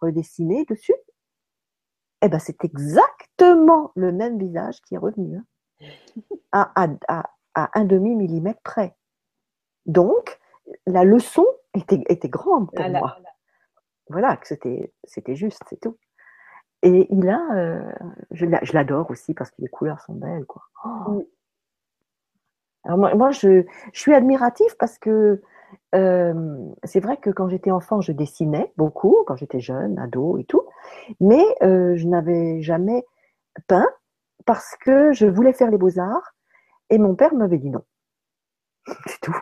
redessiner 0.00 0.64
dessus. 0.68 0.94
Eh 2.22 2.28
ben, 2.28 2.38
c'est 2.38 2.64
exactement 2.64 3.90
le 3.94 4.12
même 4.12 4.38
visage 4.38 4.80
qui 4.82 4.94
est 4.94 4.98
revenu, 4.98 5.36
hein. 5.36 5.44
à, 6.52 6.86
à 7.54 7.78
un 7.78 7.84
demi 7.84 8.14
millimètre 8.14 8.62
près. 8.62 8.96
Donc, 9.86 10.38
la 10.86 11.04
leçon 11.04 11.46
était, 11.74 12.02
était 12.08 12.28
grande 12.28 12.70
pour 12.70 12.88
moi. 12.88 13.16
Voilà, 14.08 14.36
que 14.36 14.46
c'était, 14.46 14.92
c'était 15.04 15.34
juste, 15.34 15.62
c'est 15.68 15.80
tout. 15.80 15.96
Et 16.82 17.06
il 17.10 17.28
a, 17.28 17.40
euh, 17.54 17.92
je, 18.32 18.46
l'adore 18.46 19.10
aussi 19.10 19.34
parce 19.34 19.50
que 19.50 19.62
les 19.62 19.68
couleurs 19.68 20.00
sont 20.00 20.14
belles, 20.14 20.44
quoi. 20.46 20.62
Oh. 20.84 21.24
Alors 22.84 22.98
moi, 23.16 23.30
je, 23.30 23.64
suis 23.92 24.12
admirative 24.12 24.76
parce 24.76 24.98
que 24.98 25.40
euh, 25.94 26.34
c'est 26.84 27.00
vrai 27.00 27.16
que 27.16 27.30
quand 27.30 27.48
j'étais 27.48 27.70
enfant, 27.70 28.00
je 28.00 28.12
dessinais 28.12 28.72
beaucoup, 28.76 29.24
quand 29.26 29.36
j'étais 29.36 29.60
jeune, 29.60 29.98
ado 29.98 30.38
et 30.38 30.44
tout, 30.44 30.62
mais 31.20 31.44
euh, 31.62 31.96
je 31.96 32.06
n'avais 32.06 32.62
jamais 32.62 33.04
peint 33.66 33.88
parce 34.46 34.76
que 34.84 35.12
je 35.12 35.26
voulais 35.26 35.52
faire 35.52 35.70
les 35.70 35.78
beaux-arts 35.78 36.34
et 36.90 36.98
mon 36.98 37.14
père 37.14 37.34
m'avait 37.34 37.58
dit 37.58 37.70
non. 37.70 37.84
C'est 39.06 39.20
tout. 39.20 39.34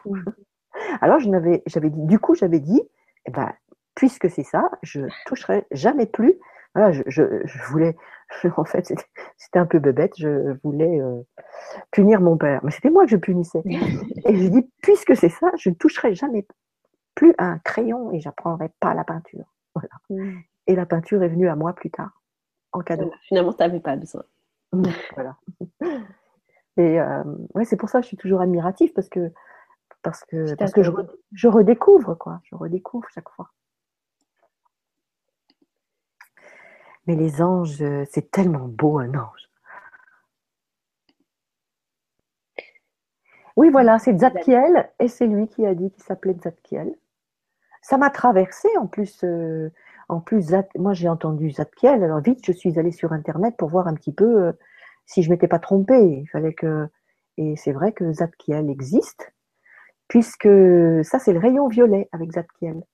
Alors, 1.01 1.19
j'avais 1.19 1.63
dit, 1.91 2.07
du 2.07 2.19
coup, 2.19 2.35
j'avais 2.35 2.61
dit, 2.61 2.83
eh 3.27 3.31
ben, 3.31 3.53
puisque 3.95 4.31
c'est 4.31 4.45
ça, 4.45 4.71
je 4.83 5.01
toucherai 5.27 5.67
jamais 5.73 6.07
plus. 6.07 6.35
Voilà, 6.75 6.93
je, 6.93 7.23
voulais, 7.69 7.97
en 8.57 8.65
fait, 8.65 8.93
c'était 9.37 9.59
un 9.59 9.67
peu 9.67 9.79
bébête, 9.79 10.15
je 10.17 10.57
voulais 10.63 11.01
euh, 11.01 11.23
punir 11.91 12.21
mon 12.21 12.37
père. 12.37 12.61
Mais 12.65 12.71
c'était 12.71 12.91
moi 12.91 13.05
que 13.05 13.11
je 13.11 13.17
punissais. 13.17 13.63
Et 14.27 14.37
j'ai 14.37 14.51
dit, 14.51 14.71
puisque 14.83 15.17
c'est 15.17 15.29
ça, 15.29 15.51
je 15.59 15.71
ne 15.71 15.75
toucherai 15.75 16.15
jamais 16.15 16.47
plus 17.15 17.35
un 17.39 17.59
crayon 17.59 18.13
et 18.13 18.21
j'apprendrai 18.21 18.71
pas 18.81 18.95
la 18.95 19.05
peinture. 19.05 19.45
Voilà. 19.75 19.91
Mm. 20.09 20.39
Et 20.69 20.75
la 20.77 20.87
peinture 20.87 21.23
est 21.23 21.29
venue 21.29 21.49
à 21.49 21.57
moi 21.57 21.73
plus 21.75 21.91
tard, 21.91 22.23
en 22.73 22.81
cadeau. 22.81 23.11
finalement, 23.23 23.53
tu 23.53 23.59
n'avais 23.59 23.81
pas 23.81 23.97
besoin. 23.97 24.23
voilà. 25.15 25.37
Et 26.77 27.01
euh, 27.01 27.25
ouais, 27.55 27.65
c'est 27.65 27.77
pour 27.77 27.89
ça 27.89 27.99
que 27.99 28.05
je 28.05 28.09
suis 28.09 28.17
toujours 28.17 28.41
admirative 28.41 28.93
parce 28.95 29.09
que 29.09 29.33
parce 30.03 30.25
que, 30.25 30.55
parce 30.55 30.73
que 30.73 30.83
je, 30.83 31.49
redécouvre, 31.49 32.17
quoi. 32.17 32.41
Je 32.45 32.55
redécouvre 32.55 33.07
chaque 33.13 33.29
fois. 33.29 33.51
Mais 37.11 37.17
les 37.17 37.43
anges, 37.43 37.83
c'est 38.09 38.31
tellement 38.31 38.69
beau 38.69 39.01
un 39.01 39.13
ange. 39.17 39.51
Oui, 43.57 43.69
voilà, 43.69 43.99
c'est 43.99 44.17
Zadkiel, 44.17 44.89
et 45.01 45.09
c'est 45.09 45.27
lui 45.27 45.49
qui 45.49 45.67
a 45.67 45.75
dit 45.75 45.91
qu'il 45.91 46.05
s'appelait 46.05 46.37
Zadkiel. 46.41 46.95
Ça 47.83 47.99
m'a 47.99 48.11
traversé 48.11 48.69
en 48.79 48.87
plus. 48.87 49.25
Euh, 49.25 49.71
en 50.09 50.21
plus, 50.21 50.55
moi 50.79 50.93
j'ai 50.93 51.09
entendu 51.09 51.51
Zadkiel, 51.51 52.05
alors 52.05 52.21
vite 52.21 52.47
je 52.47 52.53
suis 52.53 52.79
allée 52.79 52.93
sur 52.93 53.13
internet 53.13 53.57
pour 53.57 53.71
voir 53.71 53.89
un 53.89 53.95
petit 53.95 54.13
peu 54.13 54.45
euh, 54.45 54.53
si 55.05 55.25
je 55.25 55.31
m'étais 55.31 55.49
pas 55.49 55.59
trompée. 55.59 56.21
Il 56.23 56.29
fallait 56.29 56.55
que 56.55 56.87
et 57.39 57.57
c'est 57.57 57.73
vrai 57.73 57.91
que 57.91 58.13
Zadkiel 58.13 58.71
existe 58.71 59.33
puisque 60.07 60.49
ça, 61.03 61.19
c'est 61.19 61.33
le 61.33 61.41
rayon 61.41 61.67
violet 61.67 62.09
avec 62.13 62.31
Zadkiel. 62.31 62.85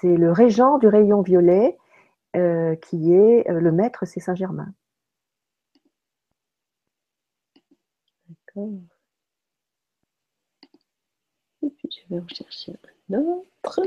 C'est 0.00 0.16
le 0.16 0.30
régent 0.30 0.78
du 0.78 0.86
rayon 0.86 1.22
violet 1.22 1.76
euh, 2.34 2.76
qui 2.76 3.12
est 3.12 3.48
euh, 3.50 3.60
le 3.60 3.72
maître, 3.72 4.04
c'est 4.06 4.20
Saint-Germain. 4.20 4.72
D'accord. 8.28 8.70
Et 11.62 11.70
puis 11.70 11.88
je 11.90 12.14
vais 12.14 12.20
en 12.20 12.28
chercher 12.28 12.72
un 13.12 13.18
autre. 13.18 13.80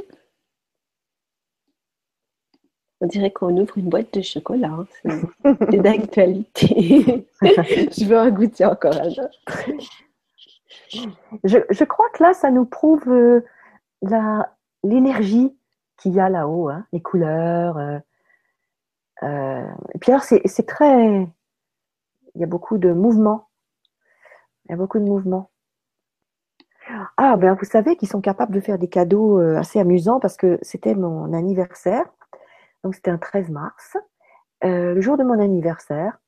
On 3.02 3.08
dirait 3.08 3.32
qu'on 3.32 3.56
ouvre 3.56 3.78
une 3.78 3.90
boîte 3.90 4.14
de 4.14 4.22
chocolat. 4.22 4.86
Hein. 5.06 5.22
C'est 5.72 5.78
d'actualité. 5.82 7.28
je 7.42 8.06
veux 8.06 8.18
en 8.18 8.30
goûter 8.30 8.66
encore 8.66 8.96
un 8.96 9.10
autre. 9.10 9.40
Je, 11.44 11.84
crois 11.84 12.10
que 12.10 12.24
là, 12.24 12.34
ça 12.34 12.52
nous 12.52 12.66
prouve 12.66 13.08
euh, 13.10 13.42
l'énergie 14.84 15.56
qu'il 15.98 16.14
y 16.14 16.20
a 16.20 16.30
là-haut, 16.30 16.70
hein, 16.70 16.86
les 16.92 17.02
couleurs. 17.02 17.78
Euh, 17.78 18.00
euh, 19.24 19.68
et 19.94 20.00
puis 20.00 20.12
alors, 20.12 20.24
c'est 20.24 20.68
très. 20.68 21.28
Il 22.36 22.42
y 22.42 22.44
a 22.44 22.48
beaucoup 22.48 22.78
de 22.78 22.92
mouvements. 22.94 23.50
Il 24.66 24.72
y 24.72 24.74
a 24.74 24.78
beaucoup 24.78 25.00
de 25.00 25.06
mouvements. 25.06 25.50
Ah, 27.18 27.38
ben 27.38 27.54
vous 27.54 27.66
savez 27.66 27.96
qu'ils 27.96 28.08
sont 28.08 28.22
capables 28.22 28.54
de 28.54 28.60
faire 28.60 28.80
des 28.80 28.88
cadeaux 28.88 29.40
assez 29.40 29.80
amusants 29.80 30.20
parce 30.20 30.38
que 30.38 30.58
c'était 30.62 30.96
mon 30.96 31.34
anniversaire. 31.34 32.06
Donc 32.84 32.96
c'était 32.96 33.12
un 33.12 33.18
13 33.18 33.50
mars. 33.52 33.98
le 34.64 35.00
jour 35.02 35.18
de 35.18 35.24
mon 35.24 35.40
anniversaire, 35.40 36.20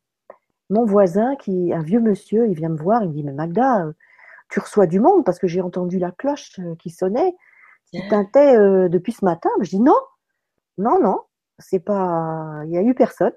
mon 0.70 0.86
voisin, 0.86 1.36
qui 1.36 1.74
un 1.74 1.82
vieux 1.82 2.00
monsieur, 2.00 2.48
il 2.48 2.56
vient 2.56 2.70
me 2.70 2.78
voir, 2.78 3.04
il 3.04 3.10
me 3.10 3.14
dit 3.14 3.24
Mais 3.24 3.34
Magda, 3.34 3.86
tu 4.52 4.60
reçois 4.60 4.86
du 4.86 5.00
monde 5.00 5.26
parce 5.26 5.40
que 5.40 5.48
j'ai 5.48 5.62
entendu 5.62 5.98
la 5.98 6.12
cloche 6.12 6.60
euh, 6.60 6.76
qui 6.76 6.92
sonnait, 6.92 7.34
qui 7.86 8.08
tintait 8.10 8.56
euh, 8.56 8.90
depuis 8.90 9.14
ce 9.14 9.26
matin. 9.26 9.50
Je 9.62 9.70
dis 9.70 9.80
non, 9.80 9.98
non, 10.78 11.02
non, 11.02 11.22
c'est 11.62 11.80
pas, 11.80 12.62
il 12.66 12.70
n'y 12.70 12.78
a 12.78 12.82
eu 12.82 12.94
personne. 12.94 13.34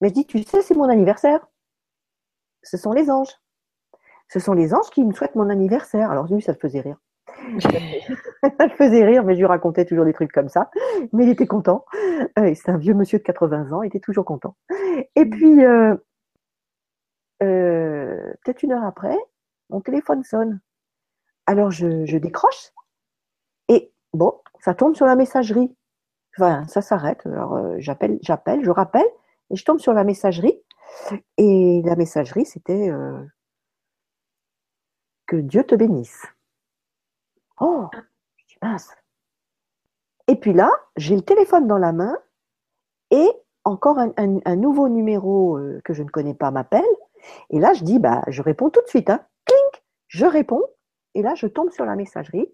Mais 0.00 0.08
je 0.08 0.14
dis, 0.14 0.26
tu 0.26 0.42
sais, 0.42 0.62
c'est 0.62 0.74
mon 0.74 0.88
anniversaire. 0.88 1.46
Ce 2.62 2.76
sont 2.76 2.92
les 2.92 3.10
anges. 3.10 3.40
Ce 4.28 4.40
sont 4.40 4.54
les 4.54 4.74
anges 4.74 4.90
qui 4.90 5.04
me 5.04 5.12
souhaitent 5.12 5.34
mon 5.34 5.50
anniversaire. 5.50 6.10
Alors 6.10 6.32
lui, 6.32 6.42
ça 6.42 6.52
le 6.52 6.58
faisait 6.58 6.80
rire. 6.80 6.98
ça 7.60 8.66
le 8.66 8.76
faisait 8.76 9.04
rire, 9.04 9.24
mais 9.24 9.34
je 9.34 9.40
lui 9.40 9.46
racontais 9.46 9.84
toujours 9.84 10.04
des 10.04 10.12
trucs 10.12 10.32
comme 10.32 10.48
ça. 10.48 10.70
Mais 11.12 11.24
il 11.24 11.30
était 11.30 11.46
content. 11.46 11.84
Euh, 12.38 12.54
c'est 12.54 12.70
un 12.70 12.78
vieux 12.78 12.94
monsieur 12.94 13.18
de 13.18 13.24
80 13.24 13.72
ans, 13.72 13.82
il 13.82 13.88
était 13.88 14.00
toujours 14.00 14.24
content. 14.24 14.56
Et 15.16 15.26
puis, 15.26 15.56
peut-être 17.38 18.62
une 18.62 18.72
heure 18.72 18.84
après, 18.84 19.16
mon 19.70 19.80
téléphone 19.80 20.22
sonne. 20.22 20.60
Alors 21.46 21.70
je, 21.70 22.06
je 22.06 22.18
décroche 22.18 22.72
et 23.68 23.92
bon, 24.12 24.40
ça 24.60 24.74
tombe 24.74 24.94
sur 24.94 25.06
la 25.06 25.16
messagerie. 25.16 25.74
Ça 26.36 26.80
s'arrête. 26.80 27.24
Alors 27.26 27.54
euh, 27.54 27.76
j'appelle, 27.78 28.18
j'appelle, 28.22 28.64
je 28.64 28.70
rappelle 28.70 29.06
et 29.50 29.56
je 29.56 29.64
tombe 29.64 29.78
sur 29.78 29.92
la 29.92 30.04
messagerie. 30.04 30.58
Et 31.38 31.82
la 31.84 31.96
messagerie, 31.96 32.44
c'était 32.44 32.90
euh, 32.90 33.22
que 35.26 35.36
Dieu 35.36 35.64
te 35.64 35.74
bénisse. 35.74 36.26
Oh, 37.60 37.88
je 38.36 38.46
dis 38.46 38.56
mince. 38.62 38.90
Et 40.28 40.36
puis 40.36 40.52
là, 40.52 40.70
j'ai 40.96 41.16
le 41.16 41.22
téléphone 41.22 41.66
dans 41.66 41.78
la 41.78 41.92
main 41.92 42.16
et 43.10 43.28
encore 43.64 43.98
un 43.98 44.56
nouveau 44.56 44.88
numéro 44.88 45.56
euh, 45.56 45.80
que 45.84 45.94
je 45.94 46.02
ne 46.02 46.08
connais 46.08 46.34
pas 46.34 46.50
m'appelle. 46.50 46.82
Et 47.50 47.60
là, 47.60 47.72
je 47.74 47.84
dis, 47.84 47.98
bah, 47.98 48.22
je 48.28 48.42
réponds 48.42 48.70
tout 48.70 48.82
de 48.82 48.88
suite. 48.88 49.10
Hein. 49.10 49.24
Clink, 49.44 49.84
je 50.08 50.26
réponds. 50.26 50.62
Et 51.14 51.22
là, 51.22 51.34
je 51.34 51.46
tombe 51.46 51.70
sur 51.70 51.84
la 51.84 51.94
messagerie 51.94 52.52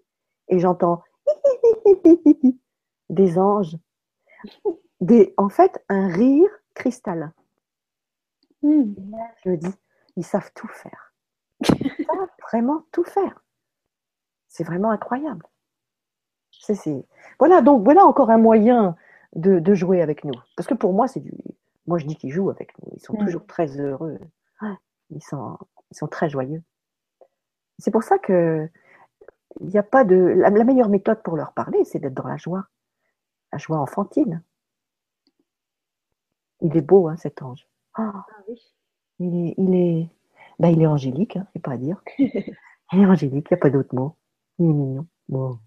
et 0.49 0.59
j'entends 0.59 1.01
des 3.09 3.37
anges. 3.37 3.75
Des, 5.01 5.33
en 5.37 5.49
fait, 5.49 5.83
un 5.89 6.07
rire 6.07 6.49
cristallin. 6.73 7.33
Hmm. 8.61 8.93
Je 9.43 9.49
me 9.49 9.57
dis, 9.57 9.73
ils 10.17 10.25
savent 10.25 10.51
tout 10.53 10.67
faire. 10.67 11.13
Ils 11.61 12.05
savent 12.05 12.29
vraiment 12.49 12.83
tout 12.91 13.03
faire. 13.03 13.41
C'est 14.47 14.63
vraiment 14.63 14.91
incroyable. 14.91 15.45
Voilà, 17.39 17.61
donc 17.61 17.83
voilà 17.83 18.05
encore 18.05 18.29
un 18.29 18.37
moyen 18.37 18.95
de, 19.35 19.59
de 19.59 19.73
jouer 19.73 20.01
avec 20.01 20.23
nous. 20.25 20.33
Parce 20.55 20.67
que 20.67 20.73
pour 20.73 20.93
moi, 20.93 21.07
c'est 21.07 21.19
du. 21.21 21.31
Moi, 21.87 21.97
je 21.97 22.05
dis 22.05 22.15
qu'ils 22.15 22.31
jouent 22.31 22.49
avec 22.49 22.77
nous. 22.79 22.89
Ils 22.95 23.01
sont 23.01 23.13
Mm. 23.13 23.25
toujours 23.25 23.45
très 23.45 23.79
heureux. 23.79 24.19
Ils 25.11 25.23
sont, 25.23 25.57
ils 25.91 25.97
sont 25.97 26.07
très 26.07 26.29
joyeux. 26.29 26.61
C'est 27.79 27.91
pour 27.91 28.03
ça 28.03 28.19
que 28.19 28.69
il 29.61 29.67
n'y 29.67 29.77
a 29.77 29.83
pas 29.83 30.03
de. 30.03 30.15
La, 30.15 30.49
la 30.49 30.63
meilleure 30.63 30.89
méthode 30.89 31.23
pour 31.23 31.35
leur 31.37 31.53
parler, 31.53 31.83
c'est 31.85 31.99
d'être 31.99 32.13
dans 32.13 32.27
la 32.27 32.37
joie. 32.37 32.65
La 33.51 33.57
joie 33.57 33.79
enfantine. 33.79 34.43
Il 36.61 36.75
est 36.75 36.81
beau, 36.81 37.07
hein, 37.07 37.15
cet 37.17 37.41
ange. 37.41 37.67
Ah, 37.95 38.25
il 39.19 39.47
est, 39.47 39.55
il 39.57 39.75
est, 39.75 40.09
ben, 40.59 40.69
il 40.69 40.81
est 40.81 40.87
angélique, 40.87 41.37
hein, 41.37 41.47
c'est 41.53 41.61
pas 41.61 41.71
à 41.71 41.77
dire. 41.77 42.01
il 42.19 42.35
est 42.93 43.05
angélique, 43.05 43.47
il 43.49 43.53
n'y 43.53 43.57
a 43.57 43.61
pas 43.61 43.69
d'autre 43.69 43.95
mot. 43.95 44.15
Il 44.59 44.65
est 44.65 44.73
mignon. 44.73 45.07
Bon. 45.29 45.59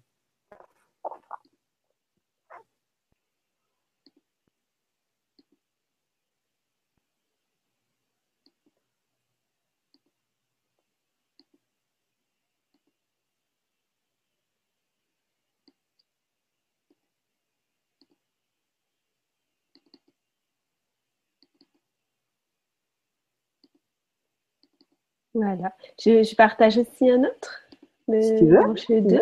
Voilà. 25.43 25.73
Je, 25.99 26.23
je 26.23 26.35
partage 26.35 26.77
aussi 26.77 27.09
un 27.09 27.23
autre. 27.23 27.61
Si 28.09 28.35
tu 28.37 28.45
veux. 28.45 29.01
deux. 29.01 29.21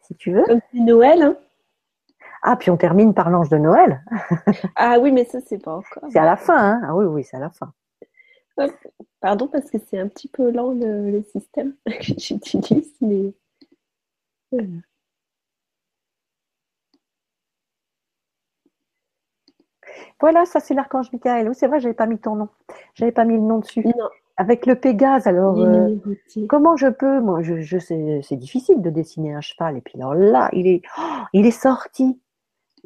Si 0.00 0.14
tu 0.16 0.32
veux. 0.32 0.44
Comme 0.44 0.60
c'est 0.72 0.80
Noël. 0.80 1.22
hein. 1.22 1.36
Ah, 2.42 2.56
puis 2.56 2.70
on 2.70 2.76
termine 2.76 3.14
par 3.14 3.30
l'ange 3.30 3.48
de 3.48 3.56
Noël. 3.58 4.02
Ah 4.76 4.98
oui, 5.00 5.12
mais 5.12 5.24
ça, 5.24 5.40
c'est 5.40 5.58
pas 5.58 5.76
encore. 5.76 6.04
C'est 6.10 6.18
à 6.18 6.24
la 6.24 6.36
fin, 6.36 6.56
hein. 6.58 6.80
Ah 6.84 6.94
oui, 6.94 7.04
oui, 7.06 7.24
c'est 7.24 7.36
à 7.36 7.40
la 7.40 7.50
fin. 7.50 7.72
Pardon, 9.20 9.48
parce 9.48 9.70
que 9.70 9.78
c'est 9.78 9.98
un 9.98 10.08
petit 10.08 10.28
peu 10.28 10.50
lent 10.50 10.72
le, 10.72 11.10
le 11.10 11.22
système 11.22 11.74
que 11.86 11.92
j'utilise, 12.18 12.94
mais 13.00 13.32
voilà. 14.50 14.68
Voilà, 20.20 20.44
ça 20.44 20.60
c'est 20.60 20.74
l'archange 20.74 21.12
Michael. 21.12 21.48
Oui, 21.48 21.54
c'est 21.54 21.66
vrai, 21.66 21.80
j'avais 21.80 21.94
pas 21.94 22.06
mis 22.06 22.18
ton 22.18 22.36
nom. 22.36 22.48
J'avais 22.94 23.12
pas 23.12 23.24
mis 23.24 23.34
le 23.34 23.40
nom 23.42 23.58
dessus. 23.58 23.84
Non, 23.84 24.08
Avec 24.36 24.66
le 24.66 24.74
Pégase, 24.74 25.26
alors. 25.26 25.60
euh. 25.60 25.94
Comment 26.48 26.76
je 26.76 26.88
peux 26.88 27.20
Moi, 27.20 27.42
je, 27.42 27.60
je 27.60 27.78
sais, 27.78 28.20
c'est 28.24 28.36
difficile 28.36 28.82
de 28.82 28.90
dessiner 28.90 29.32
un 29.34 29.40
cheval. 29.40 29.76
Et 29.76 29.80
puis 29.80 29.94
alors 29.96 30.14
là, 30.14 30.48
il 30.52 30.66
est, 30.66 30.82
oh, 30.98 31.02
il 31.32 31.46
est 31.46 31.50
sorti. 31.52 32.20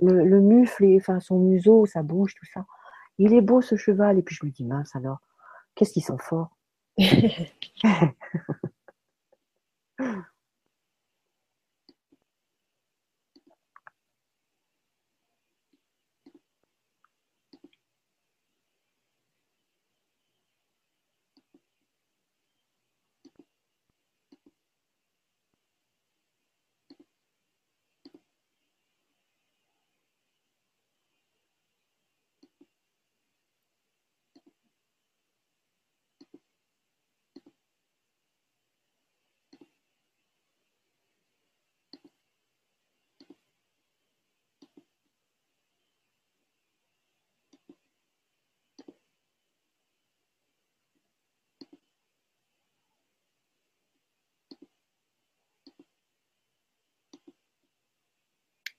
Le, 0.00 0.24
le 0.24 0.40
mufle, 0.40 0.84
et, 0.84 0.96
enfin 0.96 1.18
son 1.20 1.38
museau, 1.38 1.86
sa 1.86 2.02
bouche, 2.02 2.34
tout 2.34 2.46
ça. 2.54 2.64
Il 3.18 3.32
est 3.34 3.40
beau 3.40 3.60
ce 3.62 3.76
cheval. 3.76 4.18
Et 4.18 4.22
puis 4.22 4.34
je 4.36 4.44
me 4.46 4.50
dis 4.50 4.64
mince 4.64 4.94
alors, 4.94 5.18
qu'est-ce 5.74 5.92
qu'ils 5.92 6.04
sont 6.04 6.18
forts. 6.18 6.50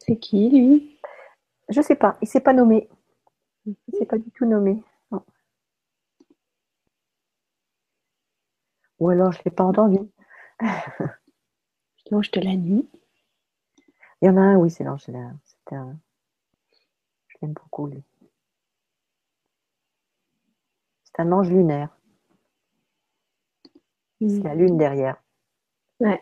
C'est 0.09 0.17
qui, 0.19 0.49
lui? 0.49 0.99
Je 1.69 1.81
sais 1.81 1.95
pas. 1.95 2.17
Il 2.21 2.27
s'est 2.27 2.41
pas 2.41 2.53
nommé. 2.53 2.89
Il 3.65 3.75
s'est 3.97 4.05
pas 4.05 4.17
du 4.19 4.31
tout 4.31 4.45
nommé. 4.45 4.83
Non. 5.11 5.23
Ou 8.99 9.09
alors 9.09 9.31
je 9.31 9.41
l'ai 9.43 9.49
pas 9.51 9.63
entendu. 9.63 9.97
L'ange 12.11 12.31
de 12.31 12.41
la 12.41 12.55
nuit. 12.57 12.89
Il 14.21 14.27
y 14.27 14.29
en 14.29 14.37
a 14.37 14.39
un, 14.41 14.55
oui, 14.55 14.71
c'est 14.71 14.85
l'ange. 14.85 15.03
c'est 15.05 15.13
un- 15.13 15.37
c'est 15.67 15.75
un- 15.75 15.99
Je 17.27 17.37
l'aime 17.41 17.53
beaucoup, 17.53 17.87
lui. 17.87 18.03
C'est 21.03 21.19
un 21.19 21.33
ange 21.33 21.49
lunaire. 21.49 21.89
C'est 24.21 24.43
la 24.43 24.55
lune 24.55 24.77
derrière. 24.77 25.21
Ouais. 25.99 26.21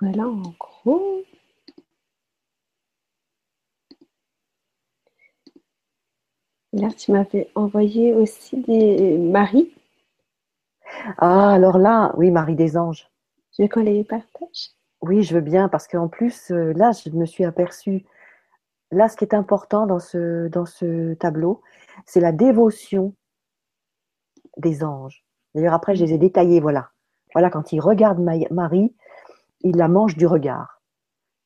Voilà, 0.00 0.26
en 0.26 0.42
gros. 0.58 1.22
Là, 6.72 6.88
tu 6.96 7.12
m'avais 7.12 7.50
envoyé 7.54 8.14
aussi 8.14 8.56
des 8.62 9.18
maris. 9.18 9.70
Ah, 11.18 11.50
alors 11.52 11.78
là, 11.78 12.12
oui, 12.16 12.30
Marie 12.30 12.56
des 12.56 12.76
Anges. 12.76 13.08
Tu 13.52 13.62
veux 13.62 13.68
qu'on 13.68 13.82
les 13.82 14.04
partage? 14.04 14.70
Oui, 15.02 15.22
je 15.22 15.34
veux 15.34 15.40
bien, 15.40 15.68
parce 15.68 15.86
qu'en 15.88 16.08
plus, 16.08 16.50
euh, 16.50 16.72
là, 16.74 16.90
je 16.92 17.10
me 17.10 17.24
suis 17.26 17.44
aperçue, 17.44 18.04
là, 18.92 19.08
ce 19.08 19.16
qui 19.16 19.24
est 19.24 19.34
important 19.34 19.86
dans 19.86 20.00
ce, 20.00 20.48
dans 20.48 20.66
ce 20.66 21.14
tableau, 21.14 21.62
c'est 22.06 22.20
la 22.20 22.32
dévotion 22.32 23.14
des 24.56 24.84
anges. 24.84 25.24
D'ailleurs, 25.54 25.74
après, 25.74 25.94
je 25.96 26.04
les 26.04 26.12
ai 26.14 26.18
détaillés, 26.18 26.60
voilà. 26.60 26.90
Voilà, 27.34 27.50
quand 27.50 27.72
ils 27.72 27.80
regardent 27.80 28.20
Ma- 28.20 28.36
Marie, 28.50 28.94
ils 29.62 29.76
la 29.76 29.88
mangent 29.88 30.16
du 30.16 30.26
regard. 30.26 30.82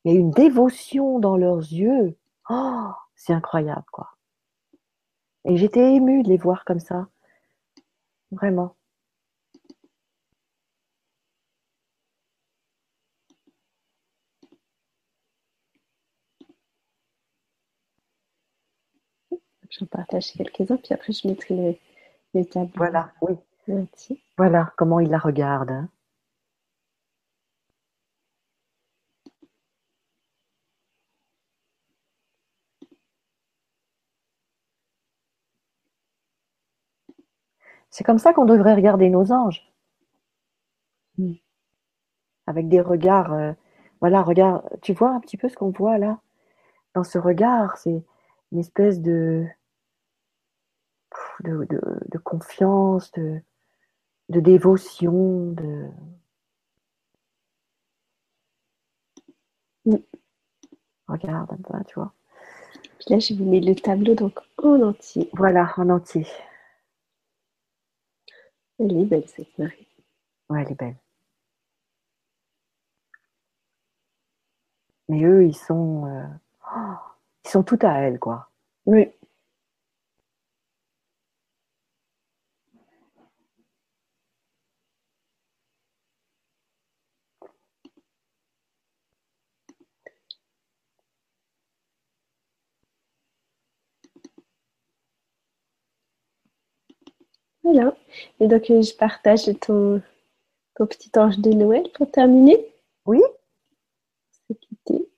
Il 0.05 0.13
y 0.13 0.17
a 0.17 0.19
une 0.19 0.31
dévotion 0.31 1.19
dans 1.19 1.37
leurs 1.37 1.59
yeux. 1.59 2.17
Oh, 2.49 2.89
c'est 3.15 3.33
incroyable, 3.33 3.85
quoi. 3.91 4.09
Et 5.45 5.57
j'étais 5.57 5.93
émue 5.95 6.23
de 6.23 6.29
les 6.29 6.37
voir 6.37 6.65
comme 6.65 6.79
ça. 6.79 7.07
Vraiment. 8.31 8.75
J'en 19.69 19.85
partage 19.87 20.31
quelques-uns, 20.33 20.77
puis 20.77 20.93
après, 20.93 21.13
je 21.13 21.27
mettrai 21.27 21.55
les, 21.55 21.79
les 22.33 22.45
tableaux. 22.45 22.71
Voilà, 22.75 23.11
oui. 23.21 23.35
Voilà 24.37 24.71
comment 24.77 24.99
il 24.99 25.09
la 25.09 25.17
regarde. 25.19 25.71
hein. 25.71 25.89
C'est 37.93 38.03
comme 38.03 38.17
ça 38.17 38.33
qu'on 38.33 38.45
devrait 38.45 38.73
regarder 38.73 39.07
nos 39.11 39.31
anges. 39.31 39.71
Mm. 41.19 41.33
Avec 42.47 42.67
des 42.67 42.81
regards, 42.81 43.33
euh, 43.33 43.53
voilà, 44.01 44.23
regarde, 44.23 44.63
tu 44.81 44.93
vois 44.93 45.11
un 45.11 45.19
petit 45.19 45.37
peu 45.37 45.47
ce 45.47 45.55
qu'on 45.55 45.69
voit 45.69 45.99
là? 45.99 46.19
Dans 46.95 47.03
ce 47.03 47.19
regard, 47.19 47.77
c'est 47.77 48.03
une 48.51 48.57
espèce 48.57 48.99
de, 48.99 49.45
de, 51.41 51.65
de, 51.65 51.81
de 52.11 52.17
confiance, 52.17 53.11
de, 53.11 53.39
de 54.29 54.39
dévotion, 54.39 55.51
de... 55.51 55.87
Mm. 59.85 59.97
Regarde 61.07 61.51
un 61.51 61.57
peu, 61.57 61.83
tu 61.85 61.93
vois. 61.99 62.11
Là, 63.07 63.19
je 63.19 63.35
vous 63.35 63.45
mets 63.45 63.59
le 63.59 63.75
tableau 63.75 64.15
donc 64.15 64.39
en 64.57 64.81
entier. 64.81 65.29
Voilà, 65.33 65.71
en 65.77 65.91
entier. 65.91 66.25
Elle 68.83 68.97
est 68.97 69.05
belle 69.05 69.27
cette 69.27 69.57
Marie. 69.57 69.87
Ouais, 70.49 70.61
elle 70.63 70.71
est 70.71 70.75
belle. 70.75 70.95
Mais 75.07 75.23
eux, 75.23 75.45
ils 75.45 75.55
sont, 75.55 76.05
euh, 76.07 76.25
oh, 76.75 76.95
ils 77.45 77.49
sont 77.49 77.63
tout 77.63 77.79
à 77.81 77.93
elle, 77.99 78.19
quoi. 78.19 78.49
Oui. 78.85 79.09
Voilà. 97.63 97.95
Et 98.39 98.47
donc, 98.47 98.69
euh, 98.69 98.81
je 98.81 98.93
partage 98.95 99.45
ton, 99.61 100.01
ton 100.75 100.85
petit 100.87 101.11
ange 101.17 101.37
de 101.39 101.51
Noël 101.51 101.83
pour 101.95 102.09
terminer. 102.11 102.57
Oui. 103.05 103.21
C'est 104.47 104.55
quitté. 104.59 105.09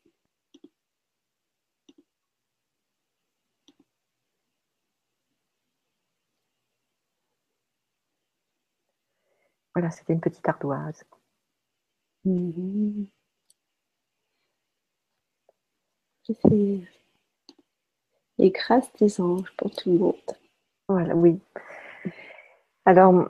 Voilà, 9.76 9.91
c'était 9.91 10.13
une 10.13 10.22
petite 10.22 10.47
ardoise. 10.49 11.03
Je 12.26 13.05
fais 16.34 16.81
les 18.38 18.51
grâces 18.51 18.91
des 18.99 19.19
anges 19.19 19.51
pour 19.57 19.72
tout 19.72 19.91
le 19.91 19.97
monde. 19.97 20.15
Voilà, 20.88 21.15
oui. 21.15 21.39
Alors, 22.86 23.28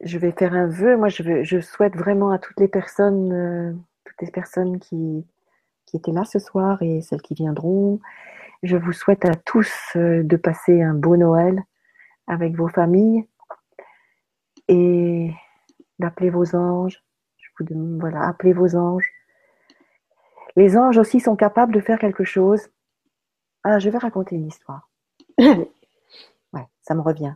je 0.00 0.18
vais 0.18 0.32
faire 0.32 0.54
un 0.54 0.66
vœu. 0.66 0.96
Moi, 0.96 1.08
je, 1.08 1.22
veux- 1.22 1.42
je 1.44 1.60
souhaite 1.60 1.96
vraiment 1.96 2.30
à 2.30 2.38
toutes 2.38 2.60
les 2.60 2.68
personnes, 2.68 3.32
euh, 3.32 3.72
toutes 4.04 4.22
les 4.22 4.30
personnes 4.30 4.78
qui, 4.78 5.26
qui 5.86 5.96
étaient 5.96 6.12
là 6.12 6.24
ce 6.24 6.38
soir 6.38 6.82
et 6.82 7.02
celles 7.02 7.22
qui 7.22 7.34
viendront, 7.34 8.00
je 8.64 8.76
vous 8.76 8.92
souhaite 8.92 9.24
à 9.26 9.34
tous 9.34 9.72
euh, 9.96 10.22
de 10.24 10.36
passer 10.36 10.82
un 10.82 10.94
beau 10.94 11.16
Noël 11.16 11.62
avec 12.28 12.56
vos 12.56 12.68
familles 12.68 13.26
et 14.68 15.32
d'appeler 15.98 16.30
vos 16.30 16.54
anges. 16.56 17.02
Je 17.38 17.48
vous 17.58 17.64
demande, 17.66 18.00
voilà, 18.00 18.26
appelez 18.28 18.52
vos 18.52 18.76
anges. 18.76 19.10
Les 20.56 20.76
anges 20.76 20.98
aussi 20.98 21.20
sont 21.20 21.36
capables 21.36 21.72
de 21.72 21.80
faire 21.80 21.98
quelque 21.98 22.24
chose. 22.24 22.68
Ah, 23.64 23.78
je 23.78 23.90
vais 23.90 23.98
raconter 23.98 24.36
une 24.36 24.46
histoire. 24.48 24.90
Ouais, 26.52 26.66
ça 26.82 26.94
me 26.94 27.00
revient. 27.02 27.34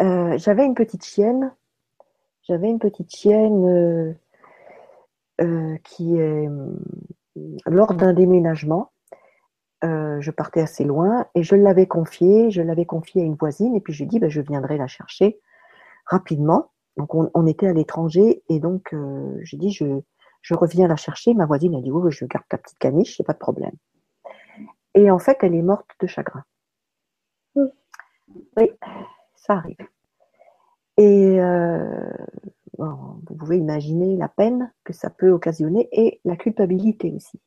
Euh, 0.00 0.38
j'avais 0.38 0.64
une 0.64 0.74
petite 0.74 1.04
chienne. 1.04 1.54
J'avais 2.42 2.68
une 2.68 2.78
petite 2.78 3.14
chienne 3.14 3.66
euh, 3.66 4.14
euh, 5.42 5.76
qui 5.84 6.16
est 6.16 6.48
lors 7.66 7.94
d'un 7.94 8.12
déménagement. 8.12 8.92
je 9.82 10.30
partais 10.30 10.60
assez 10.60 10.84
loin 10.84 11.26
et 11.34 11.42
je 11.42 11.54
l'avais 11.54 11.86
confiée. 11.86 12.50
Je 12.50 12.62
l'avais 12.62 12.86
confiée 12.86 13.22
à 13.22 13.24
une 13.24 13.36
voisine 13.36 13.74
et 13.74 13.80
puis 13.80 13.92
je 13.92 13.98
lui 13.98 14.04
ai 14.04 14.08
dit 14.08 14.18
ben, 14.18 14.30
je 14.30 14.40
viendrai 14.40 14.76
la 14.78 14.86
chercher 14.86 15.40
rapidement. 16.06 16.70
Donc 16.96 17.14
on, 17.14 17.30
on 17.34 17.46
était 17.46 17.68
à 17.68 17.72
l'étranger 17.72 18.42
et 18.48 18.58
donc 18.58 18.94
j'ai 19.42 19.56
dit 19.56 19.70
je, 19.70 20.00
je 20.42 20.54
reviens 20.54 20.88
la 20.88 20.96
chercher. 20.96 21.34
Ma 21.34 21.46
voisine 21.46 21.74
a 21.76 21.80
dit 21.80 21.90
oui, 21.90 22.02
oui, 22.04 22.12
je 22.12 22.24
garde 22.24 22.44
ta 22.48 22.58
petite 22.58 22.78
caniche, 22.78 23.16
c'est 23.16 23.26
pas 23.26 23.32
de 23.34 23.38
problème. 23.38 23.74
Et 24.94 25.10
en 25.10 25.18
fait, 25.18 25.38
elle 25.42 25.54
est 25.54 25.62
morte 25.62 25.88
de 26.00 26.06
chagrin. 26.06 26.44
Oui, 27.54 28.70
arrive. 29.56 29.76
Et 30.96 31.40
euh, 31.40 32.10
vous 32.78 33.34
pouvez 33.38 33.58
imaginer 33.58 34.16
la 34.16 34.28
peine 34.28 34.72
que 34.84 34.92
ça 34.92 35.10
peut 35.10 35.30
occasionner 35.30 35.88
et 35.92 36.20
la 36.24 36.36
culpabilité 36.36 37.12
aussi. 37.14 37.40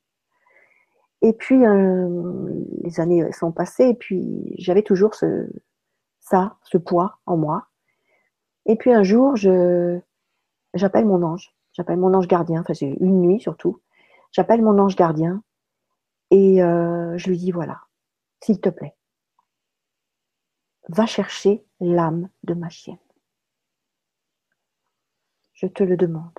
Et 1.22 1.34
puis, 1.34 1.66
euh, 1.66 2.50
les 2.84 3.00
années 3.00 3.32
sont 3.32 3.52
passées 3.52 3.90
et 3.90 3.94
puis 3.94 4.56
j'avais 4.58 4.82
toujours 4.82 5.16
ça, 6.20 6.58
ce 6.64 6.78
poids 6.78 7.20
en 7.26 7.38
moi. 7.38 7.68
Et 8.66 8.76
puis 8.76 8.92
un 8.92 9.04
jour, 9.04 9.36
j'appelle 9.36 11.06
mon 11.06 11.24
ange. 11.24 11.56
J'appelle 11.74 11.98
mon 11.98 12.14
ange 12.14 12.28
gardien. 12.28 12.62
Enfin, 12.62 12.74
c'est 12.74 12.98
une 13.00 13.22
nuit 13.22 13.40
surtout. 13.40 13.82
J'appelle 14.32 14.62
mon 14.62 14.78
ange 14.80 14.96
gardien 14.96 15.44
et 16.32 16.64
euh, 16.64 17.18
je 17.18 17.30
lui 17.30 17.38
dis 17.38 17.52
voilà, 17.52 17.82
s'il 18.44 18.60
te 18.60 18.70
plaît, 18.70 18.96
va 20.90 21.06
chercher 21.06 21.64
l'âme 21.80 22.30
de 22.44 22.54
ma 22.54 22.70
chienne. 22.70 22.98
Je 25.54 25.68
te 25.68 25.84
le 25.84 25.98
demande. 25.98 26.38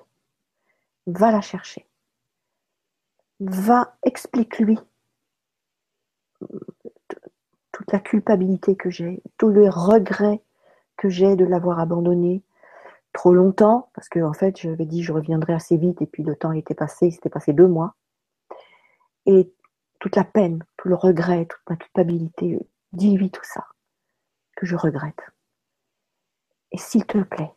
Va 1.06 1.30
la 1.30 1.40
chercher. 1.40 1.86
Va, 3.40 3.96
explique-lui 4.02 4.78
toute 7.72 7.92
la 7.92 7.98
culpabilité 7.98 8.76
que 8.76 8.90
j'ai, 8.90 9.22
tous 9.38 9.50
les 9.50 9.68
regrets 9.68 10.42
que 10.96 11.08
j'ai 11.08 11.36
de 11.36 11.44
l'avoir 11.44 11.80
abandonné 11.80 12.42
trop 13.12 13.32
longtemps, 13.32 13.90
parce 13.94 14.08
que 14.08 14.20
en 14.20 14.32
fait, 14.32 14.60
je 14.60 14.68
m'avais 14.68 14.86
dit 14.86 15.02
je 15.02 15.12
reviendrai 15.12 15.52
assez 15.52 15.76
vite, 15.76 16.00
et 16.02 16.06
puis 16.06 16.22
le 16.22 16.36
temps 16.36 16.52
était 16.52 16.74
passé, 16.74 17.06
il 17.06 17.12
s'était 17.12 17.30
passé 17.30 17.52
deux 17.52 17.66
mois. 17.66 17.94
Et 19.26 19.52
toute 19.98 20.16
la 20.16 20.24
peine, 20.24 20.62
tout 20.76 20.88
le 20.88 20.94
regret, 20.94 21.46
toute 21.46 21.62
ma 21.68 21.76
culpabilité, 21.76 22.58
dis-lui 22.92 23.30
tout 23.30 23.44
ça, 23.44 23.66
que 24.56 24.66
je 24.66 24.76
regrette. 24.76 25.20
Et 26.72 26.78
s'il 26.78 27.06
te 27.06 27.18
plaît, 27.18 27.52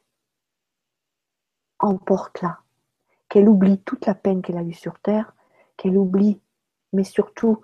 emporte-la, 1.80 2.60
qu'elle 3.30 3.50
oublie 3.50 3.80
toute 3.80 4.06
la 4.06 4.16
peine 4.16 4.42
qu'elle 4.42 4.58
a 4.58 4.64
eue 4.64 4.74
sur 4.74 5.00
terre, 5.00 5.34
qu'elle 5.76 5.98
oublie, 5.98 6.40
mais 6.94 7.04
surtout, 7.04 7.62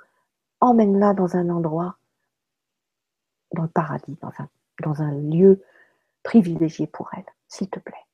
emmène-la 0.60 1.14
dans 1.14 1.35
un 1.35 1.49
endroit, 1.49 1.97
dans 3.53 3.64
le 3.64 3.69
paradis, 3.69 4.18
dans 4.81 5.01
un, 5.01 5.11
lieu 5.11 5.64
privilégié 6.23 6.88
pour 6.88 7.10
elle, 7.14 7.26
s'il 7.47 7.69
te 7.69 7.80
plaît. 7.80 8.05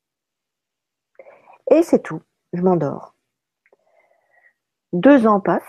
Et 1.70 1.82
c'est 1.82 2.02
tout, 2.02 2.22
je 2.52 2.62
m'endors. 2.62 3.14
Deux 4.92 5.26
ans 5.26 5.40
passent, 5.40 5.62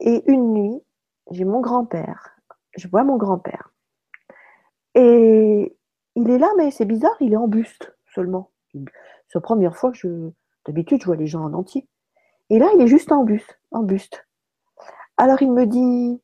et 0.00 0.22
une 0.30 0.52
nuit, 0.54 0.82
j'ai 1.30 1.44
mon 1.44 1.60
grand-père, 1.60 2.36
je 2.76 2.88
vois 2.88 3.04
mon 3.04 3.16
grand-père, 3.16 3.70
et 4.98 5.76
il 6.16 6.28
est 6.28 6.38
là, 6.38 6.50
mais 6.56 6.72
c'est 6.72 6.84
bizarre, 6.84 7.14
il 7.20 7.32
est 7.32 7.36
en 7.36 7.46
buste 7.46 7.94
seulement. 8.12 8.50
C'est 8.74 9.36
la 9.36 9.40
première 9.40 9.76
fois 9.76 9.92
que 9.92 9.96
je. 9.96 10.30
D'habitude, 10.66 11.00
je 11.00 11.06
vois 11.06 11.14
les 11.14 11.28
gens 11.28 11.44
en 11.44 11.54
entier. 11.54 11.88
Et 12.50 12.58
là, 12.58 12.68
il 12.74 12.80
est 12.80 12.88
juste 12.88 13.12
en 13.12 13.22
buste. 13.22 13.60
En 13.70 13.84
buste. 13.84 14.26
Alors 15.16 15.40
il 15.40 15.52
me 15.52 15.66
dit 15.66 16.20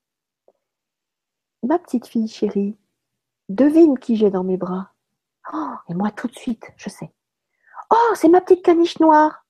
Ma 1.63 1.79
petite 1.79 2.09
fille 2.09 2.27
chérie, 2.27 2.77
devine 3.49 3.97
qui 3.97 4.17
j'ai 4.17 4.31
dans 4.31 4.45
mes 4.45 4.57
bras. 4.57 4.91
Oh, 5.53 5.75
et 5.89 5.95
moi, 5.95 6.11
tout 6.11 6.27
de 6.27 6.35
suite, 6.35 6.73
je 6.77 6.89
sais. 6.89 7.13
Oh, 7.91 8.15
c'est 8.17 8.29
ma 8.29 8.41
petite 8.41 8.65
caniche 8.65 8.99
noire. 8.99 9.47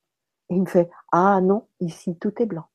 Et 0.50 0.56
il 0.56 0.62
me 0.62 0.66
fait 0.66 0.90
Ah 1.12 1.40
non, 1.40 1.66
ici, 1.80 2.18
tout 2.18 2.42
est 2.42 2.46
blanc. 2.46 2.66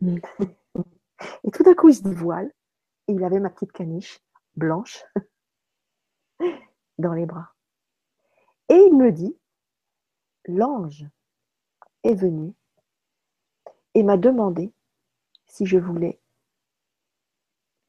Mm. 0.00 0.18
et 1.44 1.50
tout 1.52 1.62
d'un 1.62 1.74
coup, 1.74 1.88
il 1.88 1.94
se 1.94 2.02
dévoile. 2.02 2.52
Et 3.06 3.12
il 3.12 3.22
avait 3.22 3.38
ma 3.38 3.50
petite 3.50 3.72
caniche 3.72 4.20
blanche 4.56 5.04
dans 6.98 7.12
les 7.12 7.26
bras. 7.26 7.54
Et 8.68 8.74
il 8.74 8.96
me 8.96 9.10
dit, 9.12 9.34
l'ange 10.46 11.06
est 12.04 12.14
venu 12.14 12.52
et 13.94 14.02
m'a 14.02 14.16
demandé 14.16 14.72
si 15.46 15.66
je 15.66 15.78
voulais, 15.78 16.18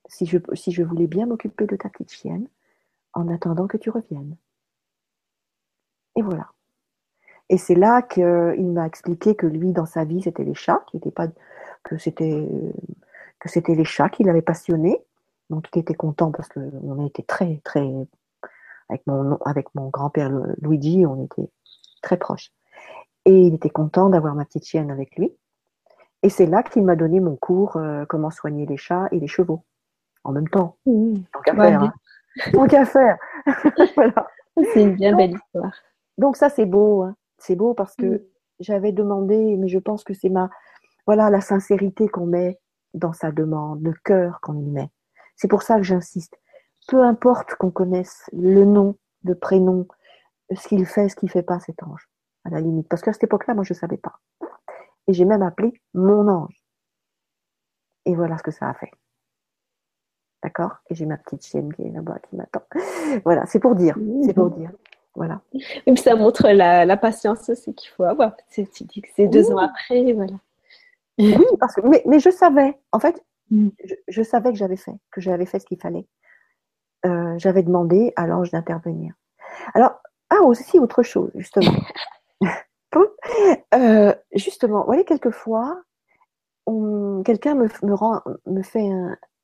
si 0.08 0.26
je, 0.26 0.84
voulais 0.84 1.08
bien 1.08 1.26
m'occuper 1.26 1.66
de 1.66 1.76
ta 1.76 1.90
petite 1.90 2.12
chienne 2.12 2.48
en 3.14 3.28
attendant 3.28 3.68
que 3.68 3.78
tu 3.78 3.90
reviennes. 3.90 4.38
Et 6.16 6.22
voilà. 6.22 6.52
Et 7.50 7.58
c'est 7.58 7.76
là 7.76 8.02
qu'il 8.02 8.72
m'a 8.72 8.86
expliqué 8.86 9.36
que 9.36 9.48
lui, 9.48 9.74
dans 9.74 9.86
sa 9.86 10.06
vie, 10.06 10.22
c'était 10.22 10.44
les 10.44 10.54
chats, 10.54 10.86
pas, 11.16 11.28
que 11.84 11.98
c'était, 11.98 12.48
que 13.40 13.50
c'était 13.50 13.76
les 13.76 13.86
chats 13.86 14.10
qui 14.10 14.24
l'avaient 14.24 14.42
passionné. 14.42 15.04
Donc 15.50 15.68
il 15.74 15.80
était 15.80 15.96
content 15.96 16.32
parce 16.32 16.48
qu'on 16.48 17.04
a 17.04 17.06
été 17.06 17.24
très, 17.24 17.60
très 17.64 17.88
avec 18.90 19.06
mon, 19.08 19.38
avec 19.46 19.68
mon 19.76 19.90
grand-père 19.90 20.32
Luigi, 20.62 21.06
on 21.06 21.24
était 21.24 21.50
très 22.02 22.18
proches. 22.18 22.52
Et 23.26 23.42
il 23.42 23.54
était 23.56 23.70
content 23.70 24.10
d'avoir 24.10 24.36
ma 24.36 24.46
petite 24.46 24.66
chienne 24.66 24.92
avec 24.92 25.16
lui. 25.18 25.32
Et 26.24 26.30
c'est 26.30 26.46
là 26.46 26.64
qu'il 26.64 26.84
m'a 26.84 26.96
donné 26.96 27.20
mon 27.20 27.36
cours 27.36 27.78
euh, 27.78 28.06
comment 28.06 28.32
soigner 28.32 28.66
les 28.66 28.78
chats 28.78 29.08
et 29.12 29.20
les 29.20 29.28
chevaux 29.28 29.64
en 30.24 30.32
même 30.32 30.50
temps. 30.50 30.78
Mmh. 30.86 31.20
Tant 31.34 31.42
qu'à 31.42 31.56
faire. 31.56 31.84
Hein. 31.84 31.94
Tant 32.52 32.68
qu'à 32.68 32.86
faire. 32.86 33.18
voilà. 33.96 34.28
C'est 34.74 34.84
une 34.84 34.96
bien 34.96 35.16
belle 35.16 35.32
histoire. 35.32 35.72
Donc 36.18 36.36
ça 36.36 36.50
c'est 36.50 36.66
beau, 36.66 37.04
hein. 37.04 37.16
c'est 37.38 37.56
beau 37.56 37.74
parce 37.74 37.96
que 37.96 38.06
mmh. 38.06 38.20
j'avais 38.60 38.92
demandé, 38.92 39.56
mais 39.58 39.70
je 39.70 39.80
pense 39.80 40.04
que 40.04 40.14
c'est 40.14 40.30
ma, 40.30 40.50
voilà 41.06 41.30
la 41.30 41.40
sincérité 41.40 42.10
qu'on 42.10 42.26
met 42.26 42.60
dans 42.94 43.14
sa 43.14 43.32
demande, 43.32 43.82
le 43.82 43.94
cœur 44.04 44.40
qu'on 44.42 44.60
y 44.60 44.70
met. 44.70 44.90
C'est 45.36 45.48
pour 45.48 45.62
ça 45.62 45.78
que 45.78 45.84
j'insiste. 45.84 46.38
Peu 46.90 47.04
importe 47.04 47.54
qu'on 47.54 47.70
connaisse 47.70 48.30
le 48.34 48.66
nom, 48.66 48.96
le 49.24 49.36
prénom, 49.36 49.88
ce 50.56 50.68
qu'il 50.68 50.86
fait, 50.88 51.08
ce 51.08 51.16
qu'il 51.16 51.30
fait 51.30 51.44
pas 51.44 51.60
cet 51.60 51.84
ange, 51.84 52.10
à 52.46 52.50
la 52.50 52.62
limite. 52.62 52.88
Parce 52.90 53.04
qu'à 53.04 53.14
cette 53.14 53.26
époque-là, 53.26 53.54
moi 53.54 53.64
je 53.64 53.76
savais 53.76 53.98
pas. 53.98 54.20
Et 55.08 55.14
j'ai 55.14 55.26
même 55.26 55.44
appelé 55.44 55.80
mon 55.94 56.28
ange. 56.28 56.64
Et 58.06 58.16
voilà 58.16 58.40
ce 58.40 58.44
que 58.44 58.52
ça 58.52 58.68
a 58.68 58.74
fait. 58.74 58.92
D'accord? 60.42 60.78
Et 60.90 60.96
j'ai 60.96 61.06
ma 61.06 61.18
petite 61.18 61.46
chienne 61.46 61.72
qui 61.74 61.84
est 61.84 61.92
là-bas, 61.92 62.18
qui 62.28 62.36
m'attend. 62.36 62.64
Voilà, 63.24 63.46
c'est 63.46 63.60
pour 63.60 63.76
dire. 63.76 63.96
C'est 64.24 64.34
pour 64.34 64.50
dire. 64.50 64.72
Voilà. 65.14 65.42
Et 65.54 65.94
puis 65.94 65.98
ça 65.98 66.16
montre 66.16 66.50
la, 66.50 66.98
patience 66.98 67.50
aussi 67.50 67.76
qu'il 67.76 67.92
faut 67.92 68.04
avoir. 68.04 68.36
Tu 68.52 68.64
dis 68.64 69.02
que 69.02 69.10
c'est 69.16 69.28
deux 69.28 69.52
ans 69.52 69.58
après, 69.58 70.14
voilà. 70.14 70.40
Oui, 71.20 71.46
parce 71.60 71.76
que, 71.76 71.82
mais, 71.82 72.20
je 72.20 72.30
savais, 72.30 72.80
en 72.94 73.00
fait, 73.00 73.22
mm. 73.52 73.70
je, 74.08 74.24
savais 74.24 74.52
que 74.52 74.58
j'avais 74.58 74.78
fait, 74.78 74.96
que 75.12 75.20
j'avais 75.20 75.46
fait 75.46 75.60
ce 75.60 75.66
qu'il 75.66 75.80
fallait. 75.80 76.06
Euh, 77.06 77.36
j'avais 77.38 77.64
demandé 77.64 78.14
à 78.16 78.28
l'ange 78.28 78.52
d'intervenir. 78.52 79.14
Alors, 79.74 80.02
ah, 80.30 80.42
aussi 80.44 80.80
autre 80.80 81.04
chose, 81.04 81.32
justement. 81.36 81.72
Euh, 83.76 84.16
justement, 84.34 84.80
vous 84.80 84.88
voyez, 84.88 85.06
quelquefois, 85.06 85.80
quelqu'un 87.24 87.54
me, 87.54 87.68
me, 87.84 87.94
rend, 87.94 88.20
me, 88.48 88.64
fait 88.64 88.90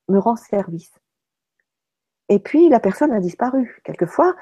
me 0.07 0.17
rend 0.17 0.35
service. 0.35 0.91
Et 2.27 2.39
puis, 2.39 2.67
la 2.69 2.79
personne 2.79 3.11
a 3.11 3.19
disparu, 3.19 3.79
quelquefois. 3.83 4.35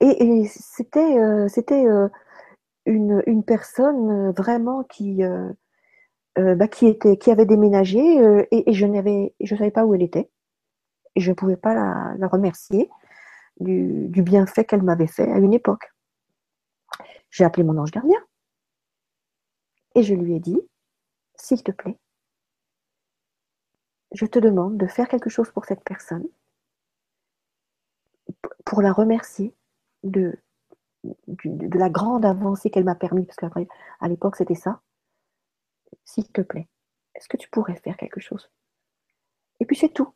Et, 0.00 0.44
c'était 0.48 1.18
euh, 1.18 1.48
c'était 1.48 1.86
une, 2.84 3.22
une, 3.26 3.42
personne 3.42 4.32
vraiment 4.32 4.84
qui, 4.84 5.22
bah, 6.36 6.68
qui, 6.68 6.88
était, 6.88 7.16
qui 7.16 7.30
avait 7.30 7.46
déménagé 7.46 8.46
et, 8.50 8.70
je 8.74 8.86
n'avais 8.86 9.34
je 9.40 9.56
savais 9.56 9.70
pas 9.70 9.86
où 9.86 9.94
elle 9.94 10.02
était. 10.02 10.28
Et 11.14 11.20
je 11.20 11.30
ne 11.30 11.34
pouvais 11.34 11.56
pas 11.56 11.74
la, 11.74 12.28
remercier 12.28 12.90
du, 13.60 14.08
bienfait 14.22 14.64
qu'elle 14.64 14.82
m'avait 14.82 15.06
fait 15.06 15.30
à 15.30 15.38
une 15.38 15.52
époque. 15.52 15.92
J'ai 17.30 17.44
appelé 17.44 17.64
mon 17.64 17.78
ange 17.78 17.90
gardien. 17.90 18.18
Et 19.94 20.02
je 20.02 20.14
lui 20.14 20.34
ai 20.34 20.40
dit, 20.40 20.60
s'il 21.36 21.62
te 21.62 21.70
plaît, 21.70 21.98
je 24.12 24.26
te 24.26 24.38
demande 24.38 24.76
de 24.76 24.86
faire 24.86 25.08
quelque 25.08 25.30
chose 25.30 25.50
pour 25.50 25.64
cette 25.64 25.84
personne, 25.84 26.26
pour 28.64 28.82
la 28.82 28.92
remercier 28.92 29.54
de, 30.02 30.38
de, 31.04 31.78
la 31.78 31.90
grande 31.90 32.24
avancée 32.24 32.70
qu'elle 32.70 32.84
m'a 32.84 32.94
permis, 32.94 33.26
parce 33.26 33.36
qu'à 33.36 34.08
l'époque 34.08 34.36
c'était 34.36 34.54
ça. 34.54 34.80
S'il 36.04 36.30
te 36.30 36.40
plaît, 36.40 36.68
est-ce 37.14 37.28
que 37.28 37.36
tu 37.36 37.48
pourrais 37.50 37.76
faire 37.76 37.96
quelque 37.96 38.20
chose? 38.20 38.50
Et 39.60 39.66
puis 39.66 39.76
c'est 39.76 39.92
tout. 39.92 40.12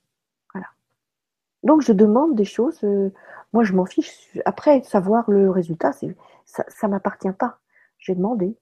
Donc 1.66 1.82
je 1.82 1.92
demande 1.92 2.36
des 2.36 2.44
choses, 2.44 2.78
euh, 2.84 3.12
moi 3.52 3.64
je 3.64 3.72
m'en 3.72 3.86
fiche. 3.86 4.38
Après, 4.44 4.82
savoir 4.84 5.28
le 5.28 5.50
résultat, 5.50 5.90
ça 6.44 6.64
ne 6.84 6.88
m'appartient 6.88 7.32
pas. 7.32 7.58
J'ai 7.98 8.14
demandé. 8.14 8.56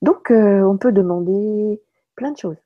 Donc, 0.00 0.30
euh, 0.30 0.62
on 0.62 0.78
peut 0.78 0.92
demander 0.92 1.82
plein 2.16 2.32
de 2.32 2.38
choses. 2.38 2.56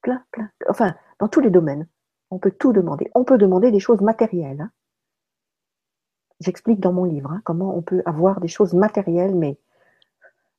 Plein, 0.00 0.24
plein. 0.30 0.48
Enfin, 0.68 0.94
dans 1.18 1.28
tous 1.28 1.40
les 1.40 1.50
domaines. 1.50 1.86
On 2.30 2.38
peut 2.38 2.50
tout 2.50 2.72
demander. 2.72 3.10
On 3.14 3.24
peut 3.24 3.36
demander 3.36 3.70
des 3.70 3.80
choses 3.80 4.00
matérielles. 4.00 4.62
Hein. 4.62 4.70
J'explique 6.40 6.80
dans 6.80 6.94
mon 6.94 7.04
livre 7.04 7.30
hein, 7.30 7.42
comment 7.44 7.76
on 7.76 7.82
peut 7.82 8.02
avoir 8.06 8.40
des 8.40 8.48
choses 8.48 8.72
matérielles, 8.72 9.34
mais 9.34 9.58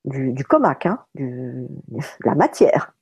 du, 0.06 0.34
du 0.34 0.44
comac, 0.44 0.86
hein, 0.86 1.04
de 1.16 1.68
la 2.26 2.36
matière. 2.36 2.94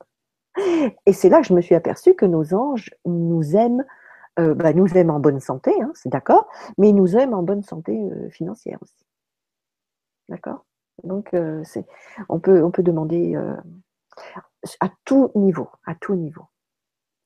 Et 1.05 1.13
c'est 1.13 1.29
là 1.29 1.41
que 1.41 1.47
je 1.47 1.53
me 1.53 1.61
suis 1.61 1.75
aperçue 1.75 2.15
que 2.15 2.25
nos 2.25 2.53
anges 2.53 2.89
nous 3.05 3.55
aiment, 3.55 3.85
euh, 4.39 4.53
bah, 4.53 4.73
nous 4.73 4.97
aiment 4.97 5.11
en 5.11 5.19
bonne 5.19 5.39
santé, 5.39 5.73
c'est 5.93 6.09
d'accord, 6.09 6.47
mais 6.77 6.89
ils 6.89 6.95
nous 6.95 7.15
aiment 7.15 7.33
en 7.33 7.43
bonne 7.43 7.63
santé 7.63 7.97
euh, 7.97 8.29
financière 8.29 8.77
aussi. 8.81 9.05
D'accord? 10.27 10.65
Donc, 11.03 11.33
euh, 11.33 11.63
on, 12.27 12.39
peut, 12.39 12.63
on 12.63 12.71
peut 12.71 12.83
demander 12.83 13.35
à 14.79 14.89
tout 15.05 15.31
niveau, 15.35 15.69
à 15.85 15.95
tout 15.95 16.15
niveau. 16.15 16.45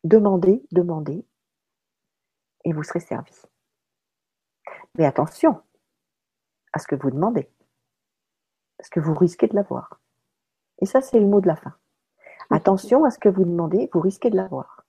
Demandez, 0.03 0.63
demandez, 0.71 1.25
et 2.65 2.73
vous 2.73 2.83
serez 2.83 2.99
servi. 2.99 3.33
Mais 4.97 5.05
attention 5.05 5.61
à 6.73 6.79
ce 6.79 6.87
que 6.87 6.95
vous 6.95 7.11
demandez, 7.11 7.49
parce 8.77 8.89
que 8.89 8.99
vous 8.99 9.13
risquez 9.13 9.47
de 9.47 9.55
l'avoir. 9.55 9.99
Et 10.81 10.85
ça, 10.85 11.01
c'est 11.01 11.19
le 11.19 11.25
mot 11.25 11.41
de 11.41 11.47
la 11.47 11.55
fin. 11.55 11.75
Attention 12.49 13.03
à 13.05 13.11
ce 13.11 13.19
que 13.19 13.29
vous 13.29 13.43
demandez, 13.45 13.89
vous 13.93 13.99
risquez 13.99 14.29
de 14.29 14.35
l'avoir. 14.35 14.85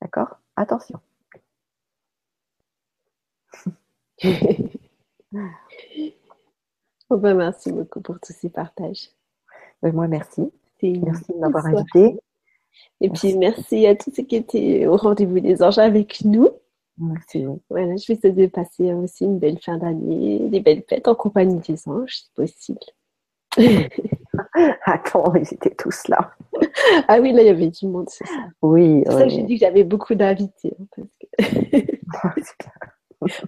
D'accord? 0.00 0.38
Attention. 0.56 1.00
Ben, 7.10 7.34
merci 7.34 7.70
beaucoup 7.70 8.00
pour 8.00 8.18
tous 8.18 8.32
ces 8.32 8.48
partages. 8.48 9.10
Ben, 9.82 9.94
moi, 9.94 10.08
merci. 10.08 10.50
Merci 10.82 11.32
de 11.32 11.38
m'avoir 11.38 11.66
invité. 11.66 12.18
Et 13.00 13.08
puis, 13.08 13.36
merci 13.36 13.86
à 13.86 13.94
tous 13.94 14.12
ceux 14.14 14.24
qui 14.24 14.36
étaient 14.36 14.86
au 14.86 14.96
rendez-vous 14.96 15.40
des 15.40 15.62
anges 15.62 15.78
avec 15.78 16.24
nous. 16.24 16.48
Merci. 16.98 17.46
Voilà, 17.70 17.96
je 17.96 18.12
vais 18.12 18.18
te 18.18 18.46
passer 18.46 18.92
aussi 18.92 19.24
une 19.24 19.38
belle 19.38 19.58
fin 19.58 19.78
d'année, 19.78 20.48
des 20.48 20.60
belles 20.60 20.84
fêtes 20.88 21.08
en 21.08 21.14
compagnie 21.14 21.60
des 21.60 21.88
anges, 21.88 22.16
si 22.16 22.30
possible. 22.34 22.80
Attends, 24.84 25.34
ils 25.34 25.54
étaient 25.54 25.74
tous 25.74 26.08
là. 26.08 26.32
Ah 27.08 27.18
oui, 27.20 27.32
là, 27.32 27.42
il 27.42 27.46
y 27.46 27.50
avait 27.50 27.68
du 27.68 27.86
monde, 27.86 28.08
c'est 28.08 28.26
ça. 28.26 28.48
Oui. 28.62 29.02
C'est 29.06 29.12
ça 29.12 29.24
que 29.24 29.28
j'ai 29.28 29.42
dit 29.42 29.54
que 29.54 29.60
j'avais 29.60 29.84
beaucoup 29.84 30.14
d'invités. 30.14 30.76
Hein, 30.98 31.04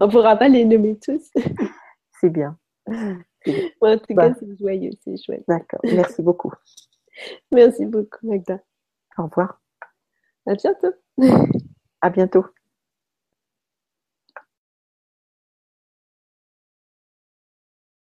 On 0.00 0.06
ne 0.06 0.10
pourra 0.10 0.36
pas 0.36 0.48
les 0.48 0.64
nommer 0.64 0.98
tous. 0.98 1.30
C'est 2.20 2.30
bien 2.30 2.56
en 3.80 3.98
tout 3.98 4.14
cas, 4.14 4.30
bah. 4.30 4.34
c'est 4.38 4.58
joyeux, 4.58 4.90
c'est 5.02 5.16
chouette. 5.22 5.44
D'accord, 5.48 5.80
merci 5.84 6.22
beaucoup. 6.22 6.52
merci 7.52 7.86
beaucoup, 7.86 8.26
Magda. 8.26 8.60
Au 9.18 9.24
revoir. 9.24 9.60
À 10.46 10.54
bientôt. 10.54 10.92
À 12.00 12.10
bientôt. 12.10 12.46